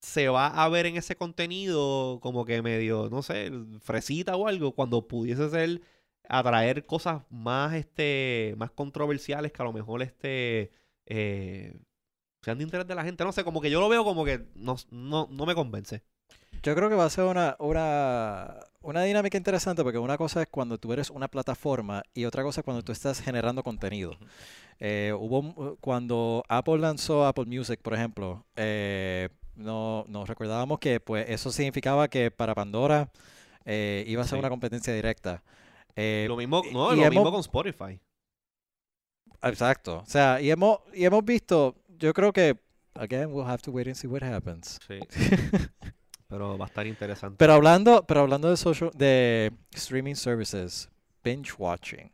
se 0.00 0.28
va 0.28 0.48
a 0.48 0.68
ver 0.68 0.86
en 0.86 0.96
ese 0.96 1.16
contenido 1.16 2.18
como 2.20 2.44
que 2.44 2.60
medio, 2.60 3.08
no 3.10 3.22
sé, 3.22 3.50
fresita 3.80 4.36
o 4.36 4.48
algo, 4.48 4.72
cuando 4.72 5.06
pudiese 5.06 5.48
ser 5.48 5.80
atraer 6.28 6.86
cosas 6.86 7.22
más 7.30 7.74
este 7.74 8.54
más 8.56 8.70
controversiales 8.70 9.52
que 9.52 9.62
a 9.62 9.64
lo 9.64 9.72
mejor 9.72 10.02
este 10.02 10.70
eh, 11.06 11.74
sean 12.42 12.58
de 12.58 12.64
interés 12.64 12.86
de 12.86 12.94
la 12.94 13.04
gente. 13.04 13.24
No 13.24 13.32
sé, 13.32 13.44
como 13.44 13.60
que 13.60 13.70
yo 13.70 13.80
lo 13.80 13.88
veo 13.88 14.04
como 14.04 14.24
que 14.24 14.46
no, 14.54 14.76
no, 14.90 15.28
no 15.30 15.46
me 15.46 15.54
convence. 15.54 16.02
Yo 16.62 16.74
creo 16.76 16.88
que 16.88 16.94
va 16.94 17.06
a 17.06 17.10
ser 17.10 17.24
una, 17.24 17.56
una, 17.58 18.54
una 18.82 19.02
dinámica 19.02 19.36
interesante 19.36 19.82
porque 19.82 19.98
una 19.98 20.16
cosa 20.16 20.42
es 20.42 20.48
cuando 20.48 20.78
tú 20.78 20.92
eres 20.92 21.10
una 21.10 21.26
plataforma 21.28 22.02
y 22.14 22.24
otra 22.24 22.42
cosa 22.44 22.60
es 22.60 22.64
cuando 22.64 22.82
tú 22.82 22.92
estás 22.92 23.20
generando 23.20 23.62
contenido. 23.64 24.16
Eh, 24.78 25.12
hubo 25.18 25.40
un- 25.40 25.76
cuando 25.80 26.44
Apple 26.48 26.78
lanzó 26.78 27.26
Apple 27.26 27.46
Music, 27.46 27.80
por 27.82 27.94
ejemplo, 27.94 28.44
eh, 28.56 29.28
no, 29.56 30.04
nos 30.08 30.28
recordábamos 30.28 30.78
que 30.78 31.00
pues 31.00 31.28
eso 31.28 31.50
significaba 31.52 32.08
que 32.08 32.30
para 32.30 32.54
Pandora 32.54 33.10
eh, 33.64 34.04
iba 34.06 34.22
a 34.22 34.24
ser 34.24 34.36
Sí. 34.36 34.40
una 34.40 34.48
competencia 34.48 34.92
directa. 34.94 35.42
Eh, 35.96 36.26
lo 36.28 36.36
mismo, 36.36 36.62
no, 36.72 36.92
y 36.92 36.96
lo 36.96 37.02
hemos- 37.02 37.10
mismo 37.10 37.30
con 37.30 37.40
Spotify. 37.40 38.00
Exacto. 39.42 39.98
O 39.98 40.06
sea, 40.06 40.40
y 40.40 40.50
hemos, 40.50 40.78
y 40.94 41.04
hemos 41.04 41.24
visto, 41.24 41.76
yo 41.98 42.12
creo 42.12 42.32
que, 42.32 42.56
again, 42.94 43.26
we'll 43.32 43.46
have 43.48 43.62
to 43.62 43.70
wait 43.72 43.86
and 43.88 43.96
see 43.96 44.06
what 44.06 44.22
happens. 44.22 44.78
Sí. 44.86 44.98
Pero 46.28 46.56
va 46.56 46.64
a 46.64 46.68
estar 46.68 46.86
interesante. 46.86 47.36
Pero 47.36 47.52
hablando, 47.52 48.06
pero 48.06 48.20
hablando 48.22 48.48
de 48.48 48.56
social, 48.56 48.90
de 48.94 49.52
streaming 49.74 50.14
services, 50.14 50.88
binge 51.22 51.52
watching. 51.58 52.10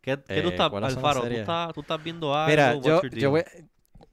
¿Qué, 0.00 0.16
qué 0.28 0.40
tú 0.40 0.48
eh, 0.48 0.52
estás, 0.52 0.70
¿cuáles 0.70 0.92
son 0.92 1.02
las 1.02 1.16
Alfaro? 1.16 1.28
¿Tú 1.28 1.34
estás, 1.34 1.72
tú 1.74 1.80
estás 1.80 2.04
viendo 2.04 2.32
algo? 2.32 2.48
Mira, 2.48 2.74
yo, 2.76 3.02
yo, 3.08 3.30
voy, 3.30 3.42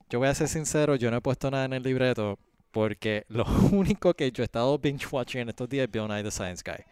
yo 0.10 0.18
voy 0.18 0.28
a 0.28 0.34
ser 0.34 0.48
sincero, 0.48 0.96
yo 0.96 1.12
no 1.12 1.18
he 1.18 1.22
puesto 1.22 1.52
nada 1.52 1.66
en 1.66 1.74
el 1.74 1.84
libreto 1.84 2.40
porque 2.72 3.26
lo 3.30 3.46
único 3.72 4.16
que 4.16 4.32
yo 4.32 4.42
he 4.42 4.46
estado 4.46 4.76
binge 4.80 5.06
watching 5.12 5.42
en 5.42 5.50
estos 5.50 5.70
días 5.70 5.86
es 5.86 5.92
Bill 5.92 6.08
Nye 6.08 6.24
the 6.24 6.32
Science 6.32 6.64
Guy. 6.66 6.84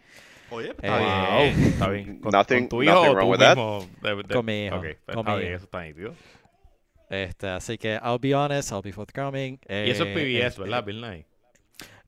Oye, 0.50 0.68
eh, 0.68 0.74
está 0.76 0.98
Wow, 0.98 1.42
bien. 1.42 1.62
está 1.64 1.88
bien. 1.88 2.20
¿Con, 2.20 2.32
Nothing- 2.32 2.58
con 2.60 2.68
tu 2.68 2.82
hijo 2.82 3.00
o 3.00 3.14
wrong 3.14 3.20
tú 3.26 3.30
with 3.32 3.38
that. 3.40 3.56
mismo? 3.56 3.88
De- 4.02 4.14
de- 4.22 4.34
Con 4.34 4.44
mi 4.46 4.66
hijo, 4.66 4.76
Ok, 4.76 4.82
pues 4.82 5.14
con 5.16 5.18
está 5.18 5.32
mi 5.34 5.38
bien, 5.40 5.48
hijo. 5.52 5.56
eso 5.56 5.64
está 5.64 5.82
nítido. 5.82 6.14
Este, 7.08 7.48
así 7.48 7.78
que 7.78 8.00
I'll 8.02 8.18
be 8.20 8.34
honest, 8.34 8.72
I'll 8.72 8.82
be 8.82 8.92
forthcoming. 8.92 9.58
y 9.68 9.90
eso 9.90 10.04
es 10.04 10.10
eh, 10.10 10.14
PBS, 10.14 10.46
este, 10.48 10.60
¿verdad? 10.62 10.84
Bill 10.84 11.00
Nye. 11.00 11.26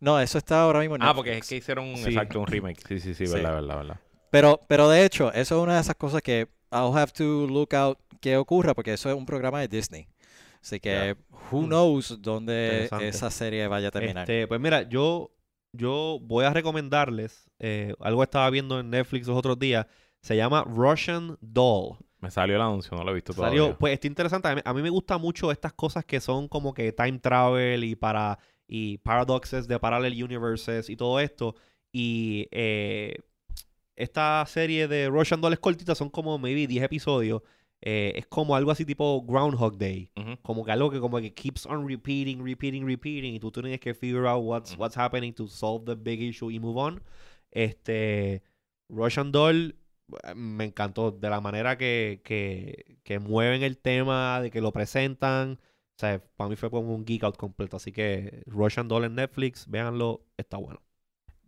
No, 0.01 0.21
eso 0.21 0.39
está 0.39 0.63
ahora 0.63 0.81
mismo 0.81 0.97
en 0.97 1.03
Ah, 1.03 1.15
porque 1.15 1.31
es 1.31 1.37
Netflix. 1.37 1.49
que 1.49 1.57
hicieron 1.57 1.85
un, 1.87 1.97
Sí. 1.97 2.09
exacto, 2.11 2.41
un 2.41 2.47
remake. 2.47 2.81
Sí, 2.87 3.01
sí, 3.01 3.15
sí, 3.15 3.27
Sí. 3.27 3.33
verdad, 3.33 3.55
verdad, 3.55 3.77
verdad. 3.77 4.01
Pero, 4.31 4.61
pero 4.69 4.89
de 4.89 5.05
hecho, 5.05 5.33
eso 5.33 5.57
es 5.59 5.63
una 5.63 5.75
de 5.75 5.81
esas 5.81 5.95
cosas 5.97 6.23
que 6.23 6.47
I'll 6.71 6.97
have 6.97 7.13
to 7.13 7.47
look 7.47 7.75
out 7.75 7.99
que 8.21 8.37
ocurra 8.37 8.75
porque 8.75 8.93
eso 8.93 9.09
es 9.09 9.17
un 9.17 9.27
programa 9.27 9.61
de 9.61 9.69
Disney. 9.69 10.07
Así 10.61 10.81
que 10.81 11.17
who 11.51 11.63
knows 11.67 12.21
dónde 12.21 12.89
esa 13.01 13.31
serie 13.31 13.67
vaya 13.69 13.89
a 13.89 13.91
terminar. 13.91 14.23
Este, 14.23 14.47
pues 14.47 14.61
mira, 14.61 14.83
yo, 14.83 15.31
yo 15.73 16.19
voy 16.23 16.45
a 16.45 16.53
recomendarles 16.53 17.51
eh, 17.59 17.95
algo 18.01 18.21
que 18.21 18.25
estaba 18.25 18.49
viendo 18.51 18.81
en 18.81 18.91
Netflix 18.91 19.27
los 19.27 19.37
otros 19.37 19.59
días. 19.59 19.87
Se 20.21 20.37
llama 20.37 20.65
Russian 20.65 21.37
Doll. 21.41 21.97
Me 22.21 22.31
salió 22.31 22.57
el 22.57 22.63
anuncio, 22.63 22.97
no 22.97 23.05
lo 23.05 23.13
he 23.13 23.15
visto 23.15 23.33
todavía. 23.33 23.61
Salió, 23.61 23.79
pues 23.79 23.95
está 23.95 24.07
interesante. 24.09 24.49
A 24.49 24.55
mí, 24.57 24.61
a 24.65 24.75
mí 24.75 24.83
me 24.83 24.91
gusta 24.91 25.19
mucho 25.19 25.53
estas 25.53 25.73
cosas 25.73 26.05
que 26.05 26.21
son 26.21 26.49
como 26.49 26.75
que 26.75 26.93
time 26.93 27.19
travel 27.21 27.85
y 27.85 27.95
para 27.95 28.39
y 28.69 28.99
paradoxes 28.99 29.67
de 29.67 29.81
parallel 29.81 30.23
universes 30.23 30.91
y 30.91 30.97
todo 30.97 31.19
esto. 31.19 31.55
Y 31.91 32.49
eh, 32.51 33.17
esta 33.97 34.45
serie 34.47 34.87
de 34.87 35.09
Russian 35.09 35.41
Doll 35.41 35.55
es 35.55 35.59
cortita, 35.59 35.95
son 35.95 36.11
como 36.11 36.39
maybe 36.39 36.67
10 36.67 36.85
episodios. 36.85 37.43
Eh, 37.81 38.13
es 38.17 38.27
como 38.27 38.57
algo 38.57 38.71
así 38.71 38.85
tipo 38.85 39.23
Groundhog 39.23 39.79
Day. 39.79 40.11
Ujú. 40.17 40.37
Como 40.43 40.65
que 40.65 40.73
algo 40.73 40.91
que 40.91 41.01
como 41.01 41.21
que 41.21 41.33
keeps 41.35 41.67
on 41.67 41.87
repeating, 41.89 42.45
repeating, 42.45 42.87
repeating. 42.87 43.35
Y 43.35 43.41
tú 43.41 43.51
tienes 43.53 43.81
que 43.81 43.95
figure 43.95 44.27
out 44.29 44.43
what's, 44.45 44.73
Ujú. 44.73 44.81
what's 44.83 44.97
happening 44.97 45.33
to 45.35 45.47
solve 45.49 45.85
the 45.87 45.95
big 45.95 46.21
issue 46.23 46.51
y 46.51 46.59
move 46.59 46.77
on. 46.81 47.03
Este, 47.51 48.43
Russian 48.89 49.33
Doll 49.33 49.77
eh, 50.25 50.35
me 50.35 50.65
encantó 50.65 51.11
de 51.13 51.31
la 51.31 51.41
manera 51.41 51.79
que, 51.79 52.21
que, 52.25 52.99
que 53.05 53.19
mueven 53.19 53.63
el 53.63 53.79
tema, 53.79 54.41
de 54.41 54.51
que 54.51 54.61
lo 54.61 54.73
presentan. 54.73 55.61
O 55.97 56.01
sea, 56.01 56.23
para 56.37 56.49
mí 56.51 56.57
fue 56.57 56.71
como 56.71 56.95
un 56.95 57.05
geek 57.05 57.25
out 57.25 57.37
completo. 57.37 57.77
Así 57.77 57.93
que 57.93 58.43
Russian 58.47 58.89
Doll 58.89 59.05
en 59.05 59.15
Netflix, 59.17 59.69
véanlo, 59.69 60.25
está 60.37 60.57
bueno. 60.57 60.81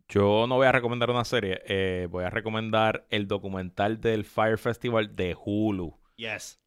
Yo 0.08 0.46
no 0.48 0.56
voy 0.56 0.66
a 0.66 0.72
recomendar 0.72 1.08
una 1.10 1.24
serie, 1.24 1.62
eh, 1.66 2.08
voy 2.10 2.24
a 2.24 2.30
recomendar 2.30 3.06
el 3.10 3.28
documental 3.28 4.00
del 4.00 4.24
Fire 4.24 4.58
Festival 4.58 5.14
de 5.14 5.36
Hulu. 5.40 5.99
Yes. 6.20 6.60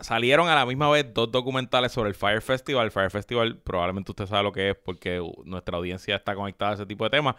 Salieron 0.00 0.48
a 0.48 0.54
la 0.56 0.66
misma 0.66 0.90
vez 0.90 1.12
dos 1.14 1.30
documentales 1.30 1.92
sobre 1.92 2.08
el 2.08 2.16
Fire 2.16 2.42
Festival. 2.42 2.86
El 2.86 2.90
Fire 2.90 3.10
Festival, 3.10 3.58
probablemente 3.58 4.10
usted 4.10 4.26
sabe 4.26 4.42
lo 4.42 4.52
que 4.52 4.70
es 4.70 4.76
porque 4.76 5.22
nuestra 5.44 5.76
audiencia 5.76 6.16
está 6.16 6.34
conectada 6.34 6.72
a 6.72 6.74
ese 6.74 6.86
tipo 6.86 7.04
de 7.04 7.10
temas. 7.10 7.36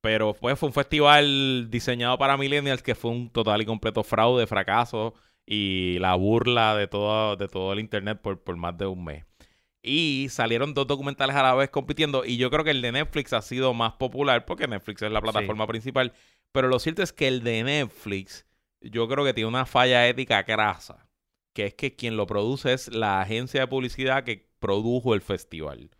Pero 0.00 0.32
pues, 0.34 0.58
fue 0.58 0.68
un 0.68 0.72
festival 0.72 1.68
diseñado 1.70 2.16
para 2.16 2.36
millennials 2.36 2.82
que 2.82 2.94
fue 2.94 3.10
un 3.10 3.30
total 3.30 3.62
y 3.62 3.66
completo 3.66 4.02
fraude, 4.02 4.46
fracaso 4.46 5.14
y 5.44 5.98
la 5.98 6.14
burla 6.14 6.74
de 6.76 6.86
todo, 6.86 7.36
de 7.36 7.48
todo 7.48 7.72
el 7.72 7.80
internet 7.80 8.20
por, 8.22 8.42
por 8.42 8.56
más 8.56 8.76
de 8.78 8.86
un 8.86 9.04
mes. 9.04 9.24
Y 9.82 10.28
salieron 10.30 10.72
dos 10.72 10.86
documentales 10.86 11.36
a 11.36 11.42
la 11.42 11.54
vez 11.54 11.68
compitiendo. 11.68 12.24
Y 12.24 12.38
yo 12.38 12.50
creo 12.50 12.64
que 12.64 12.70
el 12.70 12.80
de 12.80 12.92
Netflix 12.92 13.34
ha 13.34 13.42
sido 13.42 13.74
más 13.74 13.94
popular 13.94 14.46
porque 14.46 14.66
Netflix 14.66 15.02
es 15.02 15.12
la 15.12 15.20
plataforma 15.20 15.66
principal. 15.66 16.12
Pero 16.52 16.68
lo 16.68 16.78
cierto 16.78 17.02
es 17.02 17.12
que 17.12 17.28
el 17.28 17.42
de 17.42 17.64
Netflix, 17.64 18.46
yo 18.90 19.08
creo 19.08 19.24
que 19.24 19.34
tiene 19.34 19.48
una 19.48 19.66
falla 19.66 20.06
ética 20.08 20.42
grasa. 20.42 21.06
Que 21.52 21.66
es 21.66 21.74
que 21.74 21.94
quien 21.94 22.16
lo 22.16 22.26
produce 22.26 22.72
es 22.72 22.88
la 22.88 23.20
agencia 23.20 23.60
de 23.60 23.66
publicidad 23.68 24.24
que 24.24 24.48
produjo 24.58 25.14
el 25.14 25.20
festival. 25.20 25.90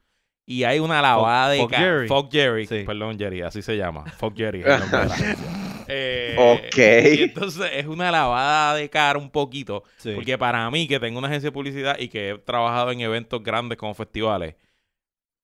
Y 0.47 0.65
hay 0.65 0.79
una 0.81 1.01
lavada 1.01 1.51
de 1.51 1.61
Fuck 1.61 1.75
Jerry. 1.75 2.09
Fuck 2.09 2.33
Jerry. 2.33 2.67
Sí. 2.67 2.83
Perdón, 2.85 3.19
Jerry, 3.19 3.43
así 3.43 3.63
se 3.63 3.77
llama. 3.77 4.05
Fuck 4.19 4.37
Jerry 4.37 4.61
es 4.61 4.67
el 4.67 4.81
nombre 4.81 4.99
de 5.01 5.07
la 5.07 5.15
agencia. 5.15 5.47
Eh, 5.87 6.37
Ok. 6.37 6.79
Y 7.19 7.23
entonces 7.23 7.71
es 7.73 7.87
una 7.87 8.11
lavada 8.11 8.75
de 8.75 8.91
cara 8.91 9.19
un 9.19 9.31
poquito. 9.31 9.85
Sí. 9.97 10.13
Porque 10.15 10.37
para 10.37 10.69
mí, 10.71 10.89
que 10.89 10.99
tengo 10.99 11.19
una 11.19 11.29
agencia 11.29 11.49
de 11.49 11.53
publicidad 11.53 11.99
y 11.99 12.09
que 12.09 12.31
he 12.31 12.39
trabajado 12.39 12.91
en 12.91 13.01
eventos 13.01 13.43
grandes 13.43 13.79
como 13.79 13.95
festivales, 13.95 14.57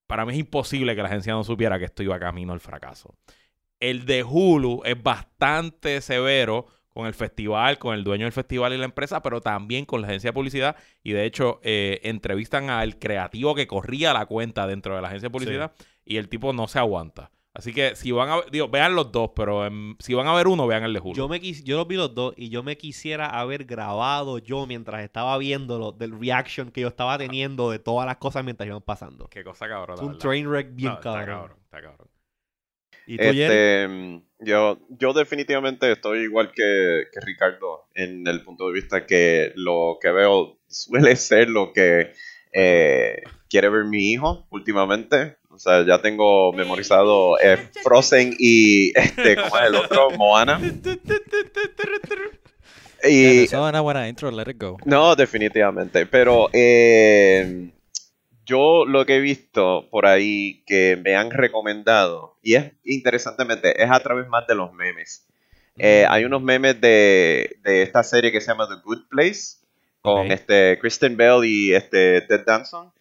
para 0.07 0.26
mí 0.26 0.32
es 0.32 0.38
imposible 0.41 0.97
que 0.97 1.03
la 1.03 1.09
agencia 1.09 1.32
no 1.32 1.45
supiera 1.45 1.78
que 1.78 1.84
esto 1.84 2.03
iba 2.03 2.18
camino 2.18 2.53
al 2.53 2.61
fracaso. 2.61 3.14
El 3.78 4.05
de 4.07 4.24
Hulu 4.24 4.82
es 4.84 5.01
bastante 5.01 6.01
severo 6.01 6.66
con 6.93 7.07
el 7.07 7.14
festival, 7.14 7.78
con 7.78 7.95
el 7.95 8.05
dueño 8.05 8.24
del 8.24 8.32
festival 8.32 8.72
y 8.72 8.78
la 8.78 8.84
empresa, 8.84 9.22
pero 9.22 9.41
también 9.41 9.84
con 9.84 10.01
la 10.01 10.09
agencia 10.09 10.28
de 10.30 10.34
publicidad. 10.34 10.76
Y 11.03 11.12
de 11.12 11.24
hecho, 11.24 11.61
eh, 11.62 12.01
entrevistan 12.03 12.68
al 12.70 12.99
creativo 12.99 13.55
que 13.55 13.66
corría 13.66 14.12
la 14.12 14.26
cuenta 14.26 14.66
dentro 14.66 14.95
de 14.97 15.03
la 15.03 15.09
agencia 15.09 15.28
de 15.28 15.32
publicidad 15.32 15.72
y 16.05 16.16
el 16.16 16.28
tipo 16.28 16.53
no 16.53 16.66
se 16.68 16.78
aguanta. 16.78 17.30
Así 17.53 17.72
que 17.72 17.97
si 17.97 18.12
van 18.12 18.28
a 18.28 18.43
digo, 18.53 18.68
vean 18.68 18.95
los 18.95 19.11
dos, 19.11 19.30
pero 19.34 19.66
em, 19.66 19.97
si 19.99 20.14
van 20.14 20.28
a 20.28 20.34
ver 20.34 20.47
uno, 20.47 20.68
vean 20.68 20.84
el 20.84 20.93
de 20.93 21.01
Hulu. 21.01 21.14
Yo, 21.14 21.28
me 21.28 21.41
quis- 21.41 21.64
yo 21.64 21.76
los 21.78 21.88
vi 21.88 21.97
los 21.97 22.14
dos 22.14 22.32
y 22.36 22.49
yo 22.49 22.62
me 22.62 22.76
quisiera 22.76 23.26
haber 23.26 23.64
grabado 23.64 24.38
yo 24.38 24.66
mientras 24.66 25.03
estaba 25.03 25.36
viéndolo 25.36 25.91
del 25.91 26.16
reaction 26.18 26.70
que 26.70 26.82
yo 26.82 26.88
estaba 26.88 27.18
teniendo 27.18 27.70
de 27.72 27.80
todas 27.80 28.07
las 28.07 28.18
cosas 28.18 28.45
mientras 28.45 28.68
iban 28.68 28.82
pasando. 28.82 29.26
Qué 29.28 29.43
cosa 29.43 29.66
cabrón. 29.68 29.97
Es 29.97 30.01
un 30.01 30.07
verdad. 30.09 30.20
train 30.20 30.47
wreck 30.47 30.74
bien 30.76 30.91
No, 30.91 30.95
está 30.99 31.12
cabrón. 31.12 31.26
cabrón. 31.38 31.59
Está 31.64 31.82
cabrón. 31.82 32.09
¿Y 33.07 33.16
tú? 33.16 33.22
Este, 33.24 33.88
mm, 33.88 34.22
yo, 34.41 34.78
yo 34.88 35.12
definitivamente 35.12 35.91
estoy 35.93 36.20
igual 36.20 36.53
que, 36.53 37.05
que 37.12 37.20
Ricardo 37.20 37.86
en 37.95 38.26
el 38.26 38.43
punto 38.43 38.68
de 38.68 38.74
vista 38.74 39.07
que 39.07 39.53
lo 39.57 39.99
que 40.01 40.11
veo 40.11 40.59
suele 40.68 41.16
ser 41.16 41.49
lo 41.49 41.72
que 41.72 42.12
eh, 42.53 43.22
quiere 43.49 43.68
ver 43.68 43.84
mi 43.84 44.12
hijo 44.12 44.47
últimamente. 44.51 45.36
sea, 45.57 45.84
ya 45.84 46.01
tengo 46.01 46.53
memorizado 46.53 47.38
eh, 47.41 47.59
Frozen 47.82 48.34
y 48.38 48.99
este, 48.99 49.36
¿cómo 49.36 49.59
es 49.59 49.66
el 49.66 49.74
otro? 49.74 50.11
Moana. 50.12 50.61
Y, 53.03 53.55
una 53.55 53.80
buena 53.80 54.09
intro, 54.09 54.30
let 54.30 54.51
it 54.51 54.61
go. 54.61 54.76
no, 54.84 55.16
definitivamente. 55.16 56.07
Pero 56.07 56.51
eh, 56.53 57.70
yo 58.51 58.84
lo 58.84 59.07
que 59.07 59.16
he 59.16 59.20
visto 59.20 59.88
por 59.90 60.07
ahí 60.07 60.64
que 60.66 60.98
me 61.03 61.14
han 61.14 61.30
recomendado, 61.30 62.36
y 62.42 62.55
es 62.55 62.72
interesantemente, 62.84 63.80
es 63.80 63.90
a 63.90 64.01
través 64.01 64.26
más 64.26 64.46
de 64.48 64.57
los 64.57 64.72
memes. 64.72 65.26
Eh, 65.78 66.05
hay 66.09 66.24
unos 66.24 66.42
memes 66.42 66.80
de, 66.80 67.57
de 67.62 67.82
esta 67.82 68.03
serie 68.03 68.32
que 68.32 68.40
se 68.40 68.48
llama 68.48 68.68
The 68.68 68.82
Good 68.84 69.09
Place, 69.09 69.61
con 70.03 70.32
este 70.32 70.78
Kristen 70.80 71.16
Bell 71.16 71.44
y 71.44 71.74
este 71.74 72.22
Ted 72.22 72.44
Danson, 72.44 72.92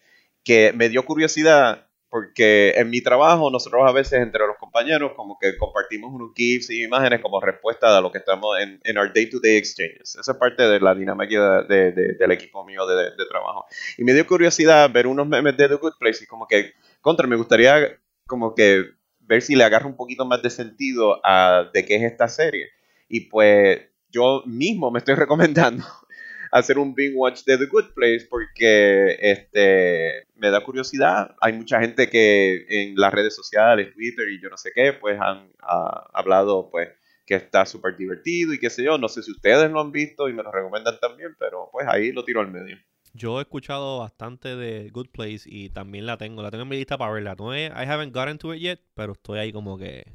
que 0.44 0.72
me 0.72 0.88
dio 0.88 1.04
curiosidad 1.04 1.88
porque 2.10 2.70
en 2.76 2.90
mi 2.90 3.00
trabajo 3.00 3.50
nosotros 3.50 3.82
a 3.88 3.92
veces 3.92 4.20
entre 4.20 4.46
los 4.46 4.56
compañeros 4.58 5.12
como 5.16 5.38
que 5.38 5.56
compartimos 5.56 6.12
unos 6.12 6.32
GIFs 6.34 6.70
y 6.70 6.82
imágenes 6.84 7.20
como 7.20 7.40
respuesta 7.40 7.96
a 7.96 8.00
lo 8.00 8.10
que 8.10 8.18
estamos 8.18 8.58
en, 8.60 8.80
en 8.84 8.98
our 8.98 9.12
day-to-day 9.12 9.56
exchanges. 9.56 10.16
Esa 10.16 10.32
es 10.32 10.36
parte 10.38 10.64
de 10.68 10.80
la 10.80 10.94
dinámica 10.94 11.62
de- 11.62 11.92
de- 11.92 12.14
del 12.14 12.32
equipo 12.32 12.64
mío 12.64 12.84
de, 12.86 13.04
de 13.12 13.26
trabajo. 13.28 13.64
Y 13.96 14.04
me 14.04 14.12
dio 14.12 14.26
curiosidad 14.26 14.90
ver 14.92 15.06
unos 15.06 15.26
memes 15.28 15.56
de 15.56 15.68
The 15.68 15.74
Good 15.76 15.94
Place 15.98 16.24
y 16.24 16.26
como 16.26 16.46
que, 16.48 16.72
contra, 17.00 17.26
me 17.28 17.36
gustaría 17.36 17.96
como 18.26 18.54
que 18.54 18.84
ver 19.20 19.42
si 19.42 19.54
le 19.54 19.62
agarro 19.64 19.88
un 19.88 19.96
poquito 19.96 20.24
más 20.24 20.42
de 20.42 20.50
sentido 20.50 21.20
a 21.24 21.70
de 21.72 21.84
qué 21.84 21.96
es 21.96 22.02
esta 22.02 22.26
serie. 22.28 22.70
Y 23.08 23.28
pues 23.28 23.80
yo 24.10 24.42
mismo 24.46 24.90
me 24.90 24.98
estoy 24.98 25.14
recomendando 25.16 25.84
hacer 26.50 26.78
un 26.78 26.94
binge 26.94 27.16
watch 27.16 27.44
de 27.44 27.58
The 27.58 27.66
Good 27.66 27.92
Place 27.94 28.26
porque 28.28 29.16
este 29.20 30.26
me 30.34 30.50
da 30.50 30.62
curiosidad. 30.62 31.34
Hay 31.40 31.52
mucha 31.52 31.80
gente 31.80 32.08
que 32.08 32.66
en 32.68 32.96
las 32.96 33.12
redes 33.12 33.34
sociales, 33.34 33.92
Twitter 33.94 34.28
y 34.28 34.42
yo 34.42 34.48
no 34.48 34.56
sé 34.56 34.72
qué, 34.74 34.92
pues 34.92 35.18
han 35.20 35.52
hablado 35.58 36.70
pues 36.70 36.88
que 37.26 37.36
está 37.36 37.64
súper 37.64 37.96
divertido 37.96 38.52
y 38.52 38.58
qué 38.58 38.70
sé 38.70 38.84
yo. 38.84 38.98
No 38.98 39.08
sé 39.08 39.22
si 39.22 39.30
ustedes 39.30 39.70
lo 39.70 39.80
han 39.80 39.92
visto 39.92 40.28
y 40.28 40.32
me 40.32 40.42
lo 40.42 40.50
recomiendan 40.50 40.98
también, 41.00 41.36
pero 41.38 41.68
pues 41.70 41.86
ahí 41.88 42.12
lo 42.12 42.24
tiro 42.24 42.40
al 42.40 42.50
medio. 42.50 42.76
Yo 43.12 43.38
he 43.38 43.42
escuchado 43.42 43.98
bastante 43.98 44.54
de 44.56 44.88
Good 44.90 45.08
Place 45.10 45.42
y 45.44 45.70
también 45.70 46.06
la 46.06 46.16
tengo. 46.16 46.42
La 46.42 46.50
tengo 46.50 46.62
en 46.62 46.68
mi 46.68 46.76
lista 46.76 46.96
para 46.96 47.12
verla. 47.12 47.34
No 47.36 47.54
he, 47.54 47.66
I 47.66 47.86
haven't 47.86 48.14
gotten 48.14 48.38
to 48.38 48.54
it 48.54 48.60
yet, 48.60 48.80
pero 48.94 49.12
estoy 49.12 49.38
ahí 49.38 49.52
como 49.52 49.78
que... 49.78 50.06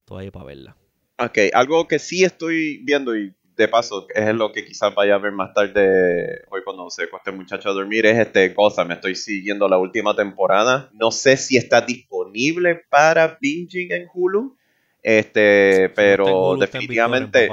Estoy 0.00 0.24
ahí 0.24 0.30
para 0.30 0.46
verla. 0.46 0.76
Ok, 1.18 1.38
algo 1.52 1.86
que 1.86 1.98
sí 1.98 2.24
estoy 2.24 2.82
viendo 2.84 3.16
y 3.16 3.32
de 3.56 3.68
paso 3.68 4.06
es 4.14 4.34
lo 4.34 4.50
que 4.52 4.64
quizás 4.64 4.94
vaya 4.94 5.14
a 5.14 5.18
ver 5.18 5.32
más 5.32 5.54
tarde 5.54 6.42
hoy 6.50 6.62
cuando 6.64 6.90
se 6.90 7.04
acueste 7.04 7.30
el 7.30 7.36
muchacho 7.36 7.70
a 7.70 7.72
dormir 7.72 8.04
es 8.06 8.18
este 8.18 8.52
cosa, 8.54 8.84
me 8.84 8.94
estoy 8.94 9.14
siguiendo 9.14 9.68
la 9.68 9.78
última 9.78 10.14
temporada. 10.16 10.90
No 10.92 11.10
sé 11.10 11.36
si 11.36 11.56
está 11.56 11.80
disponible 11.80 12.84
para 12.90 13.38
binging 13.40 13.92
en 13.92 14.08
Hulu, 14.12 14.56
este, 15.02 15.88
pero 15.94 16.24
Hulu, 16.50 16.62
está 16.64 16.78
en 16.78 16.80
definitivamente... 16.82 17.50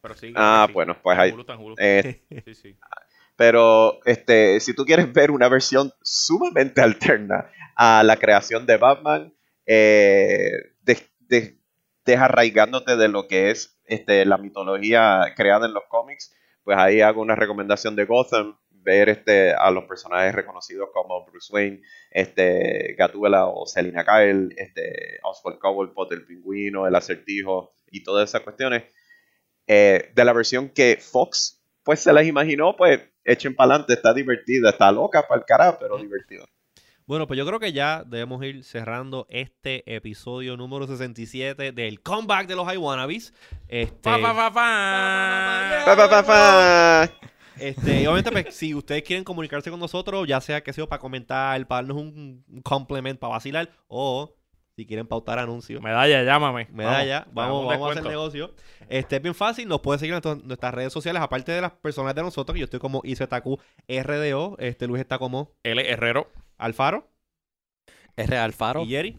Pero 0.00 0.14
sí, 0.14 0.32
Ah, 0.34 0.64
sí. 0.66 0.72
bueno, 0.72 0.96
pues 1.02 1.18
ahí- 1.18 1.32
Hulu, 1.32 1.40
está 1.42 1.54
en 1.54 1.60
Hulu. 1.60 1.74
eh, 1.78 2.22
Sí, 2.44 2.54
sí. 2.54 2.76
Pero 3.36 4.00
este, 4.04 4.58
si 4.58 4.74
tú 4.74 4.84
quieres 4.84 5.12
ver 5.12 5.30
una 5.30 5.48
versión 5.48 5.92
sumamente 6.02 6.80
alterna 6.80 7.48
a 7.76 8.02
la 8.02 8.16
creación 8.16 8.66
de 8.66 8.76
Batman, 8.78 9.32
eh, 9.64 10.50
de- 10.82 11.06
de- 11.20 11.56
desarraigándote 12.04 12.96
de 12.96 13.06
lo 13.08 13.28
que 13.28 13.50
es 13.52 13.77
este, 13.88 14.24
la 14.24 14.38
mitología 14.38 15.34
creada 15.36 15.66
en 15.66 15.74
los 15.74 15.84
cómics, 15.88 16.34
pues 16.64 16.76
ahí 16.78 17.00
hago 17.00 17.22
una 17.22 17.34
recomendación 17.34 17.96
de 17.96 18.04
Gotham, 18.04 18.56
ver 18.70 19.08
este, 19.08 19.52
a 19.52 19.70
los 19.70 19.84
personajes 19.84 20.34
reconocidos 20.34 20.90
como 20.92 21.24
Bruce 21.26 21.52
Wayne, 21.52 21.82
este, 22.10 22.94
Gatúbela 22.96 23.46
o 23.46 23.66
Selina 23.66 24.04
Kyle, 24.04 24.54
este, 24.56 25.18
Oswald 25.22 25.58
Cobblepot, 25.58 26.12
el 26.12 26.24
pingüino, 26.24 26.86
el 26.86 26.94
acertijo 26.94 27.74
y 27.90 28.02
todas 28.02 28.28
esas 28.28 28.42
cuestiones, 28.42 28.84
eh, 29.66 30.10
de 30.14 30.24
la 30.24 30.32
versión 30.32 30.70
que 30.70 30.96
Fox 31.00 31.58
pues 31.82 32.00
se 32.00 32.12
las 32.12 32.26
imaginó, 32.26 32.76
pues 32.76 33.00
echen 33.24 33.54
para 33.54 33.72
adelante, 33.72 33.94
está 33.94 34.12
divertida, 34.12 34.70
está 34.70 34.92
loca 34.92 35.26
para 35.26 35.40
el 35.40 35.46
carajo, 35.46 35.78
pero 35.80 35.96
divertida. 35.96 36.44
Bueno, 37.08 37.26
pues 37.26 37.38
yo 37.38 37.46
creo 37.46 37.58
que 37.58 37.72
ya 37.72 38.04
debemos 38.04 38.44
ir 38.44 38.62
cerrando 38.64 39.26
este 39.30 39.96
episodio 39.96 40.58
número 40.58 40.86
67 40.86 41.72
del 41.72 42.02
comeback 42.02 42.46
de 42.46 42.54
los 42.54 42.70
iWannabes. 42.70 43.32
Este, 43.66 43.96
Pa, 44.02 44.18
pa, 44.20 44.34
pa, 44.34 44.52
pa. 44.52 45.82
Pa, 45.86 45.96
pa, 45.96 46.10
pa, 46.10 46.22
pa. 46.22 47.10
este, 47.58 48.02
y 48.02 48.06
obviamente, 48.06 48.30
pues, 48.30 48.54
si 48.54 48.74
ustedes 48.74 49.04
quieren 49.04 49.24
comunicarse 49.24 49.70
con 49.70 49.80
nosotros, 49.80 50.28
ya 50.28 50.38
sea 50.42 50.62
que 50.62 50.74
sea 50.74 50.86
para 50.86 51.00
comentar, 51.00 51.66
para 51.66 51.80
darnos 51.80 51.96
un, 51.96 52.44
un 52.46 52.60
compliment, 52.60 53.18
para 53.18 53.30
vacilar, 53.32 53.70
o 53.86 54.34
si 54.76 54.84
quieren 54.84 55.06
pautar 55.06 55.38
anuncios. 55.38 55.80
Medalla, 55.80 56.22
llámame. 56.24 56.68
Medalla, 56.72 57.26
vamos, 57.32 57.68
vamos, 57.68 57.88
a 57.88 57.92
hacer 57.92 58.04
negocio. 58.04 58.54
Este 58.90 59.16
es 59.16 59.22
bien 59.22 59.34
fácil, 59.34 59.66
nos 59.66 59.80
pueden 59.80 59.98
seguir 59.98 60.14
en 60.22 60.46
nuestras 60.46 60.74
redes 60.74 60.92
sociales, 60.92 61.22
aparte 61.22 61.52
de 61.52 61.62
las 61.62 61.72
personas 61.72 62.14
de 62.14 62.22
nosotros, 62.22 62.52
que 62.52 62.60
yo 62.60 62.64
estoy 62.64 62.80
como 62.80 63.00
IZQ 63.02 63.58
RDO, 63.88 64.56
este 64.58 64.86
Luis 64.86 65.00
está 65.00 65.18
como 65.18 65.52
L. 65.62 65.90
Herrero. 65.90 66.30
Alfaro 66.58 67.08
R. 68.16 68.36
Alfaro. 68.36 68.82
y 68.82 68.88
Jerry. 68.88 69.16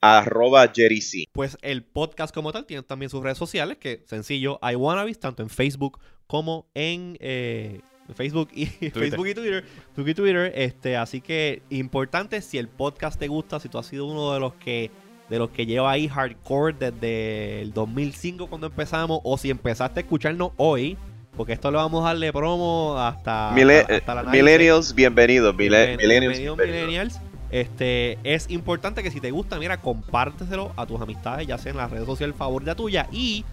Arroba 0.00 0.70
Jerry 0.74 1.00
C. 1.00 1.24
Pues 1.32 1.56
el 1.62 1.82
podcast 1.82 2.34
como 2.34 2.52
tal 2.52 2.66
tiene 2.66 2.82
también 2.82 3.08
sus 3.08 3.22
redes 3.22 3.38
sociales, 3.38 3.78
que 3.78 4.02
sencillo, 4.06 4.60
iWannabes, 4.62 5.18
tanto 5.18 5.42
en 5.42 5.48
Facebook 5.48 5.98
como 6.26 6.68
en 6.74 7.16
eh, 7.20 7.80
Facebook 8.14 8.50
y 8.52 8.66
Facebook 8.90 9.26
y 9.28 9.34
Twitter, 9.34 9.64
Facebook 9.94 10.08
y 10.08 10.14
Twitter, 10.14 10.52
este, 10.54 10.98
así 10.98 11.22
que 11.22 11.62
importante 11.70 12.42
si 12.42 12.58
el 12.58 12.68
podcast 12.68 13.18
te 13.18 13.28
gusta, 13.28 13.58
si 13.60 13.70
tú 13.70 13.78
has 13.78 13.86
sido 13.86 14.04
uno 14.04 14.34
de 14.34 14.40
los 14.40 14.54
que 14.54 14.90
de 15.30 15.38
los 15.38 15.48
que 15.48 15.64
lleva 15.64 15.90
ahí 15.90 16.06
hardcore 16.06 16.76
desde 16.78 17.62
el 17.62 17.72
2005 17.72 18.46
cuando 18.48 18.66
empezamos 18.66 19.20
o 19.24 19.38
si 19.38 19.48
empezaste 19.48 20.00
a 20.00 20.02
escucharnos 20.02 20.52
hoy, 20.58 20.98
porque 21.36 21.52
esto 21.52 21.70
le 21.70 21.76
vamos 21.76 22.02
a 22.04 22.08
darle 22.08 22.32
promo 22.32 22.96
hasta, 22.98 23.50
Mille- 23.54 23.80
hasta- 23.80 23.96
hasta 23.96 24.14
la 24.14 24.22
millennials, 24.24 24.94
bienvenidos. 24.94 25.54
Mille- 25.54 25.96
Bienven- 25.96 25.96
millennials, 25.98 26.38
bienvenidos, 26.38 26.56
bienvenidos. 26.56 26.86
millennials. 26.88 27.20
Este, 27.50 28.18
es 28.24 28.50
importante 28.50 29.02
que 29.02 29.10
si 29.10 29.20
te 29.20 29.30
gusta, 29.30 29.58
mira, 29.58 29.80
compárteselo 29.80 30.72
a 30.76 30.86
tus 30.86 31.00
amistades, 31.00 31.46
ya 31.46 31.56
sea 31.58 31.70
en 31.72 31.78
las 31.78 31.90
redes 31.90 32.06
sociales 32.06 32.34
favorita 32.36 32.74
tuya 32.74 33.06
y 33.12 33.44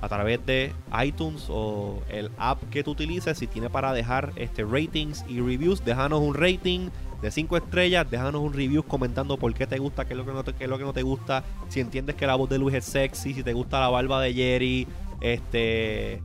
a 0.00 0.08
través 0.08 0.44
de 0.46 0.72
iTunes 1.04 1.46
o 1.48 2.00
el 2.08 2.30
app 2.38 2.62
que 2.70 2.84
tú 2.84 2.92
utilices, 2.92 3.36
si 3.36 3.48
tiene 3.48 3.68
para 3.68 3.92
dejar 3.92 4.30
este 4.36 4.62
ratings 4.64 5.24
y 5.28 5.40
reviews, 5.40 5.84
déjanos 5.84 6.20
un 6.20 6.34
rating 6.34 6.90
de 7.20 7.32
5 7.32 7.56
estrellas, 7.56 8.08
déjanos 8.08 8.42
un 8.42 8.52
review 8.52 8.84
comentando 8.84 9.36
por 9.38 9.52
qué 9.54 9.66
te 9.66 9.78
gusta, 9.78 10.04
qué 10.04 10.12
es 10.14 10.18
lo 10.18 10.24
que 10.24 10.30
no 10.32 10.44
te, 10.44 10.52
qué 10.52 10.64
es 10.64 10.70
lo 10.70 10.78
que 10.78 10.84
no 10.84 10.92
te 10.92 11.02
gusta, 11.02 11.42
si 11.68 11.80
entiendes 11.80 12.14
que 12.14 12.28
la 12.28 12.36
voz 12.36 12.48
de 12.48 12.58
Luis 12.58 12.76
es 12.76 12.84
sexy, 12.84 13.34
si 13.34 13.42
te 13.42 13.52
gusta 13.54 13.80
la 13.80 13.88
barba 13.88 14.20
de 14.22 14.34
Jerry, 14.34 14.86
este 15.20 16.22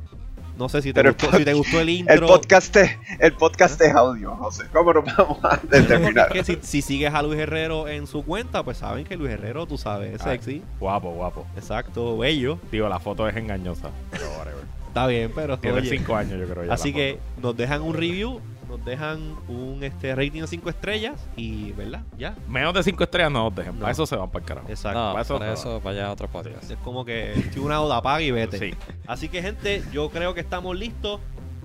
no 0.57 0.69
sé 0.69 0.81
si 0.81 0.93
te, 0.93 1.01
gustó, 1.03 1.31
si 1.37 1.43
te 1.45 1.53
gustó 1.53 1.79
el 1.79 1.89
intro. 1.89 2.13
El 2.13 2.21
podcast, 2.21 2.75
es, 2.77 2.91
el 3.19 3.33
podcast 3.33 3.81
es 3.81 3.93
audio, 3.93 4.35
José. 4.35 4.65
¿Cómo 4.71 4.93
nos 4.93 5.05
vamos 5.05 5.39
a 5.43 5.59
determinar? 5.63 6.27
Porque 6.27 6.39
es 6.39 6.45
que 6.47 6.55
si, 6.61 6.67
si 6.67 6.81
sigues 6.81 7.13
a 7.13 7.21
Luis 7.23 7.39
Herrero 7.39 7.87
en 7.87 8.07
su 8.07 8.23
cuenta, 8.23 8.63
pues 8.63 8.77
saben 8.77 9.05
que 9.05 9.17
Luis 9.17 9.31
Herrero, 9.31 9.65
tú 9.65 9.77
sabes, 9.77 10.13
es 10.13 10.21
Ay. 10.25 10.37
sexy. 10.37 10.63
Guapo, 10.79 11.11
guapo. 11.11 11.45
Exacto, 11.55 12.17
bello. 12.17 12.59
Digo, 12.71 12.87
la 12.87 12.99
foto 12.99 13.27
es 13.27 13.35
engañosa. 13.35 13.89
Pero 14.11 14.25
whatever. 14.37 14.63
Está 14.87 15.07
bien, 15.07 15.31
pero 15.33 15.57
Tiene 15.57 15.79
oye, 15.79 15.89
5 15.89 16.15
años, 16.15 16.39
yo 16.39 16.47
creo. 16.53 16.65
ya 16.65 16.73
Así 16.73 16.93
que 16.93 17.17
foto. 17.35 17.47
nos 17.47 17.57
dejan 17.57 17.81
un 17.81 17.95
review, 17.95 18.39
nos 18.77 18.85
dejan 18.85 19.35
un 19.47 19.83
este 19.83 20.15
rating 20.15 20.41
de 20.41 20.47
5 20.47 20.69
estrellas 20.69 21.21
y, 21.35 21.71
¿verdad? 21.73 22.01
Ya. 22.17 22.35
Menos 22.47 22.73
de 22.73 22.81
5 22.81 23.03
estrellas 23.03 23.31
no 23.31 23.43
nos 23.45 23.55
dejen. 23.55 23.75
No. 23.75 23.81
Para 23.81 23.91
eso 23.91 24.05
se 24.07 24.15
van 24.15 24.31
para 24.31 24.43
el 24.43 24.47
carajo. 24.47 24.67
Exacto. 24.67 24.99
No, 24.99 25.11
para 25.11 25.21
eso 25.21 25.39
para 25.39 25.53
eso 25.53 25.81
vaya 25.81 26.07
a 26.07 26.11
otro 26.11 26.27
podcast. 26.27 26.71
Es 26.71 26.77
como 26.79 27.05
que 27.05 27.33
estoy 27.33 27.61
una 27.61 27.79
oda, 27.81 27.97
apaga 27.97 28.21
y 28.21 28.31
vete. 28.31 28.57
Sí. 28.57 28.73
Así 29.05 29.29
que, 29.29 29.43
gente, 29.43 29.83
yo 29.91 30.09
creo 30.09 30.33
que 30.33 30.39
estamos 30.41 30.75
listos. 30.75 31.21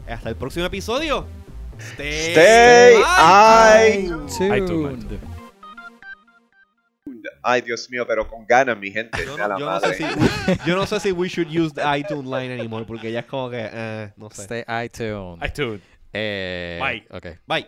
Hasta 0.07 0.29
el 0.29 0.37
próximo 0.37 0.67
episodio. 0.67 1.27
Stay, 1.79 2.35
Stay 4.27 4.67
Tuned. 4.67 5.19
Ay, 7.43 7.63
Dios 7.63 7.89
mío, 7.91 8.05
pero 8.07 8.29
con 8.29 8.47
ganas, 8.47 8.79
mi 8.79 8.91
gente. 8.91 9.25
Yo 9.25 9.37
no, 9.37 9.49
la 9.49 9.59
yo 9.59 9.71
no 9.71 9.81
sé 9.81 9.95
si, 9.95 10.05
yo 10.67 10.77
no 10.77 10.87
sé 10.87 11.01
si 11.01 11.13
we 11.13 11.29
should 11.29 11.49
use 11.49 11.75
the 11.75 11.83
iTunes 11.99 12.25
line 12.25 12.53
anymore 12.53 12.85
porque 12.87 13.11
ya 13.13 13.21
es 13.21 13.27
como 13.27 13.49
que, 13.49 13.69
eh, 13.73 14.13
no 14.17 14.29
sé. 14.31 14.43
Stay 14.43 14.65
iTunes. 14.85 15.39
iTunes. 15.47 15.81
Eh, 16.13 16.79
Bye. 16.81 17.07
Ok. 17.11 17.39
Bye. 17.47 17.67